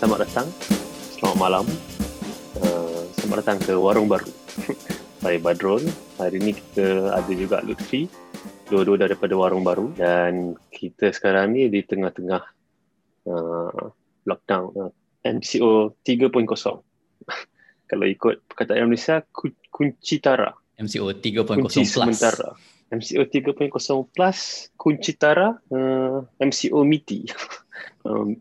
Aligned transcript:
selamat 0.00 0.24
datang. 0.24 0.48
Selamat 1.12 1.36
malam. 1.36 1.64
Uh, 2.56 3.04
selamat 3.20 3.36
datang 3.44 3.58
ke 3.60 3.76
Warung 3.76 4.08
Baru. 4.08 4.32
Saya 5.20 5.36
Badrul. 5.36 5.84
Hari 6.16 6.40
ini 6.40 6.56
kita 6.56 7.12
ada 7.12 7.32
juga 7.36 7.60
Lutfi. 7.60 8.08
Dua-dua 8.72 8.96
daripada 8.96 9.36
Warung 9.36 9.60
Baru. 9.60 9.92
Dan 9.92 10.56
kita 10.72 11.12
sekarang 11.12 11.52
ni 11.52 11.68
di 11.68 11.84
tengah-tengah 11.84 12.42
uh, 13.28 13.92
lockdown. 14.24 14.72
Uh, 14.72 14.90
MCO 15.20 15.92
3.0. 16.00 16.48
Kalau 17.92 18.06
ikut 18.08 18.34
perkataan 18.48 18.88
Indonesia, 18.88 19.20
kunci 19.68 20.16
tara. 20.16 20.48
MCO 20.80 21.12
3.0 21.12 21.44
Kunci 21.44 21.84
plus. 21.84 21.92
sementara. 21.92 22.56
MCO 22.90 23.22
3.0 23.22 23.70
plus 24.10 24.38
kunci 24.74 25.14
tara 25.14 25.54
uh, 25.70 26.26
MCO 26.42 26.82
MITI. 26.82 27.30
um, 28.06 28.34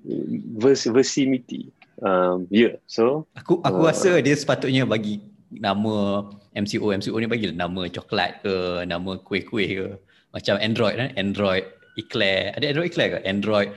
versi, 0.57 0.89
versi 0.89 1.29
MITI. 1.29 1.61
Um, 1.99 2.47
ya, 2.49 2.73
yeah. 2.73 2.75
so 2.87 3.27
Aku 3.37 3.61
aku 3.61 3.79
Uh. 3.83 3.87
rasa 3.91 4.09
dia 4.23 4.33
sepatutnya 4.33 4.87
bagi 4.89 5.21
nama 5.53 6.25
MCO 6.55 6.95
MCO 6.95 7.15
ni 7.19 7.27
bagi 7.29 7.51
nama 7.53 7.85
coklat 7.89 8.41
ke, 8.41 8.55
nama 8.89 9.21
kuih-kuih 9.21 9.69
ke. 9.69 9.87
Macam 10.33 10.55
Android 10.61 10.95
kan, 10.97 11.09
Android 11.17 11.65
eclair. 11.97 12.53
Ada 12.57 12.73
Android 12.73 12.89
eclair 12.89 13.09
ke? 13.17 13.19
Android 13.25 13.69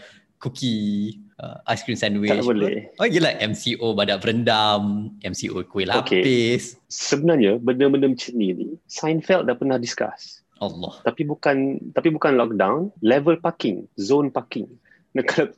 cookie, 0.42 1.22
uh, 1.38 1.62
ice 1.70 1.86
cream 1.86 1.94
sandwich. 1.96 2.30
tak 2.34 2.42
boleh. 2.42 2.90
Oh 2.98 3.06
gila 3.06 3.30
MCO 3.40 3.94
badak 3.94 4.26
berendam, 4.26 5.12
MCO 5.22 5.62
kuih 5.68 5.86
Okay. 5.86 6.20
lapis. 6.22 6.76
Sebenarnya 6.90 7.62
benda-benda 7.62 8.10
macam 8.10 8.32
ni 8.34 8.52
ni 8.52 8.66
Seinfeld 8.90 9.46
dah 9.46 9.54
pernah 9.54 9.78
discuss. 9.78 10.41
Allah. 10.62 10.94
Tapi 11.02 11.26
bukan 11.26 11.90
tapi 11.90 12.14
bukan 12.14 12.38
lockdown, 12.38 12.94
level 13.02 13.34
parking, 13.42 13.90
zone 13.98 14.30
parking. 14.30 14.70
Nah, 15.18 15.26
kalau 15.30 15.50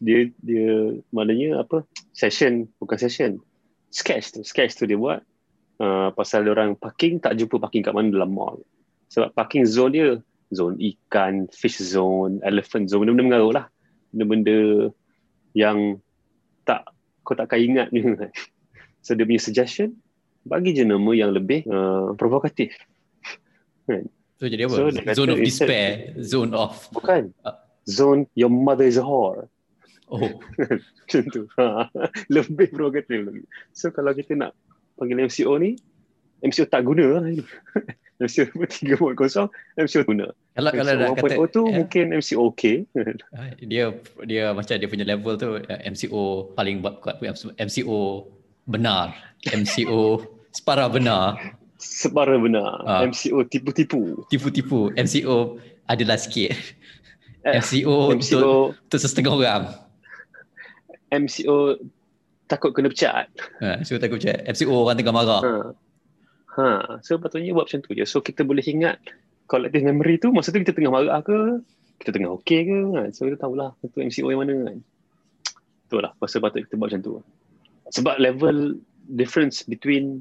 dia, 0.00 0.32
dia 0.40 0.96
maknanya 1.12 1.60
apa? 1.60 1.84
Session, 2.16 2.64
bukan 2.80 2.96
session. 2.96 3.30
Sketch 3.92 4.32
tu, 4.32 4.40
sketch 4.40 4.80
tu 4.80 4.88
dia 4.88 4.96
buat 4.96 5.20
uh, 5.82 6.08
pasal 6.16 6.48
orang 6.48 6.72
parking 6.78 7.20
tak 7.20 7.36
jumpa 7.36 7.60
parking 7.60 7.84
kat 7.84 7.92
mana 7.92 8.08
dalam 8.08 8.32
mall. 8.32 8.56
Sebab 9.12 9.36
parking 9.36 9.68
zone 9.68 9.92
dia 9.92 10.08
zone 10.50 10.80
ikan, 10.80 11.46
fish 11.52 11.78
zone, 11.78 12.40
elephant 12.42 12.88
zone, 12.88 13.04
benda-benda 13.04 13.26
mengarut 13.26 13.54
lah. 13.54 13.66
Benda-benda 14.14 14.90
yang 15.52 16.00
tak 16.64 16.88
kau 17.22 17.36
takkan 17.36 17.60
ingat 17.60 17.92
ni. 17.92 18.02
So 19.00 19.16
dia 19.16 19.24
punya 19.24 19.40
suggestion 19.40 19.96
bagi 20.44 20.76
je 20.76 20.84
nama 20.84 21.16
yang 21.16 21.32
lebih 21.32 21.64
uh, 21.64 22.12
provokatif. 22.20 22.76
So 24.40 24.48
jadi 24.48 24.64
apa? 24.64 24.74
So, 24.76 24.88
kata 24.88 25.12
zone 25.12 25.30
of 25.36 25.38
despair, 25.44 26.16
zone 26.24 26.52
of 26.56 26.74
Bukan. 26.96 27.36
Ah. 27.44 27.60
Zone 27.84 28.24
your 28.32 28.48
mother 28.48 28.88
is 28.88 28.96
a 28.96 29.04
whore. 29.04 29.52
oh 30.08 30.32
Macam 31.00 31.22
tu. 31.28 31.42
Ha. 31.58 31.90
Lebih 32.32 32.72
provokatif 32.72 33.20
lagi. 33.26 33.44
So 33.76 33.92
kalau 33.92 34.16
kita 34.16 34.38
nak 34.38 34.56
panggil 34.96 35.26
MCO 35.28 35.60
ni, 35.60 35.76
MCO 36.40 36.64
tak 36.70 36.88
guna 36.88 37.20
lah. 37.20 37.22
MCO 38.20 38.52
3.0, 38.52 39.16
MCO 39.80 40.00
guna. 40.04 40.28
kalau 40.52 40.70
kalau 40.76 40.92
MCO 40.92 41.12
kata 41.16 41.34
1.0 41.40 41.56
tu 41.56 41.62
ya, 41.64 41.76
mungkin 41.80 42.04
MCO 42.20 42.42
okay. 42.44 42.76
Ah, 43.36 43.48
dia 43.56 43.96
dia 44.28 44.52
macam 44.52 44.74
dia 44.76 44.88
punya 44.88 45.06
level 45.08 45.34
tu 45.40 45.56
uh, 45.56 45.80
MCO 45.88 46.52
paling 46.52 46.84
kuat 46.84 47.16
MCO 47.56 48.28
benar 48.68 49.16
MCO 49.48 50.20
separa 50.52 50.84
benar 50.92 51.56
Sebara 51.80 52.36
benar. 52.36 52.84
Ah. 52.84 53.00
MCO 53.08 53.40
tipu-tipu. 53.48 54.28
tipu-tipu 54.28 54.92
MCO 54.94 55.56
adalah 55.88 56.20
sikit 56.20 56.52
Eh, 57.40 57.56
MCO 57.56 58.12
untuk, 58.12 58.36
MCO, 58.36 58.52
untuk 58.76 59.00
setengah 59.00 59.32
orang 59.32 59.62
MCO 61.08 61.80
takut 62.44 62.76
kena 62.76 62.92
pecat. 62.92 63.32
ha, 63.64 63.80
so 63.80 63.96
takut 63.96 64.20
macam 64.20 64.36
MCO 64.44 64.74
orang 64.76 64.96
tengah 65.00 65.14
marah 65.14 65.40
Ha. 65.40 65.54
Ha. 66.60 66.68
So 67.00 67.16
patutnya 67.16 67.56
buat 67.56 67.70
macam 67.70 67.80
tu 67.80 67.96
je. 67.96 68.04
So 68.04 68.20
kita 68.20 68.44
boleh 68.44 68.60
ingat 68.60 69.00
collective 69.48 69.86
memory 69.86 70.20
tu 70.20 70.34
masa 70.34 70.52
tu 70.52 70.60
kita 70.60 70.76
tengah 70.76 70.92
marah 70.92 71.22
ke, 71.24 71.64
kita 72.02 72.10
tengah 72.12 72.36
okey 72.42 72.60
ke. 72.68 72.78
Kan? 72.92 73.08
So 73.16 73.24
kita 73.24 73.40
tahulah 73.40 73.72
itu 73.80 74.04
MCO 74.04 74.28
yang 74.34 74.40
mana 74.44 74.54
kan. 74.68 74.78
Betul 75.88 76.00
lah. 76.04 76.12
Pasal 76.20 76.44
patut 76.44 76.60
kita 76.66 76.76
buat 76.76 76.92
macam 76.92 77.00
tu. 77.00 77.12
Sebab 77.94 78.20
level 78.20 78.82
difference 79.16 79.64
between 79.64 80.20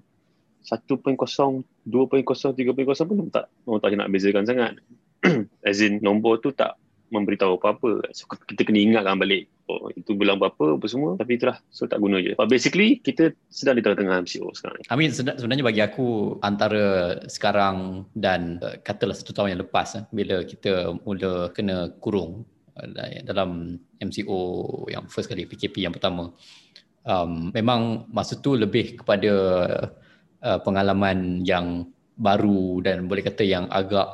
1.0, 0.63 1.01
2.0, 1.15 1.63
3.0 1.87 3.07
pun 3.07 3.27
tak 3.31 3.45
orang 3.65 3.81
tak 3.81 3.95
nak 3.95 4.11
bezakan 4.11 4.45
sangat. 4.45 4.71
As 5.67 5.83
in 5.83 5.99
nombor 5.99 6.39
tu 6.39 6.51
tak 6.55 6.79
memberitahu 7.09 7.57
apa-apa. 7.57 8.05
So, 8.13 8.29
kita 8.29 8.65
kena 8.65 8.79
ingatkan 8.79 9.17
balik. 9.17 9.49
Oh, 9.69 9.89
itu 9.93 10.17
bilang 10.17 10.41
berapa 10.41 10.81
apa 10.81 10.85
semua. 10.89 11.13
Tapi 11.13 11.37
itulah. 11.37 11.61
So 11.69 11.85
tak 11.85 12.01
guna 12.01 12.17
je. 12.17 12.33
But 12.33 12.49
basically 12.49 13.05
kita 13.05 13.37
sedang 13.53 13.77
di 13.77 13.85
tengah-tengah 13.85 14.25
MCO 14.25 14.49
sekarang. 14.57 14.81
I 14.89 14.97
mean 14.97 15.13
seben- 15.13 15.37
sebenarnya 15.37 15.61
bagi 15.61 15.81
aku 15.85 16.41
antara 16.41 17.17
sekarang 17.29 18.09
dan 18.17 18.57
uh, 18.65 18.81
katalah 18.81 19.13
satu 19.13 19.29
tahun 19.29 19.53
yang 19.53 19.61
lepas 19.61 20.01
eh, 20.01 20.03
bila 20.09 20.41
kita 20.41 20.97
mula 21.05 21.53
kena 21.53 21.93
kurung 22.01 22.49
uh, 22.81 22.87
dalam 23.21 23.77
MCO 24.01 24.39
yang 24.89 25.05
first 25.05 25.29
kali 25.29 25.45
PKP 25.45 25.85
yang 25.85 25.93
pertama 25.93 26.33
um, 27.05 27.53
memang 27.53 28.09
masa 28.09 28.41
tu 28.41 28.57
lebih 28.57 29.05
kepada 29.05 29.33
pengalaman 30.59 31.44
yang 31.44 31.88
baru 32.16 32.79
dan 32.79 33.05
boleh 33.05 33.22
kata 33.22 33.44
yang 33.44 33.67
agak 33.67 34.07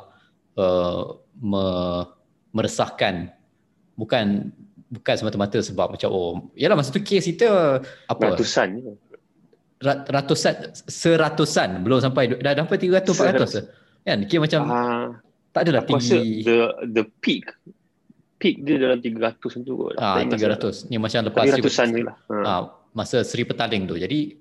uh, 0.54 1.18
me- 1.36 2.06
meresahkan. 2.50 3.30
Bukan 3.94 4.52
bukan 4.86 5.14
semata-mata 5.14 5.58
sebab 5.58 5.92
macam 5.92 6.08
oh 6.08 6.32
yalah 6.52 6.74
masa 6.74 6.90
tu 6.90 7.00
kes 7.00 7.26
kita 7.26 7.80
apa? 8.06 8.22
Ratusan 8.32 8.68
rat- 9.78 10.06
ratusan 10.06 10.54
seratusan. 10.86 11.80
Belum 11.80 11.98
sampai 11.98 12.30
dah 12.32 12.54
sampai 12.54 12.78
300 12.78 13.10
400 13.10 14.04
kan? 14.04 14.18
Kira 14.24 14.40
macam 14.40 14.60
Ah, 14.66 15.06
tak 15.50 15.66
adalah 15.66 15.82
aku 15.82 15.98
tinggi. 15.98 16.44
the 16.44 16.58
the 16.86 17.02
peak 17.18 17.50
peak 18.36 18.62
dia 18.62 18.76
dalam 18.78 19.00
300 19.00 19.40
macam 19.40 19.60
tu 19.64 19.74
kot. 19.74 19.94
ah 19.96 20.20
Tak 20.20 20.22
ingat 20.22 20.38
sangat. 20.38 20.60
300 20.84 20.90
ni 20.92 20.96
macam 20.96 21.20
lepas 21.24 21.44
ratusan 21.50 21.86
ni 21.90 22.00
lah. 22.04 22.16
Ha. 22.28 22.36
ah, 22.44 22.60
masa 22.92 23.16
Sri 23.20 23.42
Petaling 23.42 23.84
tu. 23.84 23.96
Jadi 23.96 24.36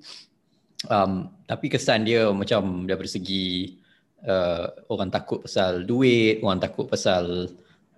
um, 0.90 1.32
tapi 1.46 1.72
kesan 1.72 2.04
dia 2.04 2.28
macam 2.32 2.84
daripada 2.86 3.10
segi 3.10 3.78
uh, 4.26 4.70
orang 4.92 5.10
takut 5.14 5.46
pasal 5.46 5.86
duit 5.86 6.42
orang 6.42 6.60
takut 6.62 6.86
pasal 6.90 7.50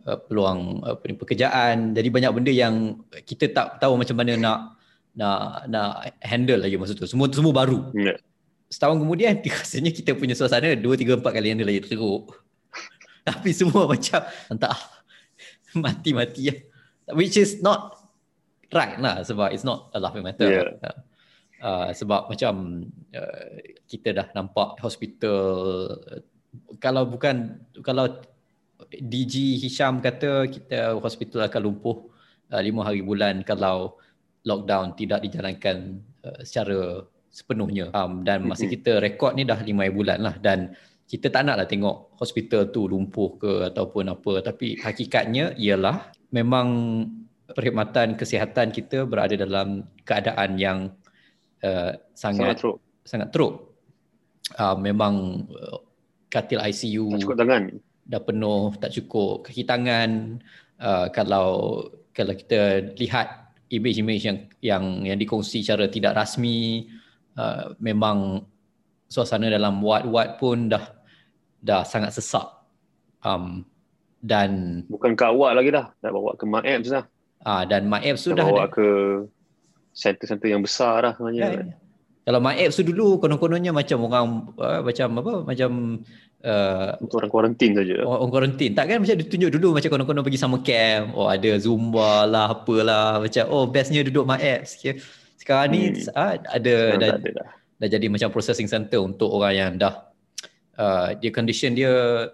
uh, 0.05 0.17
peluang 0.27 0.83
ni 1.07 1.13
pekerjaan 1.15 1.95
jadi 1.95 2.09
banyak 2.11 2.31
benda 2.35 2.51
yang 2.51 3.01
kita 3.25 3.49
tak 3.51 3.79
tahu 3.81 3.97
macam 3.99 4.15
mana 4.17 4.33
nak 4.37 4.59
nak 5.17 5.65
nak 5.65 5.91
handle 6.21 6.61
lagi 6.61 6.77
masa 6.77 6.93
tu 6.93 7.09
semua 7.09 7.25
semua 7.33 7.49
baru 7.55 7.89
Ya. 7.97 8.15
setahun 8.69 9.01
kemudian 9.01 9.41
rasanya 9.63 9.89
kita 9.89 10.13
punya 10.13 10.37
suasana 10.37 10.77
dua 10.77 10.93
tiga 10.93 11.17
empat 11.17 11.31
kali 11.33 11.49
yang 11.51 11.63
lagi 11.65 11.81
teruk 11.87 12.37
tapi 13.27 13.49
semua 13.55 13.89
macam 13.89 14.21
entah 14.51 14.77
mati-mati 15.83 16.53
lah. 16.53 16.57
which 17.17 17.35
is 17.35 17.59
not 17.63 17.97
right 18.75 18.99
lah 18.99 19.23
sebab 19.23 19.55
it's 19.55 19.63
not 19.63 19.87
a 19.95 19.99
laughing 19.99 20.21
matter 20.27 20.45
Yeah. 20.47 20.69
uh, 20.83 20.97
uh, 21.61 21.89
sebab 21.93 22.31
macam 22.31 22.85
uh, 23.15 23.53
kita 23.87 24.13
dah 24.13 24.27
nampak 24.33 24.77
hospital 24.81 25.39
uh, 26.11 26.21
kalau 26.81 27.05
bukan 27.07 27.61
kalau 27.85 28.09
DG 28.93 29.57
Hisham 29.57 29.99
kata 29.99 30.47
kita 30.47 30.97
hospital 30.97 31.45
akan 31.49 31.61
lumpuh 31.65 31.97
uh, 32.53 32.61
lima 32.61 32.85
hari 32.85 33.01
bulan 33.03 33.41
kalau 33.43 33.97
lockdown 34.47 34.95
tidak 34.95 35.25
dijalankan 35.25 35.99
uh, 36.23 36.41
secara 36.41 37.03
sepenuhnya. 37.37 37.91
Um, 37.93 38.23
dan 38.25 38.47
masa 38.47 38.65
kita 38.65 38.97
rekod 38.97 39.35
ni 39.37 39.45
dah 39.45 39.59
lima 39.61 39.85
bulan 39.91 40.23
lah. 40.23 40.35
Dan 40.39 40.73
kita 41.05 41.29
tak 41.29 41.45
naklah 41.45 41.67
tengok 41.67 42.17
hospital 42.17 42.71
tu 42.73 42.89
lumpuh 42.89 43.37
ke 43.37 43.51
ataupun 43.69 44.09
apa. 44.09 44.41
Tapi 44.41 44.79
hakikatnya 44.79 45.53
ialah 45.59 46.09
memang 46.33 46.67
perkhidmatan 47.51 48.19
kesihatan 48.19 48.73
kita 48.73 49.07
berada 49.07 49.37
dalam 49.37 49.87
keadaan 50.03 50.59
yang 50.59 50.91
uh, 51.61 51.91
Sangat 52.13 52.53
sangat 52.53 52.55
teruk. 52.59 52.77
sangat 53.03 53.29
teruk. 53.31 53.53
Uh, 54.53 54.75
memang 54.75 55.13
uh, 55.49 55.79
katil 56.27 56.59
ICU 56.59 57.11
Tak 57.11 57.19
cukup 57.21 57.37
tangan. 57.37 57.63
dah 58.03 58.21
penuh, 58.21 58.71
tak 58.77 58.91
cukup 58.91 59.43
kaki 59.43 59.63
tangan. 59.63 60.39
Uh, 60.77 61.07
kalau 61.09 61.81
kalau 62.11 62.33
kita 62.33 62.91
lihat 62.95 63.51
image-image 63.67 64.23
yang 64.23 64.37
yang 64.61 64.83
yang 65.03 65.17
dikongsi 65.17 65.59
secara 65.59 65.87
tidak 65.87 66.15
rasmi, 66.15 66.87
uh, 67.35 67.75
memang 67.77 68.47
suasana 69.07 69.47
dalam 69.47 69.79
ward-ward 69.79 70.35
pun 70.37 70.67
dah 70.67 70.83
dah 71.59 71.83
sangat 71.83 72.11
sesak. 72.11 72.47
Um, 73.21 73.67
dan 74.17 74.81
Bukan 74.87 75.13
ke 75.13 75.23
awak 75.23 75.51
lagi 75.53 75.69
dah. 75.69 75.91
Dah 75.99 76.09
bawa 76.09 76.33
ke 76.33 76.43
MAEPS 76.43 76.89
dah. 76.89 77.03
ah 77.39 77.63
dan 77.63 77.85
MyApps 77.85 78.23
tu 78.23 78.31
Dah 78.31 78.41
dah 78.41 78.45
bawa 78.45 78.63
ada. 78.65 78.73
ke 78.73 78.87
center-center 79.97 80.53
yang 80.53 80.61
besar 80.61 81.01
dah 81.01 81.13
sebenarnya. 81.17 81.41
Ya, 81.41 81.51
ya. 81.65 81.75
Kalau 82.27 82.39
MyApps 82.43 82.75
tu 82.75 82.83
dulu 82.83 83.17
konon-kononnya 83.23 83.71
macam 83.71 84.03
orang 84.03 84.25
uh, 84.59 84.81
macam 84.83 85.07
apa 85.23 85.33
macam 85.47 85.69
uh, 86.43 86.91
Untuk 86.99 87.23
orang 87.23 87.31
kuarantin 87.31 87.71
saja. 87.71 88.03
orang 88.03 88.29
kuarantin. 88.29 88.71
Tak 88.75 88.85
kan 88.91 88.97
macam 88.99 89.15
ditunjuk 89.15 89.49
dulu 89.55 89.79
macam 89.79 89.89
konon-konon 89.89 90.27
pergi 90.27 90.39
summer 90.43 90.59
camp. 90.59 91.15
Oh 91.15 91.31
ada 91.31 91.55
Zumba 91.55 92.27
lah 92.27 92.51
apalah. 92.51 93.23
Macam 93.23 93.47
oh 93.47 93.65
bestnya 93.71 94.03
duduk 94.03 94.27
my 94.27 94.37
apps. 94.37 94.75
Okay. 94.75 94.99
Sekarang 95.39 95.71
ni 95.71 95.81
Hmm. 95.87 96.19
ah, 96.19 96.35
ada 96.51 96.75
Sekarang 96.75 96.99
dah, 96.99 97.09
ada 97.15 97.29
dah. 97.31 97.47
dah 97.79 97.87
jadi 97.95 98.05
macam 98.11 98.29
processing 98.35 98.67
center 98.67 98.99
untuk 98.99 99.31
orang 99.31 99.53
yang 99.55 99.71
dah 99.79 100.11
uh, 100.75 101.15
dia 101.15 101.31
condition 101.31 101.71
dia 101.73 102.27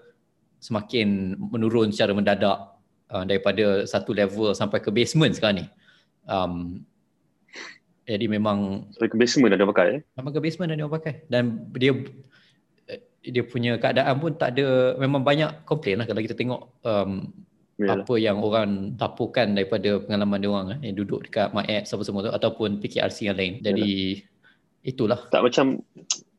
semakin 0.58 1.38
menurun 1.38 1.94
secara 1.94 2.18
mendadak 2.18 2.58
uh, 3.14 3.24
daripada 3.30 3.86
satu 3.86 4.10
level 4.10 4.58
sampai 4.58 4.82
ke 4.82 4.90
basement 4.90 5.38
sekarang 5.38 5.62
ni. 5.62 5.66
Um, 6.26 6.82
jadi 8.04 8.26
memang 8.28 8.90
Sampai 8.96 9.10
ke 9.12 9.18
basement 9.18 9.56
ada 9.56 9.66
pakai 9.68 9.88
eh. 9.98 10.02
memang 10.20 10.32
ke 10.36 10.40
basement 10.44 10.70
dah 10.72 10.78
dia 10.78 10.88
pakai 10.88 11.14
dan 11.32 11.44
dia 11.76 11.92
eh, 12.92 13.00
dia 13.24 13.44
punya 13.48 13.80
keadaan 13.80 14.16
pun 14.20 14.36
tak 14.36 14.60
ada 14.60 15.00
memang 15.00 15.24
banyak 15.24 15.64
komplain 15.64 16.04
lah 16.04 16.08
kalau 16.08 16.22
kita 16.22 16.36
tengok 16.36 16.62
um, 16.84 17.32
Yalah. 17.82 18.06
apa 18.06 18.14
yang 18.22 18.38
orang 18.38 18.94
tapukan 19.02 19.50
daripada 19.58 19.98
pengalaman 19.98 20.38
dia 20.38 20.50
orang 20.54 20.68
eh, 20.78 20.94
yang 20.94 20.96
duduk 21.02 21.26
dekat 21.26 21.50
My 21.58 21.66
Apps 21.66 21.90
apa 21.90 22.06
semua 22.06 22.22
tu 22.22 22.30
ataupun 22.30 22.78
PKRC 22.78 23.34
yang 23.34 23.38
lain. 23.38 23.54
Jadi 23.66 24.22
itulah 24.86 25.26
Tak 25.34 25.42
macam 25.42 25.82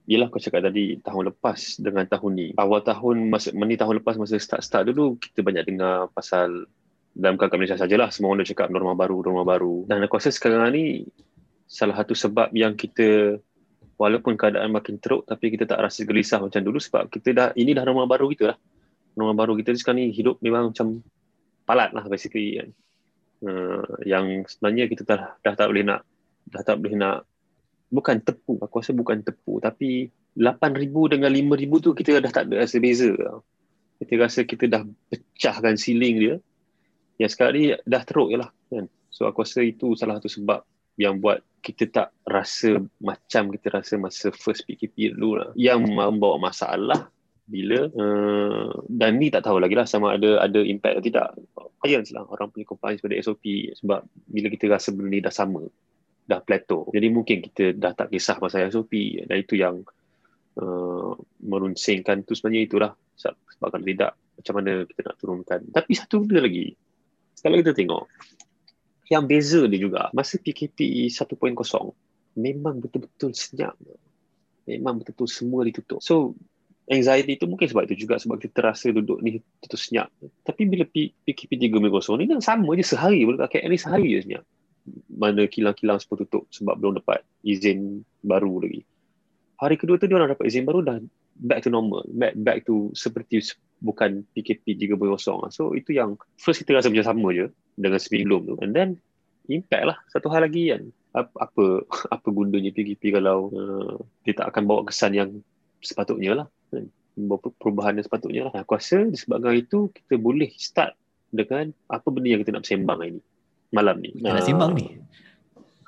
Yelah 0.05 0.29
kau 0.29 0.37
cakap 0.37 0.69
tadi 0.69 1.01
tahun 1.01 1.33
lepas 1.33 1.81
dengan 1.81 2.05
tahun 2.05 2.33
ni. 2.37 2.49
Awal 2.61 2.85
tahun 2.85 3.33
masa 3.33 3.57
ni 3.57 3.73
tahun 3.73 4.05
lepas 4.05 4.21
masa 4.21 4.37
start-start 4.37 4.93
dulu 4.93 5.17
kita 5.17 5.41
banyak 5.41 5.65
dengar 5.65 6.13
pasal 6.13 6.69
dalam 7.17 7.41
kat 7.41 7.57
Malaysia 7.57 7.81
sajalah 7.81 8.13
semua 8.13 8.37
orang 8.37 8.45
dah 8.45 8.53
cakap 8.53 8.69
norma 8.69 8.93
baru 8.93 9.25
norma 9.25 9.49
baru. 9.49 9.89
Dan 9.89 10.05
aku 10.05 10.21
rasa 10.21 10.29
sekarang 10.29 10.77
ni 10.77 11.09
salah 11.65 11.97
satu 12.01 12.13
sebab 12.13 12.53
yang 12.53 12.77
kita 12.77 13.39
walaupun 13.97 14.35
keadaan 14.35 14.75
makin 14.75 14.99
teruk 14.99 15.25
tapi 15.25 15.55
kita 15.55 15.65
tak 15.65 15.81
rasa 15.81 16.03
gelisah 16.05 16.43
macam 16.43 16.61
dulu 16.61 16.79
sebab 16.83 17.09
kita 17.09 17.29
dah 17.33 17.49
ini 17.55 17.73
dah 17.73 17.87
norma 17.87 18.05
baru 18.05 18.31
kita 18.31 18.55
lah. 18.55 18.59
Norma 19.15 19.35
baru 19.35 19.55
kita 19.55 19.71
sekarang 19.79 20.03
ni 20.03 20.07
hidup 20.11 20.43
memang 20.43 20.75
macam 20.75 21.01
palat 21.65 21.95
lah 21.95 22.05
basically 22.11 22.61
kan. 22.61 22.69
Uh, 23.45 23.85
yang 24.09 24.47
sebenarnya 24.49 24.89
kita 24.89 25.03
dah, 25.05 25.37
dah 25.45 25.55
tak 25.55 25.69
boleh 25.69 25.85
nak 25.85 26.01
dah 26.49 26.63
tak 26.65 26.81
boleh 26.81 26.97
nak 26.97 27.29
bukan 27.93 28.17
tepu 28.21 28.57
aku 28.59 28.81
rasa 28.81 28.93
bukan 28.97 29.21
tepu 29.21 29.61
tapi 29.61 30.09
8000 30.35 31.13
dengan 31.15 31.31
5000 31.31 31.85
tu 31.85 31.91
kita 31.95 32.19
dah 32.19 32.33
tak 32.33 32.51
ada 32.51 32.67
rasa 32.67 32.77
beza 32.83 33.13
kita 34.03 34.13
rasa 34.19 34.41
kita 34.43 34.65
dah 34.67 34.83
pecahkan 35.13 35.79
ceiling 35.79 36.17
dia 36.19 36.35
yang 37.23 37.31
sekarang 37.31 37.55
ni 37.55 37.65
dah 37.87 38.03
teruk 38.03 38.35
je 38.35 38.39
lah 38.43 38.51
kan 38.73 38.91
so 39.13 39.31
aku 39.31 39.47
rasa 39.47 39.63
itu 39.63 39.95
salah 39.95 40.19
satu 40.19 40.27
sebab 40.27 40.67
yang 40.99 41.23
buat 41.23 41.39
kita 41.65 41.89
tak 41.89 42.09
rasa 42.29 42.77
macam 43.01 43.49
kita 43.57 43.73
rasa 43.73 43.97
masa 43.97 44.29
first 44.37 44.69
PKP 44.69 45.17
dulu 45.17 45.41
lah 45.41 45.49
yang 45.57 45.81
membawa 45.81 46.37
masalah 46.37 47.09
bila 47.49 47.89
uh, 47.93 48.73
dan 48.89 49.17
ni 49.17 49.33
tak 49.33 49.49
tahu 49.49 49.61
lagi 49.61 49.77
lah 49.77 49.89
sama 49.89 50.17
ada 50.17 50.45
ada 50.45 50.61
impact 50.61 51.01
atau 51.01 51.05
tidak 51.05 51.27
compliance 51.57 52.09
lah 52.13 52.25
orang 52.29 52.49
punya 52.53 52.69
compliance 52.69 53.01
pada 53.01 53.17
SOP 53.21 53.45
sebab 53.81 54.05
bila 54.29 54.47
kita 54.53 54.69
rasa 54.69 54.93
benda 54.93 55.09
ni 55.09 55.21
dah 55.25 55.33
sama 55.33 55.65
dah 56.25 56.41
plateau. 56.41 56.89
Jadi 56.89 57.07
mungkin 57.13 57.45
kita 57.45 57.77
dah 57.77 57.93
tak 57.93 58.09
kisah 58.09 58.41
pasal 58.41 58.69
SOP 58.73 59.21
dan 59.29 59.37
itu 59.37 59.61
yang 59.61 59.85
uh, 60.57 61.13
merunsingkan 61.45 62.25
tu 62.25 62.33
sebenarnya 62.33 62.63
itulah 62.65 62.93
sebab, 63.17 63.37
sebab 63.37 63.69
kalau 63.69 63.85
tidak 63.85 64.11
macam 64.17 64.55
mana 64.57 64.73
kita 64.89 65.01
nak 65.05 65.17
turunkan. 65.21 65.61
Tapi 65.69 65.93
satu 65.93 66.25
benda 66.25 66.49
lagi. 66.49 66.73
Kalau 67.45 67.57
kita 67.61 67.77
tengok 67.77 68.03
yang 69.13 69.25
beza 69.29 69.65
dia 69.69 69.81
juga 69.81 70.09
masa 70.17 70.41
PKP 70.41 71.09
1.0 71.13 71.37
memang 72.35 72.83
betul-betul 72.83 73.31
senyap. 73.37 73.77
Memang 74.65 75.01
betul-betul 75.01 75.29
semua 75.29 75.61
ditutup. 75.63 76.01
So 76.01 76.35
anxiety 76.89 77.37
itu 77.37 77.45
mungkin 77.45 77.69
sebab 77.69 77.89
itu 77.89 78.05
juga 78.09 78.17
sebab 78.17 78.41
kita 78.41 78.65
terasa 78.65 78.91
duduk 78.91 79.21
ni 79.21 79.41
tutup 79.65 79.81
senyap. 79.81 80.09
Tapi 80.45 80.63
bila 80.65 80.85
PKP 80.89 81.71
3.0 81.71 82.21
ni 82.21 82.25
sama 82.41 82.73
je 82.77 82.85
sehari 82.85 83.25
boleh 83.25 83.41
pakai 83.41 83.69
ni 83.69 83.77
sehari 83.77 84.09
je 84.17 84.21
senyap 84.25 84.45
mana 85.09 85.49
kilang-kilang 85.49 85.97
semua 85.97 86.21
tutup 86.21 86.45
sebab 86.53 86.77
belum 86.77 87.01
dapat 87.01 87.25
izin 87.41 88.05
baru 88.21 88.61
lagi. 88.61 88.85
Hari 89.57 89.81
kedua 89.81 89.97
tu 89.97 90.05
dia 90.05 90.17
orang 90.21 90.37
dapat 90.37 90.45
izin 90.51 90.69
baru 90.69 90.85
dah 90.85 91.01
back 91.39 91.67
to 91.67 91.71
normal, 91.71 92.07
back 92.15 92.35
back 92.39 92.59
to 92.67 92.95
seperti 92.95 93.43
se- 93.43 93.59
bukan 93.83 94.23
PKP 94.33 94.79
3.0. 94.95 95.51
So 95.51 95.75
itu 95.75 95.95
yang 95.95 96.17
first 96.39 96.63
kita 96.63 96.79
rasa 96.79 96.89
macam 96.89 97.07
sama 97.07 97.29
je 97.35 97.47
dengan 97.75 98.01
sebelum 98.01 98.41
tu. 98.49 98.55
And 98.63 98.73
then 98.73 98.89
impact 99.51 99.85
lah 99.85 99.99
satu 100.09 100.31
hal 100.31 100.47
lagi 100.47 100.73
kan. 100.73 100.83
Apa 101.15 101.35
apa, 101.47 101.65
apa 102.11 102.29
gunanya 102.31 102.71
PKP 102.71 103.19
kalau 103.19 103.51
uh, 103.53 103.95
dia 104.25 104.35
tak 104.35 104.55
akan 104.55 104.63
bawa 104.65 104.81
kesan 104.89 105.15
yang 105.15 105.31
sepatutnya 105.85 106.45
lah. 106.45 106.47
Kan? 106.71 106.89
Membawa 107.15 107.51
perubahan 107.59 107.95
yang 107.99 108.07
sepatutnya 108.07 108.43
lah. 108.51 108.55
Aku 108.65 108.75
rasa 108.75 109.07
disebabkan 109.07 109.55
itu 109.55 109.91
kita 109.95 110.19
boleh 110.19 110.51
start 110.59 110.99
dengan 111.35 111.71
apa 111.91 112.07
benda 112.11 112.31
yang 112.31 112.41
kita 112.43 112.55
nak 112.55 112.67
sembang 112.67 112.99
hari 113.03 113.19
ni 113.19 113.23
malam 113.75 113.97
ni. 113.99 114.11
kita 114.15 114.31
nak 114.31 114.47
sembang 114.47 114.71
ni. 114.79 114.85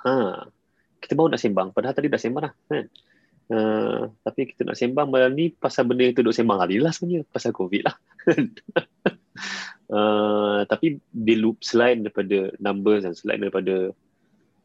Ha. 0.03 0.13
Kita 0.99 1.13
baru 1.15 1.31
nak 1.31 1.41
sembang. 1.41 1.69
Padahal 1.71 1.95
tadi 1.95 2.11
dah 2.11 2.19
sembang 2.19 2.43
dah. 2.51 2.53
Kan? 2.67 2.87
Uh, 3.47 4.11
tapi 4.27 4.51
kita 4.51 4.67
nak 4.67 4.75
sembang 4.75 5.07
malam 5.07 5.31
ni 5.31 5.55
pasal 5.55 5.87
benda 5.87 6.03
yang 6.03 6.19
tu 6.19 6.27
duk 6.27 6.35
sembang 6.35 6.59
hari 6.59 6.83
lah 6.83 6.91
sebenarnya. 6.91 7.23
Pasal 7.31 7.55
COVID 7.55 7.83
lah. 7.87 7.97
uh, 9.95 10.61
tapi 10.71 10.99
di 11.01 11.35
loop 11.39 11.63
selain 11.63 12.03
daripada 12.03 12.51
numbers 12.59 13.07
dan 13.07 13.15
selain 13.15 13.39
daripada 13.39 13.95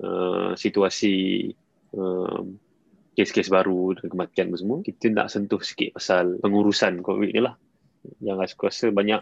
uh, 0.01 0.51
situasi 0.57 1.48
um, 1.94 2.57
kes-kes 3.13 3.51
baru 3.54 3.94
dan 4.01 4.07
kematian 4.10 4.50
semua, 4.57 4.81
kita 4.81 5.13
nak 5.13 5.30
sentuh 5.30 5.62
sikit 5.62 6.01
pasal 6.01 6.42
pengurusan 6.42 7.06
COVID 7.06 7.31
ni 7.38 7.42
lah. 7.44 7.54
Yang 8.18 8.57
aku 8.57 8.66
rasa 8.72 8.89
banyak 8.89 9.22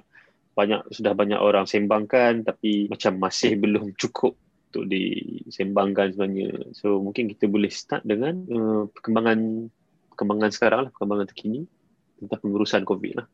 banyak 0.56 0.82
sudah 0.92 1.16
banyak 1.16 1.40
orang 1.40 1.64
sembangkan 1.68 2.44
tapi 2.44 2.92
macam 2.92 3.16
masih 3.16 3.56
belum 3.56 3.96
cukup 3.96 4.36
untuk 4.70 4.86
disembangkan 4.86 6.14
sebenarnya. 6.14 6.50
So 6.78 7.02
mungkin 7.02 7.26
kita 7.34 7.50
boleh 7.50 7.74
start 7.74 8.06
dengan 8.06 8.46
uh, 8.54 8.84
perkembangan 8.94 9.70
perkembangan 10.14 10.50
sekarang 10.54 10.80
lah, 10.86 10.90
perkembangan 10.94 11.28
terkini 11.34 11.66
tentang 12.22 12.40
pengurusan 12.46 12.86
COVID 12.86 13.14
lah. 13.18 13.26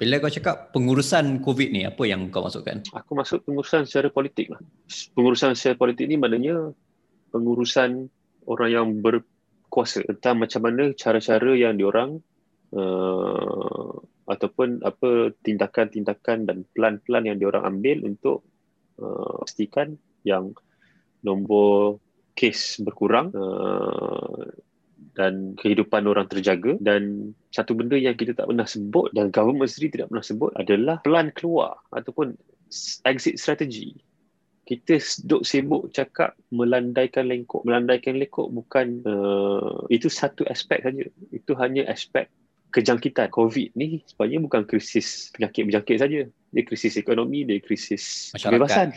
Bila 0.00 0.16
kau 0.16 0.32
cakap 0.32 0.72
pengurusan 0.72 1.44
COVID 1.44 1.68
ni, 1.76 1.84
apa 1.84 2.00
yang 2.08 2.32
kau 2.32 2.40
maksudkan? 2.40 2.80
Aku 2.96 3.12
masuk 3.12 3.44
pengurusan 3.44 3.84
secara 3.84 4.08
politik 4.08 4.48
lah. 4.48 4.60
Pengurusan 5.12 5.52
secara 5.52 5.76
politik 5.76 6.08
ni 6.08 6.16
maknanya 6.16 6.72
pengurusan 7.28 8.08
orang 8.48 8.70
yang 8.72 8.88
berkuasa 9.04 10.00
tentang 10.08 10.40
macam 10.40 10.64
mana 10.64 10.96
cara-cara 10.96 11.52
yang 11.52 11.76
diorang 11.76 12.24
uh, 12.72 13.92
ataupun 14.24 14.80
apa 14.80 15.36
tindakan-tindakan 15.44 16.48
dan 16.48 16.64
plan-plan 16.72 17.28
yang 17.28 17.36
diorang 17.36 17.68
ambil 17.68 18.08
untuk 18.08 18.40
uh, 19.04 19.44
pastikan 19.44 20.00
yang 20.24 20.56
nombor 21.22 22.00
kes 22.34 22.80
berkurang 22.80 23.34
uh, 23.36 24.48
dan 25.12 25.58
kehidupan 25.58 26.08
orang 26.08 26.26
terjaga. 26.30 26.80
Dan 26.80 27.32
satu 27.52 27.76
benda 27.76 27.98
yang 27.98 28.16
kita 28.16 28.32
tak 28.32 28.48
pernah 28.48 28.64
sebut 28.64 29.12
dan 29.12 29.28
government 29.28 29.68
sendiri 29.68 30.00
tidak 30.00 30.08
pernah 30.14 30.26
sebut 30.26 30.50
adalah 30.56 30.96
plan 31.04 31.28
keluar 31.34 31.80
ataupun 31.92 32.36
exit 33.04 33.36
strategy. 33.36 33.98
Kita 34.64 35.02
duk 35.26 35.42
sibuk 35.42 35.90
cakap 35.90 36.38
melandaikan 36.54 37.26
lengkok. 37.26 37.66
Melandaikan 37.66 38.22
lengkok 38.22 38.54
bukan 38.54 39.02
uh, 39.02 39.82
itu 39.90 40.06
satu 40.06 40.46
aspek 40.46 40.78
saja. 40.86 41.10
Itu 41.34 41.58
hanya 41.58 41.90
aspek 41.90 42.30
kejangkitan 42.70 43.28
COVID 43.34 43.74
ni 43.74 44.02
sebenarnya 44.06 44.38
bukan 44.46 44.62
krisis 44.66 45.30
penyakit 45.34 45.66
berjangkit 45.66 45.96
saja. 45.98 46.20
Dia 46.50 46.62
krisis 46.66 46.98
ekonomi, 46.98 47.46
dia 47.46 47.62
krisis 47.62 48.34
Masyarakat. 48.34 48.50
kebebasan. 48.50 48.88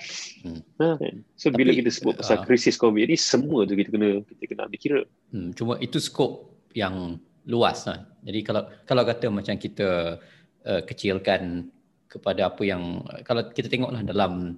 Hmm. 0.42 0.62
Ha, 0.82 0.88
kan? 0.98 1.16
So 1.38 1.54
Tapi, 1.54 1.58
bila 1.62 1.72
kita 1.78 1.90
sebut 1.94 2.18
pasal 2.18 2.42
uh, 2.42 2.46
krisis 2.46 2.78
COVID 2.78 3.06
ni 3.10 3.18
semua 3.18 3.66
tu 3.70 3.78
kita 3.78 3.94
kena 3.94 4.22
kita 4.26 4.44
kena 4.50 4.62
ambil 4.66 4.80
kira. 4.82 5.02
Hmm, 5.30 5.54
cuma 5.54 5.78
itu 5.78 5.98
skop 6.02 6.50
yang 6.74 7.22
luas 7.46 7.86
lah. 7.86 8.10
Jadi 8.26 8.40
kalau 8.42 8.64
kalau 8.90 9.04
kata 9.06 9.30
macam 9.30 9.56
kita 9.58 10.18
uh, 10.66 10.82
kecilkan 10.88 11.70
kepada 12.10 12.50
apa 12.50 12.62
yang 12.66 13.02
kalau 13.26 13.50
kita 13.50 13.70
tengoklah 13.70 14.02
dalam 14.06 14.58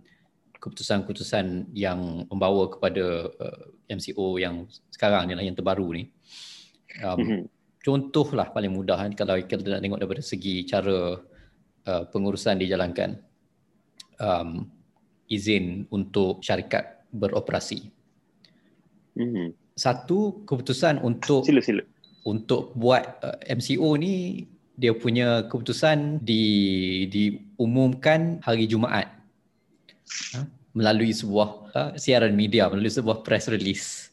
keputusan-keputusan 0.60 1.72
yang 1.78 2.26
membawa 2.32 2.68
kepada 2.72 3.30
uh, 3.32 3.64
MCO 3.92 4.42
yang 4.42 4.66
sekarang 4.90 5.30
ni 5.30 5.34
lah 5.38 5.44
yang 5.46 5.56
terbaru 5.56 5.88
ni. 5.94 6.04
Um, 7.04 7.20
Mhm. 7.20 7.42
Contohlah 7.86 8.50
paling 8.50 8.74
mudah 8.74 8.98
kan 8.98 9.13
kalau 9.13 9.38
kita 9.38 9.77
nak 9.77 9.86
tengok 9.86 10.01
daripada 10.01 10.25
segi 10.25 10.65
cara 10.65 11.22
uh, 11.86 12.04
pengurusan 12.10 12.58
dijalankan 12.58 13.22
um, 14.18 14.65
izin 15.30 15.86
untuk 15.94 16.42
syarikat 16.42 17.06
beroperasi. 17.13 17.94
Mhm. 19.22 19.54
Satu 19.77 20.42
keputusan 20.50 21.04
untuk 21.06 21.46
Sila 21.46 21.62
sila. 21.62 21.84
untuk 22.25 22.74
buat 22.74 23.22
uh, 23.22 23.38
MCO 23.54 23.94
ni 24.01 24.48
dia 24.75 24.92
punya 24.92 25.48
keputusan 25.48 26.20
di 26.25 26.44
diumumkan 27.08 28.44
hari 28.44 28.68
Jumaat 28.68 29.08
ha? 30.36 30.42
melalui 30.75 31.15
sebuah 31.15 31.50
uh, 31.72 31.92
siaran 31.96 32.36
media 32.36 32.68
melalui 32.68 32.92
sebuah 32.92 33.24
press 33.24 33.48
release 33.48 34.05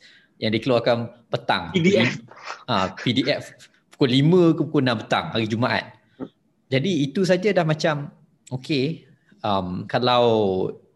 yang 0.43 0.51
dikeluarkan 0.51 1.31
petang 1.31 1.71
PDF. 1.71 2.19
ah 2.67 2.91
PDF 2.99 3.55
pukul 3.95 4.11
5 4.11 4.59
ke 4.59 4.63
pukul 4.67 4.83
6 4.83 5.03
petang 5.07 5.27
hari 5.31 5.47
Jumaat 5.47 5.87
Jadi 6.67 7.07
itu 7.07 7.23
saja 7.23 7.53
dah 7.53 7.69
macam 7.69 8.11
okay. 8.51 9.07
Um, 9.43 9.85
kalau 9.91 10.25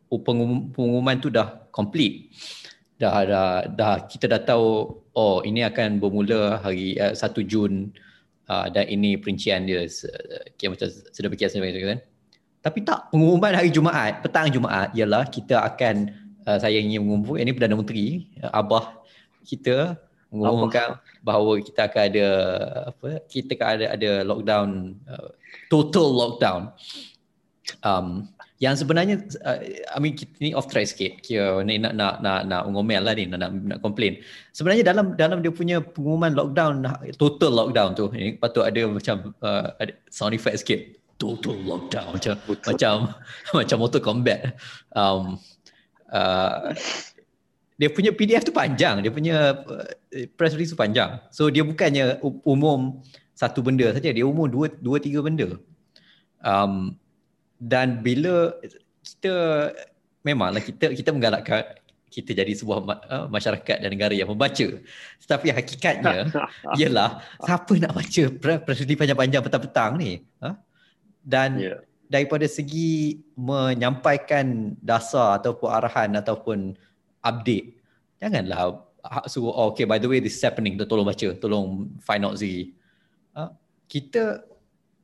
pengum- 0.08 0.70
pengumuman 0.70 1.18
tu 1.18 1.28
dah 1.28 1.66
complete, 1.74 2.30
dah, 2.96 3.26
dah, 3.26 3.50
dah 3.68 3.94
kita 4.08 4.30
dah 4.30 4.40
tahu 4.40 4.88
oh 5.12 5.44
ini 5.44 5.66
akan 5.66 6.00
bermula 6.00 6.62
hari 6.64 6.96
uh, 6.96 7.12
1 7.12 7.26
Jun 7.44 7.92
uh, 8.48 8.66
dan 8.72 8.88
ini 8.88 9.20
perincian 9.20 9.68
dia 9.68 9.84
uh, 9.84 10.70
macam 10.70 10.88
sedemikian 11.12 11.50
sedemikian 11.52 11.98
kan. 11.98 12.00
Tapi 12.64 12.78
tak 12.82 13.12
pengumuman 13.14 13.52
hari 13.54 13.70
Jumaat, 13.70 14.24
petang 14.24 14.48
Jumaat 14.48 14.96
ialah 14.96 15.28
kita 15.28 15.60
akan 15.60 16.10
uh, 16.48 16.58
saya 16.58 16.80
ingin 16.80 17.04
mengumumkan 17.04 17.44
ini 17.44 17.52
Perdana 17.52 17.76
Menteri 17.76 18.30
uh, 18.40 18.50
Abah 18.54 19.05
kita 19.46 19.94
mengumumkan 20.34 20.98
bahawa 21.22 21.62
kita 21.62 21.86
akan 21.86 22.02
ada 22.12 22.26
apa 22.90 23.08
kita 23.30 23.54
akan 23.54 23.68
ada 23.78 23.86
ada 23.94 24.10
lockdown 24.26 24.68
uh, 25.06 25.30
total 25.70 26.08
lockdown. 26.10 26.62
Um, 27.82 28.30
yang 28.56 28.72
sebenarnya 28.72 29.20
uh, 29.44 29.58
I 29.92 29.98
mean 30.00 30.16
kita 30.16 30.32
ni 30.40 30.56
off 30.56 30.70
track 30.70 30.88
sikit. 30.88 31.20
Kira 31.20 31.60
ni 31.62 31.76
nak 31.76 31.92
nak 31.94 32.24
nak 32.24 32.48
nak 32.48 32.62
ngomel 32.72 33.02
lah 33.04 33.14
ni 33.14 33.28
nak 33.28 33.38
nak, 33.42 33.50
nak 33.52 33.78
complain. 33.84 34.18
Sebenarnya 34.56 34.86
dalam 34.86 35.12
dalam 35.14 35.44
dia 35.44 35.52
punya 35.52 35.82
pengumuman 35.82 36.32
lockdown 36.32 36.86
total 37.20 37.52
lockdown 37.52 37.90
tu 37.92 38.08
ni 38.14 38.34
patut 38.38 38.64
ada 38.64 38.86
macam 38.88 39.36
uh, 39.44 39.76
ada 39.78 39.92
sound 40.08 40.32
effect 40.32 40.62
sikit. 40.64 40.80
Total 41.16 41.56
lockdown 41.64 42.08
macam 42.16 42.34
Betul. 42.44 42.68
macam 42.72 42.94
macam 43.60 43.76
motor 43.80 44.00
combat 44.04 44.40
um, 44.92 45.40
uh, 46.12 46.72
dia 47.76 47.88
punya 47.92 48.10
PDF 48.12 48.44
tu 48.48 48.52
panjang, 48.56 49.04
dia 49.04 49.12
punya 49.12 49.52
uh, 49.60 49.86
press 50.36 50.56
release 50.56 50.72
tu 50.72 50.80
panjang. 50.80 51.20
So 51.28 51.52
dia 51.52 51.60
bukannya 51.60 52.24
umum 52.44 53.04
satu 53.36 53.60
benda 53.60 53.92
saja, 53.92 54.10
dia 54.16 54.24
umum 54.24 54.48
dua 54.48 54.72
dua 54.80 54.96
tiga 54.96 55.20
benda. 55.20 55.60
Um, 56.40 56.96
dan 57.60 58.00
bila 58.00 58.56
kita 59.04 59.34
memanglah 60.24 60.64
kita 60.64 60.92
kita 60.96 61.12
menggalakkan 61.12 61.62
kita 62.08 62.32
jadi 62.32 62.52
sebuah 62.56 62.78
uh, 63.12 63.26
masyarakat 63.28 63.76
dan 63.84 63.90
negara 63.92 64.16
yang 64.16 64.32
membaca. 64.32 64.80
Tetapi 65.20 65.52
hakikatnya 65.52 66.32
ialah 66.80 67.20
siapa 67.44 67.72
nak 67.76 67.92
baca 67.92 68.22
press 68.64 68.78
release 68.80 68.96
panjang-panjang 68.96 69.42
petang-petang 69.44 69.92
ni? 70.00 70.24
Ha? 70.40 70.56
Dan 71.20 71.60
yeah. 71.60 71.78
daripada 72.08 72.48
segi 72.48 73.20
menyampaikan 73.36 74.72
dasar 74.80 75.44
ataupun 75.44 75.68
arahan 75.68 76.16
ataupun 76.16 76.78
update. 77.26 77.74
Janganlah 78.22 78.86
suruh 79.26 79.50
oh, 79.54 79.70
okay 79.74 79.86
by 79.86 79.98
the 79.98 80.06
way 80.06 80.22
this 80.22 80.38
is 80.38 80.42
happening. 80.42 80.78
Tolong 80.78 81.06
baca 81.06 81.34
tolong 81.38 81.90
find 82.02 82.22
out 82.22 82.38
Ziggy 82.38 82.74
uh, 83.36 83.50
kita 83.86 84.42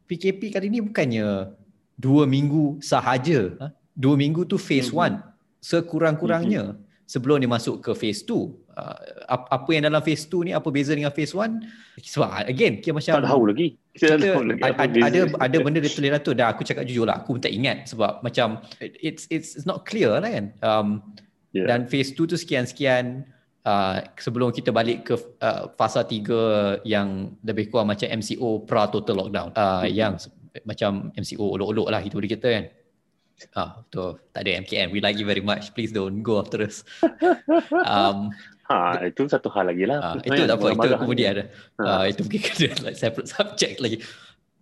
PKP 0.09 0.51
kali 0.53 0.67
ni 0.73 0.81
bukannya 0.83 1.53
dua 2.01 2.25
minggu 2.25 2.81
sahaja. 2.83 3.53
Uh, 3.61 3.73
dua 3.95 4.17
minggu 4.17 4.49
tu 4.49 4.57
phase 4.57 4.89
mm-hmm. 4.91 5.05
one. 5.05 5.17
Sekurang-kurangnya 5.63 6.75
mm-hmm. 6.75 7.07
sebelum 7.07 7.39
dia 7.39 7.51
masuk 7.51 7.85
ke 7.85 7.93
phase 7.95 8.25
two. 8.25 8.59
Uh, 8.73 8.97
apa 9.29 9.69
yang 9.77 9.85
dalam 9.85 10.01
phase 10.01 10.25
two 10.25 10.41
ni 10.43 10.57
apa 10.57 10.65
beza 10.73 10.97
dengan 10.97 11.13
phase 11.13 11.37
one? 11.37 11.63
Sebab 12.01 12.49
again 12.49 12.81
kita 12.81 12.97
macam 12.97 13.21
tak 13.21 13.29
tahu 13.29 13.45
lagi. 13.53 13.69
Kita, 13.93 14.17
kita 14.17 14.27
tahu 14.33 14.45
lagi 14.49 14.63
ada, 14.65 14.99
ada 15.07 15.21
ada 15.39 15.57
benda 15.61 15.79
dia 15.79 15.93
tulis 15.93 16.11
tu. 16.25 16.33
Dah 16.33 16.51
aku 16.51 16.65
cakap 16.65 16.89
jujur 16.89 17.05
lah 17.05 17.21
aku 17.21 17.37
pun 17.37 17.43
tak 17.45 17.53
ingat 17.53 17.87
sebab 17.87 18.25
macam 18.25 18.65
it's 18.81 19.29
it's, 19.29 19.55
it's 19.61 19.69
not 19.69 19.85
clear 19.85 20.19
lah 20.19 20.29
kan. 20.33 20.47
Um, 20.65 20.89
Yeah. 21.53 21.69
Dan 21.69 21.89
phase 21.89 22.17
2 22.17 22.33
tu 22.33 22.37
sekian-sekian 22.37 23.29
uh, 23.69 23.97
sebelum 24.17 24.51
kita 24.51 24.73
balik 24.73 25.13
ke 25.13 25.15
uh, 25.45 25.73
fasa 25.77 26.05
3 26.05 26.85
yang 26.89 27.37
lebih 27.45 27.69
kurang 27.69 27.93
macam 27.93 28.09
MCO 28.09 28.65
pra 28.65 28.89
total 28.89 29.27
lockdown. 29.27 29.53
Uh, 29.53 29.85
mm-hmm. 29.85 29.93
Yang 29.93 30.13
macam 30.69 31.13
MCO 31.17 31.45
olok-olok 31.57 31.89
lah 31.89 32.01
itu 32.05 32.17
kita 32.21 32.49
kan. 32.49 32.65
Ah, 33.59 33.83
betul. 33.83 34.23
Tak 34.31 34.41
ada 34.47 34.51
MKM. 34.63 34.89
We 34.95 35.03
like 35.03 35.19
you 35.19 35.27
very 35.27 35.43
much. 35.43 35.75
Please 35.75 35.91
don't 35.91 36.23
go 36.23 36.39
after 36.39 36.63
us. 36.63 36.87
um, 37.91 38.31
ha, 38.71 39.03
itu 39.03 39.27
satu 39.27 39.51
hal 39.51 39.73
lagi 39.73 39.89
lah. 39.89 40.15
Uh, 40.15 40.23
itu 40.23 40.41
tak 40.47 40.57
apa. 40.57 40.67
Itu 40.79 40.89
kemudian 41.01 41.29
ada. 41.35 41.45
Ha. 41.81 41.83
Uh, 41.83 42.05
itu 42.07 42.21
mungkin 42.23 42.41
kena 42.47 42.77
like 42.87 42.99
separate 42.99 43.29
subject 43.29 43.77
lagi. 43.83 43.99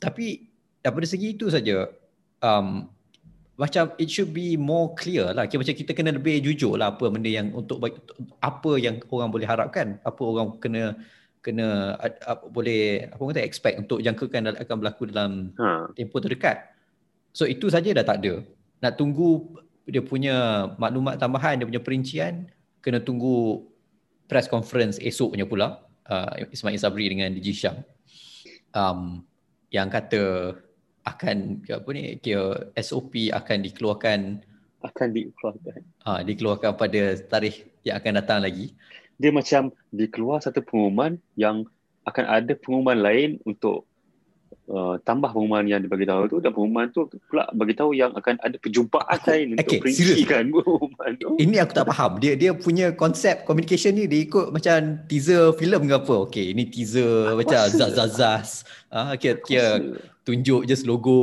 Tapi 0.01 0.49
daripada 0.81 1.07
segi 1.07 1.37
itu 1.37 1.53
saja, 1.53 1.93
um, 2.41 2.89
macam 3.61 3.93
it 4.01 4.09
should 4.09 4.33
be 4.33 4.57
more 4.57 4.97
clear 4.97 5.37
lah. 5.37 5.45
Kira 5.45 5.61
macam 5.61 5.77
kita 5.77 5.93
kena 5.93 6.17
lebih 6.17 6.41
jujur 6.41 6.81
lah 6.81 6.97
apa 6.97 7.13
benda 7.13 7.29
yang 7.29 7.53
untuk 7.53 7.77
apa 8.41 8.71
yang 8.81 8.97
orang 9.13 9.29
boleh 9.29 9.45
harapkan, 9.45 10.01
apa 10.01 10.23
orang 10.25 10.57
kena 10.57 10.97
kena 11.45 12.01
apa, 12.01 12.49
boleh 12.49 13.13
apa 13.13 13.21
kata 13.21 13.45
expect 13.45 13.85
untuk 13.85 14.01
jangkakan 14.01 14.57
akan 14.57 14.77
berlaku 14.81 15.13
dalam 15.13 15.53
ha. 15.61 15.93
tempoh 15.93 16.25
terdekat. 16.25 16.73
So 17.37 17.45
itu 17.45 17.69
saja 17.69 17.93
dah 17.93 18.01
tak 18.01 18.25
ada. 18.25 18.41
Nak 18.81 18.97
tunggu 18.97 19.61
dia 19.85 20.01
punya 20.01 20.69
maklumat 20.81 21.21
tambahan, 21.21 21.61
dia 21.61 21.69
punya 21.69 21.85
perincian, 21.85 22.49
kena 22.81 23.05
tunggu 23.05 23.69
press 24.25 24.49
conference 24.49 24.97
esoknya 24.97 25.45
pula 25.45 25.85
uh, 26.09 26.33
Ismail 26.49 26.81
Sabri 26.81 27.13
dengan 27.13 27.29
DJ 27.37 27.49
Syam. 27.53 27.77
Um, 28.73 29.21
yang 29.69 29.93
kata 29.93 30.55
akan 31.11 31.67
apa 31.67 31.89
ni 31.93 32.17
kira 32.23 32.71
SOP 32.79 33.31
akan 33.35 33.59
dikeluarkan 33.67 34.21
akan 34.81 35.09
dikeluarkan. 35.13 35.81
Ah 36.05 36.21
ha, 36.21 36.21
dikeluarkan 36.25 36.73
pada 36.77 37.17
tarikh 37.29 37.69
yang 37.85 38.01
akan 38.01 38.13
datang 38.17 38.41
lagi. 38.41 38.73
Dia 39.21 39.29
macam 39.29 39.69
dikeluar 39.93 40.41
satu 40.41 40.65
pengumuman 40.65 41.21
yang 41.37 41.69
akan 42.09 42.25
ada 42.25 42.53
pengumuman 42.57 42.97
lain 42.97 43.37
untuk 43.45 43.85
uh, 44.73 44.97
tambah 45.05 45.29
pengumuman 45.37 45.69
yang 45.69 45.85
dibagi 45.85 46.09
tahu 46.09 46.25
tu 46.33 46.37
dan 46.41 46.57
pengumuman 46.57 46.89
tu 46.89 47.05
pula 47.29 47.45
bagi 47.53 47.77
tahu 47.77 47.93
yang 47.93 48.17
akan 48.17 48.41
ada 48.41 48.57
perjumpaan 48.57 49.21
aku, 49.21 49.29
lain 49.29 49.47
okay, 49.53 49.61
untuk 49.61 49.79
perincikan 49.85 50.45
pengumuman 50.57 51.11
tu. 51.21 51.29
Ini 51.37 51.57
aku 51.61 51.73
tak 51.77 51.87
faham. 51.93 52.13
Dia 52.17 52.33
dia 52.41 52.51
punya 52.57 52.97
konsep 52.97 53.45
communication 53.45 54.01
ni 54.01 54.09
dia 54.09 54.25
ikut 54.25 54.49
macam 54.49 55.05
teaser 55.05 55.53
filem 55.61 55.85
ke 55.85 55.95
apa? 56.01 56.15
Okey, 56.25 56.57
ini 56.57 56.65
teaser 56.73 57.37
aku 57.37 57.45
macam 57.45 57.61
zaz-zaz. 57.69 58.65
Ah, 58.89 59.15
kira, 59.21 59.39
kira 59.45 60.01
tunjuk 60.25 60.69
just 60.69 60.85
logo 60.85 61.17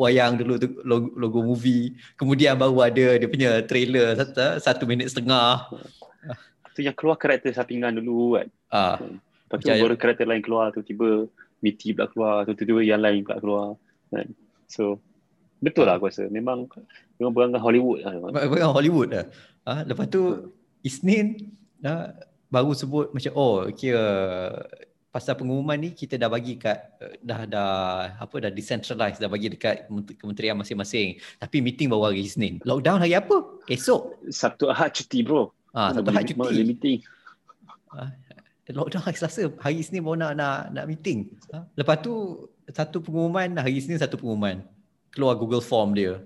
wayang 0.00 0.40
dulu 0.40 0.56
tu 0.56 0.68
logo, 0.82 1.08
logo 1.14 1.40
movie. 1.44 1.92
Kemudian 2.16 2.56
baru 2.56 2.88
ada 2.88 3.06
dia 3.20 3.28
punya 3.28 3.60
trailer 3.64 4.16
satu, 4.16 4.58
satu 4.58 4.84
minit 4.88 5.12
setengah. 5.12 5.68
Tu 6.72 6.88
yang 6.88 6.96
keluar 6.96 7.20
karakter 7.20 7.52
sampingan 7.52 8.00
dulu 8.00 8.40
kan. 8.40 8.48
Ah. 8.72 8.96
Lepas 9.52 9.60
tu 9.60 9.68
baru 9.68 9.96
karakter 10.00 10.24
lain 10.24 10.40
keluar 10.40 10.72
tu 10.72 10.80
tiba 10.80 11.28
Miti 11.62 11.94
pula 11.94 12.10
keluar, 12.10 12.36
tu 12.42 12.58
tiba 12.58 12.82
yang 12.82 12.98
lain 12.98 13.22
pula 13.22 13.38
keluar. 13.38 13.66
Kan? 14.10 14.34
So, 14.66 14.98
betul 15.62 15.86
lah 15.86 16.00
aku 16.00 16.10
rasa. 16.10 16.26
Memang 16.26 16.66
memang 17.20 17.32
berangan 17.36 17.62
Hollywood 17.62 18.02
lah. 18.02 18.18
Berangan 18.34 18.74
Hollywood 18.74 19.08
lah. 19.14 19.26
Ha? 19.68 19.86
Lepas 19.86 20.10
tu, 20.10 20.50
Isnin 20.82 21.54
ha? 21.86 22.10
baru 22.50 22.74
sebut 22.74 23.14
macam, 23.14 23.32
oh 23.38 23.70
kira 23.70 24.02
pasal 25.12 25.36
pengumuman 25.36 25.76
ni 25.76 25.92
kita 25.92 26.16
dah 26.16 26.32
bagi 26.32 26.56
kat 26.56 26.88
dah 27.20 27.44
dah 27.44 27.72
apa 28.16 28.48
dah 28.48 28.50
decentralize 28.50 29.20
dah 29.20 29.28
bagi 29.28 29.52
dekat 29.52 29.84
kementerian 30.16 30.56
masing-masing 30.56 31.20
tapi 31.36 31.60
meeting 31.60 31.92
baru 31.92 32.08
hari 32.08 32.24
Isnin 32.24 32.64
lockdown 32.64 33.04
hari 33.04 33.12
apa 33.12 33.44
esok 33.68 34.24
Sabtu 34.32 34.72
Ahad 34.72 34.96
cuti 34.96 35.20
bro 35.20 35.52
ah 35.76 35.92
Sabtu 35.92 36.08
Ahad 36.08 36.24
cuti 36.32 36.64
meeting 36.64 36.98
ah, 37.92 38.08
lockdown 38.72 39.04
hari 39.04 39.16
Selasa, 39.20 39.52
hari 39.60 39.84
Isnin 39.84 40.00
baru 40.00 40.16
nak 40.22 40.32
nak, 40.38 40.58
nak 40.72 40.84
meeting. 40.88 41.28
Ha? 41.52 41.66
Lepas 41.76 42.00
tu 42.00 42.46
satu 42.70 43.02
pengumuman, 43.04 43.58
hari 43.58 43.76
Isnin 43.76 44.00
satu 44.00 44.16
pengumuman. 44.16 44.64
Keluar 45.12 45.36
Google 45.36 45.60
Form 45.60 45.92
dia. 45.92 46.22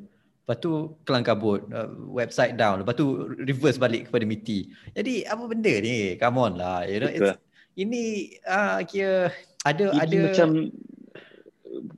Lepas 0.46 0.62
tu 0.62 0.94
kelang 1.02 1.26
kabut, 1.26 1.64
uh, 1.74 1.90
website 2.14 2.54
down. 2.54 2.86
Lepas 2.86 2.94
tu 2.94 3.34
reverse 3.42 3.82
balik 3.82 4.06
kepada 4.06 4.22
meeting. 4.22 4.70
Jadi 4.94 5.26
apa 5.26 5.42
benda 5.50 5.74
ni? 5.82 6.14
Come 6.14 6.38
on 6.38 6.52
lah. 6.54 6.86
You 6.86 7.02
know, 7.02 7.10
it's, 7.10 7.34
ini 7.76 8.32
uh, 8.48 8.80
kira 8.88 9.30
ada 9.62 9.84
ini 9.92 10.00
ada 10.00 10.16
macam 10.32 10.48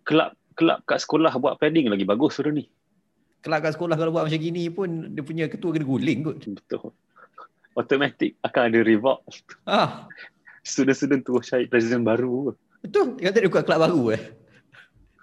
kelab 0.02 0.30
kelab 0.58 0.78
kat 0.84 0.98
sekolah 1.00 1.32
buat 1.38 1.56
planning 1.62 1.88
lagi 1.88 2.04
bagus 2.04 2.36
suruh 2.36 2.50
ni. 2.50 2.66
Kelab 3.40 3.62
kat 3.62 3.78
sekolah 3.78 3.94
kalau 3.94 4.10
buat 4.10 4.26
macam 4.26 4.42
gini 4.42 4.66
pun 4.68 5.14
dia 5.14 5.22
punya 5.22 5.46
ketua 5.46 5.70
kena 5.70 5.86
guling 5.86 6.26
kot. 6.26 6.42
Betul 6.42 6.90
automatic 7.78 8.34
akan 8.42 8.74
ada 8.74 8.80
revolt. 8.82 9.22
Ah. 9.62 10.10
Student-student 10.66 11.22
tu 11.22 11.38
cari 11.38 11.70
presiden 11.70 12.02
baru. 12.02 12.52
Betul. 12.82 13.14
Dia 13.16 13.30
kata 13.30 13.36
dia 13.38 13.48
buka 13.48 13.62
kelab 13.62 13.80
baru 13.86 14.18
eh. 14.18 14.22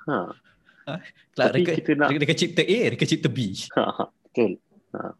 Ha. 0.07 0.17
ha. 0.87 0.93
Kelab 1.35 1.51
Tapi 1.51 1.61
kita 1.67 1.91
nak 1.99 2.09
dekat 2.15 2.37
cipta 2.39 2.63
A, 2.63 2.79
dekat 2.95 3.07
cipta 3.11 3.27
B. 3.27 3.51
Ha, 3.75 3.83
ha. 3.83 4.05
betul. 4.07 4.51
Ha. 4.95 5.11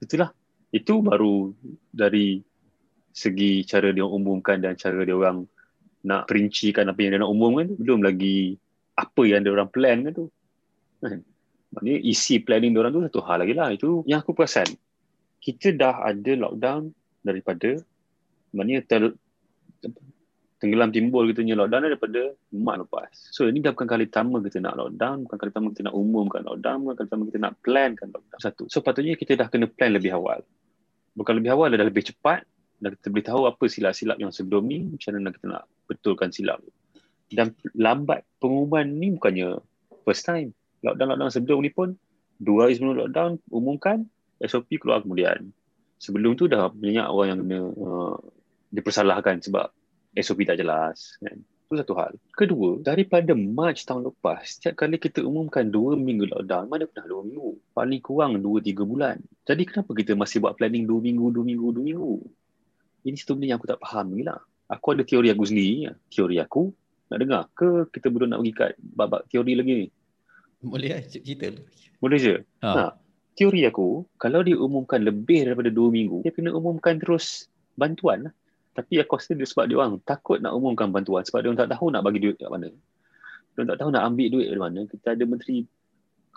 Itulah. 0.00 0.30
Itu 0.72 1.04
baru 1.04 1.52
dari 1.92 2.40
segi 3.18 3.66
cara 3.66 3.90
dia 3.90 4.06
umumkan 4.06 4.62
dan 4.62 4.78
cara 4.78 5.02
dia 5.02 5.18
orang 5.18 5.42
nak 6.06 6.30
perincikan 6.30 6.86
apa 6.86 7.02
yang 7.02 7.18
dia 7.18 7.20
nak 7.26 7.32
umumkan 7.34 7.74
tu. 7.74 7.76
Belum 7.82 8.06
lagi 8.06 8.54
apa 8.94 9.22
yang 9.26 9.42
dia 9.42 9.50
orang 9.50 9.70
plan 9.74 10.06
kan 10.06 10.12
tu. 10.14 10.26
Kan? 11.02 11.26
Maknanya 11.74 11.98
isi 12.06 12.38
planning 12.38 12.70
dia 12.70 12.80
orang 12.86 12.92
tu 12.94 13.02
satu 13.02 13.20
hal 13.26 13.42
lagi 13.42 13.54
lah. 13.58 13.74
Itu 13.74 14.06
yang 14.06 14.22
aku 14.22 14.38
perasan 14.38 14.70
kita 15.42 15.74
dah 15.74 16.02
ada 16.02 16.32
lockdown 16.34 16.90
daripada 17.22 17.78
maknanya 18.50 18.82
ter, 18.86 19.02
tenggelam 20.58 20.90
timbul 20.90 21.30
kita 21.30 21.46
punya 21.46 21.56
lockdown 21.58 21.82
daripada 21.86 22.20
Mac 22.50 22.76
lepas. 22.82 23.10
So 23.30 23.46
ini 23.46 23.62
dah 23.62 23.70
bukan 23.70 23.86
kali 23.86 24.10
pertama 24.10 24.42
kita 24.42 24.58
nak 24.58 24.74
lockdown, 24.74 25.16
bukan 25.26 25.36
kali 25.38 25.50
pertama 25.54 25.66
kita 25.70 25.82
nak 25.86 25.94
umumkan 25.94 26.42
lockdown, 26.42 26.78
bukan 26.82 26.94
kali 26.98 27.06
pertama 27.06 27.24
kita 27.30 27.38
nak 27.38 27.54
plankan 27.62 28.06
lockdown. 28.10 28.40
Satu. 28.42 28.62
So 28.66 28.82
patutnya 28.82 29.14
kita 29.14 29.38
dah 29.38 29.46
kena 29.46 29.70
plan 29.70 29.94
lebih 29.94 30.10
awal. 30.14 30.42
Bukan 31.14 31.34
lebih 31.38 31.50
awal, 31.54 31.74
dah 31.74 31.86
lebih 31.86 32.10
cepat. 32.10 32.42
Dan 32.78 32.94
kita 32.94 33.06
boleh 33.10 33.26
tahu 33.26 33.42
apa 33.50 33.64
silap-silap 33.66 34.16
yang 34.22 34.30
sebelum 34.30 34.62
ni, 34.66 34.86
macam 34.86 35.10
mana 35.18 35.30
kita 35.34 35.46
nak 35.50 35.64
betulkan 35.90 36.30
silap. 36.30 36.62
Dan 37.28 37.52
lambat 37.76 38.24
pengumuman 38.38 38.86
ni 38.86 39.12
bukannya 39.12 39.58
first 40.06 40.24
time. 40.24 40.54
Lockdown-lockdown 40.86 41.32
sebelum 41.34 41.58
ni 41.60 41.70
pun, 41.74 41.98
dua 42.38 42.70
hari 42.70 42.78
sebelum 42.78 42.94
lockdown, 42.96 43.42
umumkan, 43.50 44.06
SOP 44.40 44.78
keluar 44.78 45.02
kemudian. 45.02 45.50
Sebelum 45.98 46.38
tu 46.38 46.46
dah 46.46 46.70
banyak 46.70 47.06
orang 47.10 47.26
yang 47.34 47.38
kena 47.42 47.60
uh, 47.74 48.14
dipersalahkan 48.70 49.42
sebab 49.42 49.74
SOP 50.14 50.46
tak 50.46 50.62
jelas 50.62 51.18
kan. 51.18 51.42
Itu 51.68 51.76
satu 51.76 51.94
hal. 52.00 52.16
Kedua, 52.32 52.80
daripada 52.80 53.36
March 53.36 53.84
tahun 53.84 54.08
lepas, 54.08 54.56
setiap 54.56 54.80
kali 54.86 54.96
kita 54.96 55.20
umumkan 55.20 55.68
dua 55.68 56.00
minggu 56.00 56.24
lockdown, 56.32 56.70
mana 56.70 56.88
pernah 56.88 57.06
dua 57.12 57.20
minggu? 57.26 57.60
Paling 57.76 58.00
kurang 58.00 58.40
dua, 58.40 58.64
tiga 58.64 58.88
bulan. 58.88 59.20
Jadi 59.44 59.68
kenapa 59.68 59.92
kita 59.92 60.16
masih 60.16 60.40
buat 60.40 60.56
planning 60.56 60.88
dua 60.88 61.02
minggu, 61.04 61.28
dua 61.28 61.44
minggu, 61.44 61.66
dua 61.76 61.84
minggu? 61.84 62.14
Ini 63.08 63.16
satu 63.16 63.40
benda 63.40 63.56
yang 63.56 63.58
aku 63.58 63.68
tak 63.72 63.80
faham 63.80 64.12
ni 64.12 64.20
lah. 64.20 64.36
Aku 64.68 64.92
ada 64.92 65.00
teori 65.00 65.32
aku 65.32 65.48
sendiri. 65.48 65.88
Teori 66.12 66.36
aku, 66.36 66.68
nak 67.08 67.18
dengar 67.24 67.42
ke 67.56 67.88
kita 67.88 68.12
belum 68.12 68.36
nak 68.36 68.44
pergi 68.44 68.52
kat 68.52 68.70
babak 68.76 69.24
teori 69.32 69.56
lagi 69.56 69.72
ni? 69.72 69.86
Boleh 70.60 70.90
lah, 70.92 71.00
cerita. 71.08 71.48
Boleh 71.98 72.18
je? 72.20 72.34
Ha. 72.60 72.68
ha. 72.68 72.86
Teori 73.32 73.64
aku, 73.64 74.04
kalau 74.20 74.44
diumumkan 74.44 75.00
lebih 75.00 75.48
daripada 75.48 75.70
dua 75.72 75.88
minggu, 75.88 76.26
dia 76.26 76.34
kena 76.34 76.52
umumkan 76.52 77.00
terus 77.00 77.48
bantuan 77.78 78.28
lah. 78.28 78.34
Tapi 78.74 78.98
aku 79.00 79.18
rasa 79.18 79.34
dia 79.34 79.46
sebab 79.46 79.64
dia 79.66 79.78
orang 79.78 79.98
takut 80.04 80.38
nak 80.38 80.54
umumkan 80.54 80.90
bantuan 80.90 81.26
sebab 81.26 81.42
dia 81.42 81.48
orang 81.50 81.60
tak 81.66 81.70
tahu 81.74 81.90
nak 81.90 82.02
bagi 82.02 82.22
duit 82.22 82.36
kat 82.38 82.50
mana. 82.50 82.70
Dia 82.70 83.56
orang 83.58 83.70
tak 83.74 83.78
tahu 83.82 83.90
nak 83.94 84.02
ambil 84.06 84.28
duit 84.30 84.46
dari 84.50 84.60
mana. 84.60 84.80
Kita 84.86 85.06
ada 85.16 85.24
menteri 85.26 85.56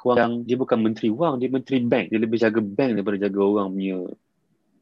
wang, 0.01 0.33
dia 0.45 0.55
bukan 0.57 0.77
menteri 0.81 1.09
wang, 1.13 1.37
dia 1.37 1.49
menteri 1.53 1.77
bank. 1.85 2.09
Dia 2.09 2.19
lebih 2.21 2.37
jaga 2.41 2.61
bank 2.61 2.91
daripada 2.97 3.17
jaga 3.21 3.39
orang 3.41 3.67
punya 3.73 3.97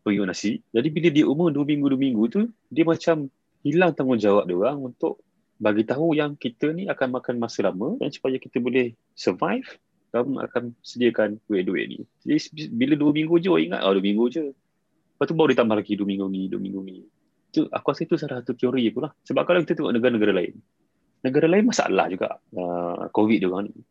pergi 0.01 0.23
nasi. 0.25 0.51
Jadi 0.71 0.87
bila 0.89 1.07
dia 1.11 1.25
umur 1.27 1.53
dua 1.53 1.65
minggu 1.67 1.87
dua 1.91 1.99
minggu 1.99 2.23
tu, 2.31 2.41
dia 2.71 2.83
macam 2.87 3.27
hilang 3.65 3.91
tanggungjawab 3.93 4.47
dia 4.47 4.55
orang 4.55 4.79
untuk 4.93 5.19
bagi 5.59 5.83
tahu 5.83 6.15
yang 6.15 6.39
kita 6.39 6.71
ni 6.71 6.87
akan 6.87 7.19
makan 7.19 7.35
masa 7.35 7.67
lama 7.67 7.99
dan 7.99 8.09
supaya 8.09 8.39
kita 8.39 8.63
boleh 8.63 8.95
survive, 9.13 9.67
government 10.15 10.47
akan 10.47 10.63
sediakan 10.79 11.37
duit-duit 11.51 11.85
ni. 11.91 11.99
Jadi 12.23 12.71
bila 12.71 12.95
dua 12.95 13.11
minggu 13.11 13.35
je, 13.43 13.51
orang 13.51 13.65
ingat, 13.75 13.81
oh 13.83 13.93
dua 13.95 14.03
minggu 14.03 14.25
je. 14.31 14.43
Lepas 15.15 15.25
tu 15.27 15.35
baru 15.35 15.51
ditambah 15.51 15.75
lagi 15.83 15.93
dua 15.99 16.07
minggu 16.07 16.25
ni, 16.31 16.41
dua 16.47 16.61
minggu 16.63 16.79
ni 16.87 17.03
itu 17.49 17.65
aku 17.73 17.85
rasa 17.89 18.05
itu 18.05 18.15
salah 18.15 18.45
satu 18.45 18.53
teori 18.53 18.93
pula 18.93 19.09
sebab 19.25 19.41
kalau 19.41 19.65
kita 19.65 19.81
tengok 19.81 19.93
negara-negara 19.97 20.33
lain 20.37 20.53
negara 21.25 21.49
lain 21.49 21.65
masalah 21.65 22.05
juga 22.07 22.37
uh, 22.53 23.09
covid 23.09 23.41
dia 23.41 23.49
orang 23.49 23.73
ni 23.73 23.81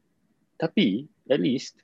tapi 0.55 0.87
at 1.27 1.43
least 1.43 1.83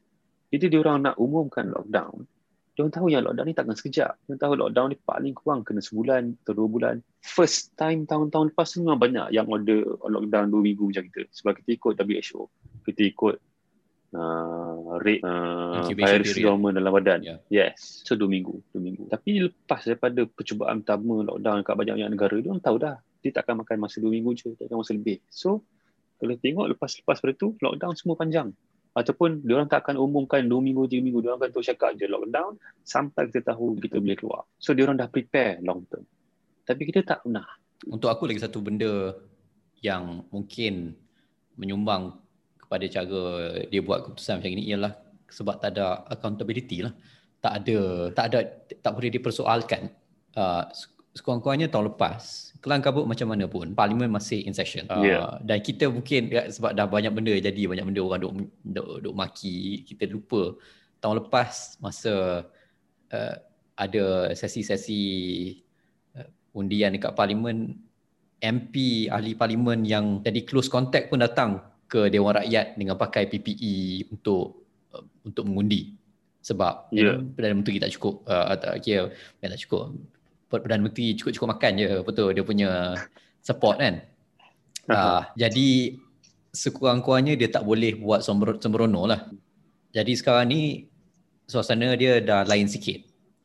itu 0.55 0.71
dia 0.71 0.79
orang 0.79 1.11
nak 1.11 1.19
umumkan 1.19 1.67
lockdown 1.75 2.31
dia 2.75 2.83
orang 2.83 2.95
tahu 2.95 3.07
yang 3.07 3.23
lockdown 3.23 3.47
ni 3.47 3.55
takkan 3.55 3.77
sekejap 3.79 4.13
dia 4.27 4.35
tahu 4.35 4.53
lockdown 4.59 4.91
ni 4.91 4.99
paling 4.99 5.35
kurang 5.35 5.63
kena 5.63 5.79
sebulan 5.79 6.35
atau 6.43 6.53
dua 6.59 6.69
bulan 6.69 6.97
first 7.23 7.73
time 7.79 8.03
tahun-tahun 8.05 8.51
lepas 8.51 8.69
memang 8.83 8.99
banyak 8.99 9.27
yang 9.31 9.47
order 9.47 9.87
lockdown 10.03 10.51
dua 10.51 10.63
minggu 10.63 10.91
macam 10.91 11.05
kita 11.07 11.31
sebab 11.31 11.53
kita 11.63 11.71
ikut 11.79 11.93
WHO 11.95 12.41
kita 12.85 13.01
ikut 13.07 13.37
uh, 14.15 14.97
rate 15.03 15.23
uh, 15.27 15.85
virus 15.91 16.39
government 16.39 16.79
dalam 16.79 16.93
badan. 16.95 17.21
Yeah. 17.23 17.39
Yes. 17.51 18.07
So 18.07 18.15
dua 18.15 18.31
minggu, 18.31 18.63
dua 18.71 18.81
minggu. 18.81 19.11
Tapi 19.11 19.51
lepas 19.51 19.83
daripada 19.85 20.23
percubaan 20.25 20.81
pertama 20.81 21.27
lockdown 21.27 21.67
kat 21.67 21.75
banyak-banyak 21.75 22.11
negara, 22.15 22.35
dia 22.39 22.51
orang 22.51 22.63
tahu 22.63 22.77
dah 22.79 22.97
dia 23.21 23.31
tak 23.33 23.49
akan 23.49 23.65
makan 23.65 23.77
masa 23.81 24.05
dua 24.05 24.13
minggu 24.13 24.31
je, 24.37 24.49
dia 24.55 24.65
akan 24.71 24.79
masa 24.81 24.93
lebih. 24.95 25.19
So 25.29 25.67
kalau 26.21 26.35
tengok 26.39 26.67
lepas-lepas 26.77 27.19
pada 27.19 27.33
tu 27.35 27.59
lockdown 27.59 27.95
semua 27.99 28.15
panjang. 28.15 28.55
Ataupun 28.95 29.43
dia 29.43 29.59
orang 29.59 29.67
tak 29.67 29.83
akan 29.83 29.99
umumkan 29.99 30.47
dua 30.47 30.63
minggu, 30.63 30.87
tiga 30.87 31.03
minggu. 31.03 31.19
Dia 31.19 31.35
orang 31.35 31.43
akan 31.43 31.51
terus 31.51 31.67
cakap 31.67 31.99
je 31.99 32.07
lockdown 32.07 32.55
sampai 32.87 33.27
kita 33.27 33.51
tahu 33.51 33.75
kita 33.83 33.99
boleh 33.99 34.15
keluar. 34.15 34.43
So 34.63 34.71
dia 34.71 34.87
orang 34.87 35.03
dah 35.03 35.11
prepare 35.11 35.59
long 35.67 35.83
term. 35.91 36.07
Tapi 36.63 36.83
kita 36.87 37.03
tak 37.03 37.27
pernah. 37.27 37.45
Untuk 37.91 38.07
aku 38.07 38.31
lagi 38.31 38.39
satu 38.39 38.63
benda 38.63 39.19
yang 39.83 40.23
mungkin 40.31 40.95
menyumbang 41.59 42.17
pada 42.71 42.87
cara 42.87 43.21
dia 43.69 43.83
buat 43.83 44.07
keputusan 44.09 44.41
macam 44.41 44.53
ini 44.55 44.63
ialah 44.73 44.95
sebab 45.27 45.59
tak 45.59 45.75
ada 45.75 46.07
accountability 46.09 46.87
lah. 46.87 46.95
Tak 47.43 47.53
ada 47.61 47.79
tak 48.15 48.25
ada 48.31 48.39
tak 48.79 48.93
boleh 48.95 49.11
dipersoalkan. 49.11 49.91
Uh, 50.39 50.65
sekurang-kurangnya 51.15 51.71
tahun 51.71 51.95
lepas 51.95 52.53
kelang 52.59 52.83
kabut 52.83 53.07
macam 53.07 53.31
mana 53.31 53.45
pun 53.47 53.71
parlimen 53.77 54.11
masih 54.11 54.43
in 54.43 54.57
session. 54.57 54.89
Uh, 54.91 55.05
yeah. 55.05 55.37
dan 55.47 55.63
kita 55.63 55.87
mungkin 55.87 56.33
ya, 56.33 56.51
sebab 56.51 56.75
dah 56.75 56.89
banyak 56.91 57.13
benda 57.15 57.37
jadi 57.39 57.63
banyak 57.71 57.87
benda 57.87 58.01
orang 58.03 58.21
duk 58.25 58.33
duk, 58.67 58.89
duk 59.05 59.15
maki 59.15 59.85
kita 59.87 60.11
lupa 60.11 60.59
tahun 60.99 61.23
lepas 61.23 61.79
masa 61.79 62.45
uh, 63.13 63.35
ada 63.77 64.33
sesi-sesi 64.33 65.03
uh, 66.19 66.29
undian 66.57 66.97
dekat 66.97 67.13
parlimen 67.13 67.79
MP 68.41 69.07
ahli 69.13 69.37
parlimen 69.39 69.85
yang 69.85 70.25
jadi 70.25 70.41
close 70.43 70.73
contact 70.73 71.13
pun 71.13 71.23
datang 71.23 71.63
ke 71.85 72.11
Dewan 72.11 72.35
Rakyat 72.35 72.81
dengan 72.81 72.97
pakai 72.97 73.29
PPE 73.31 74.09
untuk 74.09 74.67
uh, 74.97 75.05
untuk 75.23 75.45
mengundi 75.47 75.95
sebab 76.41 76.89
yeah. 76.91 77.21
Perdana 77.21 77.61
Menteri 77.61 77.77
tak 77.77 77.93
cukup 77.93 78.25
uh, 78.25 78.57
tak 78.57 78.81
kira 78.81 79.13
tak 79.41 79.61
cukup 79.69 79.97
Perdana 80.63 80.85
Menteri 80.87 81.17
cukup-cukup 81.19 81.59
makan 81.59 81.73
je 81.81 81.89
betul 82.05 82.29
dia 82.37 82.45
punya 82.45 82.71
support 83.41 83.81
kan? 83.81 84.05
Uh, 84.85 85.25
jadi 85.41 85.97
sekurang-kurangnya 86.53 87.41
dia 87.41 87.49
tak 87.49 87.65
boleh 87.65 87.97
buat 87.97 88.21
sembrono 88.61 89.09
lah. 89.09 89.27
Jadi 89.97 90.13
sekarang 90.15 90.53
ni 90.53 90.85
suasana 91.49 91.97
dia 91.97 92.21
dah 92.21 92.45
lain 92.45 92.69
sikit. 92.69 93.01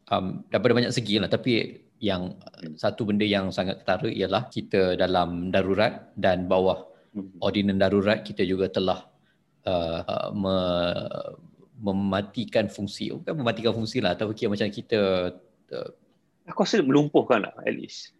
Um, 0.09 0.43
daripada 0.49 0.73
banyak 0.73 0.93
segi 0.93 1.21
lah 1.21 1.29
tapi 1.29 1.85
yang 2.01 2.35
satu 2.75 3.05
benda 3.05 3.23
yang 3.23 3.53
sangat 3.53 3.85
ketara 3.85 4.09
ialah 4.09 4.49
kita 4.49 4.97
dalam 4.97 5.53
darurat 5.53 6.09
dan 6.17 6.49
bawah 6.49 6.89
Hmm. 7.09 7.41
ordinan 7.41 7.81
darurat 7.81 8.21
kita 8.21 8.45
juga 8.45 8.69
telah 8.69 9.09
uh, 9.65 10.01
uh, 10.05 10.29
me, 10.29 10.57
mematikan 11.81 12.69
fungsi. 12.69 13.09
Bukan 13.09 13.33
mematikan 13.33 13.73
fungsi 13.73 13.97
lah 13.97 14.13
tapi 14.13 14.37
kira 14.37 14.53
macam 14.53 14.69
kita 14.69 15.33
uh, 15.73 15.89
aku 16.49 16.65
rasa 16.65 16.81
melumpuhkan 16.81 17.45
lah 17.45 17.53
at 17.63 17.73
least. 17.77 18.17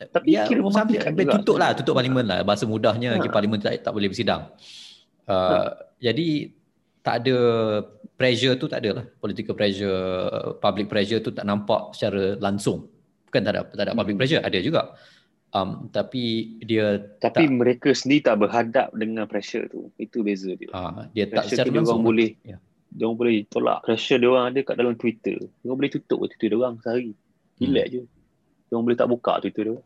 Tapi 0.00 0.32
ya, 0.32 0.48
kira 0.48 0.64
mematikan 0.64 1.12
juga. 1.12 1.32
tutup 1.36 1.56
lah 1.60 1.76
tutup 1.76 1.92
parlimen 1.92 2.24
lah. 2.24 2.40
Bahasa 2.40 2.64
mudahnya 2.64 3.20
ha. 3.20 3.28
parlimen 3.28 3.60
tak, 3.60 3.84
tak 3.84 3.92
boleh 3.92 4.08
bersidang. 4.08 4.48
Uh, 5.28 5.68
ha. 5.68 5.92
jadi 6.00 6.56
tak 7.04 7.24
ada 7.24 7.36
pressure 8.16 8.56
tu 8.56 8.64
tak 8.64 8.80
ada 8.80 8.90
lah. 9.00 9.04
Political 9.20 9.54
pressure 9.56 10.00
public 10.60 10.88
pressure 10.88 11.20
tu 11.20 11.36
tak 11.36 11.44
nampak 11.44 11.92
secara 11.92 12.40
langsung. 12.40 12.88
Bukan 13.28 13.40
tak 13.44 13.52
ada 13.52 13.60
tak 13.68 13.84
ada 13.84 13.92
public 13.92 14.16
hmm. 14.16 14.20
pressure 14.24 14.40
ada 14.40 14.58
juga. 14.64 14.96
Um, 15.50 15.90
tapi 15.90 16.56
dia 16.62 17.02
tapi 17.18 17.44
tak, 17.44 17.52
mereka 17.52 17.90
sendiri 17.90 18.22
tak 18.24 18.40
berhadap 18.40 18.88
dengan 18.96 19.28
pressure 19.28 19.68
tu. 19.68 19.92
Itu 20.00 20.24
beza 20.24 20.56
dia. 20.56 20.72
Uh, 20.72 21.12
dia 21.12 21.28
pressure 21.28 21.60
tak 21.60 21.68
secara 21.68 21.68
dia 21.76 21.80
orang 21.84 22.04
boleh 22.06 22.30
ya. 22.40 22.56
dia 22.88 23.04
orang 23.04 23.18
boleh 23.20 23.36
tolak. 23.52 23.84
Pressure 23.84 24.16
dia 24.16 24.28
orang 24.32 24.46
ada 24.48 24.60
kat 24.64 24.74
dalam 24.80 24.94
Twitter. 24.96 25.36
Dia 25.36 25.66
orang 25.68 25.78
boleh 25.84 25.92
tutup 25.92 26.24
Twitter 26.24 26.48
dia 26.48 26.56
orang 26.56 26.80
sehari 26.80 27.12
relax 27.60 27.86
hmm. 27.86 27.94
je. 27.94 28.02
Dia 28.66 28.72
orang 28.74 28.84
boleh 28.88 28.98
tak 28.98 29.08
buka 29.10 29.32
Twitter 29.44 29.64
dia. 29.70 29.76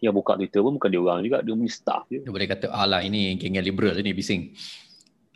Yang 0.00 0.14
buka 0.16 0.32
Twitter 0.36 0.60
pun 0.64 0.72
bukan 0.76 0.88
dia 0.88 1.00
orang 1.00 1.20
juga 1.24 1.38
dia 1.44 1.52
punya 1.52 1.72
staff 1.72 2.04
je 2.08 2.20
dia 2.24 2.32
boleh 2.32 2.48
kata 2.48 2.66
alah 2.72 3.00
ini 3.04 3.36
geng 3.36 3.56
liberal 3.60 3.96
ni 4.00 4.12
bising. 4.16 4.52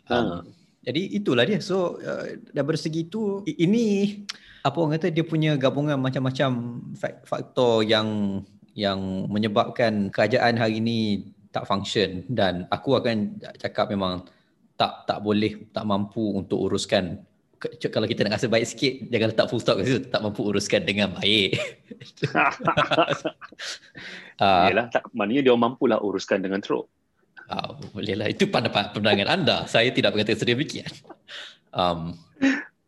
Ha. 0.09 0.15
um, 0.15 0.41
jadi 0.85 1.01
itulah 1.17 1.45
dia. 1.49 1.57
So 1.61 1.97
uh, 1.97 2.37
dari 2.53 2.77
segi 2.77 3.09
itu 3.09 3.41
ini 3.45 4.21
apa 4.61 4.77
orang 4.77 5.01
kata 5.01 5.09
dia 5.09 5.25
punya 5.25 5.57
gabungan 5.57 5.97
macam-macam 5.97 6.81
faktor 7.25 7.81
yang 7.85 8.41
yang 8.77 9.25
menyebabkan 9.31 10.13
kerajaan 10.13 10.61
hari 10.61 10.77
ini 10.77 11.29
tak 11.49 11.65
function. 11.65 12.21
Dan 12.29 12.69
aku 12.69 13.01
akan 13.01 13.41
cakap 13.57 13.89
memang 13.89 14.29
tak 14.77 15.09
tak 15.09 15.25
boleh 15.25 15.65
tak 15.73 15.85
mampu 15.89 16.37
untuk 16.37 16.69
uruskan 16.69 17.21
kalau 17.61 18.07
kita 18.07 18.27
nak 18.27 18.37
rasa 18.39 18.47
baik 18.51 18.67
sikit 18.67 18.93
jangan 19.09 19.27
letak 19.31 19.47
full 19.47 19.61
stop 19.63 19.79
kat 19.79 19.85
situ 19.87 19.99
tak 20.11 20.21
mampu 20.21 20.41
uruskan 20.43 20.83
dengan 20.83 21.15
baik. 21.15 21.55
uh, 24.43 24.67
Yalah 24.69 24.87
tak 24.91 25.07
maknanya 25.15 25.51
dia 25.51 25.55
mampu 25.55 25.87
lah 25.87 25.99
uruskan 26.03 26.43
dengan 26.43 26.59
teruk. 26.59 26.87
Uh, 27.45 27.77
boleh 27.93 28.17
lah 28.17 28.27
itu 28.29 28.49
pandangan 28.49 28.89
pandangan 28.91 29.29
anda 29.29 29.57
saya 29.69 29.93
tidak 29.93 30.13
berkata 30.17 30.35
sedemikian. 30.35 30.89
Um, 31.71 32.17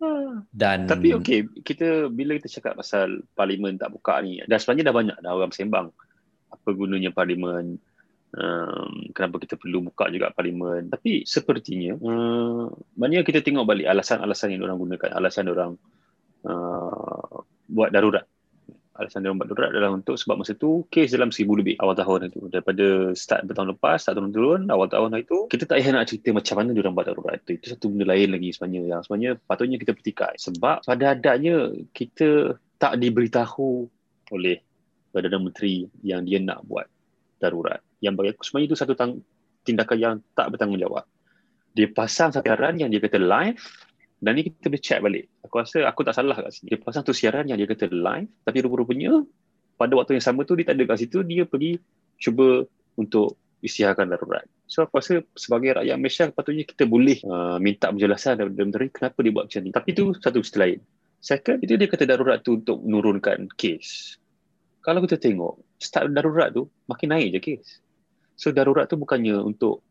dan 0.62 0.86
tapi 0.86 1.18
okey 1.18 1.64
kita 1.66 2.12
bila 2.14 2.38
kita 2.38 2.62
cakap 2.62 2.78
pasal 2.78 3.26
parlimen 3.34 3.82
tak 3.82 3.90
buka 3.90 4.22
ni 4.22 4.38
dan 4.46 4.62
sebenarnya 4.62 4.94
dah 4.94 4.96
banyak 4.96 5.18
dah 5.26 5.32
orang 5.34 5.54
sembang 5.54 5.88
apa 6.54 6.70
gunanya 6.70 7.10
parlimen 7.10 7.82
um, 8.38 9.10
kenapa 9.12 9.41
kita 9.41 9.58
perlu 9.58 9.89
buka 9.89 10.08
juga 10.13 10.32
parlimen. 10.32 10.88
Tapi 10.93 11.26
sepertinya 11.26 11.97
uh, 11.97 12.69
maknanya 12.95 13.26
kita 13.26 13.41
tengok 13.41 13.65
balik 13.65 13.89
alasan-alasan 13.89 14.54
yang 14.56 14.63
orang 14.69 14.78
gunakan. 14.78 15.10
Alasan 15.17 15.50
orang 15.50 15.71
uh, 16.45 17.36
buat 17.67 17.89
darurat. 17.89 18.26
Alasan 18.97 19.21
dia 19.21 19.30
buat 19.30 19.45
darurat 19.45 19.69
adalah 19.69 19.93
untuk 19.93 20.17
sebab 20.17 20.41
masa 20.41 20.58
tu 20.58 20.89
kes 20.89 21.13
dalam 21.13 21.30
seribu 21.30 21.62
lebih 21.62 21.78
awal 21.78 21.93
tahun 21.93 22.34
itu. 22.34 22.50
Daripada 22.50 23.13
start 23.13 23.45
bertahun 23.45 23.78
lepas 23.78 23.97
start 24.02 24.17
turun-turun 24.17 24.69
awal 24.73 24.89
tahun 24.89 25.21
itu 25.21 25.50
kita 25.50 25.69
tak 25.69 25.82
payah 25.82 25.93
nak 25.93 26.10
cerita 26.10 26.34
macam 26.34 26.56
mana 26.62 26.69
dia 26.73 26.89
buat 26.89 27.06
darurat 27.06 27.38
itu 27.45 27.62
itu 27.62 27.65
satu 27.78 27.93
benda 27.93 28.10
lain 28.10 28.34
lagi 28.34 28.50
sebenarnya 28.58 28.82
yang 28.89 29.02
sebenarnya 29.06 29.32
patutnya 29.45 29.78
kita 29.78 29.93
pertikai 29.93 30.34
sebab 30.41 30.82
pada 30.82 31.13
adanya 31.13 31.69
kita 31.93 32.58
tak 32.82 32.97
diberitahu 32.97 33.86
oleh 34.34 34.65
Perdana 35.13 35.39
Menteri 35.41 35.86
yang 36.02 36.26
dia 36.26 36.41
nak 36.41 36.65
buat 36.65 36.89
darurat 37.38 37.82
yang 38.04 38.14
bagi 38.14 38.34
aku 38.34 38.44
sebenarnya 38.46 38.68
itu 38.74 38.78
satu 38.78 38.94
tang- 38.94 39.22
tindakan 39.66 39.98
yang 39.98 40.16
tak 40.38 40.54
bertanggungjawab 40.54 41.06
dia 41.78 41.88
pasang 41.94 42.34
siaran 42.34 42.82
yang 42.82 42.90
dia 42.90 42.98
kata 42.98 43.22
live 43.22 43.62
dan 44.18 44.34
ni 44.34 44.50
kita 44.50 44.74
boleh 44.74 44.82
check 44.82 44.98
balik. 44.98 45.30
Aku 45.46 45.62
rasa 45.62 45.86
aku 45.86 46.02
tak 46.02 46.18
salah 46.18 46.34
kat 46.34 46.50
sini. 46.50 46.74
Dia 46.74 46.82
pasang 46.82 47.06
tu 47.06 47.14
siaran 47.14 47.46
yang 47.46 47.62
dia 47.62 47.70
kata 47.70 47.86
live 47.94 48.26
tapi 48.42 48.58
rupa-rupanya 48.66 49.22
pada 49.78 49.94
waktu 49.94 50.18
yang 50.18 50.26
sama 50.26 50.42
tu 50.42 50.58
dia 50.58 50.66
tak 50.66 50.82
ada 50.82 50.90
kat 50.90 51.06
situ 51.06 51.22
dia 51.22 51.46
pergi 51.46 51.78
cuba 52.18 52.66
untuk 52.98 53.38
isytiharkan 53.62 54.10
darurat. 54.10 54.50
So 54.66 54.90
aku 54.90 54.98
rasa 54.98 55.22
sebagai 55.38 55.78
rakyat 55.78 55.98
Malaysia 56.02 56.26
patutnya 56.34 56.66
kita 56.66 56.90
boleh 56.90 57.22
uh, 57.30 57.62
minta 57.62 57.94
penjelasan 57.94 58.42
daripada 58.42 58.62
menteri 58.66 58.90
kenapa 58.90 59.18
dia 59.22 59.32
buat 59.38 59.46
macam 59.46 59.62
ni. 59.62 59.70
Tapi 59.70 59.90
tu 59.94 60.04
satu 60.18 60.42
cerita 60.42 60.66
lain. 60.66 60.82
Second, 61.18 61.58
itu 61.66 61.74
dia 61.78 61.90
kata 61.90 62.06
darurat 62.06 62.42
tu 62.46 62.62
untuk 62.62 62.78
menurunkan 62.82 63.50
kes. 63.58 64.18
Kalau 64.86 65.02
kita 65.02 65.18
tengok, 65.18 65.58
start 65.82 66.14
darurat 66.14 66.54
tu 66.54 66.70
makin 66.86 67.10
naik 67.14 67.38
je 67.38 67.40
kes. 67.42 67.66
So 68.38 68.54
darurat 68.54 68.86
tu 68.86 68.95
bukannya 68.95 69.41
untuk 69.41 69.82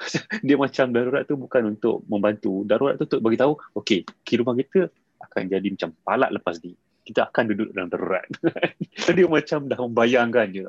dia 0.46 0.56
macam 0.56 0.94
darurat 0.94 1.26
tu 1.28 1.36
bukan 1.36 1.76
untuk 1.76 2.06
membantu. 2.08 2.64
Darurat 2.64 2.96
tu 2.96 3.04
untuk 3.04 3.20
bagi 3.20 3.36
tahu, 3.36 3.52
okey, 3.76 4.06
kiri 4.24 4.40
rumah 4.40 4.56
kita 4.56 4.88
akan 5.20 5.42
jadi 5.50 5.68
macam 5.68 5.90
palak 6.06 6.30
lepas 6.32 6.56
ni. 6.64 6.72
Kita 7.04 7.28
akan 7.28 7.44
duduk 7.52 7.68
dalam 7.74 7.90
darurat. 7.92 8.24
dia 9.16 9.26
macam 9.26 9.66
dah 9.68 9.78
membayangkan 9.82 10.46
je. 10.54 10.66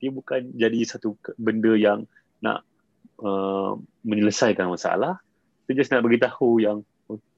Dia 0.00 0.10
bukan 0.14 0.40
jadi 0.56 0.78
satu 0.88 1.18
benda 1.36 1.76
yang 1.76 2.08
nak 2.40 2.64
uh, 3.20 3.76
menyelesaikan 4.06 4.70
masalah. 4.70 5.20
Dia 5.68 5.76
just 5.76 5.92
nak 5.92 6.06
bagi 6.06 6.22
tahu 6.22 6.64
yang 6.64 6.80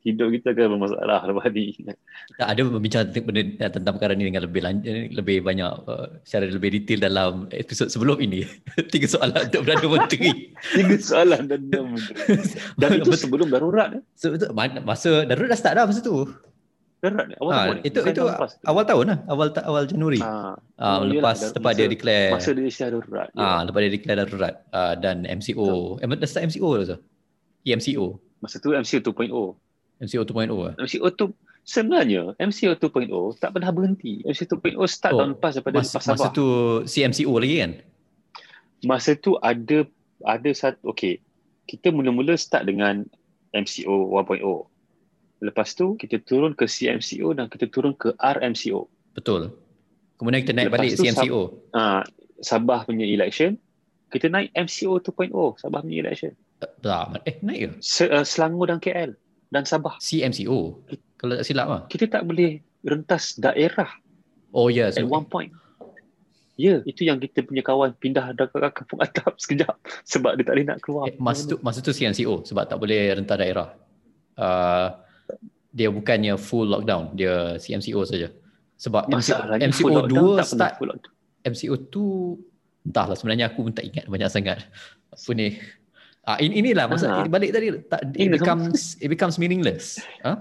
hidup 0.03 0.29
kita 0.35 0.53
akan 0.53 0.77
bermasalah 0.77 1.21
lepas 1.31 1.47
ni. 1.55 1.65
Kita 1.79 2.43
ada 2.43 2.61
berbincang 2.67 3.07
benda 3.15 3.67
tentang 3.71 3.93
perkara 3.97 4.13
ni 4.19 4.27
dengan 4.27 4.43
lebih 4.45 4.63
lanjut, 4.63 4.93
lebih 5.15 5.37
banyak 5.47 5.73
uh, 5.87 6.07
secara 6.27 6.51
lebih 6.51 6.71
detail 6.75 7.01
dalam 7.07 7.33
episod 7.55 7.89
sebelum 7.89 8.19
ini. 8.19 8.43
Tiga 8.93 9.07
soalan 9.07 9.49
untuk 9.49 9.63
Perdana 9.63 9.87
Menteri. 9.87 10.31
Tiga 10.77 10.97
soalan 10.99 11.43
dan 11.47 11.61
Menteri. 11.71 12.35
Dan 12.77 12.91
itu 12.99 13.11
sebelum 13.15 13.49
darurat. 13.49 13.95
Eh? 13.97 14.03
So, 14.19 14.35
itu, 14.35 14.51
masa 14.83 15.25
darurat 15.25 15.49
dah 15.55 15.59
start 15.59 15.75
dah 15.79 15.85
masa 15.87 16.03
tu. 16.03 16.27
Darurat 17.03 17.27
awal 17.43 17.51
ha, 17.51 17.59
tahun 17.67 17.77
itu 17.83 17.99
itu 18.15 18.23
awal 18.63 18.85
tahun 18.87 19.07
lah 19.11 19.19
awal 19.27 19.49
awal 19.67 19.83
Januari. 19.91 20.23
Ha, 20.23 20.55
ha, 20.55 21.03
lepas 21.03 21.51
yalah, 21.51 21.59
lepas 21.59 21.73
dia 21.75 21.89
declare 21.91 22.31
masa 22.31 22.55
dia 22.55 22.63
isytihar 22.71 22.95
darurat. 22.95 23.29
Ah 23.35 23.43
ha, 23.43 23.67
lepas 23.67 23.79
dia 23.83 23.91
declare 23.91 24.19
darurat 24.23 24.55
uh, 24.71 24.95
dan 24.95 25.27
MCO. 25.27 25.99
Eh 25.99 26.07
dah 26.07 26.29
start 26.31 26.47
MCO 26.47 26.69
tu. 26.87 26.99
EMCO. 27.63 28.32
Masa 28.43 28.59
tu 28.59 28.75
MCO 28.75 28.99
2.0. 28.99 29.31
MCO 30.03 30.23
2.0 30.27 30.51
eh? 30.51 30.75
MCO 30.83 31.09
2 31.15 31.31
sebenarnya 31.63 32.35
MCO 32.43 32.75
2.0 32.75 33.39
tak 33.39 33.55
pernah 33.55 33.71
berhenti. 33.71 34.21
MCO 34.27 34.59
2.0 34.59 34.83
start 34.91 35.15
oh, 35.15 35.19
tahun 35.23 35.31
lepas 35.39 35.53
daripada 35.55 35.77
masa, 35.79 35.95
lepas 35.95 36.05
Sabah. 36.05 36.19
Masa 36.19 36.35
tu 36.35 36.47
CMCO 36.91 37.35
lagi 37.39 37.57
kan? 37.63 37.73
Masa 38.83 39.11
tu 39.15 39.33
ada 39.39 39.79
ada 40.27 40.51
satu 40.51 40.91
okey. 40.91 41.23
Kita 41.71 41.95
mula-mula 41.95 42.35
start 42.35 42.67
dengan 42.67 43.07
MCO 43.55 44.11
1.0. 44.11 44.43
Lepas 45.43 45.79
tu 45.79 45.95
kita 45.95 46.19
turun 46.27 46.59
ke 46.59 46.67
CMCO 46.67 47.39
dan 47.39 47.47
kita 47.47 47.71
turun 47.71 47.95
ke 47.95 48.11
RMCO. 48.19 48.91
Betul. 49.15 49.55
Kemudian 50.19 50.43
kita 50.43 50.55
naik 50.55 50.71
Lepas 50.71 50.79
balik 50.83 50.93
CMCO. 50.99 51.41
Sab- 51.71 51.79
uh, 51.79 52.03
Sabah 52.43 52.83
punya 52.91 53.07
election, 53.07 53.55
kita 54.11 54.27
naik 54.27 54.51
MCO 54.59 54.99
2.0, 54.99 55.31
Sabah 55.63 55.79
punya 55.87 56.03
election. 56.03 56.35
Tak, 56.83 57.23
eh 57.27 57.37
naik 57.43 57.59
ke? 57.61 57.69
Se- 57.83 58.11
uh, 58.11 58.27
Selangor 58.27 58.71
dan 58.71 58.79
KL 58.79 59.15
dan 59.53 59.63
Sabah. 59.69 60.01
CMCO. 60.01 60.81
Kalau 61.21 61.33
tak 61.39 61.47
silap 61.47 61.67
lah. 61.69 61.81
Kita 61.87 62.09
tak 62.09 62.23
boleh 62.27 62.63
rentas 62.83 63.39
daerah. 63.39 63.91
Oh 64.51 64.69
ya. 64.73 64.89
Yeah, 64.89 64.89
so 64.91 65.05
at 65.05 65.11
one 65.13 65.27
point. 65.29 65.53
Ya, 66.61 66.79
yeah, 66.79 66.79
itu 66.85 67.09
yang 67.09 67.17
kita 67.17 67.43
punya 67.49 67.65
kawan 67.65 67.97
pindah 67.97 68.37
ke 68.37 68.47
kampung 68.77 69.01
atap 69.05 69.41
sekejap 69.41 69.73
sebab 70.05 70.37
dia 70.37 70.45
tak 70.45 70.55
boleh 70.55 70.67
nak 70.69 70.79
keluar. 70.85 71.05
Eh, 71.09 71.17
masa 71.17 71.49
tu 71.49 71.57
masa 71.65 71.81
tu 71.81 71.91
CMCO 71.91 72.45
sebab 72.45 72.69
tak 72.69 72.77
boleh 72.77 73.17
rentas 73.17 73.37
daerah. 73.41 73.69
Uh, 74.37 74.89
dia 75.73 75.89
bukannya 75.89 76.37
full 76.37 76.69
lockdown, 76.69 77.17
dia 77.17 77.57
CMCO 77.57 78.05
saja. 78.05 78.29
Sebab 78.77 79.09
Masalahnya 79.09 79.71
MCO 79.71 80.11
2 80.11 80.43
start 80.43 80.75
MCO 81.47 81.75
2 81.89 82.87
entahlah 82.91 83.17
sebenarnya 83.17 83.49
aku 83.49 83.65
pun 83.65 83.73
tak 83.73 83.87
ingat 83.89 84.05
banyak 84.11 84.29
sangat. 84.29 84.59
Apa 85.09 85.31
ni? 85.33 85.57
Ah 86.23 86.39
ini 86.39 86.63
inilah 86.63 86.87
masa 86.87 87.11
uh-huh. 87.11 87.27
balik 87.27 87.51
tadi 87.51 87.75
tak 87.91 88.15
it 88.15 88.31
becomes 88.31 88.95
it 89.03 89.11
becomes 89.11 89.43
meaningless. 89.43 89.99
Ha? 90.23 90.35
Huh? 90.35 90.39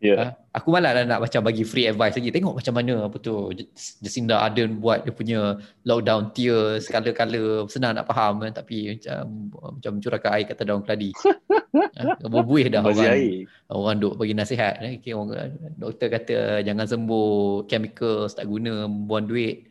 Yeah. 0.00 0.16
Uh, 0.16 0.32
aku 0.56 0.72
malah 0.72 0.96
lah 0.96 1.04
nak 1.04 1.20
macam 1.20 1.44
bagi 1.44 1.60
free 1.60 1.84
advice 1.84 2.16
lagi. 2.16 2.32
Tengok 2.32 2.56
macam 2.56 2.72
mana 2.72 3.04
apa 3.04 3.20
tu 3.20 3.52
Jacinda 4.00 4.40
Ardern 4.40 4.80
buat 4.80 5.04
dia 5.04 5.12
punya 5.12 5.60
lockdown 5.84 6.32
tier 6.32 6.80
skala-kala 6.80 7.68
senang 7.68 8.00
nak 8.00 8.08
faham 8.08 8.40
kan 8.40 8.48
tapi 8.56 8.96
macam 8.96 9.52
macam 9.76 9.92
curahkan 10.00 10.30
air 10.40 10.48
kata 10.48 10.62
daun 10.64 10.80
keladi. 10.88 11.12
ha? 12.00 12.16
Berbuih 12.16 12.72
dah 12.72 12.80
orang. 12.80 13.12
Air. 13.12 13.44
Orang 13.68 14.00
duk 14.00 14.16
bagi 14.16 14.32
nasihat 14.32 14.80
eh. 14.80 14.96
okay, 15.04 15.12
orang, 15.12 15.52
doktor 15.76 16.08
kata 16.08 16.64
jangan 16.64 16.88
sembuh 16.88 17.68
chemical 17.68 18.24
tak 18.24 18.48
guna 18.48 18.88
buang 18.88 19.28
duit. 19.28 19.68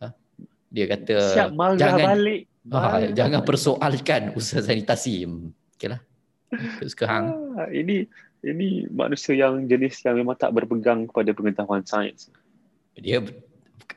Ha? 0.00 0.08
Dia 0.72 0.88
kata 0.88 1.16
Siap 1.36 1.48
jangan 1.76 2.16
balik 2.16 2.48
Ha, 2.72 3.12
jangan 3.14 3.46
persoalkan 3.46 4.34
usaha 4.34 4.62
sanitasi. 4.62 5.26
Okeylah. 5.76 6.00
Suka 6.82 7.06
hang. 7.06 7.26
Ha, 7.58 7.70
ini 7.70 8.06
ini 8.46 8.86
manusia 8.90 9.34
yang 9.34 9.66
jenis 9.66 10.02
yang 10.06 10.16
memang 10.18 10.38
tak 10.38 10.54
berpegang 10.54 11.06
kepada 11.06 11.34
pengetahuan 11.34 11.82
sains. 11.86 12.30
Dia 12.98 13.22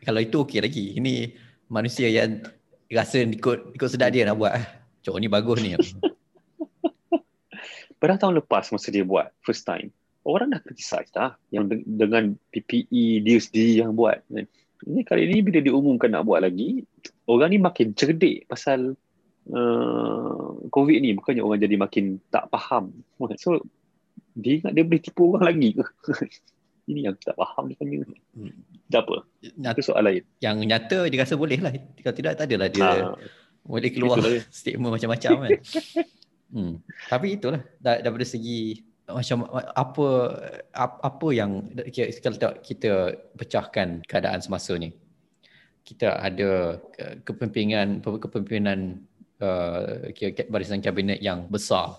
kalau 0.06 0.22
itu 0.22 0.42
okey 0.46 0.62
lagi. 0.62 0.86
Ini 0.98 1.34
manusia 1.70 2.10
yang 2.10 2.42
rasa 2.90 3.26
ikut 3.26 3.78
ikut 3.78 3.90
sedap 3.90 4.14
dia 4.14 4.26
nak 4.26 4.38
buat. 4.38 4.54
Cok 5.06 5.18
ni 5.22 5.28
bagus 5.30 5.62
ni. 5.62 5.78
Pada 8.00 8.16
tahun 8.16 8.40
lepas 8.40 8.72
masa 8.72 8.96
dia 8.96 9.04
buat 9.04 9.28
first 9.44 9.68
time, 9.68 9.92
orang 10.24 10.56
dah 10.56 10.64
criticize 10.64 11.12
dah 11.12 11.36
yang 11.52 11.68
de- 11.68 11.84
dengan 11.84 12.32
PPE 12.52 13.20
dia 13.24 13.38
sendiri 13.44 13.84
yang 13.84 13.92
buat. 13.92 14.24
Ini 14.88 15.02
kali 15.04 15.28
ini 15.28 15.44
bila 15.44 15.60
diumumkan 15.60 16.12
nak 16.12 16.24
buat 16.24 16.40
lagi, 16.40 16.88
orang 17.28 17.52
ni 17.52 17.60
makin 17.60 17.92
cerdik 17.92 18.48
pasal 18.48 18.96
uh, 19.52 20.48
COVID 20.72 20.98
ni. 21.04 21.12
Bukannya 21.16 21.44
orang 21.44 21.60
jadi 21.60 21.76
makin 21.76 22.20
tak 22.32 22.48
faham. 22.48 22.96
So, 23.36 23.60
dia 24.40 24.64
ingat 24.64 24.72
dia 24.72 24.84
boleh 24.88 25.02
tipu 25.04 25.36
orang 25.36 25.52
lagi 25.52 25.70
ke? 25.76 25.84
ini 26.90 27.06
yang 27.06 27.16
tak 27.22 27.38
faham 27.38 27.70
ni 27.70 27.76
kan. 27.78 27.88
Hmm. 28.34 28.54
Tak 28.90 29.02
apa. 29.06 29.16
Nyata, 29.60 29.78
Itu 29.78 29.84
soal 29.94 30.04
lain. 30.08 30.24
Yang 30.42 30.58
nyata 30.66 31.00
dia 31.12 31.20
rasa 31.22 31.36
boleh 31.38 31.60
lah. 31.62 31.72
Kalau 32.02 32.16
tidak, 32.16 32.34
tak 32.40 32.46
adalah 32.50 32.70
dia 32.74 32.90
ha, 32.90 33.14
boleh 33.62 33.90
keluar 33.94 34.18
statement 34.50 34.92
macam-macam 34.98 35.34
kan. 35.46 35.52
hmm. 36.56 36.74
Tapi 37.12 37.28
itulah. 37.38 37.62
Daripada 37.78 38.26
segi 38.26 38.89
macam 39.14 39.50
apa 39.74 40.08
apa 40.74 41.28
yang 41.34 41.66
kalau 42.22 42.54
kita 42.62 43.18
pecahkan 43.36 44.06
keadaan 44.06 44.40
semasa 44.40 44.78
ni? 44.78 44.94
Kita 45.84 46.22
ada 46.22 46.78
kepimpinan 47.26 48.02
kepimpinan 48.02 49.02
uh, 49.42 50.12
barisan 50.52 50.84
kabinet 50.84 51.20
yang 51.24 51.50
besar 51.50 51.98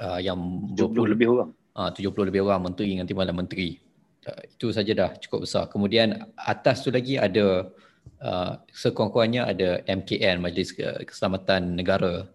uh, 0.00 0.18
yang 0.18 0.38
70 0.74 1.14
lebih 1.14 1.26
orang. 1.38 1.50
Uh, 1.78 1.90
70 1.94 2.28
lebih 2.28 2.42
orang 2.42 2.66
menteri 2.72 2.98
dengan 2.98 3.06
timbalan 3.06 3.36
menteri. 3.36 3.78
Uh, 4.26 4.42
itu 4.50 4.74
saja 4.74 4.92
dah 4.92 5.10
cukup 5.22 5.46
besar. 5.46 5.64
Kemudian 5.70 6.26
atas 6.34 6.82
tu 6.82 6.90
lagi 6.90 7.16
ada 7.16 7.70
uh, 8.20 8.52
sekurang-kurangnya 8.74 9.46
ada 9.46 9.68
MKN 9.86 10.42
Majlis 10.42 10.74
Keselamatan 11.06 11.78
Negara 11.78 12.26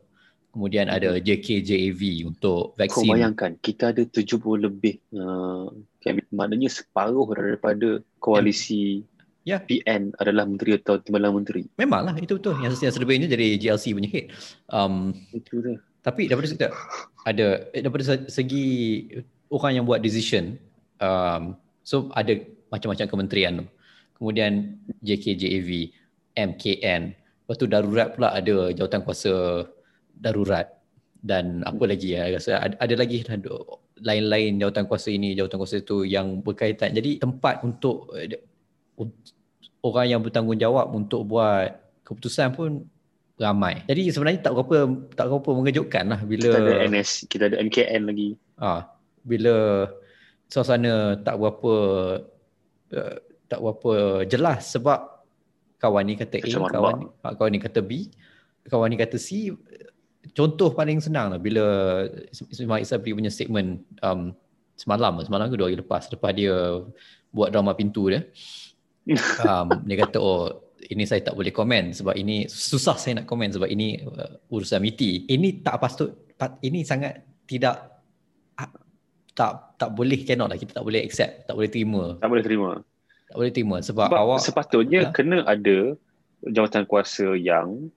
Kemudian 0.54 0.86
ada 0.86 1.18
JKJAV 1.18 2.30
untuk 2.30 2.78
vaksin. 2.78 3.10
Kau 3.10 3.18
bayangkan, 3.18 3.58
kita 3.58 3.90
ada 3.90 4.06
70 4.06 4.38
lebih. 4.70 5.02
Uh, 5.10 5.74
maknanya 6.30 6.70
separuh 6.70 7.26
daripada 7.34 8.06
koalisi 8.22 9.02
yeah. 9.50 9.58
PN 9.66 10.14
adalah 10.22 10.46
menteri 10.46 10.78
atau 10.78 11.02
timbalan 11.02 11.42
menteri. 11.42 11.66
Memanglah, 11.74 12.14
itu 12.22 12.38
betul. 12.38 12.62
Yang, 12.62 12.86
yang 12.86 12.94
selebihnya 12.94 13.28
jadi 13.34 13.58
GLC 13.58 13.98
punya 13.98 14.10
head. 14.14 14.26
Um, 14.70 15.18
itu 15.34 15.58
tu. 15.58 15.74
Tapi 16.04 16.28
daripada 16.28 16.48
segi, 16.52 16.68
ada, 17.26 17.48
eh, 17.72 17.82
daripada 17.82 18.04
segi 18.28 18.68
orang 19.50 19.82
yang 19.82 19.86
buat 19.90 20.06
decision, 20.06 20.60
um, 21.00 21.58
so 21.82 22.14
ada 22.14 22.36
macam-macam 22.70 23.08
kementerian 23.08 23.54
tu. 23.64 23.66
Kemudian 24.22 24.78
JKJAV, 25.02 25.90
MKN, 26.38 27.02
lepas 27.18 27.58
tu 27.58 27.66
darurat 27.66 28.14
pula 28.14 28.36
ada 28.36 28.70
jawatan 28.70 29.02
kuasa 29.02 29.66
darurat 30.24 30.72
dan 31.20 31.64
apa 31.68 31.84
lagi 31.84 32.16
ya 32.16 32.32
rasa 32.32 32.64
ada, 32.64 32.76
ada 32.80 32.96
lagi 32.96 33.24
lain-lain 34.00 34.60
jawatan 34.60 34.88
kuasa 34.88 35.12
ini 35.12 35.36
jawatan 35.36 35.60
kuasa 35.60 35.84
itu 35.84 36.08
yang 36.08 36.40
berkaitan 36.40 36.96
jadi 36.96 37.20
tempat 37.20 37.64
untuk 37.64 38.12
orang 39.84 40.08
yang 40.08 40.22
bertanggungjawab 40.24 40.96
untuk 40.96 41.28
buat 41.28 41.76
keputusan 42.08 42.56
pun 42.56 42.88
ramai. 43.36 43.84
Jadi 43.90 44.14
sebenarnya 44.14 44.40
tak 44.46 44.54
berapa 44.56 44.78
tak 45.14 45.28
berapa 45.28 45.50
mengejutkan 45.58 46.04
lah 46.08 46.20
bila 46.24 46.48
kita 46.48 46.60
ada 46.64 46.74
NS, 46.88 47.10
kita 47.28 47.44
ada 47.52 47.58
MKN 47.60 48.02
lagi. 48.08 48.30
Ah, 48.56 48.88
bila 49.26 49.88
suasana 50.48 51.18
tak 51.20 51.36
berapa 51.42 51.74
uh, 52.94 53.18
tak 53.50 53.60
berapa 53.60 54.24
jelas 54.30 54.72
sebab 54.72 55.00
kawan 55.82 56.04
ni 56.08 56.14
kata 56.16 56.40
A, 56.40 56.50
kawan 56.72 56.94
ni, 56.96 57.06
ah, 57.26 57.34
kawan 57.36 57.52
ni 57.52 57.60
kata 57.60 57.80
B, 57.84 58.08
kawan 58.70 58.88
ni 58.94 58.98
kata 58.98 59.18
C. 59.20 59.52
Contoh 60.32 60.72
paling 60.72 61.04
senang 61.04 61.36
lah 61.36 61.40
bila 61.42 61.64
Ismail 62.32 62.88
Isabri 62.88 63.12
punya 63.12 63.28
statement 63.28 63.84
um, 64.00 64.32
semalam, 64.80 65.20
semalam 65.20 65.52
ke 65.52 65.60
dua 65.60 65.68
hari 65.68 65.76
lepas, 65.76 66.08
lepas 66.08 66.32
dia 66.32 66.80
buat 67.36 67.52
drama 67.52 67.76
pintu 67.76 68.08
dia. 68.08 68.24
Um, 69.44 69.84
dia 69.84 70.00
kata, 70.00 70.16
oh 70.16 70.72
ini 70.88 71.04
saya 71.04 71.20
tak 71.20 71.36
boleh 71.36 71.52
komen 71.52 71.92
sebab 71.92 72.16
ini 72.16 72.48
susah 72.48 72.96
saya 72.96 73.20
nak 73.20 73.28
komen 73.28 73.52
sebab 73.52 73.68
ini 73.68 74.00
uh, 74.00 74.40
urusan 74.48 74.80
MITI. 74.80 75.28
Ini 75.28 75.60
tak 75.60 75.84
patut, 75.84 76.16
ini 76.64 76.88
sangat 76.88 77.20
tidak 77.44 78.00
uh, 78.56 78.72
tak 79.34 79.76
tak 79.76 79.90
boleh 79.94 80.24
cannot 80.24 80.50
lah 80.50 80.58
kita 80.58 80.78
tak 80.78 80.86
boleh 80.86 81.02
accept 81.04 81.50
tak 81.50 81.56
boleh 81.58 81.70
terima 81.70 82.18
tak 82.22 82.30
boleh 82.30 82.44
terima 82.46 82.70
tak 83.30 83.36
boleh 83.36 83.52
terima 83.52 83.76
sebab, 83.82 84.08
sebab 84.10 84.20
awak 84.22 84.40
sepatutnya 84.46 85.10
ha? 85.10 85.12
kena 85.14 85.42
ada 85.44 85.98
jawatan 86.46 86.84
kuasa 86.86 87.34
yang 87.34 87.90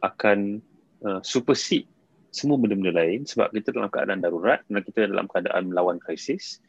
akan 0.00 0.64
uh, 1.04 1.20
supersede 1.24 1.88
semua 2.30 2.56
benda-benda 2.56 2.94
lain 2.94 3.26
sebab 3.26 3.50
kita 3.50 3.74
dalam 3.74 3.90
keadaan 3.90 4.22
darurat 4.22 4.62
dan 4.70 4.82
kita 4.86 5.10
dalam 5.10 5.26
keadaan 5.26 5.74
melawan 5.74 5.98
krisis 5.98 6.62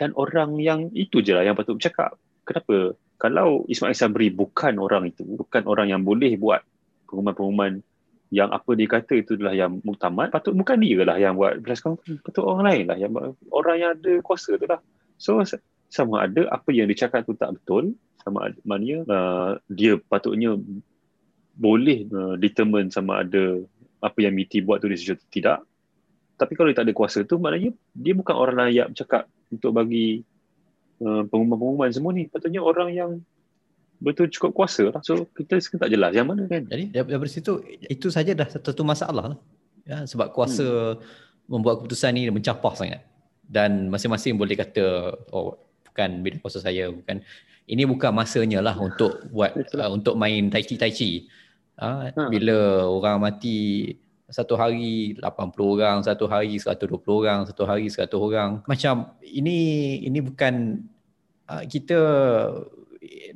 dan 0.00 0.16
orang 0.16 0.56
yang 0.58 0.90
itu 0.96 1.22
je 1.22 1.36
lah 1.36 1.44
yang 1.46 1.54
patut 1.54 1.78
bercakap. 1.78 2.16
Kenapa? 2.48 2.98
Kalau 3.20 3.62
Ismail 3.70 3.94
Sabri 3.94 4.28
bukan 4.32 4.76
orang 4.80 5.08
itu 5.08 5.22
bukan 5.22 5.62
orang 5.70 5.92
yang 5.92 6.02
boleh 6.02 6.34
buat 6.34 6.66
pengumuman-pengumuman 7.06 7.84
yang 8.34 8.50
apa 8.50 8.74
dia 8.74 8.88
kata 8.90 9.22
itu 9.22 9.38
adalah 9.38 9.54
yang 9.54 9.78
muktamad 9.86 10.34
patut 10.34 10.50
bukan 10.58 10.82
dia 10.82 11.06
lah 11.06 11.14
yang 11.20 11.38
buat 11.38 11.62
press 11.62 11.78
conference 11.78 12.18
patut 12.26 12.42
orang 12.42 12.66
lain 12.66 12.84
lah 12.90 12.98
yang 12.98 13.12
orang 13.54 13.76
yang 13.78 13.90
ada 13.94 14.12
kuasa 14.24 14.58
tu 14.58 14.66
lah. 14.66 14.80
So 15.20 15.38
sama 15.92 16.26
ada 16.26 16.50
apa 16.50 16.74
yang 16.74 16.90
dia 16.90 17.06
cakap 17.06 17.22
tu 17.28 17.38
tak 17.38 17.54
betul. 17.54 17.94
Sama 18.24 18.50
ada 18.50 18.58
maknanya 18.66 18.98
uh, 19.06 19.52
dia 19.70 20.00
patutnya 20.00 20.58
boleh 21.54 22.06
uh, 22.10 22.34
determine 22.38 22.90
sama 22.90 23.22
ada 23.22 23.62
apa 24.02 24.18
yang 24.20 24.34
MITI 24.36 24.66
buat 24.66 24.82
tu 24.82 24.90
dia 24.90 24.98
sesuatu 24.98 25.24
tidak 25.30 25.62
tapi 26.34 26.58
kalau 26.58 26.68
dia 26.70 26.82
tak 26.82 26.90
ada 26.90 26.94
kuasa 26.94 27.22
tu 27.22 27.38
maknanya 27.38 27.70
dia 27.94 28.12
bukan 28.12 28.34
orang 28.34 28.68
layak 28.68 28.90
bercakap 28.90 29.30
untuk 29.54 29.70
bagi 29.70 30.26
uh, 31.02 31.22
pengumuman-pengumuman 31.30 31.90
semua 31.94 32.10
ni 32.10 32.26
patutnya 32.26 32.58
orang 32.58 32.90
yang 32.90 33.10
betul 34.02 34.26
cukup 34.28 34.52
kuasa 34.52 34.90
lah. 34.90 35.00
So 35.06 35.24
kita 35.32 35.56
sekarang 35.62 35.82
tak 35.86 35.90
jelas 35.94 36.10
yang 36.12 36.26
mana 36.28 36.44
kan. 36.50 36.66
Jadi 36.66 36.90
dari 36.92 37.30
situ 37.30 37.62
itu 37.86 38.10
saja 38.10 38.34
dah 38.34 38.48
satu 38.50 38.82
masalah 38.82 39.34
lah. 39.34 39.38
Ya, 39.84 40.04
sebab 40.04 40.32
kuasa 40.32 40.64
hmm. 40.64 41.00
membuat 41.48 41.80
keputusan 41.80 42.12
ni 42.16 42.28
mencapah 42.28 42.74
sangat. 42.76 43.00
Dan 43.44 43.92
masing-masing 43.92 44.36
boleh 44.40 44.56
kata 44.56 45.14
oh 45.30 45.56
bukan 45.88 46.24
bidang 46.24 46.40
kuasa 46.40 46.58
saya 46.64 46.90
bukan 46.90 47.20
ini 47.64 47.84
bukan 47.84 48.12
masanya 48.12 48.60
lah 48.60 48.76
untuk 48.76 49.24
buat 49.32 49.52
uh, 49.76 49.90
untuk 49.92 50.16
main 50.18 50.52
tai 50.52 50.64
chi 50.64 50.76
tai 50.76 50.92
chi. 50.92 51.24
Uh, 51.74 52.06
ha. 52.14 52.30
bila 52.30 52.86
orang 52.86 53.18
mati 53.18 53.90
satu 54.30 54.54
hari 54.56 55.18
80 55.18 55.74
orang, 55.74 55.96
satu 56.00 56.24
hari 56.26 56.56
120 56.56 56.90
orang, 57.06 57.38
satu 57.44 57.62
hari 57.66 57.90
100 57.90 58.08
orang. 58.14 58.50
Macam 58.64 59.14
ini 59.20 60.00
ini 60.02 60.18
bukan 60.22 60.80
uh, 61.50 61.62
kita 61.66 61.98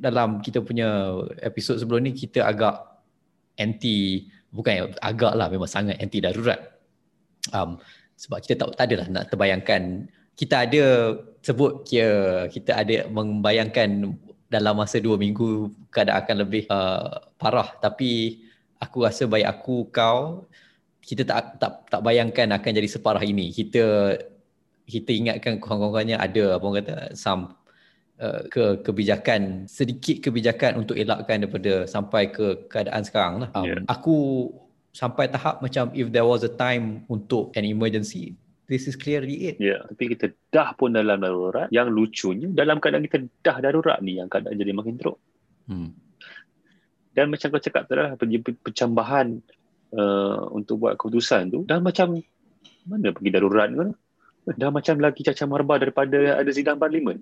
dalam 0.01 0.41
kita 0.41 0.63
punya 0.65 1.19
episod 1.43 1.77
sebelum 1.77 2.09
ni 2.09 2.11
kita 2.15 2.41
agak 2.41 2.79
anti 3.59 4.27
bukan 4.49 4.95
agak 4.97 5.33
lah 5.37 5.47
memang 5.51 5.69
sangat 5.69 5.99
anti 6.01 6.19
darurat. 6.23 6.57
Um, 7.53 7.77
sebab 8.19 8.43
kita 8.43 8.55
tak, 8.59 8.75
tak 8.75 8.85
adalah 8.91 9.07
nak 9.07 9.25
terbayangkan 9.31 10.11
kita 10.35 10.55
ada 10.67 10.83
sebut 11.43 11.83
kira 11.87 12.47
kita 12.47 12.71
ada 12.75 13.07
membayangkan 13.11 14.15
dalam 14.49 14.75
masa 14.75 14.97
dua 14.97 15.15
minggu 15.15 15.69
keadaan 15.93 16.25
akan 16.25 16.35
lebih 16.41 16.63
uh, 16.73 17.29
parah 17.37 17.69
tapi 17.77 18.41
aku 18.81 19.05
rasa 19.05 19.29
baik 19.29 19.45
aku 19.45 19.87
kau 19.93 20.49
kita 21.05 21.23
tak 21.23 21.61
tak 21.61 21.73
tak 21.87 22.01
bayangkan 22.01 22.49
akan 22.57 22.71
jadi 22.73 22.89
separah 22.89 23.21
ini 23.21 23.53
kita 23.53 24.17
kita 24.89 25.13
ingatkan 25.13 25.61
kawan-kawannya 25.61 26.17
ada 26.17 26.57
apa 26.57 26.65
orang 26.65 26.77
kata 26.81 26.95
some 27.13 27.53
uh, 28.17 28.41
ke 28.49 28.81
kebijakan 28.81 29.69
sedikit 29.69 30.25
kebijakan 30.25 30.81
untuk 30.81 30.97
elakkan 30.97 31.45
daripada 31.45 31.85
sampai 31.85 32.33
ke 32.33 32.65
keadaan 32.67 33.05
sekarang 33.05 33.35
lah. 33.45 33.49
Um, 33.53 33.65
yeah. 33.69 33.81
Aku 33.85 34.17
sampai 34.91 35.29
tahap 35.29 35.61
macam 35.61 35.93
if 35.93 36.09
there 36.09 36.25
was 36.25 36.41
a 36.41 36.49
time 36.49 37.05
untuk 37.05 37.53
an 37.53 37.63
emergency 37.63 38.33
this 38.69 38.85
is 38.85 38.95
clearly 38.95 39.49
it. 39.49 39.57
Ya, 39.57 39.75
yeah, 39.75 39.79
tapi 39.89 40.13
kita 40.13 40.31
dah 40.53 40.77
pun 40.77 40.93
dalam 40.93 41.19
darurat. 41.19 41.67
Yang 41.73 41.89
lucunya 41.91 42.47
dalam 42.53 42.77
keadaan 42.77 43.03
kita 43.09 43.25
dah 43.41 43.57
darurat 43.59 43.97
ni 44.05 44.21
yang 44.21 44.29
keadaan 44.29 44.55
jadi 44.55 44.71
makin 44.71 44.95
teruk. 45.01 45.17
Hmm. 45.65 45.97
Dan 47.17 47.33
macam 47.33 47.49
kau 47.49 47.59
cakap 47.59 47.89
tadi 47.89 47.99
lah, 47.99 48.13
pencambahan 48.63 49.41
uh, 49.97 50.53
untuk 50.53 50.85
buat 50.85 50.93
keputusan 50.95 51.49
tu 51.49 51.65
dah 51.65 51.81
macam 51.81 52.21
mana 52.85 53.11
pergi 53.11 53.29
darurat 53.33 53.67
kan? 53.73 53.91
Dah 54.55 54.69
macam 54.71 55.01
lagi 55.01 55.25
cacar 55.25 55.49
marba 55.49 55.81
daripada 55.81 56.37
ada 56.37 56.51
sidang 56.53 56.77
parlimen. 56.77 57.21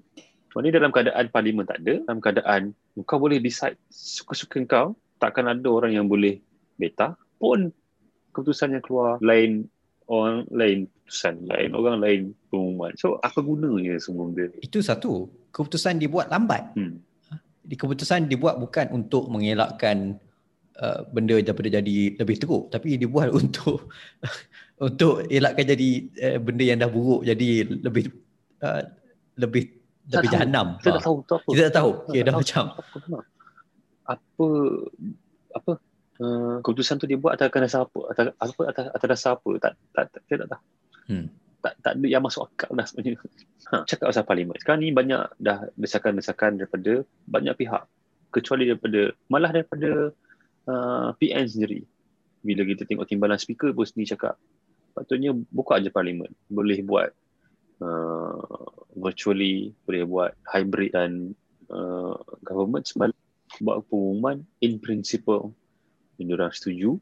Maksudnya 0.52 0.80
dalam 0.80 0.92
keadaan 0.96 1.26
parlimen 1.30 1.66
tak 1.68 1.84
ada, 1.84 1.94
dalam 2.04 2.20
keadaan 2.24 2.62
kau 3.04 3.20
boleh 3.20 3.38
decide 3.38 3.80
suka-suka 3.92 4.64
kau, 4.66 4.88
takkan 5.20 5.50
ada 5.50 5.68
orang 5.68 5.94
yang 5.98 6.08
boleh 6.08 6.40
beta 6.80 7.18
pun 7.42 7.74
keputusan 8.34 8.78
yang 8.78 8.84
keluar 8.86 9.18
lain 9.20 9.66
orang 10.08 10.48
lain 10.52 10.88
keputusan 11.08 11.36
lain 11.48 11.70
orang 11.72 11.98
lain 12.04 12.22
pengumuman. 12.52 12.92
So 13.00 13.16
apa 13.24 13.40
gunanya 13.40 13.96
semua 14.00 14.28
benda 14.28 14.52
itu 14.60 14.84
satu. 14.84 15.32
Keputusan 15.56 16.00
dibuat 16.00 16.28
lambat. 16.28 16.76
Hmm. 16.76 17.00
di 17.68 17.76
keputusan 17.76 18.32
dibuat 18.32 18.64
bukan 18.64 18.96
untuk 18.96 19.28
mengelakkan 19.28 20.16
uh, 20.80 21.04
benda 21.12 21.36
daripada 21.44 21.80
jadi 21.80 22.16
lebih 22.16 22.36
teruk. 22.40 22.72
Tapi 22.72 22.96
dibuat 22.96 23.32
untuk 23.40 23.92
untuk 24.80 25.28
elakkan 25.28 25.76
jadi 25.76 25.90
uh, 26.24 26.38
benda 26.40 26.64
yang 26.64 26.80
dah 26.80 26.88
buruk 26.88 27.28
jadi 27.28 27.68
lebih 27.68 28.08
uh, 28.64 28.88
lebih 29.36 29.64
tak 30.08 30.24
lebih 30.24 30.30
jahanam. 30.32 30.68
Kita 30.80 30.96
tak 30.96 31.04
tahu 31.04 31.16
tu 31.28 31.34
apa. 31.36 31.48
Kita 31.52 31.62
tak 31.68 31.76
tahu. 31.76 31.92
Okay, 32.08 32.22
dah 32.24 32.34
macam. 32.36 32.64
apa 34.08 34.48
apa 35.52 35.72
uh, 36.22 36.58
keputusan 36.62 36.98
tu 37.02 37.06
dia 37.10 37.18
buat 37.20 37.38
atas 37.38 37.50
dasar 37.50 37.86
apa 37.86 38.00
atas 38.14 38.26
apa 38.38 38.62
atas, 38.70 38.86
atas 38.94 39.08
dasar 39.08 39.32
apa? 39.38 39.52
Tak 39.62 39.72
tak, 39.94 40.06
tak 40.14 40.22
saya 40.28 40.38
tak 40.44 40.50
tahu. 40.52 40.64
Hmm. 41.08 41.28
tak 41.64 41.74
tak 41.82 41.94
ada 41.98 42.08
yang 42.08 42.24
masuk 42.24 42.52
akal 42.52 42.70
dah 42.76 42.86
sebenarnya. 42.86 43.18
Ha, 43.68 43.84
cakap 43.84 44.06
pasal 44.12 44.24
parlimen. 44.24 44.56
Sekarang 44.60 44.80
ni 44.80 44.92
banyak 44.96 45.24
dah 45.42 45.68
desakan-desakan 45.76 46.62
daripada 46.62 47.04
banyak 47.28 47.54
pihak. 47.58 47.84
Kecuali 48.32 48.64
daripada 48.70 49.12
malah 49.28 49.52
daripada 49.52 50.12
uh, 50.68 51.10
PN 51.18 51.46
sendiri. 51.48 51.84
Bila 52.44 52.64
kita 52.64 52.88
tengok 52.88 53.08
timbalan 53.10 53.40
speaker 53.40 53.74
pun 53.76 53.84
sendiri 53.84 54.16
cakap 54.16 54.36
patutnya 54.96 55.36
buka 55.52 55.78
aja 55.80 55.90
parlimen. 55.92 56.32
Boleh 56.48 56.80
buat 56.86 57.12
uh, 57.82 58.66
virtually 58.98 59.74
boleh 59.86 60.04
buat 60.10 60.32
hybrid 60.50 60.92
dan 60.98 61.38
uh, 61.70 62.18
government 62.42 62.90
sebab 62.90 63.14
buat 63.62 63.86
pengumuman 63.88 64.44
in 64.62 64.82
principle 64.82 65.54
yang 66.18 66.34
diorang 66.34 66.54
setuju 66.54 66.98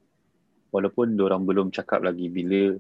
walaupun 0.75 1.15
diorang 1.15 1.47
belum 1.47 1.71
cakap 1.71 2.04
lagi 2.04 2.28
bila 2.28 2.75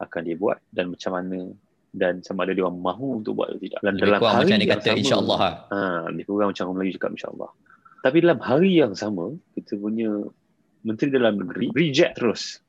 akan 0.00 0.20
dia 0.24 0.36
buat 0.36 0.58
dan 0.72 0.92
macam 0.92 1.12
mana 1.16 1.52
dan 1.96 2.20
sama 2.20 2.44
ada 2.44 2.52
dia 2.52 2.64
orang 2.68 2.76
mahu 2.76 3.24
untuk 3.24 3.40
buat 3.40 3.56
atau 3.56 3.60
tidak. 3.60 3.80
Dan 3.80 3.96
lebih 3.96 4.04
dalam 4.12 4.20
hari 4.20 4.44
macam 4.44 4.58
dia 4.60 4.68
kata 4.76 4.88
insya-Allah. 5.00 5.38
Ha, 5.72 5.78
lebih 6.12 6.24
kurang 6.28 6.48
macam 6.52 6.64
orang 6.68 6.76
Melayu 6.76 6.92
cakap 7.00 7.10
insya-Allah. 7.16 7.50
Tapi 8.04 8.16
dalam 8.20 8.40
hari 8.44 8.70
yang 8.76 8.92
sama, 8.92 9.24
kita 9.56 9.72
punya 9.80 10.10
Menteri 10.84 11.08
Dalam 11.10 11.40
Negeri 11.40 11.72
reject 11.72 12.20
terus 12.20 12.60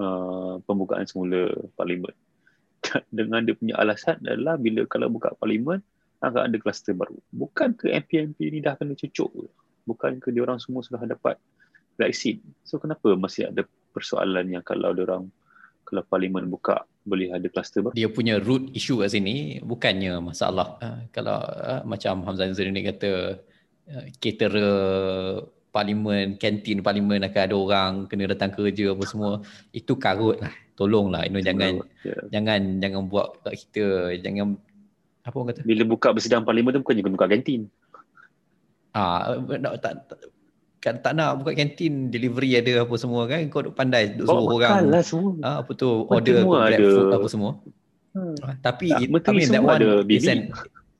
uh, 0.00 0.58
pembukaan 0.64 1.04
semula 1.04 1.52
parlimen. 1.76 2.16
Dengan 3.12 3.44
dia 3.44 3.52
punya 3.52 3.76
alasan 3.76 4.18
adalah 4.24 4.56
bila 4.56 4.88
kalau 4.88 5.12
buka 5.12 5.36
parlimen 5.36 5.84
akan 6.24 6.48
ada 6.48 6.56
kluster 6.56 6.96
baru. 6.96 7.20
Bukan 7.30 7.76
ke 7.76 7.92
MP-MP 7.92 8.48
ni 8.48 8.64
dah 8.64 8.76
kena 8.80 8.96
cucuk 8.96 9.28
Bukan 9.84 10.20
ke 10.20 10.32
dia 10.32 10.44
orang 10.44 10.60
semua 10.60 10.80
sudah 10.80 11.04
dapat 11.04 11.36
vaksin. 12.00 12.40
So 12.64 12.80
kenapa 12.80 13.12
masih 13.14 13.52
ada 13.52 13.68
persoalan 13.92 14.48
yang 14.48 14.64
kalau 14.64 14.96
dia 14.96 15.04
orang 15.04 15.28
kalau 15.84 16.02
parlimen 16.06 16.46
buka 16.48 16.86
boleh 17.04 17.34
ada 17.34 17.46
kluster 17.50 17.84
baru? 17.84 17.94
Dia 17.96 18.08
punya 18.08 18.38
root 18.38 18.70
issue 18.72 19.02
kat 19.02 19.12
sini 19.12 19.58
bukannya 19.60 20.22
masalah. 20.22 20.78
Uh, 20.80 21.00
kalau 21.10 21.42
uh, 21.42 21.82
macam 21.84 22.24
Hamzah 22.24 22.48
Zain 22.54 22.72
ni 22.72 22.86
kata 22.86 23.42
uh, 23.90 24.04
caterer 24.22 24.70
parlimen, 25.74 26.38
kantin 26.38 26.82
parlimen 26.82 27.22
akan 27.26 27.42
ada 27.42 27.56
orang 27.56 27.92
kena 28.06 28.30
datang 28.30 28.54
kerja 28.54 28.94
apa 28.94 29.04
semua. 29.06 29.32
Itu 29.74 29.98
karut 29.98 30.38
lah. 30.38 30.54
Tolonglah. 30.78 31.28
You 31.28 31.36
know, 31.36 31.42
jangan 31.44 31.72
yeah. 32.06 32.22
jangan 32.32 32.80
jangan 32.80 33.00
buat 33.10 33.42
kita 33.44 34.16
jangan 34.22 34.56
apa 35.26 35.34
orang 35.36 35.48
kata? 35.52 35.60
Bila 35.66 35.82
buka 35.84 36.08
bersidang 36.16 36.46
parlimen 36.46 36.72
tu 36.72 36.80
bukannya 36.80 37.04
buka 37.04 37.28
kantin. 37.28 37.68
Ah, 38.90 39.38
tak, 39.78 40.02
tak, 40.10 40.18
kan 40.80 40.96
tak 40.96 41.12
nak 41.12 41.36
buka 41.36 41.52
kantin 41.52 42.08
delivery 42.08 42.56
ada 42.56 42.82
apa 42.82 42.94
semua 42.96 43.28
kan 43.28 43.44
kau 43.46 43.60
duk 43.60 43.76
pandai 43.76 44.16
duk 44.16 44.24
suruh 44.24 44.48
orang 44.50 44.88
lah 44.88 45.04
semua. 45.04 45.30
ah, 45.40 45.56
apa 45.60 45.70
tu 45.72 46.08
order 46.08 46.40
semua 46.40 46.56
grab 46.58 46.72
ada. 46.74 46.88
food 46.90 47.10
apa 47.14 47.28
semua 47.28 47.52
Hmm. 48.10 48.34
Ah, 48.42 48.58
tapi 48.58 48.90
Tak, 48.90 49.00
it, 49.00 49.08
menteri 49.08 49.30
I 49.30 49.38
mean 49.38 49.50
that 49.50 49.62
one 49.62 49.78
ada 49.78 50.02
is 50.04 50.26
an 50.26 50.50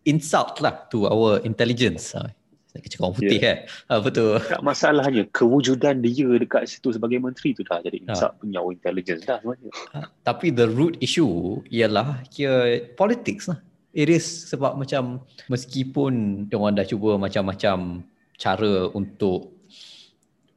insult 0.04 0.62
lah 0.62 0.86
to 0.86 1.04
our 1.04 1.42
intelligence 1.42 2.14
ah, 2.14 2.30
kecil 2.72 3.02
orang 3.02 3.18
putih 3.18 3.34
Yeah. 3.34 3.42
kan 3.42 3.56
ah, 3.88 3.98
betul 3.98 4.38
Tak 4.38 4.62
masalahnya 4.62 5.26
kewujudan 5.26 6.06
dia 6.06 6.30
dekat 6.38 6.70
situ 6.70 6.94
sebagai 6.94 7.18
menteri 7.18 7.50
tu 7.50 7.66
dah 7.66 7.82
jadi 7.82 7.98
Ha. 8.00 8.14
insap 8.14 8.38
punya 8.38 8.62
intelligence 8.62 9.26
dah 9.26 9.42
sebenarnya. 9.42 9.70
Ah, 9.90 10.06
tapi 10.22 10.54
the 10.54 10.70
root 10.70 11.02
issue 11.02 11.58
ialah 11.66 12.22
kira 12.30 12.78
politics 12.94 13.50
lah. 13.50 13.58
It 13.90 14.06
is 14.06 14.22
sebab 14.46 14.78
macam 14.78 15.18
meskipun 15.50 16.12
orang 16.48 16.78
dah 16.78 16.86
cuba 16.86 17.18
macam-macam 17.18 18.06
cara 18.36 18.72
untuk 18.88 19.50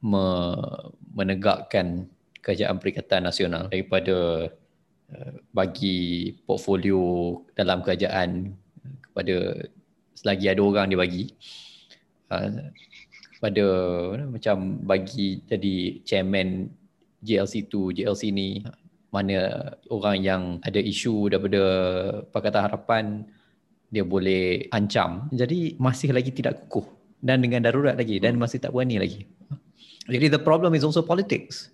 menegakkan 0.04 2.12
kerajaan 2.44 2.76
Perikatan 2.76 3.24
Nasional 3.24 3.72
daripada 3.72 4.52
uh, 5.08 5.34
bagi 5.56 6.36
portfolio 6.44 7.40
dalam 7.56 7.80
kerajaan 7.80 8.52
kepada 9.00 9.64
selagi 10.12 10.52
ada 10.52 10.60
orang 10.60 10.92
dia 10.92 11.00
bagi. 11.00 11.32
Uh, 12.28 12.68
kepada 13.40 13.64
macam 14.28 14.56
bagi 14.84 15.40
jadi 15.44 16.00
chairman 16.04 16.68
JLC 17.20 17.68
tu 17.68 17.92
JLC 17.92 18.32
ni 18.32 18.64
mana 19.12 19.68
orang 19.92 20.16
yang 20.20 20.42
ada 20.64 20.80
isu 20.80 21.32
daripada 21.32 21.60
Pakatan 22.28 22.62
Harapan 22.68 23.04
dia 23.88 24.04
boleh 24.04 24.68
ancam. 24.68 25.32
Jadi 25.32 25.80
masih 25.80 26.12
lagi 26.12 26.32
tidak 26.32 26.68
kukuh 26.68 26.84
dan 27.24 27.40
dengan 27.40 27.64
darurat 27.64 27.96
lagi 27.96 28.20
dan 28.20 28.36
masih 28.36 28.60
tak 28.60 28.76
berani 28.76 29.00
lagi 29.00 29.24
jadi 30.08 30.32
the 30.32 30.40
problem 30.40 30.76
is 30.76 30.84
also 30.84 31.04
politics 31.04 31.72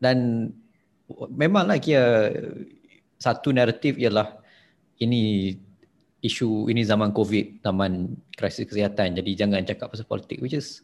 dan 0.00 0.50
memanglah 1.32 1.78
kira 1.78 2.32
satu 3.16 3.52
naratif 3.52 3.96
ialah 3.96 4.36
ini 5.00 5.54
isu 6.24 6.68
ini 6.72 6.82
zaman 6.82 7.12
covid 7.12 7.60
zaman 7.60 8.16
krisis 8.34 8.66
kesihatan 8.66 9.16
jadi 9.16 9.46
jangan 9.46 9.64
cakap 9.64 9.92
pasal 9.92 10.08
politik 10.08 10.40
which 10.40 10.56
is 10.56 10.82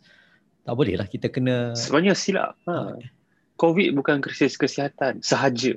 tak 0.63 0.79
boleh 0.79 0.95
lah 0.95 1.11
kita 1.11 1.27
kena 1.27 1.75
Sebenarnya 1.75 2.15
silap. 2.15 2.55
Ha. 2.71 2.95
COVID 3.59 3.99
bukan 3.99 4.23
krisis 4.23 4.55
kesihatan 4.55 5.19
sahaja. 5.23 5.75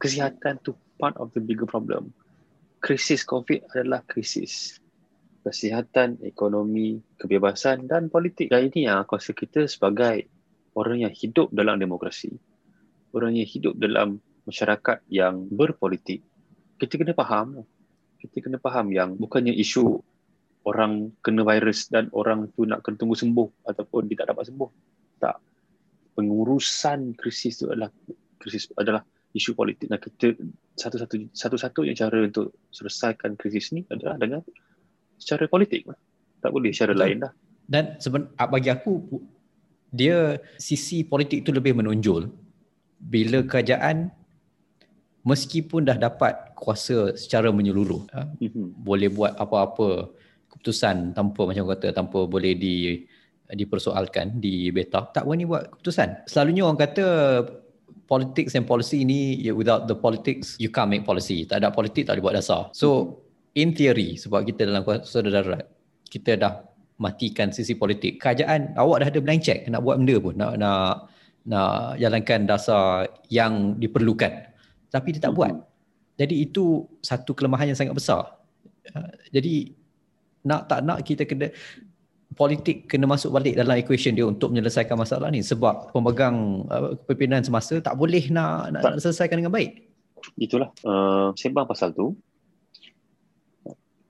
Kesihatan 0.00 0.60
tu 0.64 0.72
part 0.96 1.16
of 1.20 1.32
the 1.36 1.40
bigger 1.40 1.68
problem. 1.68 2.12
Krisis 2.80 3.24
COVID 3.24 3.64
adalah 3.72 4.04
krisis 4.08 4.80
kesihatan, 5.44 6.16
ekonomi, 6.24 7.04
kebebasan 7.20 7.84
dan 7.84 8.08
politik. 8.08 8.48
Dan 8.48 8.72
ini 8.72 8.88
yang 8.88 9.04
aku 9.04 9.20
rasa 9.20 9.36
kita 9.36 9.68
sebagai 9.68 10.24
orang 10.74 11.06
yang 11.06 11.12
hidup 11.14 11.50
dalam 11.54 11.78
demokrasi, 11.78 12.34
orang 13.14 13.38
yang 13.38 13.46
hidup 13.46 13.74
dalam 13.78 14.18
masyarakat 14.44 15.06
yang 15.08 15.46
berpolitik, 15.48 16.20
kita 16.78 17.00
kena 17.00 17.14
faham. 17.16 17.64
Kita 18.20 18.40
kena 18.40 18.56
faham 18.56 18.88
yang 18.88 19.16
bukannya 19.20 19.52
isu 19.52 20.00
orang 20.64 21.12
kena 21.20 21.44
virus 21.44 21.92
dan 21.92 22.08
orang 22.16 22.48
tu 22.56 22.64
nak 22.64 22.80
kena 22.80 22.96
tunggu 22.96 23.16
sembuh 23.16 23.68
ataupun 23.68 24.08
dia 24.08 24.24
tak 24.24 24.32
dapat 24.32 24.44
sembuh. 24.48 24.70
Tak. 25.20 25.36
Pengurusan 26.16 27.12
krisis 27.18 27.60
tu 27.60 27.68
adalah 27.68 27.92
krisis 28.40 28.72
adalah 28.80 29.04
isu 29.34 29.52
politik 29.52 29.90
dan 29.90 29.98
kita 29.98 30.38
satu-satu 30.78 31.34
satu-satunya 31.34 31.92
cara 31.98 32.22
untuk 32.22 32.54
selesaikan 32.70 33.34
krisis 33.34 33.74
ni 33.74 33.84
adalah 33.92 34.16
dengan 34.16 34.40
secara 35.20 35.44
politik. 35.50 35.84
Tak 36.40 36.50
boleh 36.50 36.72
secara 36.72 36.96
lain 36.96 37.28
dah. 37.28 37.32
Dan 37.64 37.96
seben, 37.96 38.28
bagi 38.36 38.68
aku 38.68 39.00
dia 39.94 40.42
sisi 40.58 41.06
politik 41.06 41.46
itu 41.46 41.54
lebih 41.54 41.78
menonjol. 41.78 42.26
Bila 42.98 43.46
kerajaan 43.46 44.10
meskipun 45.22 45.86
dah 45.88 45.96
dapat 45.96 46.52
kuasa 46.58 47.14
secara 47.16 47.48
menyeluruh 47.54 48.04
Mhm. 48.42 48.84
boleh 48.84 49.08
buat 49.08 49.32
apa-apa 49.38 50.10
keputusan 50.50 51.16
tanpa 51.16 51.48
macam 51.48 51.64
kata 51.70 51.94
tanpa 51.94 52.26
boleh 52.28 52.52
di 52.58 53.06
dipersoalkan 53.44 54.40
di 54.40 54.72
beta 54.72 55.04
tak 55.12 55.28
berani 55.28 55.44
buat 55.44 55.68
keputusan. 55.76 56.26
Selalunya 56.26 56.64
orang 56.64 56.80
kata 56.80 57.06
politics 58.04 58.52
and 58.56 58.68
policy 58.68 59.04
ini 59.04 59.36
ya, 59.40 59.52
without 59.56 59.88
the 59.88 59.96
politics 59.96 60.56
you 60.60 60.68
can't 60.68 60.88
make 60.92 61.04
policy. 61.04 61.44
Tak 61.48 61.60
ada 61.60 61.72
politik 61.72 62.08
tak 62.08 62.16
boleh 62.18 62.24
buat 62.32 62.36
dasar. 62.40 62.72
So 62.72 63.20
in 63.54 63.76
theory 63.76 64.16
sebab 64.16 64.48
kita 64.48 64.64
dalam 64.68 64.82
kuasa 64.84 65.20
darurat 65.24 65.68
kita 66.08 66.36
dah 66.40 66.52
matikan 67.00 67.50
sisi 67.50 67.74
politik 67.74 68.22
kerajaan 68.22 68.74
awak 68.78 69.02
dah 69.02 69.08
ada 69.10 69.20
blank 69.20 69.42
check 69.42 69.66
nak 69.66 69.82
buat 69.82 69.98
benda 69.98 70.16
pun 70.22 70.34
nak 70.38 70.52
nak 70.58 71.10
nak 71.44 71.98
jalankan 71.98 72.46
dasar 72.46 73.10
yang 73.28 73.76
diperlukan 73.76 74.30
tapi 74.94 75.08
dia 75.14 75.26
tak 75.26 75.34
buat 75.34 75.52
jadi 76.14 76.46
itu 76.46 76.86
satu 77.02 77.34
kelemahan 77.34 77.74
yang 77.74 77.78
sangat 77.78 77.96
besar 77.98 78.44
Uh, 78.92 79.16
jadi 79.32 79.72
nak 80.44 80.68
tak 80.68 80.84
nak 80.84 81.00
kita 81.08 81.24
kena 81.24 81.48
politik 82.36 82.84
kena 82.84 83.08
masuk 83.08 83.32
balik 83.32 83.56
dalam 83.56 83.80
equation 83.80 84.12
dia 84.12 84.28
untuk 84.28 84.52
menyelesaikan 84.52 84.98
masalah 84.98 85.32
ni 85.32 85.40
sebab 85.40 85.88
pemegang 85.94 86.68
uh, 86.68 86.92
kepimpinan 87.00 87.40
semasa 87.40 87.80
tak 87.80 87.96
boleh 87.96 88.28
nak, 88.28 88.76
nak, 88.76 88.80
Tak. 88.84 88.90
nak 88.92 89.00
selesaikan 89.00 89.40
dengan 89.40 89.54
baik. 89.56 89.88
Itulah 90.36 90.68
uh, 90.84 91.32
sembang 91.32 91.64
pasal 91.64 91.96
tu. 91.96 92.12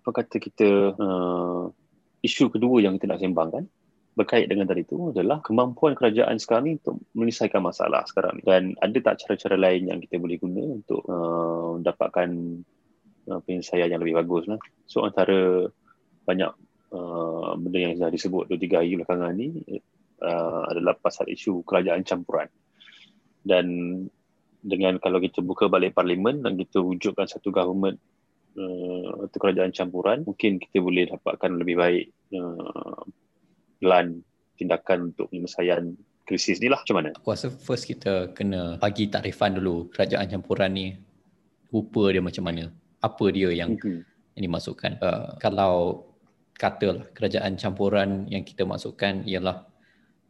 Apa 0.03 0.11
kata 0.11 0.37
kita 0.42 0.68
uh, 0.99 1.70
isu 2.24 2.48
kedua 2.48 2.80
yang 2.80 2.96
kita 2.96 3.12
nak 3.12 3.20
sembangkan 3.20 3.64
berkait 4.14 4.46
dengan 4.46 4.64
tadi 4.64 4.87
tu 4.87 5.10
adalah 5.10 5.42
kemampuan 5.42 5.92
kerajaan 5.98 6.38
sekarang 6.38 6.64
ni 6.70 6.72
untuk 6.78 7.02
menyelesaikan 7.18 7.60
masalah 7.60 8.06
sekarang 8.06 8.38
ni 8.38 8.42
dan 8.46 8.72
ada 8.78 8.98
tak 9.02 9.20
cara-cara 9.20 9.58
lain 9.58 9.90
yang 9.90 9.98
kita 9.98 10.16
boleh 10.22 10.38
guna 10.38 10.62
untuk 10.80 11.02
uh, 11.10 11.76
mendapatkan 11.82 12.30
uh, 13.28 13.40
penyelesaian 13.42 13.90
yang 13.90 14.00
lebih 14.00 14.22
bagus 14.22 14.46
lah. 14.46 14.62
So 14.87 15.02
antara 15.02 15.66
banyak 16.24 16.50
uh, 16.94 17.58
benda 17.58 17.78
yang 17.90 17.98
dah 17.98 18.08
disebut 18.08 18.48
2-3 18.54 18.78
hari 18.78 18.94
belakangan 19.02 19.34
ni 19.34 19.48
uh, 20.22 20.62
adalah 20.70 20.94
pasal 20.94 21.26
isu 21.26 21.66
kerajaan 21.66 22.06
campuran 22.06 22.46
dan 23.42 23.66
dengan 24.64 24.96
kalau 24.96 25.20
kita 25.20 25.44
buka 25.44 25.68
balik 25.68 25.92
parlimen 25.92 26.40
dan 26.40 26.56
kita 26.56 26.80
wujudkan 26.80 27.28
satu 27.28 27.52
government 27.52 28.00
uh, 28.59 29.29
atau 29.29 29.38
kerajaan 29.38 29.71
campuran 29.75 30.23
mungkin 30.25 30.59
kita 30.59 30.79
boleh 30.83 31.11
dapatkan 31.11 31.51
lebih 31.61 31.77
baik 31.79 32.05
uh, 32.35 33.03
plan 33.83 34.23
tindakan 34.57 35.11
untuk 35.12 35.29
penyelesaian 35.31 35.99
krisis 36.25 36.57
ni 36.62 36.73
lah 36.73 36.81
macam 36.81 36.97
mana? 37.03 37.11
Aku 37.21 37.31
rasa 37.35 37.53
first 37.53 37.85
kita 37.85 38.33
kena 38.33 38.81
bagi 38.81 39.12
takrifan 39.12 39.61
dulu 39.61 39.93
kerajaan 39.93 40.25
campuran 40.31 40.71
ni 40.73 40.87
rupa 41.69 42.09
dia 42.14 42.23
macam 42.25 42.45
mana. 42.49 42.73
Apa 43.05 43.29
dia 43.29 43.53
yang 43.53 43.77
Mhm. 43.77 44.01
yang 44.38 44.43
dimasukkan. 44.49 44.93
Uh, 45.05 45.37
kalau 45.37 46.07
katalah 46.57 47.05
kerajaan 47.12 47.59
campuran 47.61 48.25
yang 48.31 48.47
kita 48.47 48.64
masukkan 48.64 49.27
ialah 49.27 49.67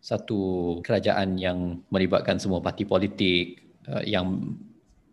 satu 0.04 0.80
kerajaan 0.84 1.40
yang 1.40 1.80
melibatkan 1.88 2.36
semua 2.36 2.60
parti 2.60 2.84
politik 2.84 3.64
uh, 3.88 4.02
yang 4.04 4.56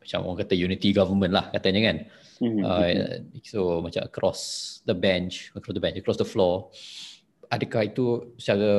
macam 0.02 0.20
orang 0.26 0.40
kata 0.42 0.54
unity 0.58 0.90
government 0.92 1.32
lah 1.32 1.46
katanya 1.54 1.82
kan. 1.94 1.98
Uh, 2.42 3.22
so 3.46 3.86
macam 3.86 4.02
across 4.02 4.42
the 4.90 4.98
bench, 4.98 5.54
across 5.54 5.78
the 5.78 5.84
bench, 5.84 6.02
across 6.02 6.18
the 6.18 6.26
floor. 6.26 6.74
Adakah 7.54 7.86
itu 7.86 8.34
secara 8.42 8.70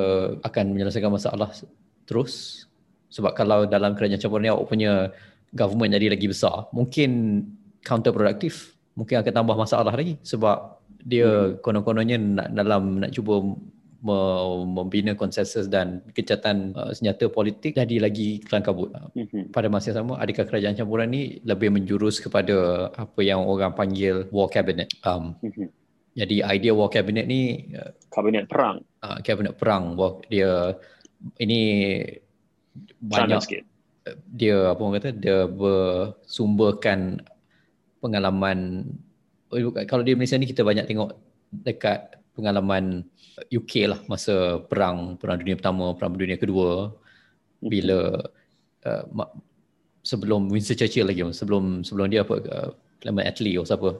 akan 0.43 0.65
menyelesaikan 0.75 1.15
masalah 1.15 1.55
terus? 2.03 2.67
Sebab 3.13 3.39
kalau 3.39 3.69
dalam 3.71 3.95
kerajaan 3.95 4.19
campuran 4.19 4.43
ni 4.43 4.51
awak 4.51 4.67
punya 4.67 5.15
government 5.55 5.95
jadi 5.95 6.11
lagi 6.11 6.27
besar, 6.27 6.67
mungkin 6.75 7.45
counterproductive, 7.87 8.75
mungkin 8.99 9.23
akan 9.23 9.33
tambah 9.33 9.55
masalah 9.55 9.95
lagi 9.95 10.19
sebab 10.27 10.83
dia 11.03 11.55
konon-kononnya 11.63 12.19
nak 12.19 12.49
dalam 12.55 13.03
nak 13.03 13.11
cuba 13.15 13.43
membina 14.67 15.15
konsensus 15.15 15.71
dan 15.71 16.03
kecacatan 16.11 16.75
uh, 16.75 16.91
senjata 16.91 17.31
politik 17.31 17.79
jadi 17.79 18.03
lagi 18.03 18.43
kelang 18.43 18.67
kabut. 18.67 18.91
Uh, 18.91 19.07
Mhm. 19.15 19.55
pada 19.55 19.71
masa 19.71 19.95
yang 19.95 20.03
sama 20.03 20.19
adakah 20.19 20.43
kerajaan 20.45 20.75
campuran 20.75 21.07
ni 21.07 21.39
lebih 21.47 21.71
menjurus 21.71 22.19
kepada 22.19 22.91
apa 22.91 23.21
yang 23.23 23.47
orang 23.47 23.73
panggil 23.73 24.27
war 24.35 24.51
cabinet 24.51 24.91
um, 25.07 25.39
Mhm. 25.39 25.71
jadi 26.19 26.37
idea 26.51 26.73
war 26.75 26.91
cabinet 26.91 27.31
ni 27.31 27.71
uh, 27.79 27.95
Kabinet 28.11 28.51
perang 28.51 28.83
uh, 29.01 29.23
kabinet 29.23 29.55
perang 29.55 29.95
war, 29.95 30.19
dia 30.27 30.75
ini 31.39 31.61
Banyak 32.99 33.39
sikit. 33.39 33.63
dia 34.27 34.75
apa 34.75 34.81
orang 34.83 34.99
kata 34.99 35.11
dia 35.15 35.47
bersumberkan 35.47 37.23
pengalaman 38.03 38.83
kalau 39.87 40.03
di 40.03 40.17
Malaysia 40.19 40.35
ni 40.35 40.49
kita 40.49 40.67
banyak 40.67 40.91
tengok 40.91 41.15
dekat 41.53 42.19
pengalaman 42.33 43.05
UK 43.49 43.73
lah 43.89 44.01
masa 44.09 44.61
perang 44.65 45.17
perang 45.17 45.41
dunia 45.41 45.57
pertama 45.57 45.93
perang 45.97 46.15
dunia 46.17 46.37
kedua 46.37 46.93
bila 47.63 48.21
uh, 48.85 49.05
sebelum 50.03 50.51
Winston 50.51 50.77
Churchill 50.77 51.09
lagi 51.09 51.23
sebelum 51.33 51.87
sebelum 51.87 52.11
dia 52.11 52.27
apa 52.27 52.37
uh, 52.43 52.71
Clement 53.03 53.27
Attlee 53.27 53.59
atau 53.59 53.67
siapa 53.67 53.91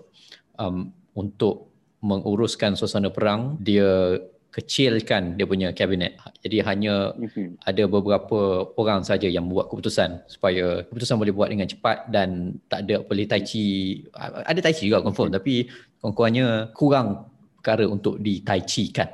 um, 0.59 0.91
untuk 1.19 1.71
menguruskan 2.03 2.75
suasana 2.75 3.11
perang 3.15 3.59
dia 3.63 4.19
kecilkan 4.53 5.41
dia 5.41 5.49
punya 5.49 5.73
kabinet. 5.73 6.21
Jadi 6.45 6.61
hanya 6.61 7.17
mm-hmm. 7.17 7.65
ada 7.65 7.89
beberapa 7.89 8.69
orang 8.77 9.01
saja 9.01 9.25
yang 9.25 9.49
membuat 9.49 9.73
keputusan 9.73 10.29
supaya 10.29 10.85
keputusan 10.85 11.17
boleh 11.17 11.33
buat 11.33 11.49
dengan 11.49 11.65
cepat 11.65 12.13
dan 12.13 12.61
tak 12.69 12.85
ada 12.85 13.01
boleh 13.01 13.25
tai 13.25 13.41
chi 13.41 13.97
ada 14.21 14.61
tai 14.61 14.77
chi 14.77 14.93
juga 14.93 15.01
confirm 15.01 15.33
mm-hmm. 15.33 15.41
tapi 15.41 15.55
kurang-kurangnya 16.05 16.47
kurang 16.77 17.33
perkara 17.57 17.89
untuk 17.89 18.21
di 18.21 18.45
tai 18.45 18.61
chi 18.61 18.93
kan. 18.93 19.09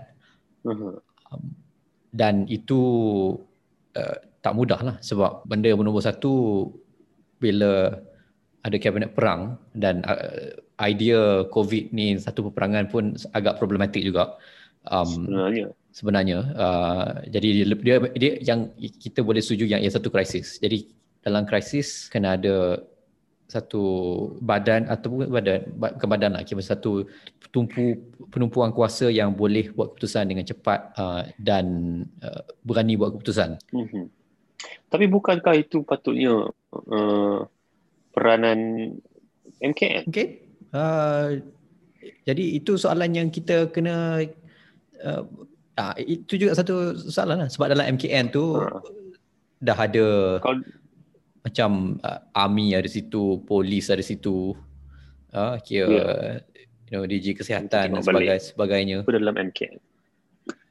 Mm-hmm. 0.64 0.92
Um, 1.30 1.42
dan 2.14 2.48
itu 2.48 2.80
uh, 3.94 4.16
tak 4.40 4.54
mudah 4.56 4.80
lah 4.80 4.96
sebab 5.04 5.44
benda 5.44 5.68
yang 5.68 5.82
nombor 5.84 6.02
satu 6.02 6.66
bila 7.38 8.00
ada 8.64 8.76
kabinet 8.80 9.14
perang 9.14 9.60
dan 9.76 10.02
uh, 10.08 10.56
idea 10.82 11.46
COVID 11.50 11.94
ni 11.94 12.18
satu 12.18 12.50
peperangan 12.50 12.90
pun 12.90 13.14
agak 13.34 13.58
problematik 13.58 14.02
juga. 14.02 14.38
Um, 14.88 15.26
sebenarnya. 15.26 15.66
sebenarnya 15.92 16.38
uh, 16.56 17.08
jadi 17.28 17.48
dia, 17.60 17.76
dia 17.76 17.96
dia 18.16 18.32
yang 18.40 18.72
kita 18.78 19.20
boleh 19.20 19.42
setuju 19.42 19.68
yang 19.68 19.82
ia 19.82 19.90
satu 19.90 20.08
krisis. 20.08 20.56
Jadi 20.62 20.88
dalam 21.20 21.44
krisis 21.44 22.08
kena 22.08 22.38
ada 22.38 22.80
satu 23.48 23.84
badan 24.44 24.84
atau 24.92 25.24
badan 25.24 25.64
bukan 25.72 26.08
badan 26.08 26.36
lah 26.36 26.44
kira 26.44 26.60
satu 26.60 27.08
tumpu 27.48 27.96
penumpuan 28.28 28.76
kuasa 28.76 29.08
yang 29.08 29.32
boleh 29.32 29.72
buat 29.72 29.96
keputusan 29.96 30.28
dengan 30.28 30.44
cepat 30.44 30.92
uh, 31.00 31.24
dan 31.40 31.66
uh, 32.20 32.44
berani 32.60 33.00
buat 33.00 33.16
keputusan. 33.16 33.56
Mm-hmm. 33.72 34.04
Tapi 34.92 35.04
bukankah 35.08 35.54
itu 35.56 35.80
patutnya 35.80 36.52
uh, 36.76 37.40
peranan 38.12 38.92
MKN? 39.64 40.12
Okay. 40.12 40.44
Uh, 40.76 41.40
jadi 42.28 42.44
itu 42.60 42.76
soalan 42.76 43.16
yang 43.16 43.28
kita 43.32 43.72
kena 43.72 44.20
uh, 45.00 45.24
ah, 45.80 45.96
itu 45.96 46.36
juga 46.36 46.52
satu 46.52 46.92
soalan 47.08 47.46
lah 47.46 47.48
sebab 47.48 47.72
dalam 47.72 47.96
MKN 47.96 48.28
tu 48.28 48.60
ha. 48.60 48.84
dah 49.64 49.78
ada 49.78 50.36
Kalo, 50.44 50.60
macam 51.48 51.96
uh, 52.04 52.20
army 52.36 52.76
ada 52.76 52.86
situ, 52.86 53.40
polis 53.48 53.88
ada 53.88 54.04
situ. 54.04 54.52
Ah 55.32 55.54
uh, 55.54 55.54
kira 55.60 55.88
yeah. 55.88 56.28
you 56.88 56.94
know 56.96 57.04
DG 57.04 57.36
kesihatan 57.36 57.96
dan 57.96 58.00
sebagainya 58.04 58.40
sebagainya. 58.40 58.96
Itu 59.04 59.12
dalam 59.16 59.36
MKN. 59.36 59.76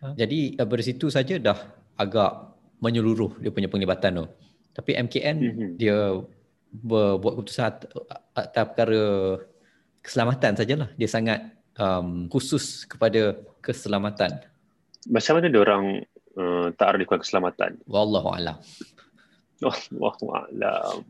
Uh, 0.01 0.13
jadi 0.13 0.61
uh, 0.61 0.67
dari 0.69 0.85
situ 0.85 1.09
saja 1.09 1.41
dah 1.41 1.57
agak 1.97 2.57
menyeluruh 2.81 3.41
dia 3.41 3.49
punya 3.49 3.69
penglibatan 3.69 4.23
tu. 4.23 4.25
Tapi 4.77 4.93
MKN 4.93 5.37
mm-hmm. 5.41 5.69
dia 5.81 6.13
buat 6.69 7.17
keputusan 7.17 7.89
atas 8.37 8.63
perkara 8.69 9.01
keselamatan 10.05 10.53
sajalah. 10.53 10.89
Dia 10.93 11.09
sangat 11.09 11.39
um, 11.81 12.29
khusus 12.29 12.85
kepada 12.85 13.37
keselamatan. 13.65 14.37
Macam 15.09 15.39
mana 15.39 15.47
dia 15.49 15.61
orang 15.63 15.83
uh, 16.37 16.67
tak 16.77 16.97
ada 16.97 17.03
keselamatan? 17.17 17.81
Wallahu 17.89 18.29
a'lam. 18.37 18.61
Wallahu 19.61 20.25
a'lam. 20.33 21.01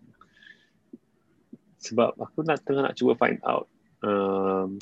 Sebab 1.77 2.15
aku 2.19 2.43
nak 2.47 2.63
tengah 2.63 2.89
nak 2.89 2.95
cuba 2.95 3.15
find 3.19 3.39
out 3.43 3.67
um, 4.03 4.79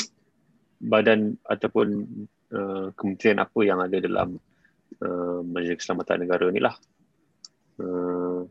badan 0.81 1.37
ataupun 1.45 2.05
uh, 2.53 2.87
kementerian 2.93 3.41
apa 3.41 3.59
yang 3.65 3.79
ada 3.81 3.97
dalam 3.97 4.37
uh, 5.01 5.39
Majlis 5.43 5.81
Keselamatan 5.81 6.25
Negara 6.25 6.47
ni 6.53 6.61
lah. 6.61 6.75
Uh, 7.81 8.47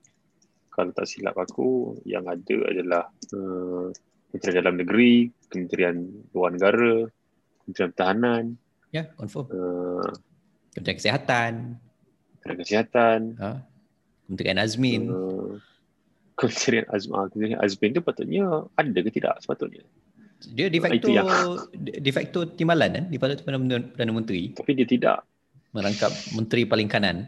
kalau 0.74 0.90
tak 0.90 1.06
silap 1.06 1.38
aku, 1.38 2.02
yang 2.02 2.26
ada 2.26 2.56
adalah 2.66 3.06
uh, 3.32 3.94
Kementerian 4.34 4.58
Dalam 4.66 4.76
Negeri, 4.82 5.30
Kementerian 5.46 5.96
Luar 6.34 6.50
Negara, 6.50 7.06
Kementerian 7.62 7.90
Pertahanan. 7.94 8.44
Ya, 8.90 9.06
confirm. 9.14 9.46
Uh, 9.54 10.10
Kementerian 10.74 10.98
Kesihatan. 10.98 11.52
Kementerian 12.42 12.58
Kesihatan. 12.66 13.20
Ha? 13.38 13.73
Kementerian 14.26 14.58
Azmin. 14.60 15.02
Uh, 15.08 15.60
Kementerian 16.34 16.86
Azmin. 16.90 17.28
Kementerian 17.30 17.60
Azmin 17.60 17.90
tu 17.92 18.02
patutnya 18.02 18.44
ada 18.76 18.98
ke 19.00 19.10
tidak 19.12 19.38
sepatutnya? 19.44 19.84
Dia 20.52 20.68
de 20.68 20.80
facto, 20.82 21.08
yang... 21.08 21.28
de 21.72 22.10
facto 22.12 22.38
timbalan 22.52 22.90
kan? 22.92 23.04
Di 23.08 23.16
pada 23.16 23.38
Perdana 23.40 24.12
Menteri. 24.12 24.52
Tapi 24.52 24.70
dia 24.76 24.84
tidak. 24.84 25.24
Merangkap 25.72 26.12
Menteri 26.36 26.68
paling 26.68 26.88
kanan. 26.88 27.26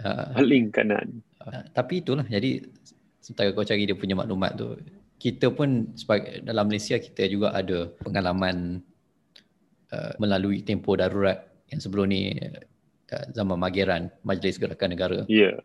Uh, 0.00 0.32
paling 0.36 0.68
kanan. 0.68 1.24
Uh, 1.40 1.64
tapi 1.72 2.04
itulah. 2.04 2.24
Jadi 2.28 2.64
sementara 3.24 3.52
kau 3.56 3.64
cari 3.64 3.88
dia 3.88 3.96
punya 3.96 4.16
maklumat 4.16 4.56
tu. 4.56 4.76
Kita 5.20 5.52
pun 5.52 5.92
sebagai, 5.96 6.40
dalam 6.40 6.68
Malaysia 6.68 6.96
kita 6.96 7.28
juga 7.28 7.52
ada 7.52 7.92
pengalaman 8.00 8.80
uh, 9.92 10.12
melalui 10.16 10.64
tempoh 10.64 10.96
darurat 10.96 11.44
yang 11.68 11.80
sebelum 11.80 12.08
ni 12.08 12.32
uh, 12.32 12.60
zaman 13.34 13.58
Mageran 13.58 14.08
Majlis 14.22 14.56
Gerakan 14.56 14.90
Negara. 14.94 15.20
Ya. 15.26 15.54
Yeah. 15.54 15.56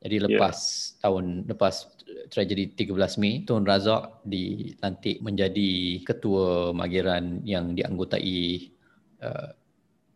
Jadi 0.00 0.16
lepas 0.32 0.56
yeah. 0.56 1.00
tahun 1.04 1.24
lepas 1.44 1.74
tragedi 2.32 2.72
13 2.72 3.20
Mei, 3.20 3.44
Tun 3.44 3.68
Razak 3.68 4.24
dilantik 4.24 5.20
menjadi 5.20 6.00
ketua 6.08 6.72
Mageran 6.72 7.44
yang 7.44 7.76
dianggotai 7.76 8.72
uh, 9.20 9.52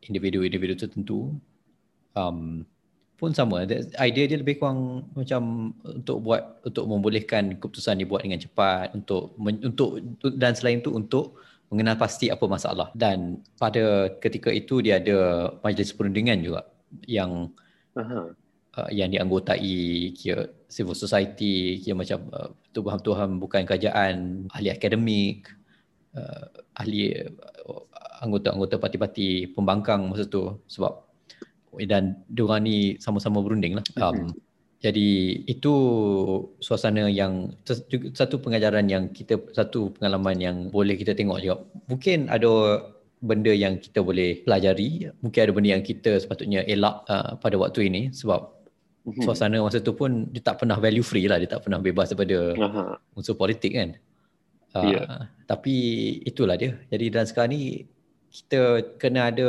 individu-individu 0.09 0.75
tertentu. 0.77 1.37
Um, 2.17 2.65
pun 3.15 3.31
sama 3.31 3.63
idea 4.03 4.25
dia 4.27 4.39
lebih 4.39 4.59
kurang 4.59 5.07
macam 5.15 5.73
untuk 5.87 6.19
buat 6.19 6.43
untuk 6.67 6.85
membolehkan 6.91 7.57
keputusan 7.63 8.03
dibuat 8.03 8.27
dengan 8.27 8.43
cepat 8.43 8.91
untuk 8.93 9.39
untuk 9.39 10.03
dan 10.35 10.53
selain 10.59 10.83
itu 10.83 10.91
untuk 10.91 11.39
mengenal 11.75 11.99
pasti 11.99 12.31
apa 12.31 12.47
masalah 12.47 12.95
dan 12.95 13.43
pada 13.59 14.15
ketika 14.23 14.55
itu 14.55 14.79
dia 14.79 15.03
ada 15.03 15.51
majlis 15.59 15.91
perundingan 15.91 16.39
juga 16.39 16.71
yang 17.11 17.51
uh-huh. 17.99 18.31
uh, 18.79 18.91
yang 18.95 19.11
dianggotai 19.11 20.15
kira 20.15 20.55
civil 20.71 20.95
society 20.95 21.83
kira 21.83 21.99
macam 21.99 22.31
uh, 22.31 22.55
tubuhan-tubuhan 22.71 23.43
bukan 23.43 23.67
kerajaan 23.67 24.47
ahli 24.55 24.71
akademik 24.71 25.51
uh, 26.15 26.47
ahli 26.79 27.11
uh, 27.11 27.83
anggota-anggota 28.23 28.79
parti-parti 28.79 29.51
pembangkang 29.51 30.07
masa 30.07 30.31
tu 30.31 30.63
sebab 30.71 31.03
dan 31.91 32.23
diorang 32.31 32.63
ni 32.63 33.03
sama-sama 33.03 33.43
berunding 33.43 33.75
lah 33.75 33.83
um, 33.99 34.15
uh-huh. 34.15 34.31
Jadi 34.85 35.41
itu 35.49 35.75
suasana 36.61 37.09
yang 37.09 37.57
satu 38.13 38.37
pengajaran 38.37 38.85
yang 38.85 39.09
kita 39.09 39.41
satu 39.57 39.97
pengalaman 39.97 40.37
yang 40.37 40.57
boleh 40.69 40.93
kita 40.93 41.17
tengok 41.17 41.41
juga. 41.41 41.57
Mungkin 41.89 42.29
ada 42.29 42.85
benda 43.25 43.49
yang 43.57 43.81
kita 43.81 44.05
boleh 44.05 44.45
pelajari, 44.45 45.09
mungkin 45.25 45.41
ada 45.41 45.53
benda 45.57 45.71
yang 45.73 45.81
kita 45.81 46.21
sepatutnya 46.21 46.69
elak 46.69 47.01
uh, 47.09 47.41
pada 47.41 47.57
waktu 47.57 47.89
ini 47.89 48.13
sebab 48.13 48.45
mhm. 49.09 49.25
suasana 49.25 49.65
masa 49.65 49.81
tu 49.81 49.97
pun 49.97 50.29
dia 50.29 50.45
tak 50.45 50.61
pernah 50.61 50.77
value 50.77 51.01
free 51.01 51.33
lah, 51.33 51.41
dia 51.41 51.49
tak 51.49 51.65
pernah 51.65 51.81
bebas 51.81 52.13
daripada 52.13 52.53
unsur 53.17 53.41
politik 53.41 53.73
kan. 53.73 53.97
Uh, 54.77 54.85
yeah. 54.85 55.33
Tapi 55.49 55.75
itulah 56.29 56.61
dia. 56.61 56.77
Jadi 56.93 57.09
dalam 57.09 57.25
sekarang 57.25 57.57
ni 57.57 57.89
kita 58.29 58.85
kena 59.01 59.33
ada 59.33 59.49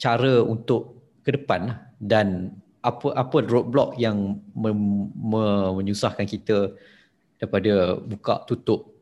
cara 0.00 0.40
untuk 0.40 1.04
ke 1.20 1.36
depan 1.36 1.68
lah 1.68 1.78
dan 2.00 2.56
apa 2.80 3.12
apa 3.12 3.36
roadblock 3.44 4.00
yang 4.00 4.40
mem, 4.56 5.12
me, 5.12 5.44
menyusahkan 5.80 6.24
kita 6.24 6.72
daripada 7.36 7.96
buka 8.00 8.44
tutup 8.48 8.96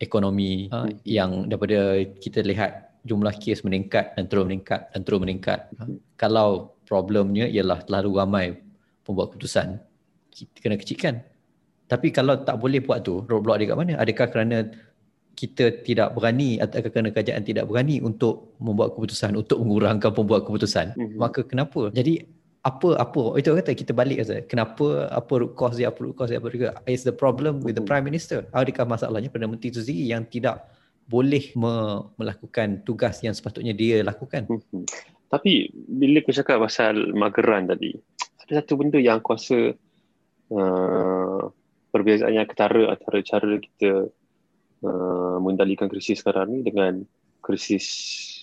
ekonomi 0.00 0.68
ha, 0.68 0.84
hmm. 0.84 1.00
yang 1.04 1.30
daripada 1.48 2.04
kita 2.20 2.44
lihat 2.44 3.00
jumlah 3.04 3.32
kes 3.36 3.64
meningkat 3.64 4.16
dan 4.16 4.28
terus 4.28 4.44
meningkat 4.48 4.88
dan 4.92 5.00
terus 5.04 5.20
meningkat. 5.20 5.68
Ha, 5.76 5.88
hmm. 5.88 5.98
Kalau 6.20 6.76
problemnya 6.84 7.48
ialah 7.48 7.84
terlalu 7.84 8.10
ramai 8.16 8.46
pembuat 9.04 9.32
keputusan, 9.32 9.80
kita 10.32 10.56
kena 10.60 10.76
kecilkan. 10.76 11.14
Tapi 11.84 12.08
kalau 12.12 12.40
tak 12.40 12.56
boleh 12.60 12.80
buat 12.80 13.04
tu, 13.04 13.24
roadblock 13.28 13.60
dia 13.60 13.68
kat 13.68 13.76
mana? 13.76 13.92
Adakah 14.00 14.26
kerana 14.32 14.56
kita 15.36 15.84
tidak 15.84 16.14
berani 16.16 16.56
atau 16.62 16.80
kerana 16.80 17.12
kerajaan 17.12 17.42
tidak 17.44 17.68
berani 17.68 18.00
untuk 18.00 18.56
membuat 18.56 18.96
keputusan 18.96 19.36
untuk 19.36 19.60
mengurangkan 19.60 20.12
pembuat 20.12 20.48
keputusan? 20.48 20.96
Hmm. 20.96 21.20
Maka 21.20 21.44
kenapa? 21.44 21.92
Jadi 21.92 22.24
apa 22.64 22.96
apa? 22.96 23.36
Itu 23.36 23.52
kata 23.52 23.76
kita 23.76 23.92
balik 23.92 24.24
kata 24.24 24.48
kenapa 24.48 25.12
apa 25.12 25.32
root 25.36 25.52
cause 25.52 25.76
dia 25.76 25.92
apa 25.92 26.00
root 26.00 26.16
cause 26.16 26.32
dia 26.32 26.40
apa 26.40 26.48
juga 26.48 26.72
is 26.88 27.04
the 27.04 27.12
problem 27.12 27.60
with 27.60 27.76
the 27.76 27.84
prime 27.84 28.08
minister. 28.08 28.48
Adakah 28.56 28.88
masalahnya 28.88 29.28
Perdana 29.28 29.52
Menteri 29.52 29.68
itu 29.68 29.84
sendiri 29.84 30.08
yang 30.08 30.24
tidak 30.24 30.64
boleh 31.04 31.52
me- 31.60 32.08
melakukan 32.16 32.80
tugas 32.88 33.20
yang 33.20 33.36
sepatutnya 33.36 33.76
dia 33.76 34.00
lakukan. 34.00 34.48
Hmm. 34.48 34.88
tapi 35.28 35.66
bila 35.74 36.22
kau 36.22 36.30
cakap 36.30 36.62
pasal 36.62 37.10
mageran 37.10 37.66
tadi 37.66 37.90
ada 38.44 38.62
satu 38.62 38.78
benda 38.78 39.02
yang 39.02 39.18
aku 39.18 39.34
rasa 39.34 39.74
uh, 40.52 41.42
perbezaan 41.90 42.38
yang 42.38 42.46
ketara 42.46 42.92
antara 42.92 43.18
cara 43.24 43.56
kita 43.58 44.14
uh, 44.84 45.36
mengendalikan 45.40 45.88
krisis 45.88 46.20
sekarang 46.20 46.54
ni 46.54 46.60
dengan 46.60 47.02
krisis 47.40 47.84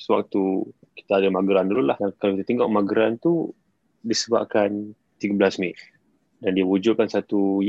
waktu 0.10 0.68
kita 0.98 1.22
ada 1.22 1.30
mageran 1.32 1.70
dulu 1.72 1.86
lah. 1.86 1.98
Kalau 2.20 2.36
kita 2.36 2.46
tengok 2.46 2.70
mageran 2.70 3.22
tu 3.22 3.54
disebabkan 4.02 4.94
13 5.22 5.62
Mei. 5.62 5.74
Dan 6.42 6.58
dia 6.58 6.66
wujudkan 6.66 7.06
satu 7.06 7.62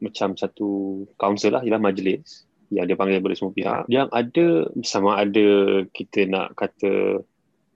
macam 0.00 0.32
satu 0.32 1.04
council 1.20 1.60
lah 1.60 1.62
ialah 1.62 1.80
majlis 1.80 2.48
yang 2.72 2.88
dia 2.88 2.96
panggil 2.96 3.20
boleh 3.20 3.36
semua 3.36 3.52
pihak. 3.52 3.84
Yang 3.90 4.08
ada 4.14 4.46
sama 4.86 5.20
ada 5.20 5.48
kita 5.92 6.24
nak 6.30 6.56
kata 6.56 7.20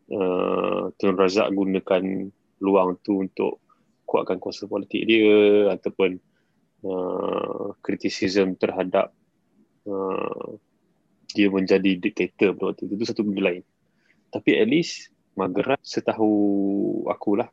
uh, 0.09 0.83
Tun 0.97 1.15
Razak 1.19 1.53
gunakan 1.53 2.03
peluang 2.57 2.97
tu 3.05 3.27
untuk 3.27 3.61
kuatkan 4.09 4.39
kuasa 4.39 4.71
politik 4.71 5.05
dia 5.05 5.69
ataupun 5.75 6.17
uh, 6.87 7.75
kritisism 7.83 8.55
terhadap 8.55 9.11
uh, 9.91 10.57
dia 11.35 11.51
menjadi 11.51 11.99
diktator 11.99 12.55
pada 12.55 12.73
waktu 12.73 12.87
itu, 12.87 12.95
itu 12.95 13.05
satu 13.11 13.27
benda 13.27 13.51
lain. 13.51 13.65
Tapi 14.31 14.51
at 14.57 14.69
least 14.71 15.11
Mageran 15.35 15.83
setahu 15.83 16.31
akulah 17.11 17.51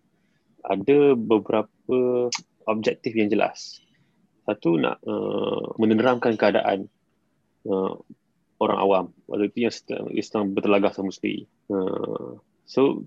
ada 0.66 1.14
beberapa 1.18 2.30
objektif 2.66 3.14
yang 3.18 3.30
jelas. 3.30 3.82
Satu 4.45 4.78
nak 4.78 5.01
uh, 5.05 5.78
meneramkan 5.78 6.34
keadaan 6.38 6.89
uh, 7.70 7.93
orang 8.62 8.78
awam. 8.78 9.05
Waktu 9.26 9.49
itu 9.49 9.57
yang 9.66 9.74
sedang, 10.22 10.53
bertelagah 10.53 10.93
sama 10.93 11.09
sendiri. 11.09 11.49
Uh, 11.70 12.38
so 12.66 13.05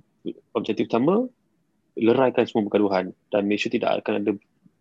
objektif 0.57 0.89
utama 0.91 1.29
leraikan 1.95 2.45
semua 2.49 2.67
pergaduhan 2.67 3.15
dan 3.31 3.47
make 3.47 3.63
sure 3.63 3.71
tidak 3.71 4.03
akan 4.03 4.25
ada 4.25 4.33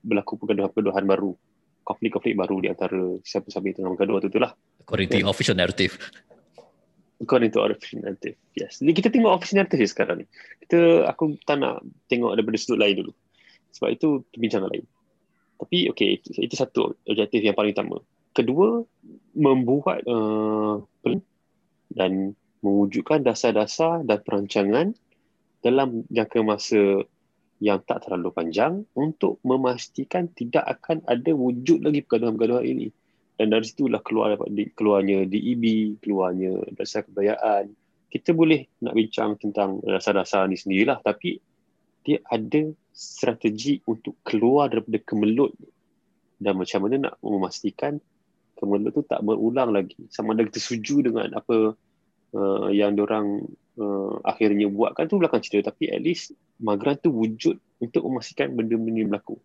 berlaku 0.02 0.40
pergaduhan-pergaduhan 0.42 1.06
baru 1.06 1.32
konflik-konflik 1.84 2.34
baru 2.34 2.64
di 2.64 2.68
antara 2.72 3.20
siapa-siapa 3.22 3.66
yang 3.70 3.76
tengah 3.76 3.92
bergaduh 3.94 4.14
waktu 4.18 4.30
itulah 4.32 4.52
according 4.82 5.08
to 5.12 5.20
official 5.28 5.54
narrative 5.54 6.00
according 7.24 7.52
to 7.56 7.64
official 7.64 8.04
narrative. 8.04 8.36
Yes. 8.54 8.84
Jadi 8.84 8.92
kita 8.94 9.08
tengok 9.10 9.40
official 9.40 9.64
narrative 9.64 9.90
sekarang 9.90 10.24
ni. 10.24 10.26
Kita 10.64 11.08
aku 11.08 11.40
tak 11.48 11.64
nak 11.64 11.82
tengok 12.12 12.36
daripada 12.36 12.58
sudut 12.60 12.80
lain 12.84 12.96
dulu. 13.00 13.12
Sebab 13.74 13.90
itu 13.96 14.22
perbincangan 14.36 14.70
lain. 14.70 14.86
Tapi 15.58 15.78
okay 15.90 16.20
itu, 16.20 16.30
itu 16.38 16.56
satu 16.60 16.94
objektif 17.08 17.40
yang 17.40 17.56
paling 17.56 17.72
utama. 17.74 18.04
Kedua 18.36 18.84
membuat 19.34 20.04
uh, 20.06 20.84
dan 21.94 22.34
mewujudkan 22.66 23.22
dasar-dasar 23.22 24.04
dan 24.04 24.20
perancangan 24.24 24.88
dalam 25.64 26.04
jangka 26.12 26.40
masa 26.44 27.06
yang 27.64 27.80
tak 27.88 28.04
terlalu 28.04 28.36
panjang 28.36 28.84
untuk 28.92 29.40
memastikan 29.48 30.28
tidak 30.36 30.68
akan 30.68 31.00
ada 31.08 31.32
wujud 31.32 31.80
lagi 31.80 32.04
pergaduhan-pergaduhan 32.04 32.66
ini. 32.68 32.88
Dan 33.44 33.52
dari 33.52 33.68
situlah 33.68 34.00
keluar 34.00 34.40
keluarnya 34.72 35.28
DEB, 35.28 36.00
keluarnya 36.00 36.64
dasar 36.80 37.04
kebayaan. 37.04 37.76
Kita 38.08 38.32
boleh 38.32 38.64
nak 38.80 38.96
bincang 38.96 39.36
tentang 39.36 39.84
dasar-dasar 39.84 40.48
ni 40.48 40.56
sendirilah 40.56 41.04
tapi 41.04 41.44
dia 42.08 42.24
ada 42.32 42.72
strategi 42.96 43.84
untuk 43.84 44.16
keluar 44.24 44.72
daripada 44.72 45.04
kemelut 45.04 45.52
dan 46.40 46.56
macam 46.56 46.88
mana 46.88 47.12
nak 47.12 47.14
memastikan 47.20 48.00
kemelut 48.56 48.96
tu 48.96 49.04
tak 49.04 49.20
berulang 49.28 49.76
lagi. 49.76 50.00
Sama 50.08 50.40
ada 50.40 50.48
kita 50.48 50.64
setuju 50.64 51.12
dengan 51.12 51.36
apa 51.36 51.76
uh, 52.32 52.68
yang 52.72 52.96
orang 52.96 53.44
uh, 53.76 54.24
akhirnya 54.24 54.72
buatkan 54.72 55.12
tu 55.12 55.20
belakang 55.20 55.44
cerita 55.44 55.76
tapi 55.76 55.92
at 55.92 56.00
least 56.00 56.32
Magran 56.64 56.96
tu 56.96 57.12
wujud 57.12 57.60
untuk 57.84 58.08
memastikan 58.08 58.56
benda-benda 58.56 59.04
berlaku. 59.04 59.36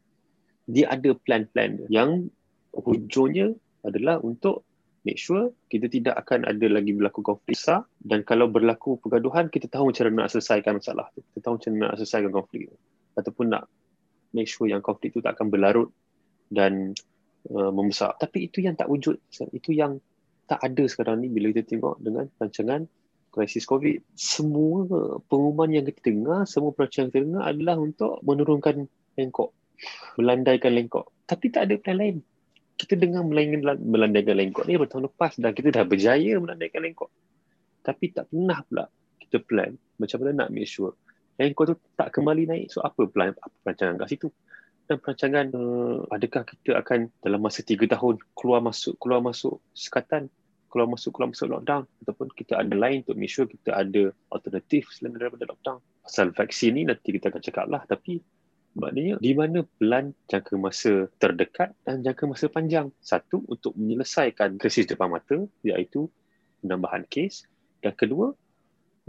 Dia 0.70 0.86
ada 0.94 1.18
plan-plan 1.18 1.82
yang 1.90 2.30
hujungnya 2.70 3.58
adalah 3.86 4.18
untuk 4.22 4.66
make 5.06 5.16
sure 5.16 5.54
kita 5.70 5.86
tidak 5.88 6.18
akan 6.20 6.44
ada 6.44 6.66
lagi 6.68 6.92
berlaku 6.92 7.22
konflik 7.22 7.56
besar 7.56 7.86
dan 8.02 8.26
kalau 8.26 8.50
berlaku 8.50 8.98
pergaduhan 8.98 9.48
kita 9.48 9.70
tahu 9.70 9.94
mana 9.94 10.26
nak 10.26 10.28
selesaikan 10.34 10.82
masalah 10.82 11.08
tu. 11.14 11.22
Kita 11.32 11.48
tahu 11.48 11.56
mana 11.72 11.94
nak 11.94 12.02
selesaikan 12.02 12.30
konflik 12.34 12.68
tu. 12.68 12.76
Ataupun 13.16 13.46
nak 13.50 13.70
make 14.34 14.50
sure 14.50 14.68
yang 14.68 14.84
konflik 14.84 15.14
tu 15.14 15.24
tak 15.24 15.38
akan 15.38 15.48
berlarut 15.48 15.88
dan 16.52 16.92
uh, 17.52 17.70
membesar. 17.72 18.16
Tapi 18.20 18.50
itu 18.50 18.60
yang 18.60 18.76
tak 18.76 18.90
wujud. 18.90 19.16
Itu 19.54 19.72
yang 19.72 20.02
tak 20.48 20.64
ada 20.64 20.84
sekarang 20.88 21.20
ni 21.20 21.28
bila 21.28 21.52
kita 21.52 21.76
tengok 21.76 22.00
dengan 22.00 22.24
rancangan 22.40 22.88
krisis 23.28 23.68
COVID. 23.68 24.16
Semua 24.16 24.88
pengumuman 25.28 25.68
yang 25.68 25.84
kita 25.84 26.08
dengar, 26.08 26.48
semua 26.48 26.72
perancangan 26.72 27.08
yang 27.08 27.12
kita 27.12 27.24
dengar 27.24 27.44
adalah 27.44 27.76
untuk 27.76 28.12
menurunkan 28.24 28.88
lengkok, 29.20 29.52
melandaikan 30.16 30.72
lengkok. 30.72 31.12
Tapi 31.28 31.46
tak 31.52 31.68
ada 31.68 31.76
plan 31.76 32.00
lain. 32.00 32.16
Kita 32.78 32.94
dengar 32.94 33.26
melandaikan 33.26 34.38
lengkok 34.38 34.64
ni 34.70 34.78
bertahun 34.78 35.10
lepas 35.10 35.34
dan 35.42 35.50
kita 35.50 35.74
dah 35.74 35.82
berjaya 35.82 36.38
melandaikan 36.38 36.86
lengkok. 36.86 37.10
Tapi 37.82 38.14
tak 38.14 38.30
pernah 38.30 38.62
pula 38.62 38.86
kita 39.18 39.42
plan 39.42 39.74
macam 39.98 40.22
mana 40.22 40.46
nak 40.46 40.48
make 40.54 40.70
sure 40.70 40.94
lengkok 41.38 41.64
tu 41.70 41.76
tak 41.94 42.10
kembali 42.10 42.50
naik. 42.50 42.66
So 42.74 42.82
apa 42.82 43.06
plan, 43.06 43.32
apa 43.38 43.54
perancangan 43.62 44.02
kat 44.02 44.08
situ? 44.10 44.28
Dan 44.90 44.98
perancangan 44.98 45.46
uh, 45.54 46.00
adakah 46.10 46.42
kita 46.48 46.80
akan 46.82 47.12
dalam 47.22 47.40
masa 47.44 47.62
tiga 47.62 47.86
tahun 47.86 48.18
keluar 48.34 48.64
masuk 48.64 48.98
keluar 48.98 49.20
masuk 49.22 49.62
sekatan 49.76 50.26
keluar 50.68 50.88
masuk 50.88 51.16
keluar 51.16 51.32
masuk 51.32 51.48
lockdown 51.48 51.88
ataupun 52.04 52.28
kita 52.36 52.60
ada 52.60 52.74
lain 52.76 53.00
untuk 53.00 53.16
make 53.16 53.32
sure 53.32 53.48
kita 53.48 53.72
ada 53.72 54.12
alternatif 54.32 54.92
selain 54.92 55.16
daripada 55.16 55.48
lockdown. 55.48 55.80
Pasal 56.04 56.32
vaksin 56.32 56.76
ni 56.76 56.82
nanti 56.88 57.08
kita 57.14 57.32
akan 57.32 57.42
cakap 57.44 57.66
lah 57.68 57.84
tapi 57.88 58.20
maknanya 58.78 59.18
di 59.18 59.34
mana 59.34 59.66
plan 59.76 60.14
jangka 60.30 60.54
masa 60.54 61.10
terdekat 61.18 61.74
dan 61.82 62.00
jangka 62.06 62.24
masa 62.30 62.46
panjang. 62.46 62.88
Satu 63.02 63.42
untuk 63.50 63.74
menyelesaikan 63.74 64.56
krisis 64.56 64.86
depan 64.86 65.10
mata 65.10 65.44
iaitu 65.66 66.06
penambahan 66.62 67.02
kes 67.10 67.44
dan 67.82 67.94
kedua 67.98 68.34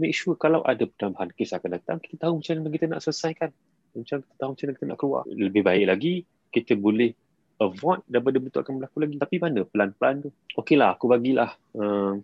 make 0.02 0.16
sure 0.16 0.34
kalau 0.34 0.60
ada 0.66 0.82
penambahan 0.84 1.30
kes 1.32 1.54
akan 1.54 1.78
datang 1.78 1.96
kita 2.02 2.26
tahu 2.26 2.42
macam 2.42 2.52
mana 2.58 2.68
kita 2.74 2.84
nak 2.90 3.00
selesaikan. 3.06 3.50
Macam 3.90 4.18
kita 4.22 4.34
tahu 4.38 4.50
macam 4.54 4.64
mana 4.66 4.74
kita 4.74 4.86
nak 4.90 4.98
keluar. 4.98 5.22
Lebih 5.30 5.62
baik 5.62 5.86
lagi 5.86 6.14
kita 6.50 6.74
boleh 6.74 7.14
avoid 7.60 8.00
daripada 8.08 8.36
betul 8.42 8.60
akan 8.66 8.74
berlaku 8.82 8.98
lagi. 9.04 9.16
Tapi 9.20 9.36
mana 9.38 9.60
pelan-pelan 9.68 10.14
tu? 10.26 10.30
Okey 10.58 10.76
lah, 10.80 10.98
aku 10.98 11.06
bagilah 11.06 11.50
uh, 11.78 12.18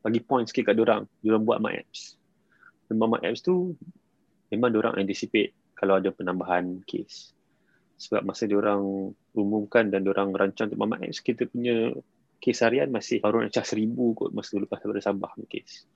bagi 0.00 0.20
point 0.24 0.46
sikit 0.48 0.72
kat 0.72 0.74
diorang. 0.78 1.04
Diorang 1.20 1.42
buat 1.44 1.58
my 1.60 1.74
apps. 1.76 2.16
Dan 2.86 3.02
my 3.02 3.20
apps 3.26 3.42
tu 3.42 3.74
memang 4.52 4.70
diorang 4.70 4.94
anticipate 5.00 5.56
kalau 5.82 5.98
ada 5.98 6.14
penambahan 6.14 6.86
case. 6.86 7.34
Sebab 7.98 8.22
masa 8.22 8.46
diorang 8.46 9.10
umumkan 9.34 9.90
dan 9.90 10.06
diorang 10.06 10.30
rancang 10.30 10.70
untuk 10.70 10.78
my 10.78 11.02
apps, 11.02 11.18
kita 11.18 11.50
punya 11.50 11.90
case 12.38 12.62
harian 12.62 12.94
masih 12.94 13.18
baru 13.18 13.42
nak 13.42 13.50
cah 13.50 13.66
seribu 13.66 14.14
kot 14.14 14.30
masa 14.30 14.62
lepas 14.62 14.78
daripada 14.78 15.02
Sabah 15.02 15.34
punya 15.34 15.50
case. 15.50 15.90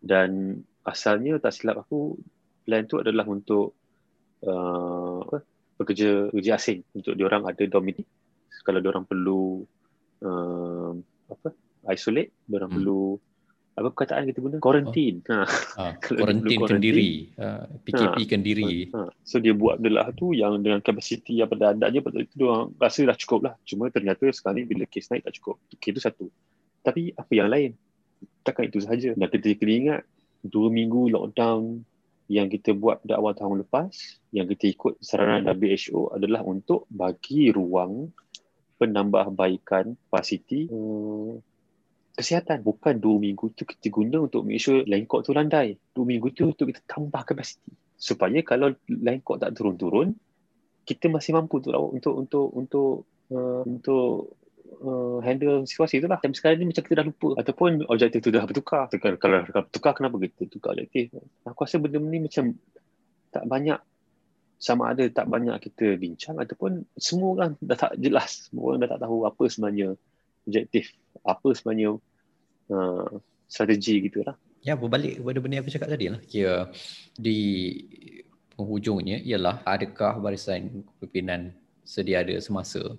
Dan 0.00 0.56
asalnya 0.88 1.36
tak 1.36 1.52
silap 1.52 1.84
aku, 1.84 2.16
plan 2.64 2.88
tu 2.88 2.96
adalah 2.96 3.28
untuk 3.28 3.76
uh, 4.48 5.20
pekerja 5.76 6.32
pekerja 6.32 6.56
asing 6.56 6.82
untuk 6.96 7.14
diorang 7.14 7.46
ada 7.46 7.62
domini 7.68 8.02
kalau 8.66 8.82
diorang 8.82 9.06
perlu 9.06 9.62
uh, 10.26 10.92
apa 11.30 11.48
isolate 11.94 12.34
diorang 12.44 12.68
hmm. 12.68 12.76
perlu 12.82 13.02
apa 13.78 13.88
perkataan 13.94 14.28
kita 14.28 14.38
guna? 14.42 14.56
Quarantine. 14.58 15.22
Oh. 15.30 15.46
ha. 15.46 15.46
Ah, 15.78 15.92
quarantine 16.18 16.62
kendiri. 16.66 17.30
Uh, 17.38 17.64
PKP 17.86 18.16
ha. 18.18 18.28
kendiri. 18.28 18.72
Ha. 18.90 19.08
so 19.22 19.38
dia 19.38 19.54
buat 19.54 19.78
adalah 19.78 20.10
tu 20.12 20.34
yang 20.34 20.58
dengan 20.60 20.82
kapasiti 20.82 21.38
yang 21.38 21.48
pada 21.48 21.72
adanya 21.72 22.02
pada 22.02 22.18
itu 22.20 22.34
diorang 22.34 22.74
rasa 22.76 23.06
dah 23.06 23.16
cukup 23.16 23.40
lah. 23.50 23.54
Cuma 23.62 23.88
ternyata 23.88 24.26
sekarang 24.34 24.62
ni 24.62 24.64
bila 24.66 24.84
kes 24.90 25.08
naik 25.14 25.24
tak 25.24 25.38
cukup. 25.38 25.56
Okay, 25.78 25.94
itu 25.94 26.00
satu. 26.02 26.26
Tapi 26.82 27.14
apa 27.14 27.32
yang 27.32 27.48
lain? 27.48 27.70
Takkan 28.42 28.66
itu 28.66 28.82
sahaja. 28.82 29.14
Dan 29.14 29.26
kita 29.30 29.54
kena 29.54 29.72
ingat 29.74 30.00
dua 30.42 30.68
minggu 30.70 31.14
lockdown 31.14 31.86
yang 32.28 32.52
kita 32.52 32.76
buat 32.76 33.00
pada 33.02 33.16
awal 33.16 33.32
tahun 33.32 33.64
lepas 33.64 33.88
yang 34.36 34.44
kita 34.44 34.68
ikut 34.68 35.00
saranan 35.00 35.48
WHO 35.56 36.12
adalah 36.12 36.44
untuk 36.44 36.84
bagi 36.92 37.48
ruang 37.48 38.12
penambahbaikan 38.76 39.96
kapasiti 39.96 40.68
hmm, 40.68 41.47
kesihatan. 42.18 42.66
Bukan 42.66 42.98
dua 42.98 43.22
minggu 43.22 43.54
tu 43.54 43.62
kita 43.62 43.86
guna 43.94 44.26
untuk 44.26 44.42
make 44.42 44.58
sure 44.58 44.82
lengkok 44.82 45.22
tu 45.22 45.30
landai. 45.30 45.78
Dua 45.94 46.02
minggu 46.02 46.34
tu 46.34 46.50
untuk 46.50 46.74
kita 46.74 46.82
tambah 46.90 47.22
kapasiti. 47.22 47.70
Supaya 47.94 48.42
kalau 48.42 48.74
lengkok 48.90 49.38
tak 49.38 49.54
turun-turun, 49.54 50.18
kita 50.82 51.06
masih 51.06 51.38
mampu 51.38 51.62
untuk 51.62 51.72
untuk 51.94 52.14
untuk 52.18 52.46
untuk 52.50 52.90
uh, 53.30 53.62
untuk 53.62 54.34
uh, 54.82 55.22
handle 55.22 55.62
situasi 55.62 56.02
tu 56.02 56.10
lah. 56.10 56.18
Tapi 56.18 56.34
sekarang 56.34 56.58
ni 56.58 56.74
macam 56.74 56.82
kita 56.82 56.94
dah 56.98 57.06
lupa. 57.06 57.28
Ataupun 57.38 57.86
objektif 57.86 58.18
tu 58.26 58.34
dah 58.34 58.42
bertukar. 58.42 58.90
Kalau, 58.90 59.16
kalau, 59.16 59.38
kalau 59.46 59.64
bertukar, 59.70 59.92
kenapa 59.94 60.18
kita 60.18 60.50
tukar 60.50 60.74
objektif? 60.74 61.14
Aku 61.46 61.62
rasa 61.62 61.78
benda 61.78 62.02
ni 62.02 62.18
macam 62.18 62.58
tak 63.30 63.44
banyak 63.46 63.78
sama 64.58 64.90
ada 64.90 65.06
tak 65.06 65.30
banyak 65.30 65.54
kita 65.70 65.94
bincang 65.94 66.34
ataupun 66.42 66.82
semua 66.98 67.28
orang 67.38 67.50
dah 67.62 67.78
tak 67.78 67.94
jelas. 67.94 68.50
Semua 68.50 68.74
orang 68.74 68.82
dah 68.82 68.90
tak 68.98 69.00
tahu 69.06 69.22
apa 69.22 69.44
sebenarnya 69.46 69.94
objektif. 70.50 70.98
Apa 71.22 71.54
sebenarnya 71.54 72.02
uh, 72.72 73.08
strategi 73.48 74.04
gitu 74.04 74.22
lah. 74.24 74.36
Ya, 74.62 74.74
berbalik 74.74 75.22
kepada 75.22 75.38
benda 75.38 75.54
yang 75.58 75.64
aku 75.64 75.74
cakap 75.74 75.88
tadi 75.94 76.06
lah. 76.10 76.20
Kira 76.26 76.68
di 77.14 77.40
penghujungnya 78.58 79.22
ialah 79.22 79.62
adakah 79.62 80.18
barisan 80.18 80.82
pimpinan 80.98 81.54
sedia 81.86 82.26
ada 82.26 82.34
semasa 82.42 82.98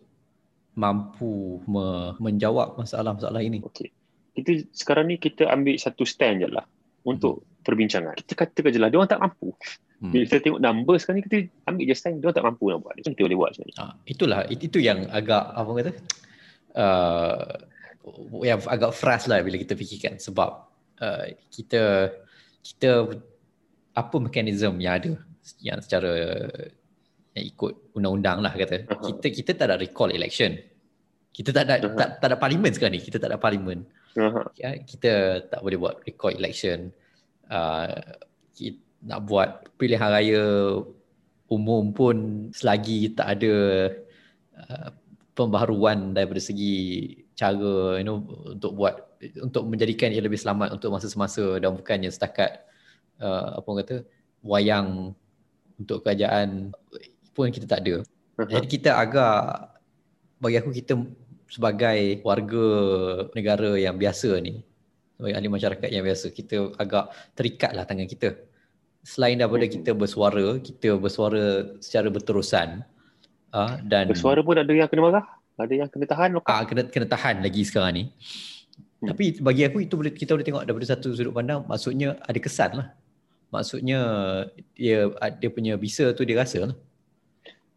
mampu 0.79 1.59
me- 1.67 2.15
menjawab 2.17 2.79
masalah-masalah 2.79 3.43
ini. 3.43 3.59
Okey. 3.59 3.91
Kita 4.39 4.71
sekarang 4.71 5.11
ni 5.11 5.15
kita 5.19 5.51
ambil 5.51 5.75
satu 5.75 6.07
stand 6.07 6.47
je 6.47 6.47
lah 6.47 6.63
untuk 7.03 7.43
hmm. 7.43 7.67
perbincangan. 7.67 8.15
Kita 8.23 8.33
katakan 8.39 8.71
je 8.71 8.79
lah, 8.79 8.87
dia 8.87 8.97
orang 9.03 9.11
tak 9.11 9.19
mampu. 9.19 9.51
Hmm. 9.99 10.15
Bila 10.15 10.23
kita 10.31 10.39
tengok 10.39 10.61
number 10.63 10.95
sekarang 10.95 11.19
ni, 11.19 11.23
kita 11.27 11.37
ambil 11.67 11.83
je 11.83 11.95
stand, 11.99 12.23
dia 12.23 12.25
orang 12.31 12.37
tak 12.39 12.47
mampu 12.47 12.63
nak 12.71 12.79
buat. 12.79 12.93
Macam 12.95 13.11
kita 13.11 13.23
boleh 13.27 13.37
buat 13.37 13.51
sebenarnya. 13.51 13.77
Ha, 13.83 13.93
itulah, 14.07 14.39
itu 14.47 14.77
yang 14.79 14.99
agak, 15.11 15.43
apa 15.51 15.71
kata, 15.75 15.91
uh, 16.83 17.51
yang 18.45 18.59
agak 18.65 18.91
frust 18.95 19.27
lah 19.27 19.43
bila 19.43 19.59
kita 19.59 19.75
fikirkan. 19.75 20.17
Sebab 20.17 20.49
uh, 21.01 21.25
kita 21.51 22.13
kita 22.63 22.89
apa 23.95 24.15
mekanisme 24.21 24.77
yang 24.79 24.95
ada 24.95 25.13
yang 25.59 25.79
secara 25.81 26.13
yang 27.33 27.45
ikut 27.49 27.73
undang-undang 27.95 28.39
lah 28.43 28.53
kata 28.53 28.85
uh-huh. 28.85 29.03
kita 29.15 29.27
kita 29.33 29.51
tak 29.57 29.65
ada 29.71 29.75
recall 29.79 30.11
election 30.13 30.55
kita 31.33 31.49
tak 31.55 31.63
ada 31.67 31.73
uh-huh. 31.87 31.97
tak, 31.97 32.09
tak 32.21 32.27
ada 32.33 32.37
parlimen 32.37 32.71
sekarang 32.71 32.99
ni 32.99 33.01
kita 33.01 33.17
tak 33.17 33.33
ada 33.33 33.39
parlimen 33.41 33.87
uh-huh. 34.15 34.45
ya, 34.59 34.77
kita 34.83 35.43
tak 35.47 35.59
boleh 35.63 35.77
buat 35.79 35.95
recall 36.05 36.35
election 36.35 36.93
uh, 37.49 38.15
kita 38.53 38.77
nak 38.99 39.19
buat 39.23 39.71
pilihan 39.79 40.11
raya 40.11 40.43
umum 41.47 41.95
pun 41.95 42.47
selagi 42.51 43.15
tak 43.15 43.39
ada 43.39 43.55
uh, 44.59 44.89
pembaharuan 45.33 46.11
daripada 46.11 46.43
segi 46.43 47.15
cara 47.39 47.95
you 47.95 48.03
know 48.03 48.19
untuk 48.51 48.75
buat 48.75 48.99
untuk 49.39 49.63
menjadikan 49.71 50.11
ia 50.11 50.19
lebih 50.19 50.35
selamat 50.35 50.75
untuk 50.75 50.91
masa 50.91 51.07
semasa 51.07 51.55
dan 51.63 51.71
bukannya 51.71 52.11
setakat 52.11 52.67
uh, 53.23 53.63
apa 53.63 53.67
orang 53.71 53.79
kata 53.87 53.97
wayang 54.43 55.15
untuk 55.79 56.03
kerajaan 56.03 56.75
pun 57.31 57.47
kita 57.55 57.63
tak 57.63 57.87
ada. 57.87 58.03
Jadi 58.39 58.67
kita 58.67 58.99
agak 58.99 59.71
bagi 60.43 60.59
aku 60.59 60.71
kita 60.75 60.99
sebagai 61.47 62.19
warga 62.27 62.67
negara 63.31 63.79
yang 63.79 63.95
biasa 63.95 64.35
ni 64.43 64.63
sebagai 65.15 65.35
ahli 65.35 65.49
masyarakat 65.51 65.89
yang 65.91 66.03
biasa 66.03 66.31
kita 66.31 66.75
agak 66.75 67.11
terikat 67.35 67.71
lah 67.75 67.87
tangan 67.87 68.07
kita. 68.07 68.35
Selain 69.03 69.39
daripada 69.39 69.63
hmm. 69.67 69.73
kita 69.79 69.91
bersuara, 69.95 70.59
kita 70.59 70.99
bersuara 70.99 71.75
secara 71.79 72.11
berterusan 72.11 72.83
uh, 73.55 73.79
dan 73.87 74.11
bersuara 74.11 74.43
pun 74.43 74.59
ada 74.59 74.71
yang 74.71 74.91
kena 74.91 75.07
marah, 75.07 75.25
ada 75.59 75.73
yang 75.75 75.89
kena 75.91 76.05
tahan 76.07 76.29
lokal. 76.31 76.53
Ah 76.55 76.63
kena 76.63 76.87
kena 76.87 77.07
tahan 77.09 77.43
lagi 77.43 77.61
sekarang 77.67 77.91
ni. 77.95 78.03
Hmm. 79.03 79.11
Tapi 79.11 79.39
bagi 79.43 79.63
aku 79.67 79.83
itu 79.83 79.95
boleh 79.95 80.11
kita 80.15 80.35
boleh 80.35 80.47
tengok 80.47 80.63
daripada 80.63 80.87
satu 80.95 81.15
sudut 81.15 81.31
pandang 81.31 81.63
maksudnya 81.67 82.19
ada 82.23 82.39
kesan 82.39 82.71
lah 82.79 82.87
maksudnya 83.53 83.99
dia 84.77 85.09
dia 85.41 85.49
punya 85.49 85.73
bisa 85.75 86.13
tu 86.13 86.23
dia 86.25 86.37
rasa 86.37 86.69
lah. 86.69 86.77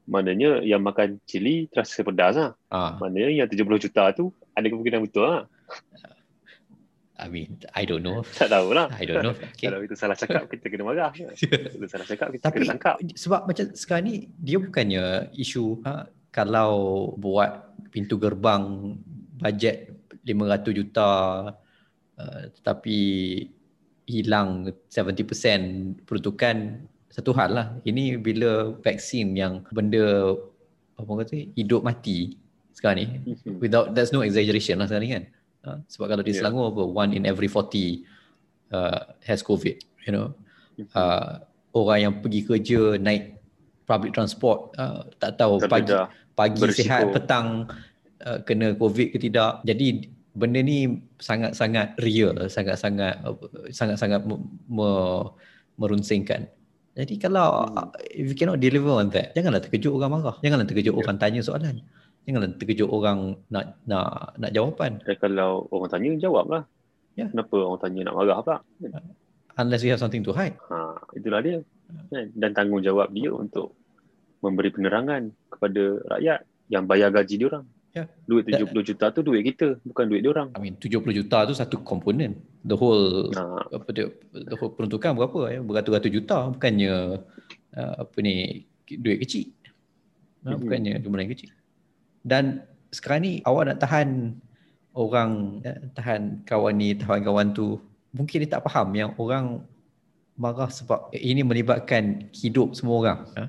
Maknanya 0.02 0.60
yang 0.66 0.82
makan 0.82 1.22
cili 1.24 1.70
terasa 1.70 2.04
pedas 2.04 2.36
lah. 2.36 2.50
Ha. 2.74 2.98
Maknanya 3.00 3.44
yang 3.44 3.48
70 3.48 3.84
juta 3.88 4.12
tu 4.12 4.34
ada 4.52 4.66
kemungkinan 4.68 5.00
betul 5.08 5.24
lah. 5.24 5.42
I 7.22 7.30
mean, 7.30 7.54
I 7.70 7.86
don't 7.86 8.02
know. 8.02 8.26
Tak 8.34 8.50
tahu 8.50 8.74
lah. 8.74 8.90
I 8.98 9.06
don't 9.06 9.22
know. 9.22 9.30
Okay. 9.54 9.70
Kalau 9.70 9.78
itu 9.78 9.94
salah 9.94 10.18
cakap, 10.18 10.50
kita 10.50 10.66
kena 10.66 10.82
marah. 10.82 11.14
Itu 11.14 11.86
salah 11.86 12.02
cakap, 12.02 12.34
kita 12.34 12.50
Tapi, 12.50 12.56
kena 12.58 12.74
tangkap. 12.74 12.96
Sebab 13.14 13.46
macam 13.46 13.64
sekarang 13.78 14.04
ni, 14.10 14.14
dia 14.42 14.58
bukannya 14.58 15.30
isu 15.38 15.86
ha, 15.86 16.10
kalau 16.32 17.12
buat 17.20 17.76
pintu 17.92 18.16
gerbang 18.16 18.96
bajet 19.36 19.92
500 20.24 20.72
juta 20.72 21.10
uh, 22.16 22.42
tetapi 22.58 22.98
hilang 24.08 24.72
70% 24.88 26.02
peruntukan 26.08 26.88
satu 27.12 27.30
hal 27.36 27.50
lah. 27.52 27.66
Ini 27.84 28.16
bila 28.16 28.72
vaksin 28.80 29.36
yang 29.36 29.62
benda 29.70 30.32
apa 30.96 31.10
kata 31.24 31.52
hidup 31.52 31.84
mati 31.84 32.40
sekarang 32.72 33.04
ni 33.04 33.06
mm-hmm. 33.36 33.60
without 33.60 33.92
there's 33.92 34.14
no 34.16 34.24
exaggeration 34.24 34.80
lah 34.80 34.88
sekarang 34.88 35.04
ni 35.04 35.12
kan. 35.12 35.24
Uh, 35.62 35.78
sebab 35.86 36.16
kalau 36.16 36.24
di 36.26 36.34
Selangor 36.34 36.74
yeah. 36.74 36.88
one 36.88 37.10
in 37.14 37.22
every 37.28 37.46
40 37.46 38.02
uh, 38.72 39.14
has 39.22 39.44
covid, 39.44 39.78
you 40.08 40.10
know. 40.10 40.32
Mm-hmm. 40.80 40.88
Uh, 40.96 41.44
orang 41.76 41.98
yang 42.00 42.14
pergi 42.24 42.40
kerja 42.48 42.80
naik 42.96 43.36
public 43.84 44.16
transport 44.16 44.72
uh, 44.80 45.04
tak 45.20 45.36
tahu 45.36 45.60
pagi 45.68 45.92
pagi 46.32 46.62
sihat 46.72 47.12
petang 47.12 47.68
uh, 48.24 48.38
kena 48.44 48.74
covid 48.76 49.12
ke 49.12 49.18
tidak. 49.20 49.60
Jadi 49.66 50.08
benda 50.32 50.64
ni 50.64 51.00
sangat-sangat 51.20 52.00
real, 52.00 52.48
sangat-sangat 52.48 53.20
sangat-sangat 53.70 54.24
me- 54.68 55.30
merunsingkan. 55.76 56.48
Jadi 56.92 57.16
kalau 57.16 57.64
hmm. 57.68 57.96
if 58.12 58.32
you 58.32 58.36
cannot 58.36 58.60
deliver 58.60 59.00
on 59.00 59.08
that, 59.12 59.32
janganlah 59.32 59.64
terkejut 59.64 59.92
orang 59.92 60.20
marah. 60.20 60.36
Janganlah 60.44 60.68
terkejut 60.68 60.92
yeah. 60.92 61.02
orang 61.04 61.16
tanya 61.16 61.40
soalan. 61.40 61.76
Janganlah 62.28 62.54
terkejut 62.60 62.88
orang 62.88 63.40
nak 63.48 63.80
nak 63.88 64.36
nak 64.36 64.50
jawapan. 64.52 65.00
Dan 65.00 65.16
kalau 65.16 65.64
orang 65.72 65.88
tanya 65.88 66.08
jawablah. 66.20 66.62
Yeah. 67.16 67.28
Kenapa 67.32 67.56
orang 67.60 67.80
tanya 67.80 68.00
nak 68.08 68.14
marah 68.20 68.38
pula? 68.44 68.56
Unless 69.56 69.84
you 69.84 69.92
have 69.92 70.00
something 70.00 70.24
to 70.24 70.32
hide. 70.32 70.56
Ha, 70.72 70.96
itulah 71.12 71.44
dia. 71.44 71.60
Kan? 72.08 72.32
Dan 72.32 72.50
tanggungjawab 72.56 73.12
dia 73.12 73.28
untuk 73.32 73.76
memberi 74.42 74.74
penerangan 74.74 75.30
kepada 75.48 75.82
rakyat 76.18 76.40
yang 76.68 76.84
bayar 76.84 77.14
gaji 77.14 77.38
dia 77.38 77.48
orang. 77.48 77.66
Yeah. 77.92 78.08
Duit 78.24 78.48
70 78.48 78.72
That, 78.72 78.84
juta 78.88 79.06
tu 79.12 79.20
duit 79.20 79.42
kita, 79.44 79.76
bukan 79.84 80.04
duit 80.08 80.24
dia 80.24 80.32
orang. 80.32 80.48
I 80.56 80.60
mean 80.64 80.74
70 80.80 81.12
juta 81.12 81.44
tu 81.44 81.54
satu 81.54 81.76
komponen. 81.84 82.40
The 82.66 82.76
whole 82.76 83.28
nah. 83.30 83.68
apa 83.68 83.88
dia 83.92 84.08
the 84.32 84.56
whole 84.56 84.72
peruntukan 84.72 85.12
berapa 85.12 85.40
ya? 85.52 85.60
Beratus-ratus 85.60 86.10
juta 86.10 86.48
bukannya 86.50 87.20
uh, 87.76 87.94
apa 88.00 88.16
ni 88.24 88.64
duit 88.88 89.20
kecil. 89.22 89.52
Nah, 90.42 90.56
mm-hmm. 90.56 90.60
bukannya 90.64 90.92
jumlah 91.04 91.20
yang 91.22 91.32
kecil. 91.36 91.50
Dan 92.24 92.44
sekarang 92.90 93.20
ni 93.28 93.32
awak 93.44 93.72
nak 93.72 93.78
tahan 93.84 94.40
orang 94.96 95.60
ya, 95.60 95.74
tahan 95.92 96.44
kawan 96.48 96.74
ni, 96.76 96.96
tahan 96.96 97.20
kawan 97.24 97.52
tu, 97.52 97.76
mungkin 98.12 98.44
dia 98.44 98.56
tak 98.58 98.64
faham 98.68 98.88
yang 98.96 99.12
orang 99.20 99.64
marah 100.36 100.68
sebab 100.72 101.12
ini 101.12 101.44
melibatkan 101.44 102.32
hidup 102.32 102.72
semua 102.72 102.96
orang. 103.04 103.20
Ya? 103.36 103.46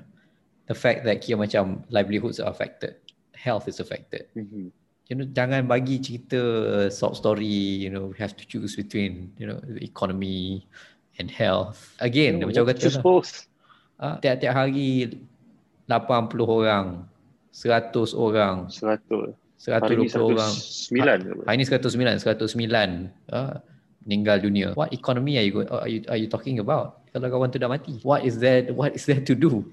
The 0.64 0.76
fact 0.76 1.04
that 1.04 1.20
kira 1.20 1.36
macam 1.36 1.84
livelihoods 1.92 2.40
are 2.40 2.48
affected 2.48 2.96
health 3.44 3.68
is 3.68 3.78
affected. 3.78 4.24
Mm-hmm. 4.32 4.72
You 5.12 5.14
know, 5.20 5.28
jangan 5.28 5.68
bagi 5.68 6.00
cerita 6.00 6.40
sob 6.88 7.12
story. 7.12 7.84
You 7.84 7.92
know, 7.92 8.08
we 8.08 8.16
have 8.16 8.32
to 8.40 8.44
choose 8.48 8.72
between 8.72 9.36
you 9.36 9.44
know 9.44 9.60
the 9.60 9.84
economy 9.84 10.64
and 11.20 11.28
health. 11.28 11.92
Again, 12.00 12.40
yeah, 12.40 12.48
macam 12.48 12.64
kata 12.64 12.88
lah. 12.88 13.20
Uh, 13.94 14.16
tiap-tiap 14.24 14.56
hari 14.56 15.20
80 15.86 16.40
orang, 16.40 17.04
100 17.52 18.16
orang, 18.16 18.54
100. 18.72 19.36
120 19.60 20.16
orang. 20.18 20.52
9. 20.88 21.46
Hari 21.46 21.56
ni 21.60 21.64
109, 21.68 22.24
109 22.24 23.12
uh, 23.30 23.54
meninggal 24.08 24.40
dunia. 24.40 24.68
What 24.72 24.96
economy 24.96 25.36
are 25.36 25.46
you, 25.46 25.68
are 25.68 25.88
you 25.88 26.00
are 26.08 26.18
you 26.18 26.32
talking 26.32 26.64
about? 26.64 27.04
Kalau 27.12 27.28
kawan 27.28 27.52
tu 27.52 27.60
dah 27.60 27.68
mati. 27.68 28.00
What 28.00 28.24
is 28.24 28.40
there 28.40 28.72
what 28.72 28.96
is 28.96 29.04
there 29.04 29.20
to 29.20 29.36
do? 29.36 29.68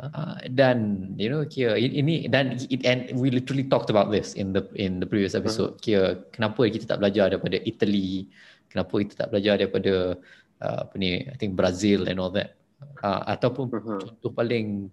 Uh, 0.00 0.40
dan 0.56 1.12
you 1.20 1.28
know 1.28 1.44
kira 1.44 1.76
ini 1.76 2.24
dan 2.24 2.56
it, 2.72 2.80
and 2.88 3.12
we 3.20 3.28
literally 3.28 3.68
talked 3.68 3.92
about 3.92 4.08
this 4.08 4.32
in 4.32 4.56
the 4.56 4.64
in 4.72 4.96
the 4.96 5.04
previous 5.04 5.36
episode. 5.36 5.76
Uh-huh. 5.76 5.84
kira 5.84 6.04
kenapa 6.32 6.64
kita 6.72 6.88
tak 6.88 7.04
belajar 7.04 7.28
daripada 7.28 7.60
Italy? 7.68 8.32
Kenapa 8.72 8.96
kita 8.96 9.14
tak 9.20 9.28
belajar 9.28 9.60
daripada 9.60 10.16
uh, 10.64 10.78
apa 10.88 10.94
ni 10.96 11.20
I 11.28 11.36
think 11.36 11.52
Brazil 11.52 12.08
and 12.08 12.16
all 12.16 12.32
that? 12.32 12.56
Uh, 13.04 13.28
ataupun 13.28 13.68
uh-huh. 13.68 14.00
contoh 14.00 14.32
paling 14.32 14.88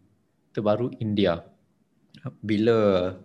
terbaru 0.51 0.91
India. 0.99 1.39
Bila 2.43 3.15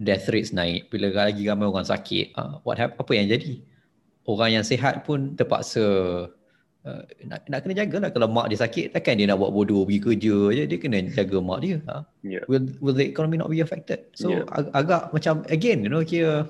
death 0.00 0.32
rates 0.32 0.56
naik 0.56 0.88
bila 0.88 1.12
lagi 1.12 1.44
ramai 1.44 1.68
orang 1.68 1.84
sakit 1.84 2.32
uh, 2.40 2.64
what 2.64 2.80
happen, 2.80 2.96
apa 2.96 3.12
yang 3.12 3.28
jadi? 3.28 3.60
Orang 4.24 4.56
yang 4.56 4.64
sihat 4.64 5.04
pun 5.04 5.36
terpaksa 5.36 5.84
Uh, 6.88 7.04
nak, 7.28 7.44
nak 7.52 7.60
kena 7.60 7.84
jagalah 7.84 8.08
kalau 8.08 8.32
mak 8.32 8.48
dia 8.48 8.64
sakit 8.64 8.96
takkan 8.96 9.20
dia 9.20 9.28
nak 9.28 9.36
buat 9.36 9.52
bodoh 9.52 9.84
pergi 9.84 10.00
kerja 10.00 10.36
je 10.56 10.62
dia 10.64 10.78
kena 10.80 11.04
jaga 11.12 11.36
mak 11.44 11.60
dia 11.60 11.84
ha? 11.84 12.00
yeah. 12.24 12.40
will, 12.48 12.64
will 12.80 12.96
the 12.96 13.04
economy 13.04 13.36
not 13.36 13.52
be 13.52 13.60
affected 13.60 14.08
so 14.16 14.32
yeah. 14.32 14.48
ag- 14.56 14.72
agak 14.72 15.12
macam 15.12 15.44
again 15.52 15.84
you 15.84 15.92
know 15.92 16.00
kira 16.00 16.48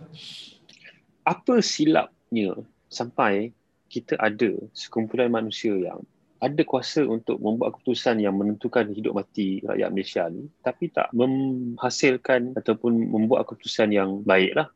apa 1.26 1.58
silapnya 1.58 2.54
sampai 2.86 3.50
kita 3.90 4.14
ada 4.22 4.54
sekumpulan 4.78 5.26
manusia 5.26 5.74
yang 5.74 6.06
ada 6.38 6.62
kuasa 6.62 7.02
untuk 7.02 7.42
membuat 7.42 7.74
keputusan 7.74 8.22
yang 8.22 8.38
menentukan 8.38 8.94
hidup 8.94 9.18
mati 9.18 9.58
rakyat 9.66 9.90
Malaysia 9.90 10.22
ni 10.30 10.46
tapi 10.62 10.94
tak 10.94 11.10
menghasilkan 11.10 12.54
ataupun 12.54 12.94
membuat 12.94 13.50
keputusan 13.50 13.90
yang 13.90 14.22
baik 14.22 14.54
lah 14.54 14.70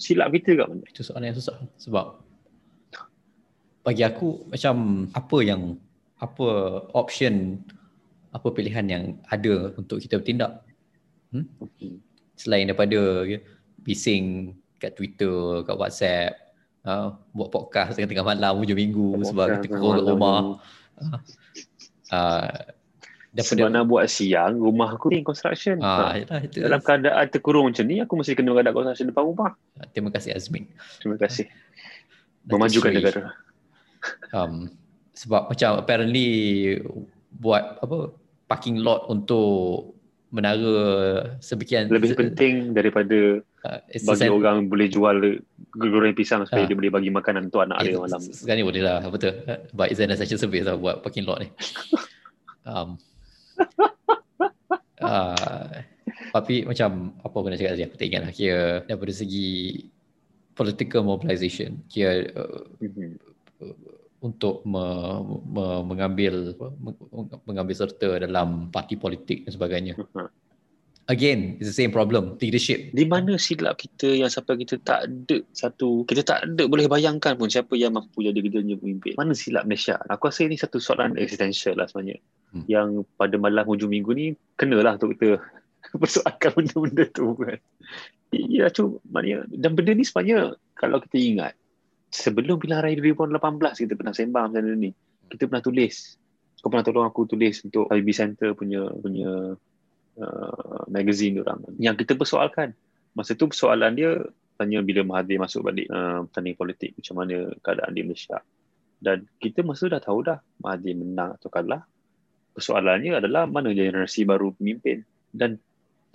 silap 0.00 0.32
kita 0.32 0.64
kat 0.64 0.66
mana? 0.70 0.82
Itu 0.88 1.04
soalan 1.04 1.28
yang 1.28 1.36
susah 1.36 1.60
sebab 1.76 2.24
bagi 3.88 4.04
aku 4.04 4.52
macam 4.52 5.08
apa 5.16 5.36
yang 5.40 5.80
apa 6.20 6.48
option 6.92 7.56
apa 8.36 8.52
pilihan 8.52 8.84
yang 8.84 9.04
ada 9.32 9.72
untuk 9.80 9.96
kita 10.04 10.20
bertindak? 10.20 10.60
Hmm? 11.32 11.48
selain 12.38 12.68
daripada 12.68 13.24
ya, 13.24 13.40
bising 13.82 14.54
kat 14.78 14.94
Twitter, 14.94 15.64
kat 15.64 15.74
WhatsApp 15.74 16.36
uh, 16.84 17.16
buat 17.34 17.48
podcast 17.48 17.96
tengah-tengah 17.96 18.28
malam 18.28 18.60
hujung 18.60 18.78
minggu 18.78 19.08
buat 19.18 19.26
sebab 19.32 19.46
kita 19.64 19.74
kurang 19.74 20.04
kat 20.04 20.06
rumah. 20.12 20.40
uh, 21.00 21.18
uh, 22.12 22.52
sebab 23.40 23.72
nak 23.72 23.88
buat 23.88 24.06
siang 24.06 24.60
rumah 24.60 24.94
aku 24.94 25.16
ni 25.16 25.24
construction. 25.24 25.80
Uh, 25.80 26.22
ha. 26.28 26.44
itu. 26.44 26.60
Dalam 26.60 26.84
keadaan 26.84 27.26
terkurung 27.32 27.72
macam 27.72 27.84
ni 27.88 28.04
aku 28.04 28.20
mesti 28.20 28.36
kena 28.36 28.52
ada 28.54 28.70
construction 28.70 29.08
depan 29.10 29.24
rumah. 29.32 29.56
Terima 29.96 30.12
kasih 30.12 30.36
Azmin. 30.36 30.68
Terima 31.00 31.16
kasih. 31.16 31.48
Memajukan 32.48 32.92
negara 32.92 33.47
um, 34.30 34.70
sebab 35.12 35.48
macam 35.48 35.70
apparently 35.76 36.26
buat 37.32 37.78
apa 37.78 38.12
parking 38.44 38.78
lot 38.78 39.06
untuk 39.06 39.92
menara 40.28 40.76
sebegian 41.38 41.88
Lebih 41.88 42.12
penting 42.12 42.70
daripada 42.70 43.40
uh, 43.64 43.80
bagi 44.04 44.28
orang 44.28 44.68
boleh 44.68 44.86
jual 44.86 45.40
goreng 45.74 46.12
pisang 46.12 46.44
supaya 46.44 46.62
Ah. 46.62 46.68
dia 46.68 46.76
boleh 46.76 46.92
bagi 46.92 47.08
makanan 47.08 47.48
untuk 47.48 47.64
anak 47.64 47.80
dia 47.80 47.96
Eh, 47.96 47.98
malam. 47.98 48.20
se- 48.20 48.36
Sekarang 48.36 48.60
ni 48.60 48.66
boleh 48.66 48.82
lah 48.82 49.00
Betul 49.06 49.40
But 49.72 49.88
it's 49.88 49.98
an 49.98 50.12
essential 50.12 50.36
service 50.36 50.62
lah 50.62 50.76
Buat 50.76 51.00
parking 51.00 51.24
lot 51.24 51.40
ni 51.40 51.48
um, 52.62 53.00
uh, 55.00 55.68
Tapi 56.30 56.54
macam 56.64 57.16
Apa 57.18 57.34
aku 57.34 57.48
nak 57.48 57.56
cakap 57.56 57.72
tadi 57.72 57.84
Aku 57.84 57.96
tak 57.96 58.06
ingat 58.06 58.22
lah 58.22 58.32
Kira 58.32 58.62
daripada 58.84 59.12
segi 59.14 59.48
Political 60.52 61.00
mobilisation 61.02 61.80
Kira 61.86 62.28
uh, 62.32 62.68
Mhm. 62.78 63.16
Untuk 64.18 64.66
me, 64.66 64.84
me, 65.46 65.66
mengambil 65.86 66.54
mengambil 67.46 67.74
serta 67.74 68.18
dalam 68.18 68.70
parti 68.74 68.98
politik 68.98 69.46
dan 69.46 69.52
sebagainya. 69.54 69.94
Again, 71.08 71.56
it's 71.56 71.72
the 71.72 71.72
same 71.72 71.88
problem. 71.88 72.36
Leadership. 72.36 72.92
Di 72.92 73.08
mana 73.08 73.40
silap 73.40 73.80
kita 73.80 74.12
yang 74.12 74.28
sampai 74.28 74.60
kita 74.60 74.76
tak 74.84 75.08
ada 75.08 75.40
satu, 75.56 76.04
kita 76.04 76.20
tak 76.20 76.44
ada 76.44 76.68
boleh 76.68 76.84
bayangkan 76.84 77.32
pun 77.32 77.48
siapa 77.48 77.80
yang 77.80 77.96
mampu 77.96 78.20
jadi 78.20 78.36
punya 78.44 78.76
pemimpin. 78.76 79.16
Mana 79.16 79.32
silap 79.32 79.64
Malaysia? 79.64 79.96
Aku 80.12 80.28
rasa 80.28 80.44
ini 80.44 80.60
satu 80.60 80.76
soalan 80.76 81.16
existential 81.16 81.80
lah 81.80 81.88
sebenarnya. 81.88 82.20
Hmm. 82.52 82.64
Yang 82.68 83.08
pada 83.16 83.40
malam 83.40 83.64
hujung 83.64 83.88
minggu 83.88 84.12
ni, 84.12 84.36
kenalah 84.60 85.00
untuk 85.00 85.16
kita 85.16 85.40
persoalkan 86.02 86.50
benda-benda 86.60 87.04
tu 87.08 87.32
kan. 87.40 87.56
Ya, 88.28 88.68
cu, 88.68 89.00
maknanya, 89.08 89.48
dan 89.48 89.72
benda 89.72 89.96
ni 89.96 90.04
sebenarnya 90.04 90.60
kalau 90.76 91.00
kita 91.00 91.16
ingat, 91.16 91.56
sebelum 92.08 92.56
pilihan 92.56 92.80
raya 92.80 92.96
2018 92.96 93.84
kita 93.84 93.92
pernah 93.94 94.14
sembang 94.16 94.44
macam 94.52 94.62
ni. 94.76 94.90
Kita 95.28 95.44
pernah 95.44 95.64
tulis. 95.64 96.16
Kau 96.58 96.68
pernah 96.72 96.84
tolong 96.84 97.06
aku 97.06 97.28
tulis 97.28 97.62
untuk 97.62 97.86
IB 97.92 98.08
Center 98.10 98.50
punya 98.56 98.88
punya 98.90 99.54
uh, 100.18 100.82
magazine 100.88 101.38
orang. 101.44 101.62
Yang 101.78 102.04
kita 102.04 102.18
persoalkan. 102.18 102.74
Masa 103.14 103.34
tu 103.34 103.50
persoalan 103.50 103.92
dia 103.94 104.10
tanya 104.58 104.82
bila 104.82 105.06
Mahathir 105.06 105.38
masuk 105.38 105.70
balik 105.70 105.86
uh, 105.90 106.26
pertandingan 106.26 106.58
politik 106.58 106.90
macam 106.98 107.14
mana 107.22 107.36
keadaan 107.62 107.92
di 107.94 108.02
Malaysia. 108.02 108.38
Dan 108.98 109.30
kita 109.38 109.62
masa 109.62 109.86
tu 109.86 109.90
dah 109.94 110.02
tahu 110.02 110.18
dah 110.26 110.38
Mahathir 110.58 110.94
menang 110.98 111.38
atau 111.38 111.48
kalah. 111.52 111.82
Persoalannya 112.56 113.22
adalah 113.22 113.46
mana 113.46 113.70
generasi 113.70 114.26
baru 114.26 114.50
pemimpin. 114.58 115.06
Dan 115.30 115.62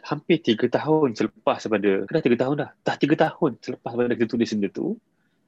hampir 0.03 0.43
tiga 0.43 0.67
tahun 0.67 1.15
selepas 1.15 1.63
daripada, 1.63 2.03
dah 2.11 2.21
tiga 2.23 2.37
tahun 2.43 2.55
dah, 2.59 2.69
dah 2.83 2.95
tiga 2.99 3.15
tahun 3.15 3.51
selepas 3.63 3.91
daripada 3.95 4.15
kita 4.19 4.29
tulis 4.35 4.49
benda 4.51 4.69
tu, 4.75 4.99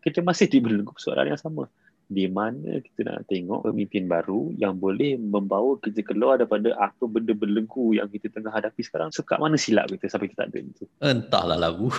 kita 0.05 0.21
masih 0.21 0.45
dibelenggu 0.45 0.93
persoalan 0.93 1.33
yang 1.33 1.41
sama. 1.41 1.65
Di 2.05 2.29
mana 2.29 2.77
kita 2.85 3.01
nak 3.01 3.25
tengok 3.25 3.65
pemimpin 3.65 4.05
baru 4.05 4.53
yang 4.61 4.77
boleh 4.77 5.17
membawa 5.17 5.73
kita 5.81 6.05
keluar 6.05 6.37
daripada 6.37 6.77
apa 6.77 7.09
benda 7.09 7.33
belenggu 7.33 7.97
yang 7.97 8.05
kita 8.13 8.29
tengah 8.29 8.53
hadapi 8.53 8.85
sekarang. 8.85 9.09
So 9.09 9.25
kat 9.25 9.41
mana 9.41 9.57
silap 9.57 9.89
kita 9.89 10.05
sampai 10.05 10.29
kita 10.29 10.45
tak 10.45 10.53
ada 10.53 10.59
itu? 10.61 10.85
Entahlah 11.01 11.57
lagu. 11.57 11.89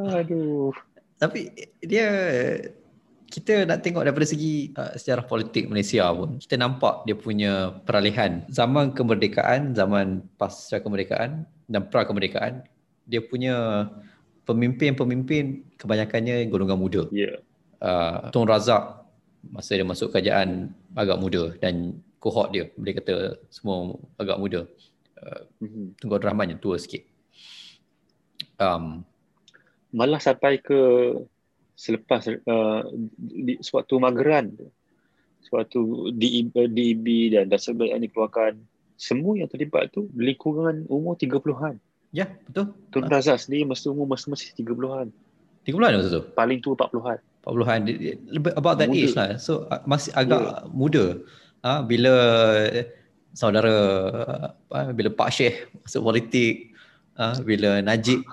Aduh. 0.00 0.72
Tapi 1.20 1.52
dia 1.84 2.08
kita 3.28 3.68
nak 3.68 3.84
tengok 3.84 4.08
daripada 4.08 4.24
segi 4.24 4.72
uh, 4.80 4.96
sejarah 4.96 5.28
politik 5.28 5.66
Malaysia 5.68 6.08
pun 6.14 6.38
kita 6.38 6.56
nampak 6.56 7.04
dia 7.04 7.18
punya 7.18 7.74
peralihan 7.82 8.46
zaman 8.48 8.94
kemerdekaan 8.94 9.74
zaman 9.74 10.22
pasca 10.38 10.78
kemerdekaan 10.78 11.42
dan 11.66 11.82
pra 11.90 12.06
kemerdekaan 12.06 12.62
dia 13.06 13.18
punya 13.18 13.86
pemimpin-pemimpin 14.46 15.76
kebanyakannya 15.76 16.46
golongan 16.46 16.78
muda 16.78 17.02
Ya. 17.10 17.34
Yeah. 17.34 17.36
uh, 17.82 18.30
Tun 18.30 18.46
Razak 18.46 19.04
masa 19.46 19.78
dia 19.78 19.86
masuk 19.86 20.10
kerajaan 20.14 20.74
agak 20.94 21.18
muda 21.18 21.54
dan 21.58 21.98
kohort 22.18 22.50
dia 22.50 22.70
boleh 22.74 22.94
kata 22.96 23.38
semua 23.50 23.94
agak 24.18 24.38
muda 24.38 24.60
uh, 25.20 25.42
Mhm. 25.60 25.98
Tunku 25.98 26.14
Abdul 26.14 26.30
Rahman 26.30 26.54
yang 26.54 26.60
tua 26.62 26.78
sikit 26.78 27.02
um, 28.62 29.02
Malah 29.94 30.20
sampai 30.20 30.60
ke 30.60 30.78
selepas 31.76 32.26
uh, 32.26 32.82
di, 33.16 33.60
sewaktu 33.60 33.94
mageran 34.00 34.52
sewaktu 35.46 36.10
DEB, 36.10 36.54
DEB 36.74 37.06
dan 37.30 37.44
dan 37.46 37.60
sebagainya 37.62 38.10
dikeluarkan 38.10 38.58
semua 38.98 39.38
yang 39.38 39.46
terlibat 39.46 39.92
tu 39.94 40.08
lingkungan 40.16 40.88
umur 40.90 41.14
30-an. 41.14 41.76
Ya 42.16 42.26
betul 42.48 42.72
Tun 42.88 43.04
Ah. 43.04 43.12
Razak 43.12 43.36
sendiri 43.38 43.68
masa 43.68 43.92
umur 43.92 44.08
masih 44.08 44.32
masih 44.32 44.48
30-an. 44.56 45.12
30 45.68 45.76
an 45.84 45.92
masa 46.00 46.08
tu 46.10 46.22
Paling 46.32 46.58
tua 46.58 46.72
40-an. 46.74 47.18
40-an 47.44 47.78
Dia- 47.84 47.98
dia- 48.00 48.18
lebih 48.32 48.50
about 48.56 48.76
that 48.76 48.88
Muda. 48.88 49.04
age 49.04 49.12
lah 49.14 49.28
so 49.36 49.52
uh, 49.68 49.78
masih 49.84 50.10
agak 50.12 50.40
muda 50.72 51.20
ha, 51.60 51.78
bila 51.80 52.12
saudara 53.32 53.74
apa, 54.66 54.90
bila 54.90 55.08
Pak 55.12 55.30
Syekh 55.30 55.56
masuk 55.78 56.02
politik 56.02 56.54
ha, 57.14 57.36
bila 57.38 57.78
Najib 57.80 58.24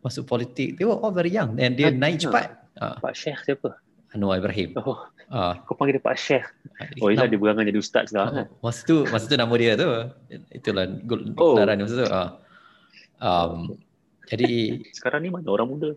masuk 0.00 0.24
politik 0.24 0.76
they 0.76 0.84
were 0.84 0.96
all 0.96 1.10
very 1.10 1.32
young 1.32 1.56
and 1.56 1.74
dia 1.74 1.88
Ah, 1.88 1.94
naik 1.94 2.16
ah. 2.16 2.22
cepat 2.28 2.44
ha, 2.78 2.86
Pak 3.00 3.14
Syekh 3.14 3.38
siapa? 3.44 3.70
Anwar 4.10 4.38
Ibrahim 4.38 4.74
Oh, 4.78 4.98
ha, 5.30 5.54
kau 5.62 5.74
panggil 5.74 5.96
dia 5.96 6.04
Pak 6.04 6.16
Syekh. 6.18 6.42
Oh, 6.98 7.08
ialah 7.08 7.26
dia 7.26 7.38
berangan 7.38 7.62
jadi 7.62 7.78
ustaz 7.78 8.10
sekarang. 8.10 8.50
Oh, 8.58 8.66
masa 8.66 8.80
tu 8.82 8.96
masa 9.06 9.24
tu 9.26 9.36
nama 9.38 9.54
dia 9.54 9.78
tu 9.78 9.86
itulah 10.50 10.84
gol 11.06 11.30
Oh. 11.38 11.54
masa 11.54 11.94
tu 11.94 12.06
ah. 12.10 12.28
Um, 13.20 13.78
jadi 14.28 14.76
Sekarang 14.96 15.20
ni 15.22 15.30
mana 15.30 15.48
orang 15.48 15.68
muda? 15.70 15.90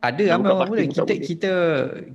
ada 0.00 0.22
ramai 0.32 0.48
buka 0.48 0.56
orang 0.56 0.70
muda. 0.72 0.82
kita 0.88 1.04
boleh. 1.04 1.20
kita 1.20 1.52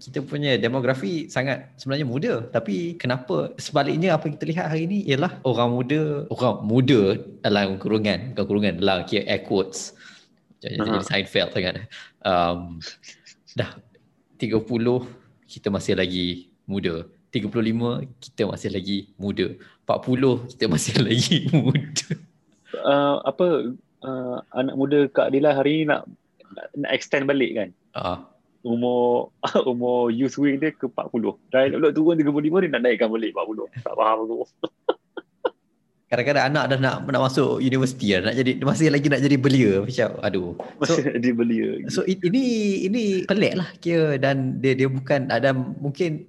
kita 0.01 0.19
punya 0.25 0.51
demografi 0.57 1.29
sangat 1.29 1.69
sebenarnya 1.77 2.07
muda. 2.09 2.33
Tapi 2.49 2.97
kenapa? 2.97 3.53
Sebaliknya 3.61 4.17
apa 4.17 4.25
kita 4.25 4.45
lihat 4.49 4.73
hari 4.73 4.89
ini 4.89 5.05
ialah 5.05 5.37
orang 5.45 5.69
muda 5.69 6.25
orang 6.33 6.55
muda 6.65 7.01
dalam 7.45 7.77
kurungan 7.77 8.33
bukan 8.33 8.45
kurungan 8.49 8.73
dalam 8.81 9.05
kira 9.05 9.29
air 9.29 9.45
quotes. 9.45 9.93
Jadi, 10.65 10.81
jadi 10.81 11.05
Seinfeld 11.05 11.53
kan. 11.53 11.75
Um, 12.25 12.81
dah 13.53 13.77
30 14.41 14.65
kita 15.45 15.69
masih 15.69 15.93
lagi 15.93 16.49
muda. 16.65 17.05
35 17.29 17.53
kita 18.17 18.41
masih 18.49 18.69
lagi 18.73 18.97
muda. 19.21 19.53
40 19.85 20.49
kita 20.57 20.65
masih 20.65 20.93
lagi 21.05 21.37
muda. 21.53 22.09
Uh, 22.81 23.21
apa 23.21 23.77
uh, 24.05 24.37
anak 24.53 24.75
muda 24.77 25.09
Kak 25.09 25.33
Adila 25.33 25.57
hari 25.57 25.81
ni 25.81 25.89
nak 25.89 26.05
nak, 26.53 26.65
nak 26.77 26.91
extend 26.93 27.25
balik 27.25 27.51
kan? 27.57 27.69
ah 27.97 28.21
umur 28.65 29.29
umur 29.71 30.09
youth 30.09 30.37
wing 30.41 30.57
dia 30.57 30.73
ke 30.73 30.89
40. 30.89 31.53
Dah 31.53 31.69
nak 31.69 31.93
turun 31.93 32.17
35 32.17 32.65
dia 32.65 32.69
nak 32.73 32.81
naikkan 32.81 33.09
balik 33.13 33.31
40. 33.37 33.85
Tak 33.85 33.93
faham 33.93 34.17
aku. 34.25 34.37
kadang-kadang 36.05 36.45
anak 36.53 36.63
dah 36.69 36.77
nak 36.77 36.95
nak 37.09 37.21
masuk 37.27 37.57
universiti 37.59 38.13
dah 38.13 38.29
nak 38.29 38.35
jadi 38.37 38.51
masih 38.61 38.93
lagi 38.93 39.09
nak 39.09 39.25
jadi 39.25 39.37
belia 39.41 39.71
macam 39.81 40.09
aduh 40.21 40.53
Masih 40.77 41.01
nak 41.09 41.17
dia 41.21 41.33
belia. 41.33 41.69
So 41.89 42.05
i- 42.05 42.21
ini 42.21 42.43
ini 42.89 43.03
pelik 43.25 43.53
lah 43.57 43.69
kira 43.81 44.17
dan 44.21 44.61
dia 44.61 44.73
dia 44.73 44.89
bukan 44.89 45.29
ada 45.29 45.53
mungkin 45.53 46.25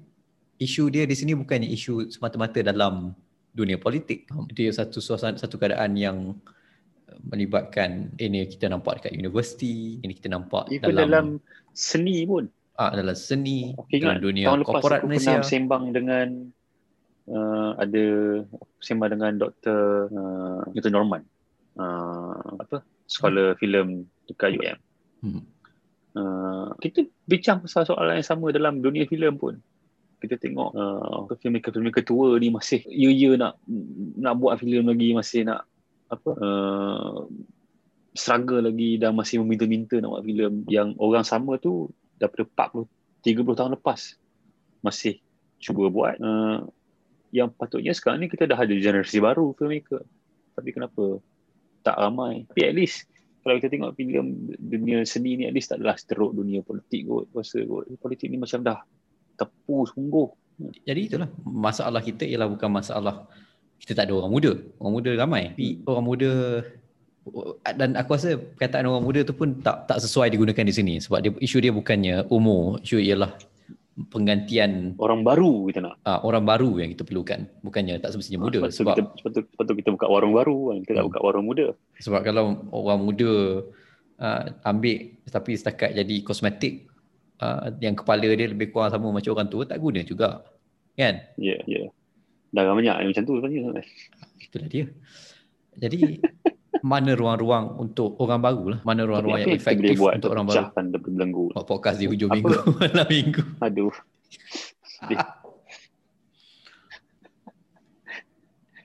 isu 0.57 0.89
dia 0.89 1.05
di 1.05 1.16
sini 1.16 1.37
bukannya 1.37 1.68
isu 1.72 2.09
semata-mata 2.12 2.61
dalam 2.64 3.12
dunia 3.57 3.81
politik. 3.81 4.29
Dia 4.53 4.72
satu 4.72 5.01
suasana 5.01 5.41
satu 5.41 5.57
keadaan 5.57 5.97
yang 5.97 6.37
uh, 6.37 6.55
melibatkan 7.25 8.12
ini 8.21 8.45
kita 8.51 8.69
nampak 8.69 9.01
dekat 9.01 9.17
universiti, 9.17 10.01
ini 10.03 10.12
kita 10.12 10.29
nampak 10.33 10.69
Even 10.69 10.93
dalam 10.93 11.07
dalam 11.09 11.27
seni 11.73 12.27
pun. 12.29 12.49
ah, 12.77 12.93
dalam 12.93 13.17
seni, 13.17 13.73
Okay, 13.77 14.05
dalam 14.05 14.21
dunia 14.21 14.53
tahun 14.53 14.61
lepas 14.64 14.73
korporat 14.81 15.01
aku 15.01 15.09
Malaysia. 15.09 15.33
pernah 15.41 15.49
sembang 15.49 15.85
dengan 15.97 16.29
uh, 17.31 17.71
ada 17.81 18.05
sembang 18.81 19.11
dengan 19.17 19.33
Dr. 19.41 19.81
Uh, 20.12 20.61
Dr. 20.77 20.93
Norman. 20.93 21.23
Uh, 21.77 22.61
apa? 22.61 22.85
Scholar 23.07 23.55
filem 23.61 24.05
dekat 24.27 24.59
UM. 24.59 24.79
Hmm. 25.23 25.43
Uh, 26.17 26.73
kita 26.81 27.05
bincang 27.29 27.61
pasal 27.61 27.85
soalan 27.85 28.19
yang 28.19 28.27
sama 28.27 28.49
dalam 28.51 28.81
dunia 28.81 29.05
filem 29.05 29.37
pun. 29.37 29.61
Kita 30.17 30.41
tengok 30.41 30.71
uh, 30.73 31.29
filmmaker-filmmaker 31.37 32.01
tua 32.01 32.41
ni 32.41 32.49
masih 32.49 32.81
ya-ya 32.89 33.37
nak 33.37 33.61
nak 34.17 34.35
buat 34.41 34.57
filem 34.57 34.89
lagi, 34.89 35.12
masih 35.12 35.45
nak 35.45 35.69
apa 36.07 36.30
uh, 36.38 37.26
struggle 38.16 38.64
lagi 38.64 38.96
dan 38.96 39.12
masih 39.12 39.42
meminta-minta 39.42 40.00
nak 40.00 40.18
buat 40.18 40.24
filem 40.24 40.64
yang 40.70 40.94
orang 40.96 41.26
sama 41.26 41.59
tu 41.61 41.90
daripada 42.16 42.72
40 42.72 42.88
30 43.26 43.59
tahun 43.59 43.72
lepas 43.74 44.00
masih 44.86 45.18
cuba 45.59 45.90
buat 45.90 46.14
uh, 46.22 46.62
yang 47.34 47.50
patutnya 47.50 47.90
sekarang 47.90 48.22
ni 48.22 48.28
kita 48.30 48.46
dah 48.46 48.57
ada 48.57 48.70
generasi 48.70 49.18
baru 49.18 49.50
filmmaker. 49.59 50.07
Tapi 50.54 50.70
kenapa? 50.72 51.18
Tak 51.82 51.96
ramai. 51.98 52.46
Tapi 52.48 52.61
at 52.64 52.74
least 52.74 53.11
kalau 53.42 53.59
kita 53.59 53.68
tengok 53.70 53.94
filem 53.98 54.50
dunia 54.59 55.02
seni 55.07 55.38
ni 55.38 55.44
at 55.46 55.54
least 55.54 55.70
tak 55.70 55.82
adalah 55.82 55.98
teruk 55.98 56.32
dunia 56.34 56.62
politik 56.62 57.07
kot 57.07 57.28
rasa 57.34 57.61
kot. 57.66 57.90
Politik 57.98 58.30
ni 58.30 58.38
macam 58.38 58.62
dah 58.62 58.78
tepu 59.36 59.84
sungguh. 59.90 60.28
Jadi 60.88 61.00
itulah 61.12 61.28
masalah 61.44 62.00
kita 62.00 62.24
ialah 62.24 62.48
bukan 62.48 62.70
masalah 62.72 63.28
kita 63.79 63.93
tak 63.95 64.09
ada 64.09 64.14
orang 64.18 64.33
muda. 64.33 64.53
Orang 64.79 64.95
muda 64.97 65.11
ramai. 65.14 65.53
Tapi 65.53 65.68
orang 65.85 66.05
muda 66.05 66.31
dan 67.74 67.99
aku 67.99 68.14
rasa 68.14 68.39
perkataan 68.39 68.87
orang 68.87 69.03
muda 69.03 69.20
tu 69.22 69.35
pun 69.35 69.59
tak 69.59 69.91
tak 69.91 69.99
sesuai 69.99 70.31
digunakan 70.31 70.62
di 70.62 70.70
sini 70.70 70.95
sebab 70.99 71.18
dia 71.18 71.31
isu 71.37 71.59
dia 71.59 71.74
bukannya 71.74 72.31
umur, 72.31 72.79
isu 72.81 73.03
ialah 73.03 73.35
penggantian 74.12 74.95
Orang 74.95 75.24
baru 75.24 75.66
kita 75.66 75.81
nak. 75.83 75.99
uh, 76.05 76.20
orang 76.22 76.45
baru 76.45 76.79
yang 76.79 76.93
kita 76.93 77.03
perlukan 77.03 77.49
bukannya 77.64 77.97
tak 77.99 78.12
semestinya 78.12 78.45
muda 78.45 78.62
tu 78.62 78.70
sebab 78.70 78.95
kita, 78.95 79.03
tu, 79.33 79.41
lepas 79.43 79.64
tu 79.64 79.74
kita 79.74 79.89
buka 79.91 80.07
warung 80.07 80.37
baru 80.37 80.70
kan. 80.70 80.77
Kita 80.85 80.93
tak 80.93 81.03
Hmm. 81.03 81.11
buka 81.11 81.20
warung 81.24 81.45
muda. 81.49 81.66
sebab 81.99 82.20
kalau 82.22 82.45
orang 82.70 83.01
muda 83.03 83.31
uh, 84.20 84.43
ambil 84.62 84.97
tapi 85.27 85.51
setakat 85.57 85.91
jadi 85.97 86.14
kosmetik 86.22 86.87
uh, 87.41 87.72
yang 87.81 87.97
kepala 87.97 88.29
dia 88.29 88.47
lebih 88.47 88.70
kurang 88.70 88.93
sama 88.93 89.11
macam 89.11 89.33
orang 89.35 89.49
tua 89.49 89.64
tak 89.64 89.81
guna 89.81 90.01
juga 90.03 90.45
kan 90.95 91.27
Ya, 91.35 91.57
yeah, 91.57 91.61
ya. 91.66 91.74
Yeah. 91.83 91.87
Dah 92.57 92.64
banyak 92.64 92.96
yang 92.96 93.09
macam 93.12 93.22
tu 93.22 93.32
sebenarnya. 93.36 93.84
itulah 94.40 94.68
dia 94.72 94.84
jadi 95.76 96.00
mana 96.90 97.12
ruang-ruang 97.12 97.76
untuk 97.76 98.16
orang 98.16 98.40
baru 98.40 98.62
lah 98.72 98.78
mana 98.80 99.02
Tapi 99.02 99.09
ruang-ruang 99.12 99.38
yang 99.42 99.52
efektif 99.52 99.96
buat 99.96 100.12
untuk 100.16 100.30
orang 100.32 100.46
baru 100.46 100.57
daripada 100.72 100.96
belenggu? 100.96 101.44
buat 101.52 101.66
podcast 101.68 101.96
di 102.00 102.07
hujung 102.09 102.30
Apa? 102.32 102.36
minggu 102.40 102.57
malam 102.80 103.07
minggu 103.07 103.42
Aduh. 103.61 103.92
Sedih. 104.80 105.20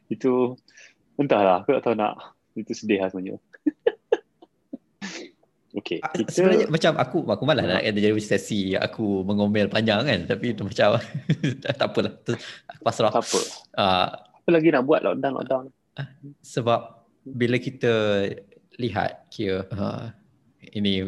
Itu 0.09 0.59
entahlah 1.15 1.63
aku 1.63 1.71
tak 1.71 1.83
tahu 1.83 1.95
nak 1.95 2.35
itu 2.53 2.75
sedih 2.75 2.99
lah 2.99 3.07
sebenarnya. 3.07 3.39
Okey, 5.71 6.03
Ah, 6.03 6.11
kita 6.11 6.27
Sebenarnya 6.35 6.67
macam 6.67 6.91
aku 6.99 7.17
aku 7.31 7.43
malas 7.47 7.63
nak 7.63 7.79
ada 7.79 7.95
jadi 7.95 8.11
sesi 8.19 8.75
aku 8.75 9.23
mengomel 9.23 9.71
panjang 9.71 10.03
kan. 10.03 10.19
Tapi 10.27 10.51
tu 10.51 10.67
macam 10.67 10.99
tak 11.63 11.79
apalah. 11.79 12.11
Aku 12.75 12.81
pasrah. 12.83 13.11
Tak 13.11 13.23
apa. 13.23 13.39
uh, 13.79 14.07
Apa 14.43 14.49
lagi 14.51 14.67
nak 14.75 14.83
buat 14.83 14.99
lockdown 15.03 15.33
lockdown? 15.39 15.65
sebab 16.41 17.03
bila 17.23 17.55
kita 17.61 18.25
lihat 18.79 19.27
kira 19.29 19.67
uh, 19.69 20.09
ini 20.73 21.07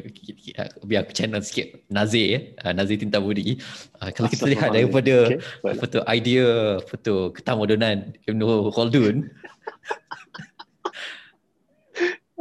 biar 0.84 1.04
aku 1.08 1.12
channel 1.16 1.42
sikit. 1.44 1.84
Nazir 1.92 2.26
ya 2.30 2.40
uh, 2.64 2.72
Nazir 2.72 3.00
Tinta 3.00 3.20
Budi 3.20 3.58
uh, 4.00 4.12
kalau 4.16 4.28
kita 4.32 4.46
lihat 4.48 4.70
daripada 4.72 5.40
apa 5.66 5.86
tu 5.90 6.00
idea 6.08 6.78
apa 6.80 6.96
tu 7.00 7.16
ketamodenan 7.36 8.16
Ibn 8.28 8.40
Khaldun. 8.72 9.28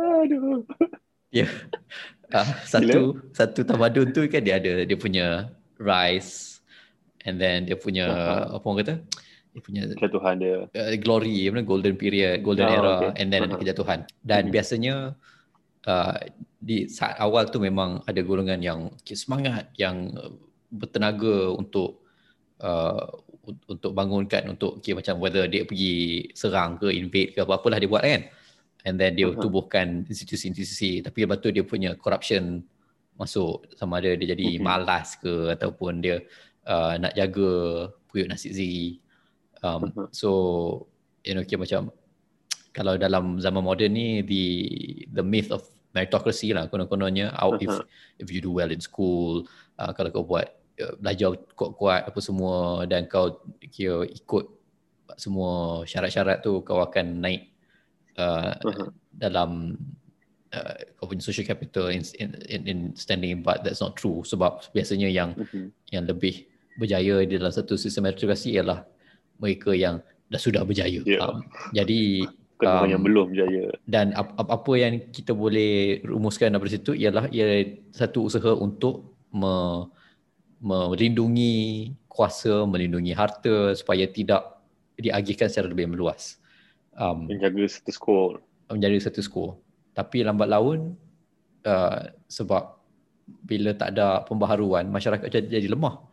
Aduh. 0.02 0.66
Uh, 1.41 2.49
satu 2.72 3.01
satu 3.33 3.61
tamadun 3.64 4.12
tu 4.12 4.24
kan 4.28 4.43
dia 4.45 4.61
ada 4.61 4.85
dia 4.85 4.99
punya 4.99 5.49
rise 5.80 6.61
and 7.24 7.41
then 7.41 7.64
dia 7.64 7.76
punya 7.78 8.07
Aha. 8.12 8.57
apa 8.61 8.64
orang 8.64 8.78
kata 8.85 8.95
dia 9.53 9.61
punya 9.61 9.83
Kejatuhan 9.85 10.37
dia. 10.41 10.57
uh, 10.72 10.97
glory 11.01 11.49
apa 11.49 11.61
nama, 11.61 11.66
golden 11.68 11.95
period 11.97 12.41
golden 12.41 12.68
Oh, 12.68 12.76
era 12.76 12.95
okay. 13.12 13.20
and 13.20 13.28
then 13.33 13.41
ada 13.49 13.55
Aha. 13.57 13.61
kejatuhan 13.61 14.01
dan 14.24 14.43
Mhm. 14.49 14.53
biasanya 14.53 14.95
uh, 15.89 16.16
di 16.62 16.87
saat 16.89 17.18
awal 17.18 17.49
tu 17.51 17.59
memang 17.59 18.01
ada 18.07 18.20
golongan 18.22 18.61
yang 18.62 18.80
semangat 19.09 19.68
yang 19.76 20.12
bertenaga 20.72 21.53
untuk 21.53 22.01
uh, 22.64 23.12
un- 23.45 23.64
untuk 23.68 23.91
bangunkan 23.93 24.47
untuk 24.49 24.78
okay, 24.80 24.95
macam 24.97 25.18
whether 25.20 25.45
dia 25.51 25.66
pergi 25.68 26.30
serang 26.33 26.78
ke 26.80 26.89
invade 26.95 27.35
ke 27.37 27.41
apa-apalah 27.45 27.76
dia 27.83 27.91
buat 27.91 28.03
kan 28.07 28.22
and 28.83 28.99
then 28.99 29.14
dia 29.14 29.30
Aha. 29.30 29.39
tubuhkan 29.39 30.03
institusi-institusi 30.07 31.03
tapi 31.03 31.24
lepas 31.26 31.39
tu 31.39 31.51
dia 31.55 31.62
punya 31.62 31.95
corruption 31.95 32.62
masuk 33.14 33.68
sama 33.78 34.01
ada 34.03 34.14
dia 34.16 34.35
jadi 34.35 34.59
Mhm. 34.59 34.62
malas 34.64 35.14
ke 35.20 35.53
ataupun 35.55 36.03
dia 36.03 36.22
uh, 36.66 36.99
nak 36.99 37.12
jaga 37.14 37.51
periuk 38.11 38.28
nasi 38.33 38.51
zigi 38.51 38.89
um, 39.62 39.89
Mhm. 39.91 40.11
so 40.11 40.30
you 41.22 41.37
know 41.37 41.45
kira 41.47 41.62
macam 41.62 41.93
kalau 42.72 42.97
dalam 42.97 43.37
zaman 43.39 43.62
moden 43.62 43.93
ni 43.93 44.24
the 44.24 44.45
the 45.12 45.22
myth 45.22 45.53
of 45.53 45.62
meritocracy 45.93 46.57
lah 46.57 46.66
konon-kononnya 46.72 47.37
out 47.37 47.61
if 47.61 47.68
if 48.16 48.33
you 48.33 48.41
do 48.41 48.49
well 48.49 48.72
in 48.72 48.80
school 48.80 49.45
uh, 49.76 49.93
kalau 49.93 50.09
kau 50.09 50.24
buat 50.24 50.49
uh, 50.80 50.97
belajar 50.97 51.37
kuat-kuat 51.53 52.09
apa 52.09 52.18
semua 52.24 52.83
dan 52.89 53.05
kau 53.05 53.45
kira 53.68 54.09
ikut 54.09 54.49
semua 55.20 55.85
syarat-syarat 55.85 56.41
tu 56.41 56.64
kau 56.64 56.80
akan 56.80 57.20
naik 57.20 57.51
uh, 58.18 58.52
Aha. 58.58 58.86
dalam 59.12 59.76
uh, 60.52 60.74
kau 60.98 61.08
punya 61.08 61.22
social 61.22 61.46
capital 61.46 61.88
in, 61.88 62.02
in, 62.18 62.28
in, 62.48 62.60
in 62.68 62.78
standing 62.92 63.40
but 63.40 63.60
that's 63.62 63.80
not 63.80 63.96
true 63.96 64.20
sebab 64.24 64.60
biasanya 64.72 65.08
yang 65.08 65.32
Mhm. 65.36 65.72
yang 65.92 66.04
lebih 66.04 66.44
berjaya 66.76 67.20
di 67.24 67.36
dalam 67.36 67.52
satu 67.52 67.76
sistem 67.76 68.08
meritokrasi 68.08 68.56
ialah 68.56 68.88
mereka 69.36 69.76
yang 69.76 70.00
dah 70.32 70.40
sudah 70.40 70.64
berjaya. 70.64 71.04
Ya. 71.04 71.20
Um, 71.20 71.44
jadi 71.76 72.24
Um, 72.62 72.86
yang 72.86 73.02
belum 73.02 73.34
jaya. 73.34 73.74
dan 73.90 74.14
ap- 74.14 74.38
ap- 74.38 74.54
apa 74.54 74.72
yang 74.78 75.10
kita 75.10 75.34
boleh 75.34 75.98
rumuskan 76.06 76.54
daripada 76.54 76.70
situ 76.70 76.94
ialah 76.94 77.26
ia 77.34 77.66
satu 77.90 78.30
usaha 78.30 78.54
untuk 78.54 79.18
me, 79.34 79.90
melindungi 80.62 81.90
kuasa, 82.06 82.62
melindungi 82.70 83.12
harta 83.18 83.74
supaya 83.74 84.06
tidak 84.06 84.62
diagihkan 84.94 85.50
secara 85.50 85.74
lebih 85.74 85.90
meluas. 85.90 86.38
Um, 86.93 87.24
Menjaga 87.24 87.64
status 87.68 87.97
quo. 87.97 88.36
menjadi 88.68 89.01
status 89.01 89.28
quo. 89.28 89.61
Tapi 89.93 90.24
lambat 90.24 90.49
laun 90.49 90.97
uh, 91.64 92.01
sebab 92.28 92.80
bila 93.45 93.72
tak 93.76 93.97
ada 93.97 94.24
pembaharuan, 94.24 94.88
masyarakat 94.88 95.28
jadi, 95.28 95.61
jadi 95.61 95.68
lemah. 95.72 96.05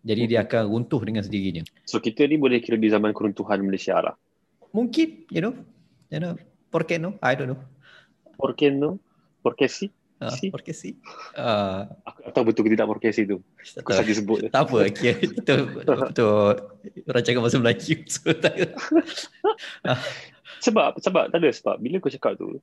Jadi 0.00 0.32
dia 0.32 0.48
akan 0.48 0.70
runtuh 0.70 1.02
dengan 1.04 1.20
sendirinya. 1.20 1.60
So 1.84 2.00
kita 2.00 2.24
ni 2.24 2.40
boleh 2.40 2.62
kira 2.64 2.80
di 2.80 2.88
zaman 2.88 3.12
keruntuhan 3.12 3.60
Malaysia 3.60 4.00
lah. 4.00 4.16
Mungkin, 4.72 5.28
you 5.28 5.42
know, 5.44 5.52
you 6.08 6.22
know, 6.22 6.38
por 6.72 6.88
qué 6.88 6.96
no? 6.96 7.18
I 7.20 7.36
don't 7.36 7.52
know. 7.52 7.60
Por 8.38 8.56
qué 8.56 8.72
no? 8.72 8.96
Por 9.42 9.58
qué 9.58 9.68
sí? 9.68 9.92
Uh, 10.20 10.28
Si. 10.36 10.52
por 10.52 10.60
qué 10.60 10.76
sí? 10.76 11.00
Uh, 11.32 11.88
Aku 12.04 12.28
tak 12.28 12.32
tahu 12.36 12.44
betul 12.52 12.68
ke 12.68 12.76
tidak 12.76 12.92
por 12.92 13.00
qué 13.00 13.08
sí 13.08 13.24
tu. 13.24 13.40
Aku 13.80 13.88
tahu. 13.88 14.04
saja 14.04 14.12
sebut 14.12 14.38
tak 14.52 14.68
apa, 14.68 14.78
kira 14.96 15.16
itu 15.16 15.54
betul 15.80 16.60
rancangan 17.08 17.40
bahasa 17.40 17.56
Melayu. 17.56 17.96
So, 18.12 18.28
tak, 18.36 18.52
Sebab 20.60 21.00
sebab 21.00 21.32
tak 21.32 21.40
ada 21.40 21.48
sebab 21.48 21.80
bila 21.80 21.96
kau 22.04 22.12
cakap 22.12 22.36
tu 22.36 22.60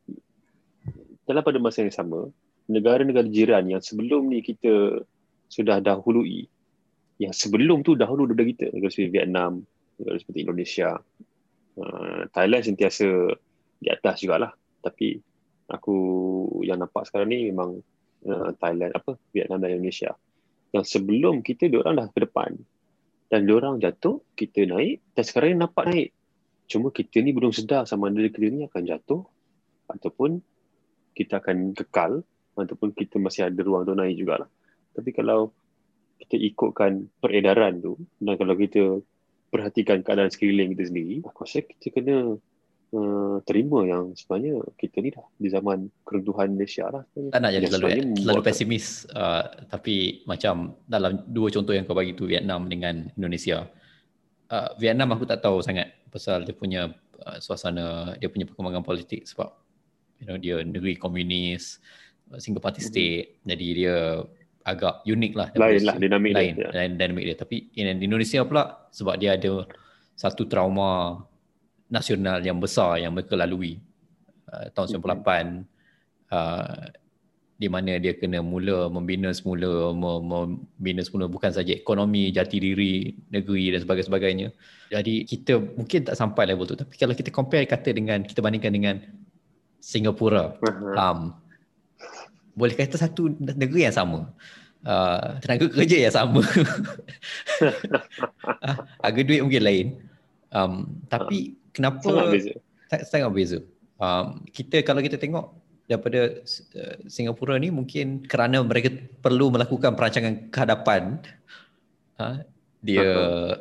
dalam 1.25 1.41
pada 1.41 1.57
masa 1.57 1.81
yang 1.81 1.89
sama 1.89 2.29
negara-negara 2.69 3.25
jiran 3.25 3.65
yang 3.67 3.81
sebelum 3.81 4.29
ni 4.29 4.45
kita 4.45 5.01
sudah 5.49 5.81
dahului 5.81 6.45
yang 7.17 7.33
sebelum 7.33 7.81
tu 7.81 7.97
dahulu 7.97 8.29
daripada 8.29 8.47
kita 8.53 8.65
negara 8.69 8.91
seperti 8.93 9.11
Vietnam 9.11 9.51
negara 9.97 10.15
seperti 10.21 10.39
Indonesia 10.45 10.89
uh, 11.81 12.21
Thailand 12.31 12.63
sentiasa 12.69 13.07
di 13.81 13.87
atas 13.89 14.21
jugalah 14.21 14.53
tapi 14.85 15.17
aku 15.67 15.95
yang 16.63 16.79
nampak 16.79 17.07
sekarang 17.07 17.31
ni 17.31 17.51
memang 17.51 17.79
uh, 18.27 18.49
Thailand 18.57 18.95
apa 18.95 19.19
Vietnam 19.35 19.59
dan 19.63 19.77
Indonesia. 19.77 20.15
Yang 20.71 20.85
sebelum 20.99 21.43
kita 21.43 21.71
diorang 21.71 21.95
dah 21.99 22.07
ke 22.11 22.23
depan. 22.23 22.55
Dan 23.27 23.43
diorang 23.43 23.75
jatuh 23.83 24.23
kita 24.39 24.63
naik 24.63 25.03
dan 25.11 25.23
sekarang 25.27 25.49
ni 25.51 25.57
nampak 25.59 25.85
naik. 25.91 26.09
Cuma 26.71 26.95
kita 26.95 27.19
ni 27.19 27.35
belum 27.35 27.51
sedar 27.51 27.83
sama 27.83 28.07
ada 28.07 28.23
kita 28.23 28.47
ni 28.47 28.63
akan 28.63 28.83
jatuh 28.87 29.21
ataupun 29.91 30.39
kita 31.11 31.43
akan 31.43 31.75
kekal 31.75 32.23
ataupun 32.55 32.95
kita 32.95 33.19
masih 33.19 33.51
ada 33.51 33.59
ruang 33.59 33.83
untuk 33.83 33.99
naik 33.99 34.15
jugalah. 34.15 34.47
Tapi 34.95 35.11
kalau 35.11 35.51
kita 36.17 36.39
ikutkan 36.39 37.11
peredaran 37.19 37.83
tu 37.83 37.99
dan 38.23 38.39
kalau 38.39 38.55
kita 38.55 39.03
perhatikan 39.51 40.03
keadaan 40.03 40.31
sekeliling 40.31 40.75
kita 40.75 40.89
sendiri, 40.89 41.15
aku 41.23 41.43
rasa 41.43 41.63
kita 41.63 41.87
kena 41.93 42.35
uh, 42.93 43.37
terima 43.43 43.83
yang 43.83 44.13
sebenarnya 44.15 44.63
kita 44.79 45.01
ni 45.03 45.09
dah 45.11 45.25
di 45.35 45.47
zaman 45.51 45.87
keruntuhan 46.07 46.53
Malaysia 46.55 46.87
lah. 46.87 47.03
tak 47.11 47.39
nak 47.39 47.51
jadi 47.51 47.65
terlalu, 47.67 47.87
sebenarnya 47.87 48.05
terlalu 48.23 48.41
pesimis 48.43 48.85
uh, 49.11 49.43
tapi 49.67 50.23
macam 50.29 50.75
dalam 50.87 51.23
dua 51.27 51.47
contoh 51.51 51.73
yang 51.75 51.83
kau 51.83 51.97
bagi 51.97 52.15
tu 52.15 52.27
Vietnam 52.29 52.67
dengan 52.71 53.07
Indonesia 53.15 53.67
uh, 54.51 54.69
Vietnam 54.79 55.11
aku 55.15 55.27
tak 55.27 55.43
tahu 55.43 55.59
sangat 55.59 55.91
pasal 56.07 56.47
dia 56.47 56.55
punya 56.55 56.91
uh, 57.23 57.37
suasana 57.43 58.15
dia 58.19 58.31
punya 58.31 58.47
perkembangan 58.47 58.83
politik 58.83 59.27
sebab 59.27 59.51
you 60.23 60.25
know 60.27 60.37
dia 60.39 60.63
negeri 60.63 60.95
komunis 60.95 61.79
uh, 62.31 62.39
single 62.39 62.63
party 62.63 62.79
Mhm. 62.83 62.87
state 62.87 63.25
jadi 63.43 63.67
dia 63.75 63.95
agak 64.67 65.07
unik 65.07 65.31
lah 65.31 65.47
Lain 65.55 65.79
lah 65.87 65.95
dinamik 65.95 66.35
lain 66.35 66.53
dia. 66.59 66.69
Lain 66.75 66.99
dinamik 66.99 67.23
dia 67.23 67.35
tapi 67.39 67.71
in 67.79 67.87
Indonesia 68.03 68.43
pula 68.43 68.87
sebab 68.91 69.15
dia 69.15 69.39
ada 69.39 69.63
satu 70.17 70.43
trauma 70.49 71.23
nasional 71.87 72.43
yang 72.43 72.59
besar 72.59 72.99
yang 72.99 73.15
mereka 73.15 73.39
lalui 73.39 73.79
uh, 74.51 74.67
tahun 74.75 74.99
98 74.99 75.63
uh, 76.31 76.85
di 77.57 77.67
mana 77.73 77.97
dia 77.97 78.13
kena 78.13 78.45
mula 78.45 78.85
membina 78.85 79.33
semula 79.33 79.89
mem- 79.89 80.61
membina 80.77 81.01
semula 81.01 81.25
bukan 81.25 81.49
saja 81.49 81.73
ekonomi 81.73 82.29
jati 82.29 82.61
diri 82.61 83.17
negeri 83.33 83.73
dan 83.73 83.81
sebagainya. 83.81 84.53
Jadi 84.93 85.25
kita 85.25 85.57
mungkin 85.57 86.05
tak 86.05 86.15
sampai 86.15 86.53
level 86.53 86.69
tu 86.69 86.77
tapi 86.77 86.93
kalau 87.01 87.17
kita 87.17 87.33
compare 87.33 87.65
kata 87.65 87.89
dengan 87.97 88.21
kita 88.21 88.45
bandingkan 88.45 88.71
dengan 88.71 88.95
Singapura 89.81 90.53
Aha. 90.53 90.93
um, 91.01 91.19
boleh 92.53 92.77
kata 92.77 92.97
satu 92.97 93.33
negeri 93.41 93.89
yang 93.89 93.95
sama 93.95 94.29
uh, 94.85 95.41
tenaga 95.41 95.65
kerja 95.73 95.97
yang 96.07 96.13
sama. 96.13 96.41
Ah, 98.63 98.87
harga 99.03 99.21
duit 99.27 99.43
mungkin 99.43 99.63
lain. 99.63 99.87
Um, 100.49 101.03
tapi 101.11 101.56
kenapa 101.77 102.01
Sangat 102.01 102.27
beza. 102.33 102.53
Sa- 102.89 103.05
sangat 103.05 103.31
beza. 103.37 103.59
Um, 104.01 104.41
kita 104.49 104.81
kalau 104.81 105.05
kita 105.05 105.21
tengok 105.21 105.53
daripada 105.85 106.41
uh, 106.73 106.95
Singapura 107.05 107.55
ni 107.61 107.69
mungkin 107.69 108.25
kerana 108.25 108.65
mereka 108.65 108.89
perlu 109.21 109.53
melakukan 109.53 109.93
perancangan 109.93 110.49
kehadapan 110.49 111.21
Ha? 112.17 112.41
Dia 112.77 113.01
uh, 113.01 113.53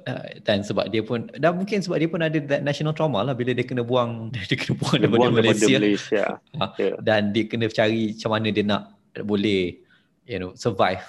dan 0.44 0.60
sebab 0.60 0.92
dia 0.92 1.00
pun 1.00 1.28
dan 1.40 1.56
mungkin 1.56 1.80
sebab 1.80 1.96
dia 1.96 2.08
pun 2.08 2.20
ada 2.20 2.36
that 2.36 2.60
national 2.60 2.92
trauma 2.92 3.24
lah 3.24 3.32
bila 3.32 3.56
dia 3.56 3.64
kena 3.64 3.80
buang 3.80 4.28
dia 4.48 4.56
kena 4.56 4.76
buang 4.76 5.00
Dia 5.00 5.08
daripada 5.08 5.20
buang 5.20 5.32
daripada 5.32 5.56
Malaysia. 5.56 5.76
Malaysia. 5.80 6.24
Ha? 6.60 6.66
Ya. 6.76 6.92
Dan 7.00 7.32
dia 7.32 7.44
kena 7.48 7.68
cari 7.72 8.12
macam 8.12 8.30
mana 8.32 8.48
dia 8.52 8.64
nak 8.64 8.82
boleh 9.24 9.80
you 10.28 10.36
know 10.40 10.52
survive 10.52 11.04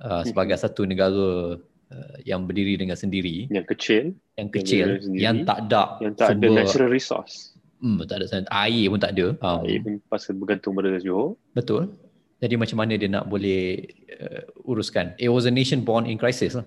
uh, 0.00 0.24
sebagai 0.24 0.56
satu 0.56 0.88
negara 0.88 1.60
uh, 1.90 2.16
yang 2.22 2.44
berdiri 2.44 2.74
dengan 2.76 2.94
sendiri 2.94 3.46
Yang 3.48 3.66
kecil, 3.76 4.04
yang 4.34 4.48
kecil 4.50 4.86
sendiri, 4.98 5.22
yang 5.22 5.36
tak 5.44 5.68
ada 5.68 5.82
yang 6.02 6.14
tak 6.14 6.26
ada 6.26 6.32
sumber- 6.34 6.56
natural 6.56 6.88
resource. 6.90 7.34
hmm, 7.78 8.02
tak 8.08 8.16
ada 8.22 8.26
air 8.64 8.86
pun 8.88 8.98
tak 8.98 9.12
ada. 9.14 9.26
Um, 9.38 9.62
Air 9.64 9.78
pun 9.84 9.92
pasal 10.08 10.32
bergantung 10.34 10.72
pada 10.72 10.96
Johor. 10.98 11.36
Betul. 11.52 11.92
Jadi 12.36 12.54
macam 12.56 12.76
mana 12.84 12.92
dia 12.96 13.08
nak 13.08 13.28
boleh 13.28 13.86
uh, 14.16 14.42
uruskan. 14.64 15.16
It 15.16 15.32
was 15.32 15.48
a 15.48 15.52
nation 15.52 15.80
born 15.82 16.04
in 16.04 16.16
crisis 16.16 16.52
lah. 16.52 16.66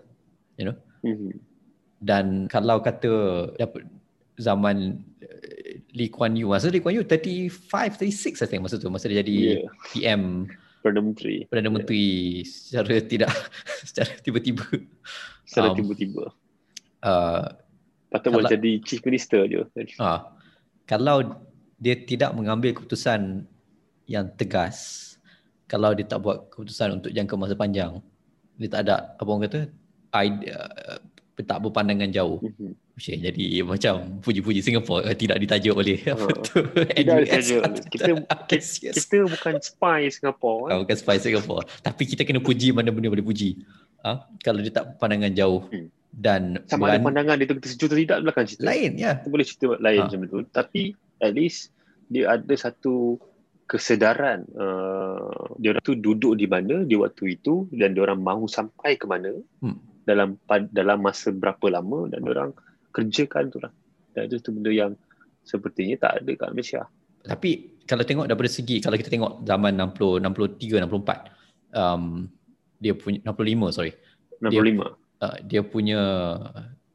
You 0.57 0.73
know. 0.73 0.77
Mhm. 1.05 1.37
Dan 1.99 2.47
kalau 2.47 2.79
kata 2.79 3.11
dapat 3.59 3.83
zaman 4.39 5.03
uh, 5.19 5.71
Lee 5.91 6.09
Kuan 6.09 6.33
Yew, 6.33 6.49
masa 6.49 6.71
Lee 6.71 6.79
Kuan 6.79 6.95
Yew 6.95 7.03
35, 7.03 7.51
36 8.01 8.39
I 8.39 8.47
think 8.47 8.61
masa 8.63 8.79
tu. 8.79 8.87
Masa 8.89 9.11
dia 9.11 9.19
jadi 9.21 9.35
Ya, 9.35 9.69
PM 9.91 10.47
Perdana 10.79 11.03
Menteri. 11.03 11.45
Perdana 11.47 11.71
Menteri 11.71 12.03
secara 12.47 12.99
tidak 13.03 13.31
secara 13.87 14.11
tiba-tiba 14.23 14.65
Secara 15.43 15.73
Um, 15.73 15.77
tiba-tiba. 15.81 16.25
uh, 17.03 17.45
Patut 18.09 18.31
kalau- 18.33 18.49
jadi 18.49 18.71
chief 18.81 19.01
minister 19.05 19.45
je. 19.45 19.61
ah, 20.01 20.33
kalau 20.85 21.45
dia 21.77 21.95
tidak 21.95 22.33
mengambil 22.33 22.73
keputusan 22.73 23.45
yang 24.09 24.25
tegas, 24.33 25.05
kalau 25.69 25.93
dia 25.93 26.05
tak 26.05 26.19
buat 26.25 26.49
keputusan 26.49 26.97
untuk 27.01 27.13
jangka 27.13 27.35
masa 27.37 27.53
panjang, 27.53 28.01
dia 28.57 28.67
tak 28.67 28.81
ada 28.89 29.13
apa 29.13 29.29
orang 29.29 29.45
kata 29.45 29.61
idea, 30.17 30.57
uh, 30.57 30.99
tak 31.41 31.59
berpandangan 31.59 32.09
jauh. 32.09 32.39
Mhm. 32.39 32.73
Syih, 32.95 33.17
jadi 33.21 33.43
macam 33.63 33.93
puji-puji 34.19 34.59
Singapura 34.59 35.03
uh, 35.03 35.13
tidak 35.13 35.39
ditajuk 35.39 35.71
oleh 35.73 35.97
apa 36.09 36.25
Ah. 36.25 36.35
tu 36.37 36.59
NUS. 36.97 37.27
saja. 37.29 37.57
Kita 37.85 38.11
yes. 38.51 38.95
kita 39.01 39.23
bukan 39.25 39.55
spy 39.57 39.99
Singapore. 40.09 40.61
Ah, 40.65 40.69
Kan? 40.69 40.77
bukan 40.83 40.97
spy 40.97 41.15
Singapore. 41.17 41.63
Tapi 41.79 42.03
kita 42.05 42.21
kena 42.21 42.39
puji 42.39 42.69
mana 42.69 42.89
benda 42.89 43.07
boleh 43.07 43.23
puji. 43.23 43.63
Ah, 43.99 44.27
kalau 44.37 44.59
dia 44.59 44.71
tak 44.73 44.95
pandangan 44.95 45.31
jauh 45.31 45.63
Hmm. 45.65 45.87
dan 46.09 46.41
Sama 46.65 46.87
ada 46.87 46.97
berani- 46.97 47.05
pandangan 47.05 47.35
dia 47.35 47.45
tu 47.45 47.55
kita 47.55 47.67
setuju 47.69 47.87
atau 47.87 47.99
tidak 48.01 48.17
belakang 48.21 48.45
cerita. 48.45 48.63
lain 48.65 48.91
ya. 48.95 49.11
Kita 49.15 49.27
boleh 49.29 49.45
cerita 49.45 49.65
lain 49.77 49.97
Ha. 49.97 50.05
macam 50.05 50.19
tu. 50.25 50.39
Tapi 50.45 50.81
at 51.19 51.31
least 51.31 51.59
dia 52.05 52.23
ada 52.29 52.53
satu 52.53 53.15
kesedaran 53.65 54.49
uh, 54.55 55.29
dia 55.55 55.69
orang 55.69 55.83
tu 55.83 55.93
duduk 55.93 56.33
di 56.33 56.45
mana 56.45 56.81
di 56.81 56.95
waktu 56.95 57.37
itu 57.37 57.69
dan 57.71 57.93
dia 57.93 58.01
orang 58.01 58.17
mahu 58.17 58.43
sampai 58.45 58.97
ke 58.97 59.05
mana 59.05 59.29
Hmm. 59.59 59.77
Dalam 60.09 60.41
dalam 60.73 60.97
masa 60.97 61.29
berapa 61.29 61.69
lama 61.69 62.09
dan 62.09 62.25
dia 62.25 62.33
orang 62.33 62.51
kerjakan 62.89 63.53
tu 63.53 63.61
lah. 63.61 63.69
Dan 64.17 64.25
itu 64.25 64.41
tu 64.41 64.49
benda 64.49 64.73
yang 64.73 64.97
sepertinya 65.45 66.09
tak 66.09 66.25
ada 66.25 66.31
kat 66.33 66.49
Malaysia. 66.49 66.81
Tapi 67.21 67.79
kalau 67.89 68.05
tengok 68.05 68.25
daripada 68.29 68.49
segi 68.49 68.77
kalau 68.81 68.97
kita 68.97 69.09
tengok 69.09 69.45
zaman 69.45 69.73
60 69.77 70.25
63 70.25 70.85
64 70.85 71.73
um, 71.73 72.29
dia 72.77 72.93
punya 72.95 73.19
65 73.25 73.75
sorry 73.75 73.93
65. 74.39 74.85
uh, 75.25 75.37
dia 75.43 75.61
punya 75.65 75.99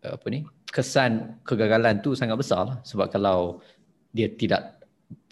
uh, 0.07 0.15
apa 0.15 0.27
ni 0.31 0.47
kesan 0.71 1.43
kegagalan 1.43 1.99
tu 1.99 2.15
sangat 2.15 2.39
besar 2.39 2.63
lah 2.63 2.77
sebab 2.87 3.11
kalau 3.11 3.59
dia 4.15 4.31
tidak 4.31 4.81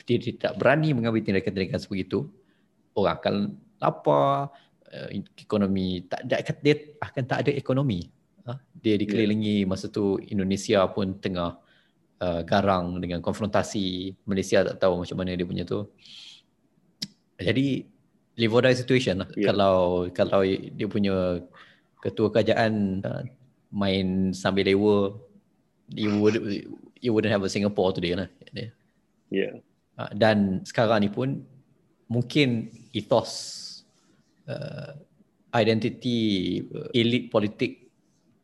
dia 0.02 0.18
tidak 0.18 0.58
berani 0.58 0.90
mengambil 0.92 1.22
tindakan-tindakan 1.22 1.78
sebegitu 1.78 2.26
orang 2.98 3.14
akan 3.22 3.34
lapar 3.78 4.50
ekonomi 5.38 6.04
tak 6.04 6.20
ada 6.28 6.36
dia 6.60 6.74
akan 7.00 7.22
tak 7.24 7.38
ada 7.46 7.52
ekonomi 7.52 8.08
Ha? 8.42 8.58
dia 8.74 8.98
dikelilingi 8.98 9.62
masa 9.70 9.86
tu 9.86 10.18
Indonesia 10.18 10.82
pun 10.90 11.14
tengah 11.22 11.62
uh, 12.18 12.42
garang 12.42 12.98
dengan 12.98 13.22
konfrontasi 13.22 14.18
Malaysia 14.26 14.66
tak 14.66 14.82
tahu 14.82 15.06
macam 15.06 15.14
mana 15.14 15.38
dia 15.38 15.46
punya 15.46 15.62
tu 15.62 15.86
jadi 17.38 17.86
live 18.34 18.50
or 18.50 18.66
die 18.66 18.74
situation 18.74 19.22
lah 19.22 19.30
Ya. 19.38 19.54
kalau 19.54 20.10
kalau 20.10 20.42
dia 20.42 20.90
punya 20.90 21.38
ketua 22.02 22.34
kerajaan 22.34 22.98
uh, 23.06 23.22
main 23.70 24.34
sambil 24.34 24.66
lewa 24.66 25.14
you 25.94 26.10
would 26.18 26.42
you 26.98 27.14
wouldn't 27.14 27.30
have 27.30 27.46
a 27.46 27.50
Singapore 27.50 27.94
today 27.94 28.18
lah. 28.18 28.26
Yeah. 29.30 29.62
Uh, 29.94 30.10
dan 30.18 30.66
sekarang 30.66 31.06
ni 31.06 31.10
pun 31.14 31.46
mungkin 32.10 32.74
ethos 32.90 33.61
uh, 34.48 34.90
identiti 35.52 36.18
uh, 36.64 36.88
elit 36.96 37.28
politik 37.28 37.92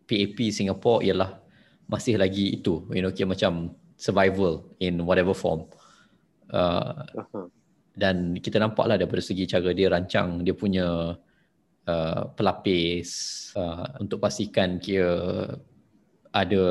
PAP 0.09 0.53
Singapore 0.53 1.05
ialah 1.05 1.41
masih 1.89 2.21
lagi 2.21 2.53
itu 2.61 2.85
you 2.93 3.01
know 3.01 3.13
kira 3.13 3.33
macam 3.33 3.73
survival 3.99 4.69
in 4.79 5.03
whatever 5.03 5.35
form. 5.35 5.67
Uh, 6.49 7.05
dan 7.99 8.39
kita 8.39 8.63
nampaklah 8.63 8.95
daripada 8.95 9.21
segi 9.21 9.45
cara 9.45 9.75
dia 9.75 9.91
rancang 9.91 10.47
dia 10.47 10.55
punya 10.55 11.19
uh, 11.85 12.23
pelapis 12.33 13.09
uh, 13.59 13.99
untuk 13.99 14.23
pastikan 14.23 14.79
kira 14.79 15.59
ada 16.29 16.63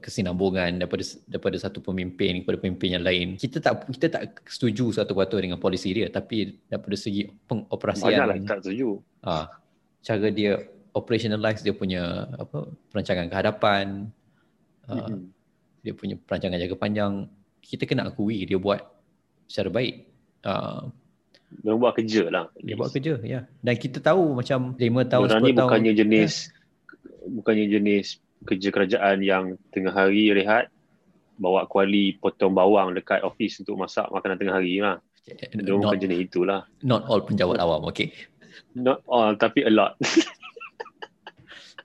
kesinambungan 0.00 0.80
daripada 0.80 1.04
daripada 1.28 1.56
satu 1.60 1.84
pemimpin 1.84 2.40
kepada 2.42 2.56
pemimpin 2.58 2.96
yang 2.96 3.04
lain. 3.04 3.26
Kita 3.36 3.60
tak 3.60 3.84
kita 3.92 4.06
tak 4.08 4.22
setuju 4.48 4.88
satu 4.90 5.12
peratus 5.12 5.40
dengan 5.40 5.60
polisi 5.60 5.92
dia 5.92 6.08
tapi 6.08 6.56
daripada 6.66 6.96
segi 6.96 7.28
pengoperasian 7.44 8.08
Banyaklah 8.08 8.36
tak 8.48 8.58
setuju. 8.64 8.88
ah 9.22 9.46
cara 10.00 10.28
dia 10.32 10.58
operationalize 10.92 11.60
dia 11.60 11.72
punya 11.72 12.26
apa 12.34 12.68
perancangan 12.88 13.28
kehadapan 13.28 14.08
uh, 14.88 15.08
Mhm. 15.08 15.20
dia 15.80 15.92
punya 15.92 16.16
perancangan 16.16 16.56
jangka 16.58 16.76
panjang 16.76 17.12
kita 17.60 17.84
kena 17.86 18.08
akui 18.08 18.42
dia 18.44 18.56
buat 18.56 18.80
secara 19.46 19.68
baik. 19.68 20.08
Uh, 20.42 20.88
Dia 21.62 21.76
buat 21.76 21.92
kerja 21.92 22.22
lah. 22.32 22.44
dia 22.56 22.74
buat 22.74 22.88
kerja 22.90 23.20
ya. 23.20 23.44
Dan 23.60 23.76
kita 23.76 24.00
tahu 24.00 24.40
macam 24.40 24.72
5 24.72 25.04
tahun 25.04 25.26
Diorang 25.28 25.44
10 25.44 25.46
ni 25.46 25.52
tahun 25.52 25.68
bukannya 25.68 25.92
jenis 25.94 26.32
bukannya 27.22 27.66
jenis 27.68 28.06
kerja 28.46 28.68
kerajaan 28.74 29.22
yang 29.22 29.54
tengah 29.70 29.94
hari 29.94 30.34
rehat 30.34 30.68
bawa 31.40 31.66
kuali 31.66 32.18
potong 32.18 32.54
bawang 32.54 32.94
dekat 32.94 33.24
office 33.24 33.58
untuk 33.62 33.78
masak 33.80 34.06
makanan 34.12 34.38
tengah 34.38 34.56
hari 34.60 34.78
lah. 34.82 35.00
Dia 35.22 35.50
not, 35.54 35.86
bukan 35.86 36.02
jenis 36.02 36.18
itulah. 36.26 36.66
not 36.82 37.06
all 37.06 37.22
penjawat 37.22 37.58
awam 37.64 37.86
okay. 37.86 38.10
Not 38.74 39.06
all 39.06 39.38
tapi 39.38 39.62
a 39.64 39.72
lot. 39.72 39.94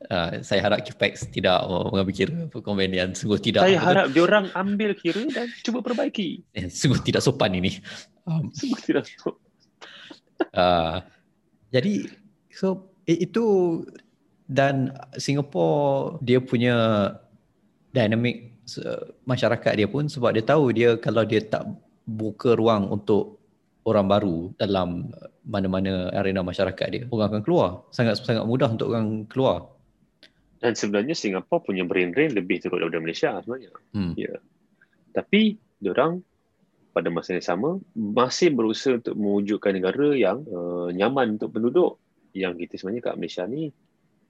Uh, 0.09 0.41
saya 0.47 0.65
harap 0.65 0.81
Kipex 0.83 1.29
tidak 1.29 1.61
mengambil 1.69 2.13
kira 2.13 2.33
komen 2.49 2.89
yang 2.93 3.13
sungguh 3.13 3.37
tidak 3.37 3.65
Saya 3.65 3.79
harap 3.79 4.07
diorang 4.13 4.49
ambil 4.57 4.97
kira 4.97 5.25
dan 5.29 5.47
cuba 5.61 5.85
perbaiki. 5.85 6.41
eh, 6.57 6.67
sungguh 6.69 7.01
tidak 7.05 7.21
sopan 7.21 7.55
ini. 7.55 7.77
Um, 8.27 8.51
Sungguh 8.51 8.81
tidak 8.83 9.07
uh, 10.53 11.01
jadi 11.71 12.09
so 12.51 12.91
itu 13.07 13.45
dan 14.47 14.95
Singapore 15.19 16.23
dia 16.23 16.39
punya 16.39 16.75
dynamic 17.91 18.55
masyarakat 19.23 19.73
dia 19.75 19.87
pun 19.87 20.07
sebab 20.07 20.35
dia 20.35 20.43
tahu 20.43 20.71
dia 20.75 20.95
kalau 20.99 21.23
dia 21.23 21.43
tak 21.43 21.67
buka 22.07 22.55
ruang 22.55 22.87
untuk 22.87 23.39
orang 23.87 24.07
baru 24.07 24.37
dalam 24.59 25.11
uh, 25.15 25.31
mana-mana 25.47 26.11
arena 26.11 26.43
masyarakat 26.43 26.87
dia 26.91 27.03
orang 27.11 27.27
akan 27.31 27.41
keluar 27.43 27.87
sangat 27.91 28.19
sangat 28.19 28.43
mudah 28.43 28.67
untuk 28.71 28.91
orang 28.91 29.23
keluar 29.27 29.71
Dan 30.57 30.73
sebenarnya 30.73 31.13
Singapura 31.13 31.61
punya 31.61 31.85
brain 31.85 32.09
drain 32.09 32.33
lebih 32.33 32.57
teruk 32.57 32.81
daripada 32.81 32.97
Malaysia 32.97 33.29
sebenarnya. 33.45 33.71
hmm. 33.93 34.13
Tapi 35.13 35.53
diorang 35.77 36.17
pada 36.97 37.13
masa 37.13 37.37
yang 37.37 37.45
sama 37.45 37.69
masih 37.93 38.57
berusaha 38.57 38.97
untuk 38.97 39.13
mewujudkan 39.13 39.77
negara 39.77 40.17
yang 40.17 40.41
uh, 40.49 40.89
nyaman 40.89 41.37
untuk 41.37 41.53
penduduk. 41.53 42.01
Yang 42.33 42.65
kita 42.65 42.73
sebenarnya 42.81 43.01
kat 43.05 43.15
Malaysia 43.21 43.43
ni, 43.45 43.69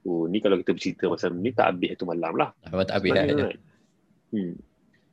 oh 0.07 0.23
ni 0.31 0.39
kalau 0.39 0.55
kita 0.63 0.71
bercerita 0.71 1.11
pasal 1.11 1.35
ni 1.35 1.51
tak 1.51 1.75
habis 1.75 1.99
itu 1.99 2.03
malam 2.07 2.33
lah. 2.39 2.49
memang 2.71 2.87
tak 2.87 2.95
habis 3.03 3.11
dah. 3.11 3.23
kan. 3.27 3.57
Hmm. 4.31 4.53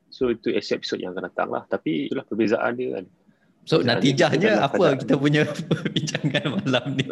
So 0.07 0.31
itu 0.31 0.55
episod 0.55 0.97
yang 1.03 1.11
akan 1.11 1.27
datang 1.27 1.49
lah. 1.51 1.67
Tapi 1.67 2.07
itulah 2.07 2.23
perbezaan 2.23 2.79
dia 2.79 2.99
kan. 2.99 3.05
So 3.67 3.83
natijahnya 3.83 4.63
apa 4.63 4.95
keadaan- 4.95 4.99
kita 5.03 5.13
punya 5.19 5.41
perbincangan 5.71 6.43
malam 6.63 6.85
ni? 6.95 7.05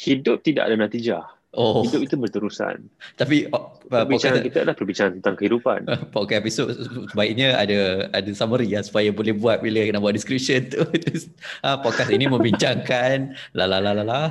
Hidup 0.00 0.40
tidak 0.40 0.72
ada 0.72 0.76
natijah. 0.80 1.24
Oh, 1.50 1.82
Hidup 1.82 2.06
itu 2.06 2.14
berterusan. 2.14 2.86
tapi 3.18 3.50
oh, 3.50 3.74
Perbincangan 3.90 4.38
podcast, 4.38 4.46
kita 4.46 4.56
adalah 4.62 4.76
perbincangan 4.78 5.12
tentang 5.18 5.34
kehidupan. 5.34 5.80
podcast 6.14 6.40
episod 6.46 6.66
sebaiknya 7.10 7.58
ada 7.58 8.06
ada 8.14 8.30
summary 8.30 8.70
lah 8.70 8.86
supaya 8.86 9.10
boleh 9.10 9.34
buat 9.34 9.58
bila 9.58 9.82
nak 9.90 9.98
buat 9.98 10.14
description 10.14 10.70
tu. 10.70 10.78
ah, 11.66 11.82
podcast 11.82 12.14
ini 12.14 12.30
membincangkan 12.30 13.34
la 13.58 13.66
la 13.66 13.82
la 13.82 13.90
la 13.98 14.06
la. 14.06 14.22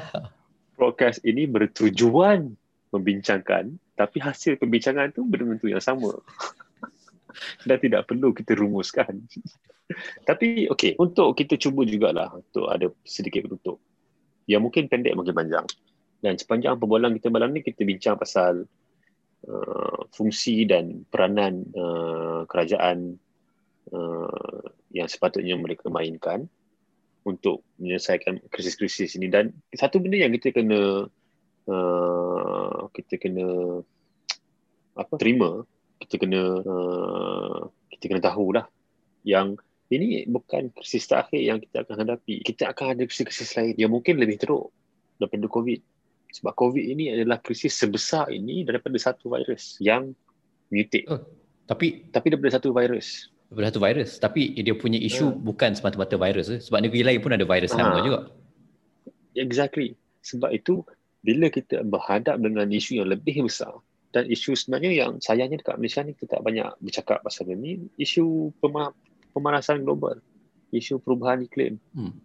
Podcast 0.80 1.20
ini 1.28 1.44
bertujuan 1.44 2.56
membincangkan 2.96 3.76
tapi 4.00 4.24
hasil 4.24 4.56
pembincangan 4.56 5.12
tu 5.12 5.28
belum 5.28 5.60
tentu 5.60 5.68
yang 5.68 5.84
sama. 5.84 6.16
Dan 7.68 7.78
tidak 7.84 8.08
perlu 8.08 8.32
kita 8.32 8.56
rumuskan. 8.56 9.28
tapi 10.30 10.72
okey, 10.72 10.96
untuk 10.96 11.36
kita 11.36 11.60
cuba 11.60 11.84
jugalah 11.84 12.32
untuk 12.32 12.72
ada 12.72 12.88
sedikit 13.04 13.44
penutup. 13.44 13.84
Yang 14.48 14.62
mungkin 14.64 14.84
pendek 14.88 15.14
mungkin 15.20 15.36
panjang. 15.36 15.68
Dan 16.24 16.40
sepanjang 16.40 16.80
perbualan 16.80 17.12
kita 17.20 17.28
malam 17.28 17.52
ni 17.52 17.60
kita 17.60 17.84
bincang 17.84 18.16
pasal 18.16 18.64
uh, 19.52 20.00
fungsi 20.16 20.64
dan 20.64 21.04
peranan 21.12 21.68
uh, 21.76 22.48
kerajaan 22.48 23.20
uh, 23.92 24.64
yang 24.96 25.12
sepatutnya 25.12 25.60
mereka 25.60 25.92
mainkan 25.92 26.48
untuk 27.28 27.64
menyelesaikan 27.78 28.40
krisis-krisis 28.48 29.16
ini 29.20 29.28
dan 29.28 29.52
satu 29.76 30.00
benda 30.00 30.24
yang 30.24 30.32
kita 30.36 30.56
kena 30.56 31.08
uh, 31.68 32.80
kita 32.96 33.20
kena 33.20 33.80
apa 34.96 35.14
terima 35.20 35.64
kita 36.00 36.16
kena 36.20 36.42
uh, 36.64 37.60
kita 37.92 38.04
kena 38.16 38.22
tahu 38.24 38.56
lah 38.56 38.66
yang 39.28 39.60
ini 39.90 40.24
bukan 40.30 40.72
krisis 40.72 41.10
terakhir 41.10 41.42
yang 41.42 41.58
kita 41.60 41.84
akan 41.84 42.08
hadapi 42.08 42.40
kita 42.46 42.72
akan 42.72 42.96
ada 42.96 43.04
krisis-krisis 43.04 43.52
lain 43.60 43.76
yang 43.76 43.92
mungkin 43.92 44.16
lebih 44.16 44.40
teruk 44.40 44.72
daripada 45.20 45.52
COVID 45.52 45.80
sebab 46.30 46.54
COVID 46.54 46.86
ini 46.86 47.10
adalah 47.10 47.42
krisis 47.42 47.74
sebesar 47.74 48.30
ini 48.30 48.62
daripada 48.62 48.96
satu 49.02 49.34
virus 49.34 49.82
yang 49.82 50.14
mutate. 50.70 51.10
Oh, 51.10 51.26
tapi 51.66 52.06
tapi 52.14 52.26
daripada 52.30 52.62
satu 52.62 52.70
virus. 52.70 53.34
Daripada 53.50 53.68
satu 53.74 53.82
virus. 53.82 54.10
Tapi 54.22 54.42
dia 54.62 54.76
punya 54.78 55.02
isu 55.02 55.34
hmm. 55.34 55.42
bukan 55.42 55.74
semata-mata 55.74 56.16
virus. 56.16 56.48
Eh. 56.54 56.60
Sebab 56.62 56.86
negeri 56.86 57.02
lain 57.02 57.20
pun 57.20 57.34
ada 57.34 57.46
virus 57.46 57.74
sama 57.74 57.98
ha. 57.98 58.06
juga. 58.06 58.20
Exactly. 59.34 59.98
Sebab 60.22 60.54
itu 60.54 60.86
bila 61.26 61.50
kita 61.52 61.84
berhadap 61.84 62.40
dengan 62.40 62.70
isu 62.70 63.04
yang 63.04 63.10
lebih 63.12 63.50
besar 63.50 63.74
dan 64.10 64.26
isu 64.26 64.58
sebenarnya 64.58 65.06
yang 65.06 65.12
sayangnya 65.22 65.62
dekat 65.62 65.76
Malaysia 65.78 66.02
ni 66.02 66.18
kita 66.18 66.40
tak 66.40 66.42
banyak 66.42 66.66
bercakap 66.82 67.20
pasal 67.22 67.46
ini 67.52 67.78
isu 68.00 68.50
pemanasan 69.36 69.86
global 69.86 70.18
isu 70.74 70.98
perubahan 71.04 71.46
iklim 71.46 71.78
hmm. 71.94 72.16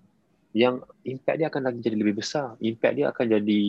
yang 0.56 0.80
impact 1.04 1.36
dia 1.42 1.50
akan 1.52 1.62
lagi 1.68 1.84
jadi 1.84 1.96
lebih 1.98 2.22
besar 2.22 2.56
impact 2.62 2.94
dia 2.96 3.10
akan 3.12 3.26
jadi 3.36 3.60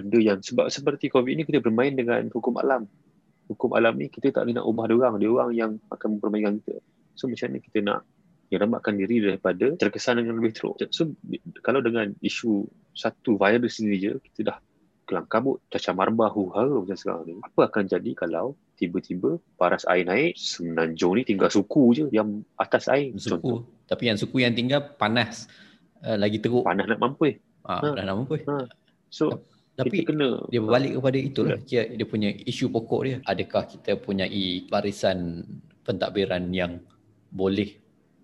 benda 0.00 0.18
yang 0.22 0.38
sebab 0.40 0.70
seperti 0.70 1.10
COVID 1.10 1.32
ni 1.34 1.42
kita 1.44 1.60
bermain 1.60 1.92
dengan 1.92 2.24
hukum 2.30 2.56
alam. 2.56 2.86
Hukum 3.50 3.74
alam 3.74 3.98
ni 3.98 4.06
kita 4.06 4.30
tak 4.30 4.46
boleh 4.46 4.62
nak 4.62 4.66
ubah 4.70 4.84
dia 4.86 4.96
orang, 5.02 5.14
dia 5.18 5.28
orang 5.30 5.50
yang 5.58 5.70
akan 5.90 6.08
mempermainkan 6.16 6.62
kita. 6.62 6.78
So 7.18 7.26
macam 7.26 7.50
mana 7.50 7.58
kita 7.58 7.78
nak 7.82 8.00
menyelamatkan 8.50 8.94
diri 8.98 9.16
daripada 9.22 9.66
terkesan 9.74 10.22
dengan 10.22 10.38
lebih 10.38 10.54
teruk. 10.54 10.78
So 10.94 11.10
kalau 11.66 11.82
dengan 11.82 12.14
isu 12.22 12.66
satu 12.94 13.34
virus 13.34 13.82
ini 13.82 13.98
je 13.98 14.12
kita 14.22 14.54
dah 14.54 14.58
kelang 15.10 15.26
kabut, 15.26 15.58
cacah 15.66 15.90
marbah, 15.90 16.30
huha 16.30 16.70
macam 16.70 16.94
sekarang 16.94 17.22
ni. 17.26 17.34
Apa 17.42 17.66
akan 17.66 17.90
jadi 17.90 18.10
kalau 18.14 18.54
tiba-tiba 18.78 19.42
paras 19.58 19.82
air 19.90 20.06
naik, 20.06 20.38
semenanjung 20.38 21.18
ni 21.18 21.22
tinggal 21.26 21.50
suku 21.50 21.82
je 21.98 22.04
yang 22.14 22.46
atas 22.54 22.86
air. 22.86 23.10
Suku. 23.18 23.34
Contoh. 23.34 23.58
Tapi 23.90 24.06
yang 24.06 24.18
suku 24.18 24.46
yang 24.46 24.54
tinggal 24.54 24.94
panas 24.94 25.50
uh, 26.06 26.14
lagi 26.14 26.38
teruk. 26.38 26.62
Panas 26.62 26.86
nak 26.86 27.02
mampu. 27.02 27.42
Ha, 27.66 27.74
ha. 27.82 27.90
nak 27.98 28.16
mampu. 28.22 28.38
Ha. 28.46 28.70
So 29.10 29.42
tapi 29.78 30.04
kena. 30.04 30.44
dia 30.52 30.60
berbalik 30.60 30.98
kepada 31.00 31.18
itulah. 31.18 31.58
Yeah. 31.64 31.88
dia 31.94 32.06
punya 32.06 32.28
isu 32.44 32.68
pokok 32.68 33.00
dia. 33.06 33.16
Adakah 33.24 33.64
kita 33.64 33.96
punya 33.96 34.28
barisan 34.68 35.46
pentadbiran 35.86 36.52
yang 36.52 36.84
boleh 37.30 37.78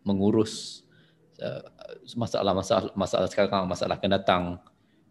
mengurus 0.04 0.84
uh, 1.40 1.62
masalah-masalah 2.14 2.92
masalah 2.94 3.26
sekarang 3.30 3.64
masalah 3.66 3.96
akan 3.96 4.10
datang 4.12 4.42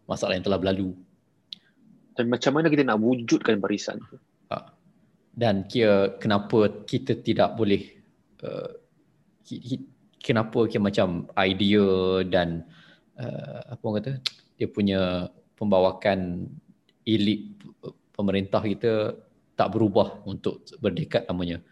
masalah 0.06 0.38
yang 0.38 0.46
telah 0.46 0.60
berlalu? 0.62 0.94
Dan 2.16 2.32
macam 2.32 2.52
mana 2.56 2.72
kita 2.72 2.84
nak 2.88 3.02
wujudkan 3.02 3.60
barisan 3.60 4.00
tu? 4.08 4.20
Ha. 4.54 4.62
dan 5.34 5.66
kira 5.66 6.22
kenapa 6.22 6.86
kita 6.86 7.18
tidak 7.18 7.58
boleh 7.58 7.82
uh, 8.46 8.72
kenapa 10.22 10.70
kira 10.70 10.86
macam 10.86 11.26
idea 11.34 12.22
dan 12.30 12.62
uh, 13.18 13.74
apa 13.74 13.82
orang 13.82 13.98
kata 14.00 14.14
dia 14.56 14.68
punya 14.70 15.28
pembawakan 15.56 16.48
elit 17.08 17.56
pemerintah 18.16 18.62
kita 18.64 19.16
tak 19.56 19.72
berubah 19.72 20.24
untuk 20.28 20.64
berdekat 20.80 21.28
namanya. 21.32 21.64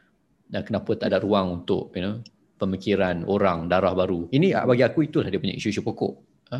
Dan 0.47 0.61
kenapa 0.63 0.95
tak 0.95 1.11
ada 1.11 1.19
ruang 1.19 1.63
untuk 1.63 1.91
you 1.95 2.03
know 2.03 2.19
pemikiran 2.59 3.27
orang 3.27 3.67
darah 3.67 3.91
baru. 3.91 4.31
Ini 4.31 4.55
bagi 4.63 4.83
aku 4.87 5.07
itulah 5.07 5.27
dia 5.27 5.39
punya 5.41 5.55
isu-isu 5.55 5.83
pokok. 5.83 6.13
Ha? 6.53 6.59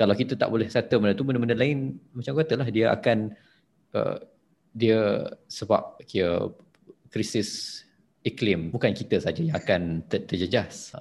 kalau 0.00 0.16
kita 0.16 0.32
tak 0.32 0.48
boleh 0.48 0.72
settle 0.72 1.04
benda 1.04 1.12
tu 1.12 1.28
benda-benda 1.28 1.52
lain 1.52 2.00
macam 2.16 2.32
katalah 2.32 2.72
dia 2.72 2.88
akan 2.88 3.36
uh, 3.92 4.16
dia 4.72 5.28
sebab 5.44 6.00
kira 6.08 6.48
krisis 7.12 7.82
iklim 8.24 8.72
bukan 8.72 8.96
kita 8.96 9.20
saja 9.20 9.44
yang 9.44 9.60
akan 9.60 10.00
ter- 10.08 10.24
terjejas 10.24 10.96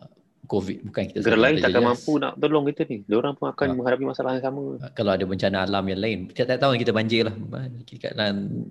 COVID 0.50 0.78
bukan 0.90 1.04
kita 1.14 1.22
negara 1.22 1.38
lain 1.38 1.56
takkan 1.62 1.84
mampu 1.86 2.12
nak 2.18 2.34
tolong 2.42 2.66
kita 2.74 2.82
ni. 2.90 3.06
Diorang 3.06 3.38
pun 3.38 3.54
akan 3.54 3.68
ha. 3.70 3.76
menghadapi 3.78 4.04
masalah 4.10 4.34
yang 4.34 4.46
sama. 4.50 4.82
Ha. 4.82 4.90
Kalau 4.98 5.12
ada 5.14 5.22
bencana 5.30 5.58
alam 5.70 5.86
yang 5.86 6.02
lain, 6.02 6.20
tiap-tiap 6.34 6.58
tahun 6.58 6.76
kita 6.82 6.92
banjir 6.92 7.22
lah. 7.30 7.36
Dekat 7.86 8.18
dalam 8.18 8.66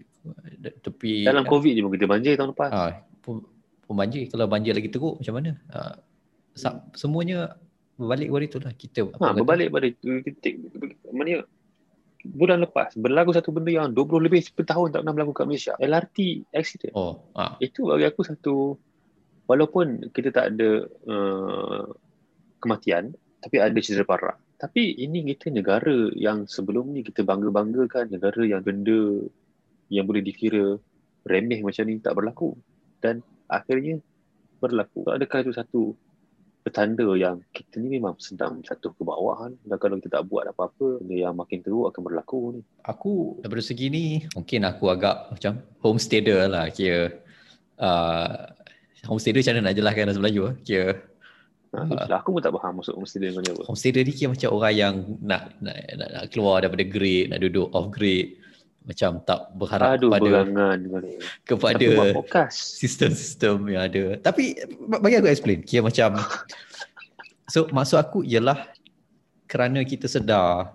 tepi. 0.82 1.22
Dalam 1.22 1.46
COVID 1.46 1.72
je 1.78 1.80
pun 1.86 1.92
kita 1.94 2.06
banjir 2.10 2.34
tahun 2.34 2.50
lepas. 2.50 2.70
Ha. 2.74 2.98
Pun, 3.22 3.46
banjir. 3.94 4.26
Kalau 4.26 4.50
banjir 4.50 4.74
lagi 4.74 4.90
teruk 4.90 5.22
macam 5.22 5.34
mana? 5.38 5.54
Ha. 5.70 5.94
Semuanya 6.98 7.54
berbalik 7.94 8.26
kepada 8.26 8.44
itulah. 8.50 8.72
Kita, 8.74 9.00
ha, 9.22 9.30
berbalik 9.30 9.70
pada 9.70 9.86
itu. 9.86 10.18
Kita, 10.26 10.46
mana 11.14 11.46
bulan 12.26 12.58
lepas 12.66 12.98
berlaku 12.98 13.30
satu 13.30 13.54
benda 13.54 13.70
yang 13.70 13.94
20 13.94 14.26
lebih 14.26 14.42
tahun 14.50 14.90
tak 14.90 15.06
pernah 15.06 15.14
berlaku 15.14 15.32
kat 15.38 15.46
Malaysia. 15.46 15.74
LRT 15.78 16.50
accident. 16.50 16.94
Oh, 16.98 17.22
ha. 17.38 17.54
Itu 17.62 17.86
bagi 17.86 18.10
aku 18.10 18.26
satu 18.26 18.74
walaupun 19.49 20.12
kita 20.12 20.30
tak 20.30 20.55
ada 20.55 20.86
uh, 21.09 21.88
kematian 22.61 23.16
tapi 23.40 23.57
ada 23.59 23.78
cedera 23.80 24.05
parah. 24.05 24.36
Tapi 24.59 24.99
ini 24.99 25.22
kita 25.22 25.55
negara 25.55 26.11
yang 26.18 26.51
sebelum 26.51 26.90
ni 26.90 27.07
kita 27.07 27.22
bangga-banggakan 27.22 28.11
negara 28.11 28.42
yang 28.42 28.61
benda 28.66 29.22
yang 29.88 30.05
boleh 30.05 30.20
dikira 30.20 30.76
remeh 31.22 31.62
macam 31.62 31.86
ni 31.86 32.03
tak 32.03 32.18
berlaku. 32.18 32.59
Dan 32.99 33.22
akhirnya 33.46 34.03
berlaku. 34.59 35.07
So, 35.07 35.14
adakah 35.14 35.46
itu 35.46 35.53
satu 35.55 35.82
petanda 36.66 37.07
yang 37.14 37.38
kita 37.55 37.78
ni 37.78 37.96
memang 37.96 38.18
sedang 38.18 38.61
jatuh 38.66 38.90
ke 38.92 39.03
bawah 39.07 39.46
kan? 39.46 39.53
dan 39.62 39.78
kalau 39.78 39.96
kita 40.03 40.20
tak 40.20 40.26
buat 40.26 40.51
apa-apa 40.51 41.01
benda 41.01 41.16
yang 41.16 41.38
makin 41.38 41.62
teruk 41.62 41.94
akan 41.94 42.03
berlaku 42.03 42.59
ni. 42.59 42.62
Aku 42.84 43.38
daripada 43.40 43.62
segi 43.62 43.86
ni 43.88 44.05
mungkin 44.34 44.66
aku 44.66 44.84
agak 44.90 45.32
macam 45.32 45.62
homesteader 45.80 46.51
lah 46.51 46.66
kira. 46.74 47.14
Uh, 47.78 48.57
homesteader 49.07 49.44
macam 49.44 49.55
mana 49.55 49.66
nak 49.70 49.76
jelaskan 49.76 50.03
dalam 50.11 50.20
Melayu 50.24 50.42
ah? 50.51 50.55
Kira 50.64 50.86
Ha, 51.68 51.84
uh, 51.84 52.16
aku 52.16 52.32
pun 52.32 52.40
tak 52.40 52.57
faham 52.57 52.80
maksud 52.80 52.96
homesteader 52.96 53.28
macam 53.36 53.53
apa. 53.61 53.62
Homesteader 53.68 54.01
ni 54.01 54.12
kira 54.16 54.32
macam 54.32 54.49
orang 54.57 54.72
yang 54.72 54.94
nak 55.20 55.53
nak, 55.61 55.76
nak, 56.01 56.09
nak 56.16 56.24
keluar 56.32 56.64
daripada 56.64 56.84
grade, 56.88 57.28
nak 57.28 57.44
duduk 57.44 57.68
off 57.76 57.92
grade. 57.92 58.40
Macam 58.88 59.20
tak 59.20 59.53
berharap 59.53 60.01
Aduh, 60.01 60.09
kepada 60.09 60.30
berangan, 60.32 60.76
kepada 61.44 61.86
sistem-sistem 62.49 63.68
yang 63.68 63.84
ada. 63.84 64.16
Tapi 64.16 64.57
bagi 64.80 65.20
aku 65.20 65.28
explain. 65.28 65.61
Kira 65.61 65.84
macam 65.84 66.24
So 67.53 67.68
maksud 67.68 68.01
aku 68.01 68.24
ialah 68.24 68.64
kerana 69.44 69.85
kita 69.85 70.09
sedar 70.09 70.72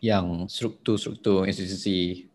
yang 0.00 0.48
struktur-struktur 0.48 1.48
institusi 1.48 2.28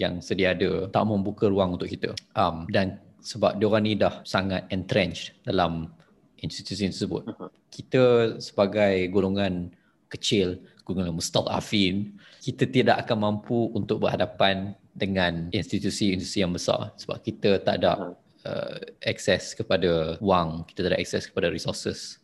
yang 0.00 0.24
sedia 0.24 0.56
ada 0.56 0.88
tak 0.88 1.04
membuka 1.04 1.48
ruang 1.48 1.76
untuk 1.76 1.88
kita. 1.88 2.16
Um, 2.32 2.64
dan 2.72 3.00
sebab 3.20 3.60
diorang 3.60 3.84
ni 3.84 3.96
dah 3.96 4.24
sangat 4.24 4.66
entrenched 4.72 5.36
dalam 5.44 5.92
institusi 6.40 6.88
tersebut. 6.88 7.22
Uh-huh. 7.28 7.48
Kita 7.68 8.36
sebagai 8.40 9.06
golongan 9.12 9.70
kecil, 10.10 10.58
golongan 10.82 11.14
mustadafin, 11.14 12.16
kita 12.42 12.66
tidak 12.66 12.96
akan 13.06 13.30
mampu 13.30 13.70
untuk 13.76 14.02
berhadapan 14.02 14.74
dengan 14.90 15.52
institusi-institusi 15.54 16.42
yang 16.42 16.50
besar 16.50 16.90
sebab 16.98 17.22
kita 17.22 17.62
tak 17.62 17.84
ada 17.84 17.92
uh-huh. 17.94 18.14
uh, 18.48 18.76
akses 19.06 19.54
kepada 19.54 20.18
wang, 20.18 20.66
kita 20.66 20.88
tak 20.88 20.90
ada 20.96 20.98
akses 20.98 21.30
kepada 21.30 21.52
resources 21.52 22.18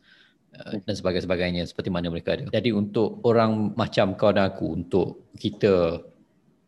uh, 0.56 0.80
dan 0.82 0.94
sebagainya 0.96 1.62
seperti 1.68 1.92
mana 1.92 2.10
mereka 2.10 2.34
ada. 2.34 2.48
Jadi 2.50 2.72
untuk 2.72 3.22
orang 3.22 3.76
macam 3.78 4.16
kau 4.18 4.32
dan 4.32 4.50
aku 4.50 4.66
untuk 4.72 5.30
kita 5.36 6.02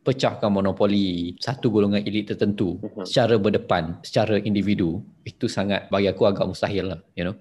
pecahkan 0.08 0.48
monopoli 0.48 1.36
satu 1.36 1.68
golongan 1.68 2.00
elit 2.00 2.32
tertentu 2.32 2.80
uh-huh. 2.80 3.04
secara 3.04 3.36
berdepan 3.36 4.00
secara 4.00 4.40
individu 4.40 5.04
itu 5.28 5.52
sangat 5.52 5.84
bagi 5.92 6.08
aku 6.08 6.24
agak 6.24 6.48
mustahil 6.48 6.96
lah 6.96 7.00
you 7.12 7.28
know 7.28 7.36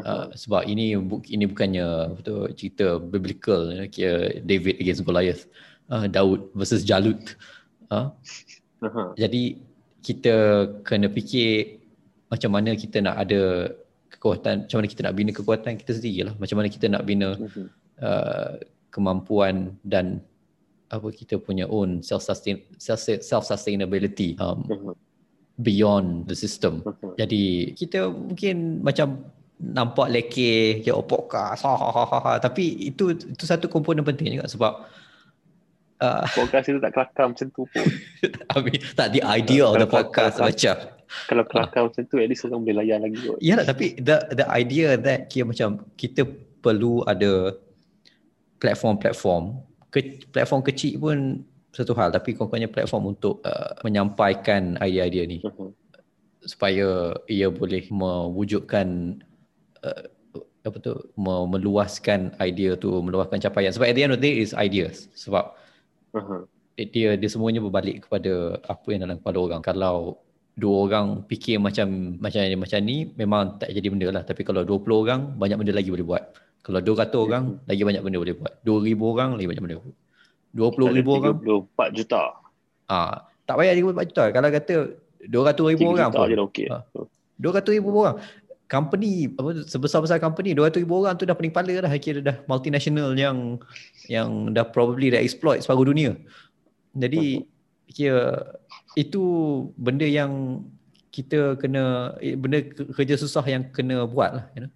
uh, 0.00 0.32
sebab 0.32 0.64
ini 0.64 0.96
ini 1.28 1.44
bukannya 1.44 2.16
betul 2.16 2.48
cerita 2.56 2.96
biblical 2.96 3.68
you 3.68 3.78
know, 3.84 3.88
kira 3.92 4.40
David 4.40 4.80
against 4.80 5.04
Goliath 5.04 5.44
uh, 5.92 6.08
Daud 6.08 6.48
versus 6.56 6.88
Jalut 6.88 7.36
uh. 7.92 8.16
uh-huh. 8.80 9.12
jadi 9.20 9.60
kita 10.00 10.34
kena 10.80 11.12
fikir 11.12 11.84
macam 12.32 12.56
mana 12.56 12.72
kita 12.80 13.04
nak 13.04 13.20
ada 13.28 13.76
kekuatan 14.08 14.64
macam 14.64 14.76
mana 14.80 14.88
kita 14.88 15.02
nak 15.04 15.14
bina 15.20 15.30
kekuatan 15.36 15.72
kita 15.76 15.92
sendiri 16.00 16.32
lah 16.32 16.34
macam 16.40 16.56
mana 16.56 16.72
kita 16.72 16.88
nak 16.88 17.04
bina 17.04 17.36
uh, 18.00 18.56
kemampuan 18.88 19.76
dan 19.84 20.24
apa 20.90 21.08
kita 21.14 21.38
punya 21.38 21.70
own 21.70 22.02
self 22.02 22.26
sustain 22.26 22.58
self 22.82 23.46
sustainability 23.46 24.34
um, 24.42 24.66
uh-huh. 24.66 24.94
beyond 25.62 26.26
the 26.26 26.34
system. 26.34 26.82
Uh-huh. 26.82 27.14
Jadi 27.14 27.72
kita 27.78 28.10
mungkin 28.10 28.82
macam 28.82 29.22
nampak 29.60 30.08
leke 30.10 30.80
ya 30.80 30.96
oh, 30.96 31.04
podcast 31.04 31.68
ha, 31.68 31.76
ha, 31.76 31.88
ha, 31.92 32.04
ha, 32.08 32.18
ha. 32.24 32.32
tapi 32.40 32.80
itu 32.80 33.12
itu 33.12 33.44
satu 33.44 33.68
komponen 33.68 34.00
penting 34.00 34.40
juga 34.40 34.48
sebab 34.48 34.72
uh, 36.00 36.24
podcast 36.32 36.72
itu 36.72 36.80
tak 36.80 36.96
kelakar 36.96 37.28
macam 37.28 37.46
tu 37.52 37.68
pun. 37.68 37.84
I 38.56 38.58
mean, 38.64 38.80
tak 38.96 39.12
the 39.12 39.20
idea 39.20 39.68
of 39.68 39.76
the 39.78 39.86
podcast 39.86 40.40
kalau- 40.40 40.50
macam 40.50 40.76
Kalau 41.26 41.42
kelakar 41.42 41.90
macam 41.90 42.02
tu, 42.06 42.22
at 42.22 42.30
least 42.30 42.46
orang 42.46 42.62
boleh 42.62 42.86
layan 42.86 43.02
lagi 43.02 43.18
kot. 43.18 43.38
Ya 43.42 43.58
lah 43.58 43.66
tapi 43.66 43.98
the 43.98 44.30
the 44.30 44.46
idea 44.46 44.94
that 44.94 45.26
kira 45.26 45.50
macam 45.50 45.82
kita 45.98 46.22
perlu 46.62 47.02
ada 47.02 47.50
platform-platform 48.62 49.69
ke, 49.90 50.24
platform 50.30 50.62
kecil 50.64 50.96
pun 51.02 51.16
satu 51.70 51.94
hal 51.94 52.10
tapi 52.10 52.34
kononnya 52.34 52.66
platform 52.66 53.14
untuk 53.14 53.42
uh, 53.46 53.74
menyampaikan 53.86 54.74
idea-idea 54.82 55.24
ni. 55.26 55.38
Uh-huh. 55.42 55.70
supaya 56.40 57.12
ia 57.28 57.52
boleh 57.52 57.84
mewujudkan 57.92 59.20
uh, 59.84 60.04
apa 60.64 60.76
tu 60.80 60.96
me- 61.20 61.48
meluaskan 61.52 62.32
idea 62.40 62.80
tu 62.80 62.88
meluaskan 63.04 63.36
capaian. 63.44 63.72
Sebab 63.72 63.86
at 63.92 63.94
the 63.96 64.02
end 64.08 64.12
of 64.16 64.20
the 64.20 64.24
day 64.24 64.34
is 64.40 64.56
ideas. 64.56 65.06
Sebab 65.14 65.56
Uh-huh. 66.10 66.42
dia 66.74 67.14
dia 67.14 67.28
semuanya 67.30 67.62
berbalik 67.62 68.02
kepada 68.10 68.58
apa 68.66 68.86
yang 68.90 69.06
dalam 69.06 69.22
kepala 69.22 69.38
orang. 69.46 69.62
Kalau 69.62 70.18
dua 70.58 70.90
orang 70.90 71.06
fikir 71.30 71.62
macam 71.62 72.18
macam 72.18 72.42
ni 72.42 72.58
macam 72.58 72.78
ni 72.82 72.96
memang 73.14 73.62
tak 73.62 73.70
jadi 73.70 73.86
benda 73.94 74.08
lah. 74.10 74.22
Tapi 74.26 74.42
kalau 74.42 74.66
20 74.66 74.90
orang 75.06 75.20
banyak 75.38 75.54
benda 75.54 75.70
lagi 75.70 75.86
boleh 75.86 76.02
buat 76.02 76.24
kalau 76.60 76.80
200 76.84 77.16
orang 77.16 77.44
lagi 77.64 77.82
banyak 77.82 78.02
benda 78.04 78.18
boleh 78.20 78.34
buat 78.36 78.52
2000 78.62 79.04
orang 79.16 79.30
lagi 79.36 79.48
banyak 79.48 79.62
benda 79.64 79.76
boleh 79.80 79.94
buat 79.94 80.72
20 80.76 80.98
ribu 80.98 81.10
orang 81.16 81.36
34 81.40 81.96
juta. 81.96 82.22
ah 82.90 83.14
tak 83.46 83.54
payah 83.58 83.74
34 83.74 84.08
juta 84.10 84.24
kalau 84.34 84.48
kata 84.50 84.74
200 85.26 85.72
ribu 85.74 85.82
3 85.86 85.92
orang 85.94 86.08
pun 86.12 86.26
je 86.28 86.36
dah 86.36 86.46
okey. 86.46 86.66
Ha. 86.68 86.76
200 87.40 87.76
ribu 87.76 87.88
orang 87.96 88.16
company 88.70 89.26
apa 89.34 89.50
sebesar-besar 89.66 90.22
company 90.22 90.54
200 90.54 90.82
ribu 90.82 91.02
orang 91.02 91.18
tu 91.18 91.26
dah 91.26 91.34
pening 91.34 91.50
kepala 91.50 91.82
dah 91.82 91.92
kira 91.98 92.20
dah 92.22 92.36
multinational 92.46 93.10
yang 93.18 93.58
yang 94.06 94.54
dah 94.54 94.62
probably 94.62 95.10
dah 95.10 95.18
exploit 95.18 95.58
separuh 95.64 95.90
dunia 95.90 96.14
jadi 96.94 97.42
kira 97.90 98.54
itu 98.94 99.22
benda 99.74 100.06
yang 100.06 100.62
kita 101.10 101.58
kena 101.58 102.14
eh, 102.22 102.38
benda 102.38 102.62
ke- 102.62 102.94
kerja 102.94 103.18
susah 103.18 103.42
yang 103.42 103.66
kena 103.74 104.06
buat 104.06 104.30
lah 104.30 104.44
you 104.54 104.62
know? 104.66 104.70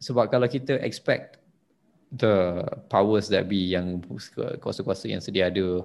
Sebab 0.00 0.26
kalau 0.26 0.48
kita 0.48 0.80
expect 0.80 1.36
the 2.10 2.64
powers 2.88 3.28
that 3.28 3.46
be 3.46 3.70
yang 3.70 4.00
kuasa-kuasa 4.58 5.06
yang 5.06 5.20
sedia 5.20 5.46
ada 5.46 5.84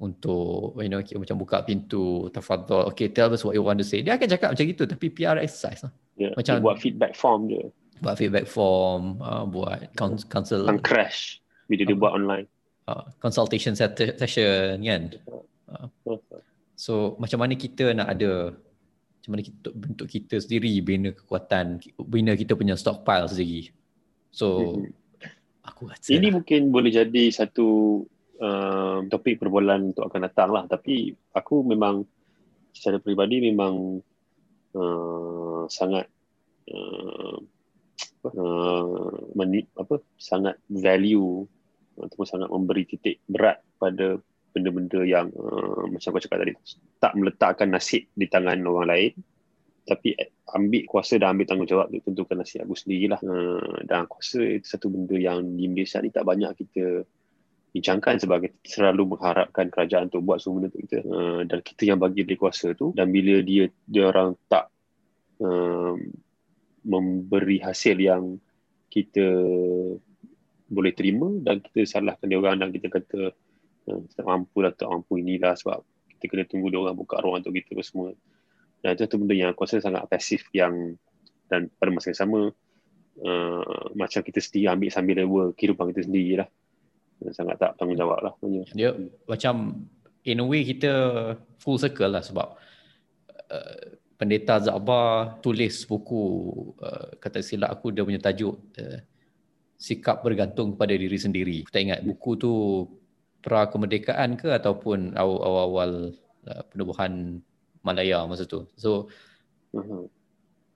untuk 0.00 0.74
you 0.80 0.88
know 0.88 0.98
kira 0.98 1.20
macam 1.20 1.36
buka 1.36 1.60
pintu 1.60 2.26
tafadhol 2.32 2.88
okay 2.88 3.06
tell 3.06 3.28
us 3.28 3.44
what 3.44 3.52
you 3.52 3.60
want 3.60 3.76
to 3.76 3.84
say. 3.84 4.00
Dia 4.00 4.16
akan 4.16 4.26
cakap 4.26 4.48
macam 4.50 4.64
gitu 4.64 4.82
tapi 4.88 5.06
PR 5.08 5.36
exercise 5.38 5.84
lah. 5.84 5.92
Ya, 6.16 6.32
Macam- 6.34 6.58
buat 6.60 6.76
feedback 6.76 7.12
form 7.14 7.48
je. 7.48 7.68
buat 8.00 8.16
feedback 8.16 8.48
form 8.48 9.20
uh, 9.20 9.44
buat 9.44 9.92
counsel 10.24 10.64
Akan 10.64 10.80
crash 10.80 11.44
bila 11.68 11.84
dia 11.84 11.92
buat 11.94 12.16
online. 12.16 12.48
uh, 12.88 13.04
consultation 13.20 13.76
session 13.76 14.80
kan? 14.80 15.02
So 16.74 17.14
macam 17.20 17.44
mana 17.44 17.54
kita 17.54 17.92
nak 17.92 18.08
ada 18.08 18.56
macam 19.20 19.30
mana 19.36 19.42
kita 19.44 19.68
bentuk 19.76 20.06
kita 20.08 20.36
sendiri 20.40 20.72
bina 20.80 21.12
kekuatan 21.12 21.76
bina 22.08 22.32
kita 22.32 22.56
punya 22.56 22.72
stockpile 22.72 23.28
sendiri 23.28 23.68
so 24.32 24.80
Mhm. 24.80 24.96
aku 25.60 25.82
rasa 25.92 26.08
Ini 26.08 26.32
mungkin 26.32 26.72
boleh 26.72 26.88
jadi 26.88 27.28
satu 27.28 28.00
um, 28.40 29.00
topik 29.06 29.38
perbualan 29.38 29.92
untuk 29.92 30.08
akan 30.08 30.20
datang 30.26 30.50
lah. 30.50 30.64
Tapi 30.66 31.12
aku 31.36 31.62
memang 31.62 32.02
secara 32.72 32.96
peribadi 32.98 33.44
memang 33.44 34.00
uh, 34.74 35.62
sangat 35.68 36.08
uh, 36.72 37.36
uh, 38.24 39.12
meni, 39.36 39.68
apa 39.76 40.00
sangat 40.16 40.56
value 40.72 41.44
ataupun 42.00 42.26
sangat 42.26 42.48
memberi 42.48 42.88
titik 42.88 43.20
berat 43.28 43.60
pada 43.76 44.16
benda-benda 44.50 45.00
yang 45.06 45.30
uh, 45.34 45.86
macam 45.86 46.14
aku 46.14 46.22
cakap 46.22 46.42
tadi 46.42 46.54
tak 46.98 47.12
meletakkan 47.14 47.68
nasib 47.70 48.06
di 48.12 48.26
tangan 48.26 48.60
orang 48.66 48.88
lain 48.90 49.12
tapi 49.90 50.14
ambil 50.54 50.82
kuasa 50.86 51.18
dan 51.18 51.34
ambil 51.34 51.46
tanggungjawab 51.50 51.90
untuk 51.90 52.04
tentukan 52.06 52.36
nasib 52.42 52.62
aku 52.62 52.78
sendirilah. 52.78 53.20
Uh, 53.26 53.82
dan 53.86 54.06
aku 54.06 54.22
rasa 54.22 54.42
itu 54.42 54.66
satu 54.66 54.86
benda 54.86 55.16
yang 55.18 55.42
di 55.58 55.66
Malaysia 55.66 55.98
ni 55.98 56.14
tak 56.14 56.26
banyak 56.26 56.52
kita 56.58 57.06
bincangkan 57.70 58.18
sebab 58.18 58.36
kita 58.46 58.58
selalu 58.66 59.14
mengharapkan 59.14 59.70
kerajaan 59.70 60.10
untuk 60.10 60.22
buat 60.26 60.38
semua 60.42 60.62
benda 60.62 60.68
untuk 60.74 60.82
kita. 60.86 60.98
Uh, 61.06 61.40
dan 61.46 61.58
kita 61.62 61.82
yang 61.90 61.98
bagi 61.98 62.22
dia 62.26 62.38
kuasa 62.38 62.74
tu 62.78 62.94
dan 62.94 63.10
bila 63.10 63.42
dia 63.42 63.70
dia 63.86 64.02
orang 64.10 64.38
tak 64.50 64.70
um, 65.42 65.98
memberi 66.86 67.58
hasil 67.62 67.98
yang 67.98 68.38
kita 68.90 69.26
boleh 70.70 70.92
terima 70.94 71.30
dan 71.42 71.58
kita 71.58 71.82
salahkan 71.82 72.26
dia 72.26 72.38
orang 72.38 72.58
dan 72.62 72.70
kita 72.70 72.86
kata 72.90 73.30
uh, 73.30 73.49
tak 74.14 74.26
mampu 74.26 74.58
lah 74.62 74.72
tak 74.74 74.88
mampu 74.88 75.20
inilah 75.20 75.54
sebab 75.58 75.82
kita 76.16 76.24
kena 76.28 76.44
tunggu 76.44 76.68
dia 76.68 76.78
orang 76.80 76.96
buka 76.96 77.16
ruang 77.24 77.40
untuk 77.40 77.56
kita 77.56 77.80
semua. 77.80 78.12
Dan 78.80 78.96
itu 78.96 79.04
satu 79.04 79.16
benda 79.20 79.34
yang 79.36 79.50
aku 79.52 79.68
rasa 79.68 79.80
sangat 79.80 80.08
pasif 80.08 80.48
yang 80.56 80.96
dan 81.50 81.68
pada 81.76 81.90
masa 81.92 82.14
yang 82.14 82.20
sama 82.20 82.40
uh, 83.20 83.84
macam 83.98 84.20
kita 84.22 84.38
sendiri 84.38 84.70
ambil 84.70 84.88
sambil 84.88 85.14
lewa 85.20 85.42
kehidupan 85.52 85.90
kita 85.92 86.06
sendiri 86.06 86.46
lah 86.46 86.48
sangat 87.36 87.60
tak 87.60 87.76
tanggungjawab 87.76 88.18
lah 88.24 88.32
dia 88.72 88.96
macam 89.28 89.84
in 90.24 90.40
a 90.40 90.46
way 90.46 90.64
kita 90.64 90.92
full 91.60 91.76
circle 91.76 92.08
lah 92.08 92.24
sebab 92.24 92.56
uh, 93.52 93.80
pendeta 94.16 94.60
Zakbar 94.60 95.36
tulis 95.44 95.84
buku 95.84 96.24
uh, 96.80 97.16
kata 97.20 97.44
silap 97.44 97.76
aku 97.76 97.92
dia 97.92 98.06
punya 98.06 98.20
tajuk 98.20 98.56
uh, 98.80 99.00
sikap 99.80 100.20
bergantung 100.20 100.76
kepada 100.76 100.92
diri 100.92 101.16
sendiri. 101.16 101.58
Aku 101.64 101.72
tak 101.72 101.88
ingat 101.88 102.00
buku 102.04 102.36
tu 102.36 102.52
pra 103.40 103.68
kemerdekaan 103.68 104.36
ke 104.36 104.52
ataupun 104.52 105.16
aw- 105.16 105.40
awal-awal 105.40 106.12
uh, 106.46 106.62
penubuhan 106.68 107.40
Malaya 107.80 108.24
masa 108.28 108.44
tu 108.44 108.68
so 108.76 109.08
Uh-huh. 109.70 110.10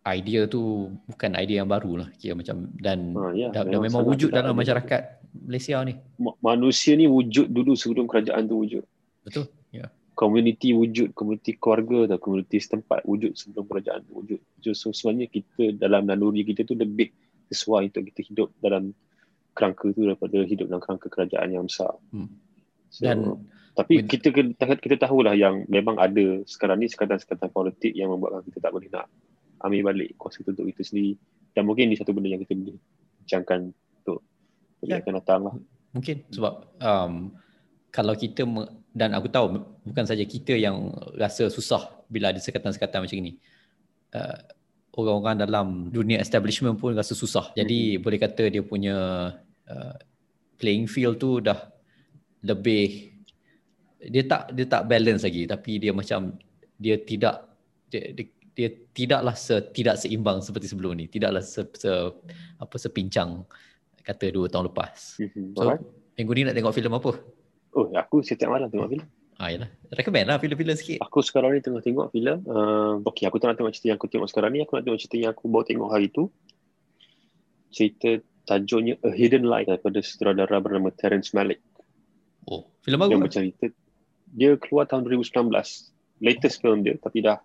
idea 0.07 0.47
tu 0.47 0.87
bukan 1.11 1.35
idea 1.35 1.67
yang 1.67 1.67
baru 1.67 2.07
lah 2.07 2.09
kira 2.15 2.39
macam 2.39 2.71
dan 2.79 3.11
Ha, 3.11 3.35
ya, 3.35 3.51
dah, 3.51 3.67
dah 3.67 3.81
memang 3.83 4.07
wujud 4.07 4.31
dalam 4.31 4.55
masyarakat 4.55 5.03
Malaysia 5.35 5.83
ni 5.83 5.99
Ma- 6.15 6.39
Manusia 6.39 6.95
ni 6.95 7.11
wujud 7.11 7.51
dulu 7.51 7.75
sebelum 7.75 8.07
kerajaan 8.07 8.47
tu 8.47 8.55
wujud. 8.55 8.87
betul 9.27 9.51
ya 9.75 9.91
Komuniti 10.15 10.71
wujud, 10.71 11.11
komuniti 11.11 11.59
keluarga 11.59 12.07
atau 12.07 12.23
komuniti 12.23 12.63
setempat 12.63 13.03
wujud 13.03 13.35
sebelum 13.35 13.67
kerajaan 13.67 14.07
tu 14.07 14.15
wujud. 14.15 14.39
So 14.79 14.95
sebenarnya 14.95 15.27
kita 15.27 15.75
dalam 15.75 16.07
naluri 16.07 16.47
kita 16.47 16.63
tu 16.63 16.79
lebih 16.79 17.11
sesuai 17.51 17.91
untuk 17.91 18.15
kita 18.15 18.21
hidup 18.31 18.49
dalam 18.63 18.95
kerangka 19.59 19.91
tu 19.91 20.07
daripada 20.07 20.39
hidup 20.47 20.71
dalam 20.71 20.79
kerangka 20.79 21.11
kerajaan 21.11 21.51
yang 21.51 21.67
besar. 21.67 21.99
Hmm. 22.15 22.31
So, 22.95 23.03
Dan- 23.03 23.51
tapi 23.75 23.99
with- 23.99 24.07
kita 24.07 24.31
kita 24.31 24.79
kita 24.79 24.97
tahulah 25.03 25.35
yang 25.35 25.67
memang 25.67 25.99
ada 25.99 26.47
sekarang 26.47 26.79
ni 26.79 26.87
sekatan-sekatan 26.87 27.51
politik 27.51 27.91
yang 27.91 28.15
membuatkan 28.15 28.47
kita 28.47 28.63
tak 28.63 28.71
boleh 28.71 28.87
nak 28.87 29.11
ambil 29.67 29.91
balik 29.91 30.15
kuasa 30.15 30.47
tu 30.47 30.55
untuk 30.55 30.71
kita 30.71 30.87
sendiri. 30.87 31.19
Dan 31.51 31.67
mungkin 31.67 31.91
ni 31.91 31.99
satu 31.99 32.15
benda 32.15 32.31
yang 32.31 32.39
kita 32.47 32.55
boleh 32.55 32.79
bincangkan 33.27 33.61
untuk 33.75 34.23
Ya. 34.87 34.95
yang 34.95 35.03
akan 35.03 35.15
datang 35.19 35.41
lah. 35.43 35.55
Mungkin 35.91 36.17
sebab 36.31 36.55
um, 36.79 37.13
kalau 37.91 38.15
kita 38.15 38.47
me- 38.47 38.71
dan 38.95 39.11
aku 39.11 39.27
tahu 39.27 39.59
bukan 39.83 40.07
saja 40.07 40.23
kita 40.23 40.55
yang 40.55 40.95
rasa 41.19 41.51
susah 41.51 41.99
bila 42.07 42.31
ada 42.31 42.39
sekatan-sekatan 42.39 43.03
macam 43.03 43.19
ini. 43.19 43.43
Uh, 44.15 44.39
orang-orang 44.95 45.35
dalam 45.43 45.67
dunia 45.91 46.23
establishment 46.23 46.79
pun 46.79 46.95
rasa 46.95 47.19
susah. 47.19 47.51
Jadi 47.59 47.99
boleh 47.99 48.23
kata 48.23 48.47
dia 48.47 48.63
punya 48.63 48.95
uh, 49.67 49.95
playing 50.63 50.87
field 50.87 51.19
tu 51.19 51.43
dah 51.43 51.74
lebih 52.45 53.17
dia 54.05 54.23
tak 54.29 54.53
dia 54.53 54.69
tak 54.69 54.85
balance 54.85 55.25
lagi 55.25 55.49
tapi 55.49 55.81
dia 55.81 55.97
macam 55.97 56.37
dia 56.77 57.01
tidak 57.01 57.57
dia, 57.89 58.13
dia, 58.13 58.27
dia 58.55 58.69
tidaklah 58.95 59.35
se, 59.35 59.55
tidak 59.75 59.97
seimbang 59.99 60.43
seperti 60.43 60.71
sebelum 60.71 60.99
ni. 60.99 61.07
Tidaklah 61.11 61.43
se, 61.43 61.63
se 61.75 61.93
apa 62.59 62.77
sepincang 62.79 63.43
kata 64.05 64.31
dua 64.31 64.47
tahun 64.51 64.71
lepas. 64.71 65.19
Mhm. 65.23 65.57
So 65.57 65.61
Alright. 65.65 65.83
minggu 66.19 66.33
ni 66.35 66.43
nak 66.47 66.55
tengok 66.55 66.75
filem 66.75 66.93
apa? 66.95 67.11
Oh, 67.75 67.87
aku 67.91 68.23
setiap 68.23 68.55
malam 68.55 68.71
tengok 68.71 68.91
filem. 68.93 69.09
Ah 69.35 69.51
yalah. 69.51 69.67
Recommend 69.91 70.31
lah 70.31 70.39
filem-filem 70.39 70.77
sikit. 70.79 70.99
Aku 71.03 71.19
sekarang 71.19 71.59
ni 71.59 71.61
tengah 71.63 71.83
tengok 71.83 72.15
filem. 72.15 72.39
Uh, 72.47 73.03
okay, 73.03 73.27
aku 73.27 73.43
tak 73.43 73.51
nak 73.51 73.57
tengok 73.59 73.75
cerita 73.75 73.91
yang 73.91 73.99
aku 73.99 74.07
tengok 74.07 74.29
sekarang 74.31 74.51
ni. 74.55 74.63
Aku 74.63 74.79
nak 74.79 74.87
tengok 74.87 75.01
cerita 75.03 75.17
yang 75.19 75.33
aku 75.35 75.45
baru 75.51 75.65
tengok 75.67 75.91
hari 75.91 76.07
tu. 76.15 76.31
Cerita 77.75 78.23
tajuknya 78.47 78.95
A 79.03 79.11
Hidden 79.11 79.43
Light 79.43 79.67
daripada 79.67 79.99
sutradara 80.07 80.63
bernama 80.63 80.95
Terence 80.95 81.35
Malick. 81.35 81.59
Oh, 82.49 82.69
filem 82.85 82.99
baru 83.01 83.11
yang 83.17 83.23
lah. 83.25 83.29
bercerita 83.31 83.67
dia 84.35 84.59
keluar 84.59 84.91
tahun 84.91 85.07
2019 85.07 85.55
latest 86.19 86.59
film 86.59 86.83
dia 86.83 86.99
tapi 86.99 87.23
dah 87.23 87.39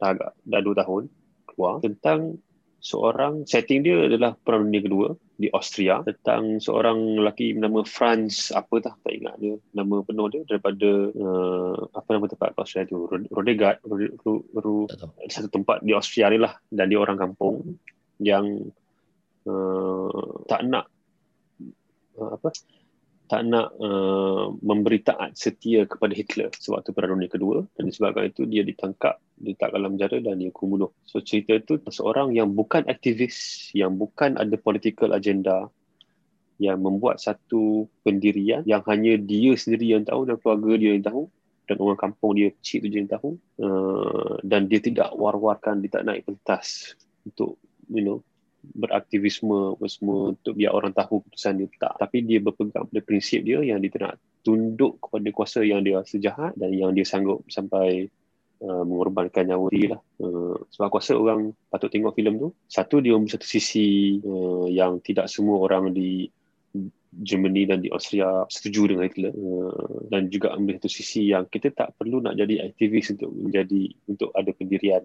dah 0.00 0.08
agak 0.12 0.30
dah 0.44 0.60
2 0.60 0.80
tahun 0.82 1.02
keluar. 1.48 1.80
Tentang 1.80 2.36
seorang 2.80 3.48
setting 3.48 3.82
dia 3.82 4.06
adalah 4.06 4.36
perang 4.36 4.68
dunia 4.68 4.84
kedua 4.84 5.08
di 5.40 5.48
Austria. 5.52 6.04
Tentang 6.04 6.60
seorang 6.60 7.16
lelaki 7.20 7.56
bernama 7.56 7.82
Franz 7.88 8.52
apa 8.52 8.80
tak 8.84 9.00
tak 9.00 9.12
ingat 9.16 9.34
dia 9.40 9.56
nama 9.72 10.04
penuh 10.04 10.28
dia 10.28 10.44
daripada 10.44 11.10
uh, 11.16 11.76
apa 11.96 12.08
nama 12.12 12.26
tempat 12.28 12.52
Austria 12.60 12.84
tu? 12.84 13.08
Rod- 13.08 13.30
Rodegard 13.32 13.80
satu 15.32 15.48
tempat 15.48 15.80
di 15.80 15.96
Austria 15.96 16.28
ni 16.28 16.38
lah. 16.40 16.56
Dan 16.68 16.92
dia 16.92 17.00
orang 17.00 17.16
kampung 17.16 17.80
yang 18.20 18.44
uh, 19.48 20.44
tak 20.48 20.60
nak 20.68 20.88
uh, 22.20 22.36
apa 22.36 22.52
tak 23.26 23.42
nak 23.42 23.74
uh, 23.82 24.54
memberi 24.62 25.02
taat 25.02 25.34
setia 25.34 25.82
kepada 25.86 26.14
Hitler 26.14 26.50
sewaktu 26.54 26.94
Perang 26.94 27.18
Dunia 27.18 27.30
Kedua 27.30 27.66
dan 27.74 27.90
disebabkan 27.90 28.30
itu 28.30 28.46
dia 28.46 28.62
ditangkap, 28.62 29.18
diletak 29.38 29.74
dalam 29.74 29.98
penjara 29.98 30.22
dan 30.22 30.38
dia 30.38 30.54
kubunuh. 30.54 30.94
So 31.06 31.18
cerita 31.18 31.58
itu 31.58 31.82
seorang 31.90 32.34
yang 32.38 32.54
bukan 32.54 32.86
aktivis, 32.86 33.68
yang 33.74 33.98
bukan 33.98 34.38
ada 34.38 34.54
political 34.54 35.10
agenda, 35.10 35.66
yang 36.56 36.80
membuat 36.80 37.20
satu 37.20 37.84
pendirian 38.00 38.64
yang 38.64 38.80
hanya 38.88 39.20
dia 39.20 39.52
sendiri 39.58 39.92
yang 39.92 40.08
tahu 40.08 40.24
dan 40.24 40.40
keluarga 40.40 40.72
dia 40.80 40.90
yang 40.96 41.04
tahu 41.04 41.22
dan 41.66 41.76
orang 41.82 41.98
kampung 41.98 42.32
dia 42.38 42.48
kecil 42.54 42.86
tu 42.86 42.88
je 42.88 42.96
yang 43.02 43.10
tahu 43.10 43.30
uh, 43.60 44.38
dan 44.46 44.70
dia 44.70 44.78
tidak 44.78 45.10
war-warkan, 45.18 45.82
dia 45.82 45.98
tak 45.98 46.06
naik 46.06 46.22
pentas 46.24 46.94
untuk 47.26 47.58
you 47.90 48.06
know 48.06 48.22
beraktivisme 48.74 49.78
apa 49.78 49.86
semua 49.86 50.34
untuk 50.34 50.56
biar 50.58 50.74
orang 50.74 50.90
tahu 50.90 51.22
keputusan 51.22 51.62
dia 51.62 51.68
tak 51.78 51.94
tapi 52.00 52.26
dia 52.26 52.38
berpegang 52.42 52.88
pada 52.88 53.00
prinsip 53.04 53.46
dia 53.46 53.62
yang 53.62 53.78
dia 53.78 53.92
nak 54.02 54.18
tunduk 54.42 54.98
kepada 55.02 55.28
kuasa 55.30 55.60
yang 55.62 55.82
dia 55.82 55.98
rasa 56.02 56.16
jahat 56.18 56.52
dan 56.54 56.70
yang 56.74 56.90
dia 56.94 57.06
sanggup 57.06 57.42
sampai 57.50 58.06
uh, 58.62 58.82
mengorbankan 58.86 59.46
nyawa 59.46 59.66
dia 59.74 59.86
lah. 59.96 60.00
Uh, 60.22 60.56
sebab 60.70 60.88
kuasa 60.88 61.18
orang 61.18 61.52
patut 61.68 61.90
tengok 61.90 62.14
filem 62.14 62.38
tu 62.38 62.48
satu 62.70 63.02
dia 63.02 63.14
mempunyai 63.14 63.34
satu 63.36 63.46
sisi 63.46 64.18
uh, 64.22 64.66
yang 64.70 65.02
tidak 65.02 65.26
semua 65.26 65.62
orang 65.62 65.90
di 65.90 66.30
Germany 67.16 67.64
dan 67.64 67.80
di 67.80 67.88
Austria 67.88 68.44
setuju 68.52 68.92
dengan 68.92 69.08
Hitler 69.08 69.32
uh, 69.32 70.08
dan 70.12 70.28
juga 70.28 70.52
ambil 70.52 70.78
satu 70.78 70.92
sisi 70.92 71.32
yang 71.32 71.48
kita 71.48 71.72
tak 71.72 71.96
perlu 71.96 72.20
nak 72.20 72.36
jadi 72.36 72.70
aktivis 72.70 73.12
untuk 73.16 73.32
menjadi 73.32 73.82
untuk 74.06 74.30
ada 74.36 74.50
pendirian 74.52 75.02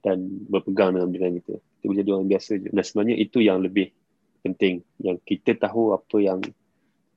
dan 0.00 0.24
berpegang 0.48 0.96
dengan 0.96 1.06
pendirian 1.12 1.36
kita 1.44 1.56
kita 1.80 1.88
boleh 1.88 2.00
jadi 2.04 2.12
orang 2.12 2.28
biasa 2.28 2.52
je. 2.60 2.68
Dan 2.68 2.84
sebenarnya 2.84 3.16
itu 3.16 3.38
yang 3.40 3.64
lebih 3.64 3.88
penting. 4.44 4.84
Yang 5.00 5.16
kita 5.24 5.56
tahu 5.56 5.96
apa 5.96 6.16
yang 6.20 6.44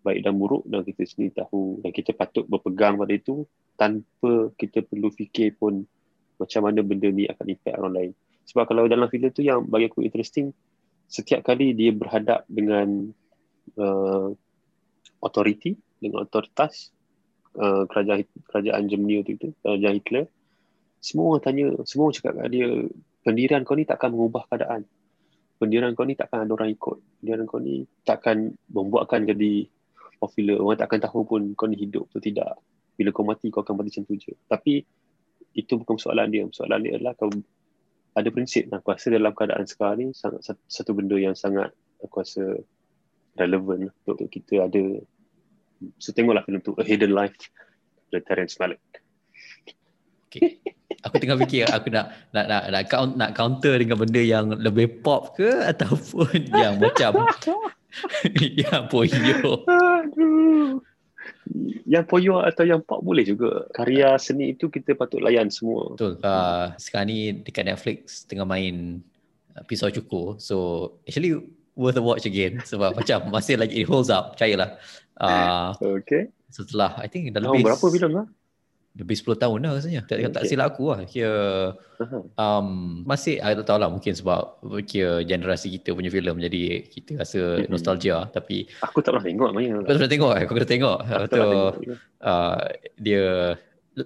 baik 0.04 0.24
dan 0.24 0.40
buruk 0.40 0.64
dan 0.64 0.88
kita 0.88 1.04
sendiri 1.04 1.36
tahu. 1.44 1.84
Dan 1.84 1.92
kita 1.92 2.16
patut 2.16 2.48
berpegang 2.48 2.96
pada 2.96 3.12
itu 3.12 3.44
tanpa 3.76 4.56
kita 4.56 4.88
perlu 4.88 5.12
fikir 5.12 5.60
pun 5.60 5.84
macam 6.40 6.62
mana 6.64 6.80
benda 6.80 7.12
ni 7.12 7.28
akan 7.28 7.46
impact 7.52 7.76
orang 7.76 7.94
lain. 7.94 8.12
Sebab 8.48 8.64
kalau 8.72 8.88
dalam 8.88 9.12
filem 9.12 9.32
tu 9.36 9.44
yang 9.44 9.68
bagi 9.68 9.92
aku 9.92 10.04
interesting, 10.04 10.56
setiap 11.12 11.44
kali 11.44 11.76
dia 11.76 11.92
berhadap 11.92 12.48
dengan 12.48 13.12
uh, 13.76 14.32
authority, 15.24 15.76
dengan 16.00 16.28
otoritas 16.28 16.92
uh, 17.56 17.88
kerajaan 17.88 18.28
kerajaan 18.52 18.84
waktu 18.88 19.36
itu, 19.40 19.48
kerajaan 19.64 19.96
Hitler, 20.00 20.26
semua 21.04 21.36
orang 21.36 21.44
tanya, 21.44 21.66
semua 21.84 22.10
orang 22.10 22.16
cakap 22.16 22.34
kat 22.40 22.48
dia, 22.52 22.68
pendirian 23.24 23.64
kau 23.64 23.74
ni 23.74 23.88
takkan 23.88 24.12
mengubah 24.12 24.46
keadaan. 24.52 24.84
Pendirian 25.58 25.96
kau 25.96 26.04
ni 26.04 26.14
takkan 26.20 26.44
ada 26.44 26.52
orang 26.52 26.70
ikut. 26.76 27.00
Pendirian 27.24 27.48
kau 27.48 27.64
ni 27.64 27.88
takkan 28.04 28.52
membuatkan 28.70 29.24
jadi 29.24 29.66
popular. 30.20 30.60
Orang 30.60 30.78
takkan 30.78 31.00
tahu 31.00 31.24
pun 31.24 31.42
kau 31.56 31.66
ni 31.72 31.80
hidup 31.80 32.12
atau 32.12 32.20
tidak. 32.20 32.60
Bila 33.00 33.10
kau 33.16 33.26
mati, 33.26 33.50
kau 33.50 33.64
akan 33.64 33.80
mati 33.80 33.90
macam 33.96 34.04
tu 34.06 34.16
je. 34.20 34.36
Tapi 34.46 34.84
itu 35.56 35.74
bukan 35.80 35.96
soalan 35.98 36.30
dia. 36.30 36.44
Soalan 36.52 36.84
dia 36.84 37.00
adalah 37.00 37.16
kau 37.16 37.32
ada 38.14 38.30
prinsip. 38.30 38.70
Aku 38.70 38.94
rasa 38.94 39.10
dalam 39.10 39.34
keadaan 39.34 39.66
sekarang 39.66 39.98
ni, 39.98 40.08
sangat, 40.14 40.60
satu 40.70 40.92
benda 40.94 41.18
yang 41.18 41.34
sangat 41.34 41.74
aku 42.04 42.22
rasa 42.22 42.44
relevan 43.40 43.90
untuk 44.06 44.30
kita 44.30 44.70
ada. 44.70 45.02
So 45.98 46.14
tengoklah 46.14 46.46
filem 46.46 46.62
tu, 46.62 46.78
A 46.78 46.84
Hidden 46.86 47.16
Life, 47.16 47.50
dari 48.14 48.22
Terence 48.22 48.60
Malick. 48.62 48.84
Okay 50.30 50.62
aku 51.04 51.16
tengah 51.20 51.38
fikir 51.46 51.68
aku 51.68 51.92
nak 51.92 52.16
nak 52.32 52.46
nak 52.48 52.64
nak, 52.72 52.84
count, 52.88 53.14
nak 53.20 53.32
counter 53.36 53.76
dengan 53.76 54.00
benda 54.00 54.24
yang 54.24 54.50
lebih 54.56 55.04
pop 55.04 55.36
ke 55.36 55.52
ataupun 55.72 56.48
yang 56.50 56.80
macam 56.80 57.28
yang 58.64 58.90
poyo. 58.90 59.62
Yang 61.86 62.06
poyo 62.10 62.42
atau 62.42 62.64
yang 62.66 62.82
pop 62.82 63.04
boleh 63.06 63.22
juga. 63.28 63.70
Karya 63.76 64.18
seni 64.18 64.58
itu 64.58 64.72
kita 64.72 64.98
patut 64.98 65.22
layan 65.22 65.54
semua. 65.54 65.94
Betul. 65.94 66.18
Uh, 66.24 66.74
sekarang 66.82 67.08
ni 67.12 67.18
dekat 67.44 67.70
Netflix 67.70 68.26
tengah 68.26 68.48
main 68.48 69.04
uh, 69.54 69.64
Pisau 69.68 69.94
Cukur. 69.94 70.42
So 70.42 70.98
actually 71.06 71.38
worth 71.78 72.00
a 72.00 72.04
watch 72.04 72.26
again 72.26 72.62
sebab 72.70 72.98
macam 72.98 73.30
masih 73.30 73.60
lagi 73.60 73.84
it 73.84 73.86
holds 73.86 74.10
up. 74.10 74.34
Percayalah. 74.34 74.80
Uh, 75.20 75.78
okay. 76.02 76.34
Setelah 76.50 76.98
I 76.98 77.06
think 77.06 77.30
dah 77.30 77.42
lebih 77.44 77.62
oh, 77.62 77.68
berapa 77.70 77.86
filem 77.94 78.12
lah? 78.18 78.26
Lebih 78.94 79.18
10 79.18 79.42
tahun 79.42 79.58
dah 79.66 79.72
rasanya. 79.74 80.02
Tak, 80.06 80.18
okay. 80.22 80.30
tak 80.30 80.44
silap 80.46 80.78
aku 80.78 80.94
lah. 80.94 81.02
Kira 81.10 81.34
um, 82.38 83.02
masih 83.10 83.42
aku 83.42 83.66
tak 83.66 83.66
tahu 83.66 83.80
lah 83.82 83.90
mungkin 83.90 84.14
sebab 84.14 84.62
kira 84.86 85.26
generasi 85.26 85.74
kita 85.82 85.98
punya 85.98 86.14
filem 86.14 86.38
jadi 86.38 86.86
kita 86.86 87.12
rasa 87.26 87.42
mm-hmm. 87.58 87.74
nostalgia. 87.74 88.30
Tapi 88.30 88.70
aku 88.86 89.02
tak 89.02 89.18
pernah 89.18 89.26
tengok 89.26 89.50
aku 89.82 89.98
pernah 89.98 90.14
tengok 90.14 90.32
aku 90.38 90.52
kena 90.54 90.68
tengok. 90.70 90.98
Aku 91.10 91.26
tu 91.34 91.50
uh, 92.22 92.62
dia 93.02 93.26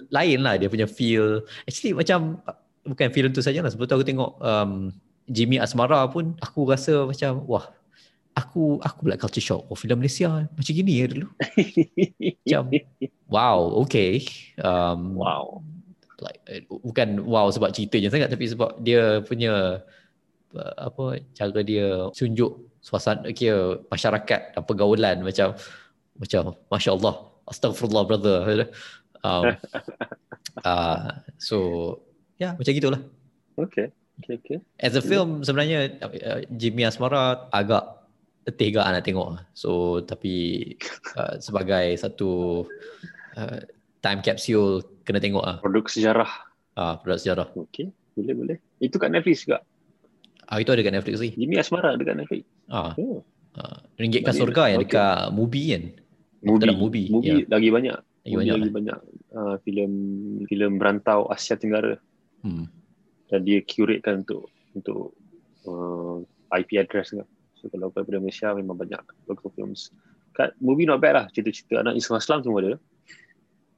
lain 0.07 0.39
lah 0.39 0.55
dia 0.55 0.71
punya 0.71 0.87
feel. 0.87 1.43
Actually 1.67 1.91
macam 1.91 2.39
bukan 2.87 3.11
filem 3.11 3.31
tu 3.35 3.43
saja 3.43 3.59
lah 3.59 3.67
sebab 3.67 3.91
tu 3.91 3.95
aku 3.99 4.07
tengok 4.07 4.39
um, 4.39 4.95
Jimmy 5.27 5.59
Asmara 5.59 6.07
pun 6.07 6.39
aku 6.39 6.63
rasa 6.63 7.03
macam 7.03 7.43
wah 7.43 7.67
aku 8.37 8.77
aku 8.85 8.97
pula 9.09 9.17
culture 9.17 9.41
shock. 9.41 9.65
Oh, 9.65 9.73
filem 9.73 9.97
Malaysia 9.97 10.45
macam 10.45 10.73
gini 10.77 11.01
ya 11.01 11.05
dulu. 11.09 11.27
macam 12.45 12.63
wow, 13.25 13.59
okay. 13.81 14.21
Um, 14.61 15.17
wow. 15.17 15.65
Like 16.21 16.41
eh, 16.45 16.61
bukan 16.69 17.25
wow 17.25 17.49
sebab 17.49 17.73
ceritanya 17.73 18.13
sangat 18.13 18.29
tapi 18.29 18.45
sebab 18.45 18.77
dia 18.81 19.25
punya 19.25 19.81
uh, 20.53 20.73
apa 20.77 21.21
cara 21.33 21.61
dia 21.65 22.13
tunjuk 22.13 22.77
suasana 22.81 23.33
kira 23.33 23.81
masyarakat 23.89 24.41
dan 24.53 24.61
pergaulan 24.63 25.25
macam 25.25 25.57
macam 26.21 26.53
masya-Allah. 26.69 27.15
Astagfirullah 27.49 28.03
brother. 28.05 28.69
Um, 29.25 29.57
uh, 30.67 31.21
so 31.41 31.57
ya 32.37 32.49
yeah, 32.49 32.51
macam 32.53 32.73
gitulah. 32.77 33.01
Okay. 33.57 33.89
Okay, 34.17 34.33
okay. 34.41 34.57
As 34.81 34.97
a 34.97 35.03
film 35.05 35.45
sebenarnya 35.45 36.01
uh, 36.01 36.41
Jimmy 36.49 36.89
Asmara 36.89 37.45
agak 37.53 37.96
tega 38.55 38.87
nak 38.87 39.03
tengok. 39.03 39.43
So 39.51 40.01
tapi 40.07 40.63
uh, 41.19 41.35
sebagai 41.43 41.99
satu 41.99 42.63
uh, 43.35 43.59
time 43.99 44.21
capsule 44.23 44.83
kena 45.03 45.19
tengok 45.19 45.43
ah. 45.43 45.57
Produk 45.59 45.91
sejarah. 45.91 46.31
Ah, 46.77 46.81
uh, 46.81 46.93
produk 47.01 47.19
sejarah. 47.19 47.47
Okey, 47.57 47.91
boleh 48.15 48.33
boleh. 48.37 48.57
Itu 48.79 49.01
kat 49.01 49.11
Netflix 49.11 49.43
juga. 49.43 49.65
Ah, 50.47 50.63
itu 50.63 50.71
ada 50.71 50.79
kat 50.79 50.93
Netflix 50.95 51.19
lagi. 51.19 51.33
Jimmy 51.35 51.59
Asmara 51.59 51.97
ada 51.97 52.03
kat 52.03 52.15
Netflix. 52.15 52.43
Ah. 52.71 52.95
Oh. 52.95 53.25
Uh, 53.57 53.77
Ringgit 53.97 54.21
kan 54.21 54.37
surga 54.37 54.77
yang 54.77 54.85
okay. 54.85 54.93
dekat 54.93 55.33
movie 55.33 55.67
kan. 55.73 55.83
Movie. 56.45 56.77
movie. 56.77 57.07
Movie 57.09 57.29
yeah. 57.43 57.49
lagi 57.49 57.69
banyak. 57.73 57.97
Lagi 57.97 58.35
banyak. 58.37 58.53
Lagi 58.53 58.69
lah. 58.69 58.73
banyak. 58.77 58.99
Uh, 59.33 59.55
filem 59.65 59.91
filem 60.45 60.77
berantau 60.77 61.25
Asia 61.27 61.57
Tenggara. 61.57 61.97
Hmm. 62.45 62.69
Dan 63.27 63.43
dia 63.43 63.59
curate 63.65 64.05
kan 64.05 64.23
untuk 64.23 64.47
untuk 64.77 65.17
uh, 65.65 66.21
IP 66.53 66.77
address 66.77 67.11
kan. 67.11 67.27
So 67.57 67.69
kalau 67.73 67.89
daripada 67.89 68.21
Malaysia 68.21 68.53
memang 68.53 68.77
banyak 68.77 69.01
local 69.25 69.49
films. 69.57 69.89
Kat 70.37 70.53
movie 70.61 70.85
not 70.85 71.01
bad 71.01 71.13
lah. 71.17 71.25
Cerita-cerita 71.33 71.81
anak 71.81 71.97
Islam 71.97 72.21
Islam 72.21 72.39
semua 72.45 72.59
ada. 72.61 72.73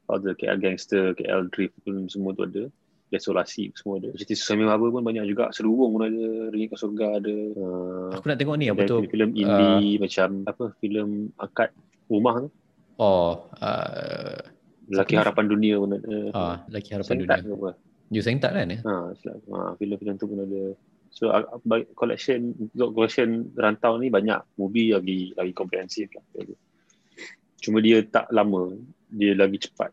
Ada 0.10 0.30
KL 0.36 0.60
Gangster, 0.60 1.04
KL 1.16 1.48
Drift 1.54 1.76
film 1.86 2.12
semua 2.12 2.36
tu 2.36 2.44
ada. 2.44 2.68
Desolasi 3.10 3.74
semua 3.74 3.98
ada. 4.04 4.10
Cerita 4.20 4.36
Suami 4.38 4.68
Maba 4.68 4.86
pun 4.92 5.02
banyak 5.02 5.26
juga. 5.26 5.50
Serubung 5.56 5.96
pun 5.96 6.04
ada. 6.06 6.52
Ringit 6.52 6.76
ke 6.76 6.78
Surga 6.78 7.24
ada. 7.24 7.36
Uh, 7.56 8.12
Aku 8.14 8.26
nak 8.28 8.38
tengok 8.38 8.58
ni 8.60 8.68
apa 8.68 8.84
tu? 8.86 9.02
Film 9.08 9.32
indie 9.34 9.98
uh, 9.98 10.04
macam 10.04 10.28
apa? 10.46 10.66
Film 10.84 11.32
akad 11.40 11.72
rumah 12.12 12.46
tu. 12.46 12.50
Oh. 13.00 13.48
Uh, 13.64 14.38
Laki 14.90 15.16
Harapan 15.16 15.46
Dunia 15.46 15.78
pun 15.78 15.96
ada. 15.96 16.18
Ah, 16.34 16.56
Laki 16.68 16.90
Harapan 16.98 17.16
Dunia. 17.22 17.74
You 18.10 18.26
saying 18.26 18.42
tak 18.42 18.58
kan? 18.58 18.74
Ya? 18.74 18.82
Ha, 18.82 19.14
ha, 19.14 19.78
filem-filem 19.78 20.18
tu 20.18 20.26
pun 20.26 20.42
ada. 20.42 20.74
So 21.10 21.34
collection 21.98 22.54
untuk 22.56 22.96
collection 22.96 23.50
rantau 23.58 23.98
ni 23.98 24.14
banyak 24.14 24.40
movie 24.56 24.94
lagi 24.94 25.34
lagi 25.34 25.52
komprehensif 25.52 26.08
lah. 26.14 26.24
Cuma 27.60 27.84
dia 27.84 28.00
tak 28.08 28.32
lama, 28.32 28.72
dia 29.12 29.36
lagi 29.36 29.60
cepat 29.60 29.92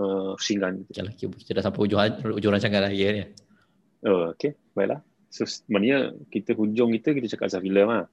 uh, 0.00 0.32
singan. 0.40 0.88
Okay, 0.88 1.04
lah, 1.04 1.12
kita 1.12 1.60
dah 1.60 1.62
sampai 1.68 1.84
hujung, 1.84 2.00
hujung 2.32 2.52
rancangan 2.54 2.88
lah 2.88 2.92
ya 2.94 3.08
ni. 3.12 3.22
Oh, 4.08 4.32
okay, 4.32 4.56
baiklah. 4.72 5.04
So, 5.28 5.44
maknanya 5.68 6.16
kita 6.32 6.56
hujung 6.56 6.96
kita, 6.96 7.12
kita 7.12 7.36
cakap 7.36 7.52
pasal 7.52 7.60
filem 7.60 7.86
lah. 7.90 8.06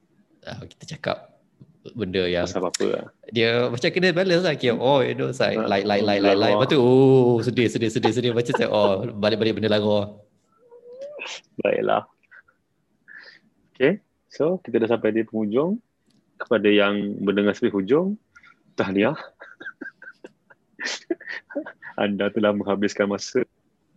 Uh, 0.44 0.68
kita 0.76 0.98
cakap 0.98 1.40
benda 1.96 2.28
yang 2.28 2.44
pasal 2.50 2.68
apa 2.68 2.86
lah. 2.90 3.06
Dia 3.32 3.72
macam 3.72 3.90
kena 3.96 4.12
balance 4.12 4.44
lah. 4.44 4.56
Kira, 4.60 4.76
oh, 4.76 5.00
you 5.00 5.16
know, 5.16 5.32
like, 5.32 5.56
like, 5.56 5.86
like, 5.88 6.04
like, 6.04 6.20
like, 6.20 6.36
like. 6.36 6.56
Lepas 6.60 6.68
tu, 6.68 6.80
oh, 6.84 7.40
sedih, 7.40 7.72
sedih, 7.72 7.90
sedih, 7.94 8.12
sedih. 8.12 8.32
Macam 8.36 8.54
saya, 8.60 8.68
oh, 8.68 9.08
balik-balik 9.08 9.56
benda 9.56 9.72
lara. 9.72 10.20
Baiklah. 11.64 12.04
Okay, 13.82 13.98
so 14.30 14.62
kita 14.62 14.78
dah 14.78 14.94
sampai 14.94 15.10
di 15.10 15.26
penghujung. 15.26 15.82
Kepada 16.38 16.70
yang 16.70 17.18
mendengar 17.18 17.58
sampai 17.58 17.74
hujung, 17.74 18.14
tahniah. 18.78 19.18
anda 22.06 22.30
telah 22.30 22.54
menghabiskan 22.54 23.10
masa. 23.10 23.42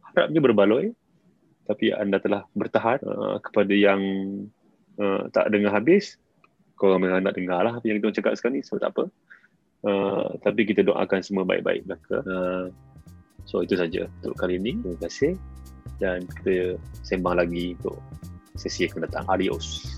Harapnya 0.08 0.40
berbaloi. 0.40 0.96
Tapi 1.68 1.92
anda 1.92 2.16
telah 2.16 2.48
bertahan. 2.56 2.96
Uh, 3.04 3.36
kepada 3.44 3.76
yang 3.76 4.00
uh, 4.96 5.28
tak 5.36 5.52
dengar 5.52 5.76
habis, 5.76 6.16
korang 6.80 7.04
memang 7.04 7.20
nak 7.20 7.36
dengar 7.36 7.60
lah 7.60 7.76
apa 7.76 7.84
yang 7.84 8.00
kita 8.00 8.24
cakap 8.24 8.40
sekarang 8.40 8.56
ni. 8.56 8.62
So 8.64 8.80
tak 8.80 8.96
apa. 8.96 9.12
Uh, 9.84 10.32
tapi 10.40 10.64
kita 10.64 10.80
doakan 10.80 11.20
semua 11.20 11.44
baik-baik 11.44 11.84
belaka. 11.84 12.24
Uh, 12.24 12.72
so 13.44 13.60
itu 13.60 13.76
saja 13.76 14.08
untuk 14.24 14.32
kali 14.40 14.56
ini. 14.56 14.80
Terima 14.80 14.96
kasih 15.04 15.36
dan 16.00 16.24
kita 16.40 16.80
sembang 17.04 17.36
lagi 17.36 17.76
untuk 17.76 18.00
sesi 18.54 18.86
yang 18.86 18.94
akan 18.94 19.02
datang. 19.10 19.24
Adios. 19.30 19.93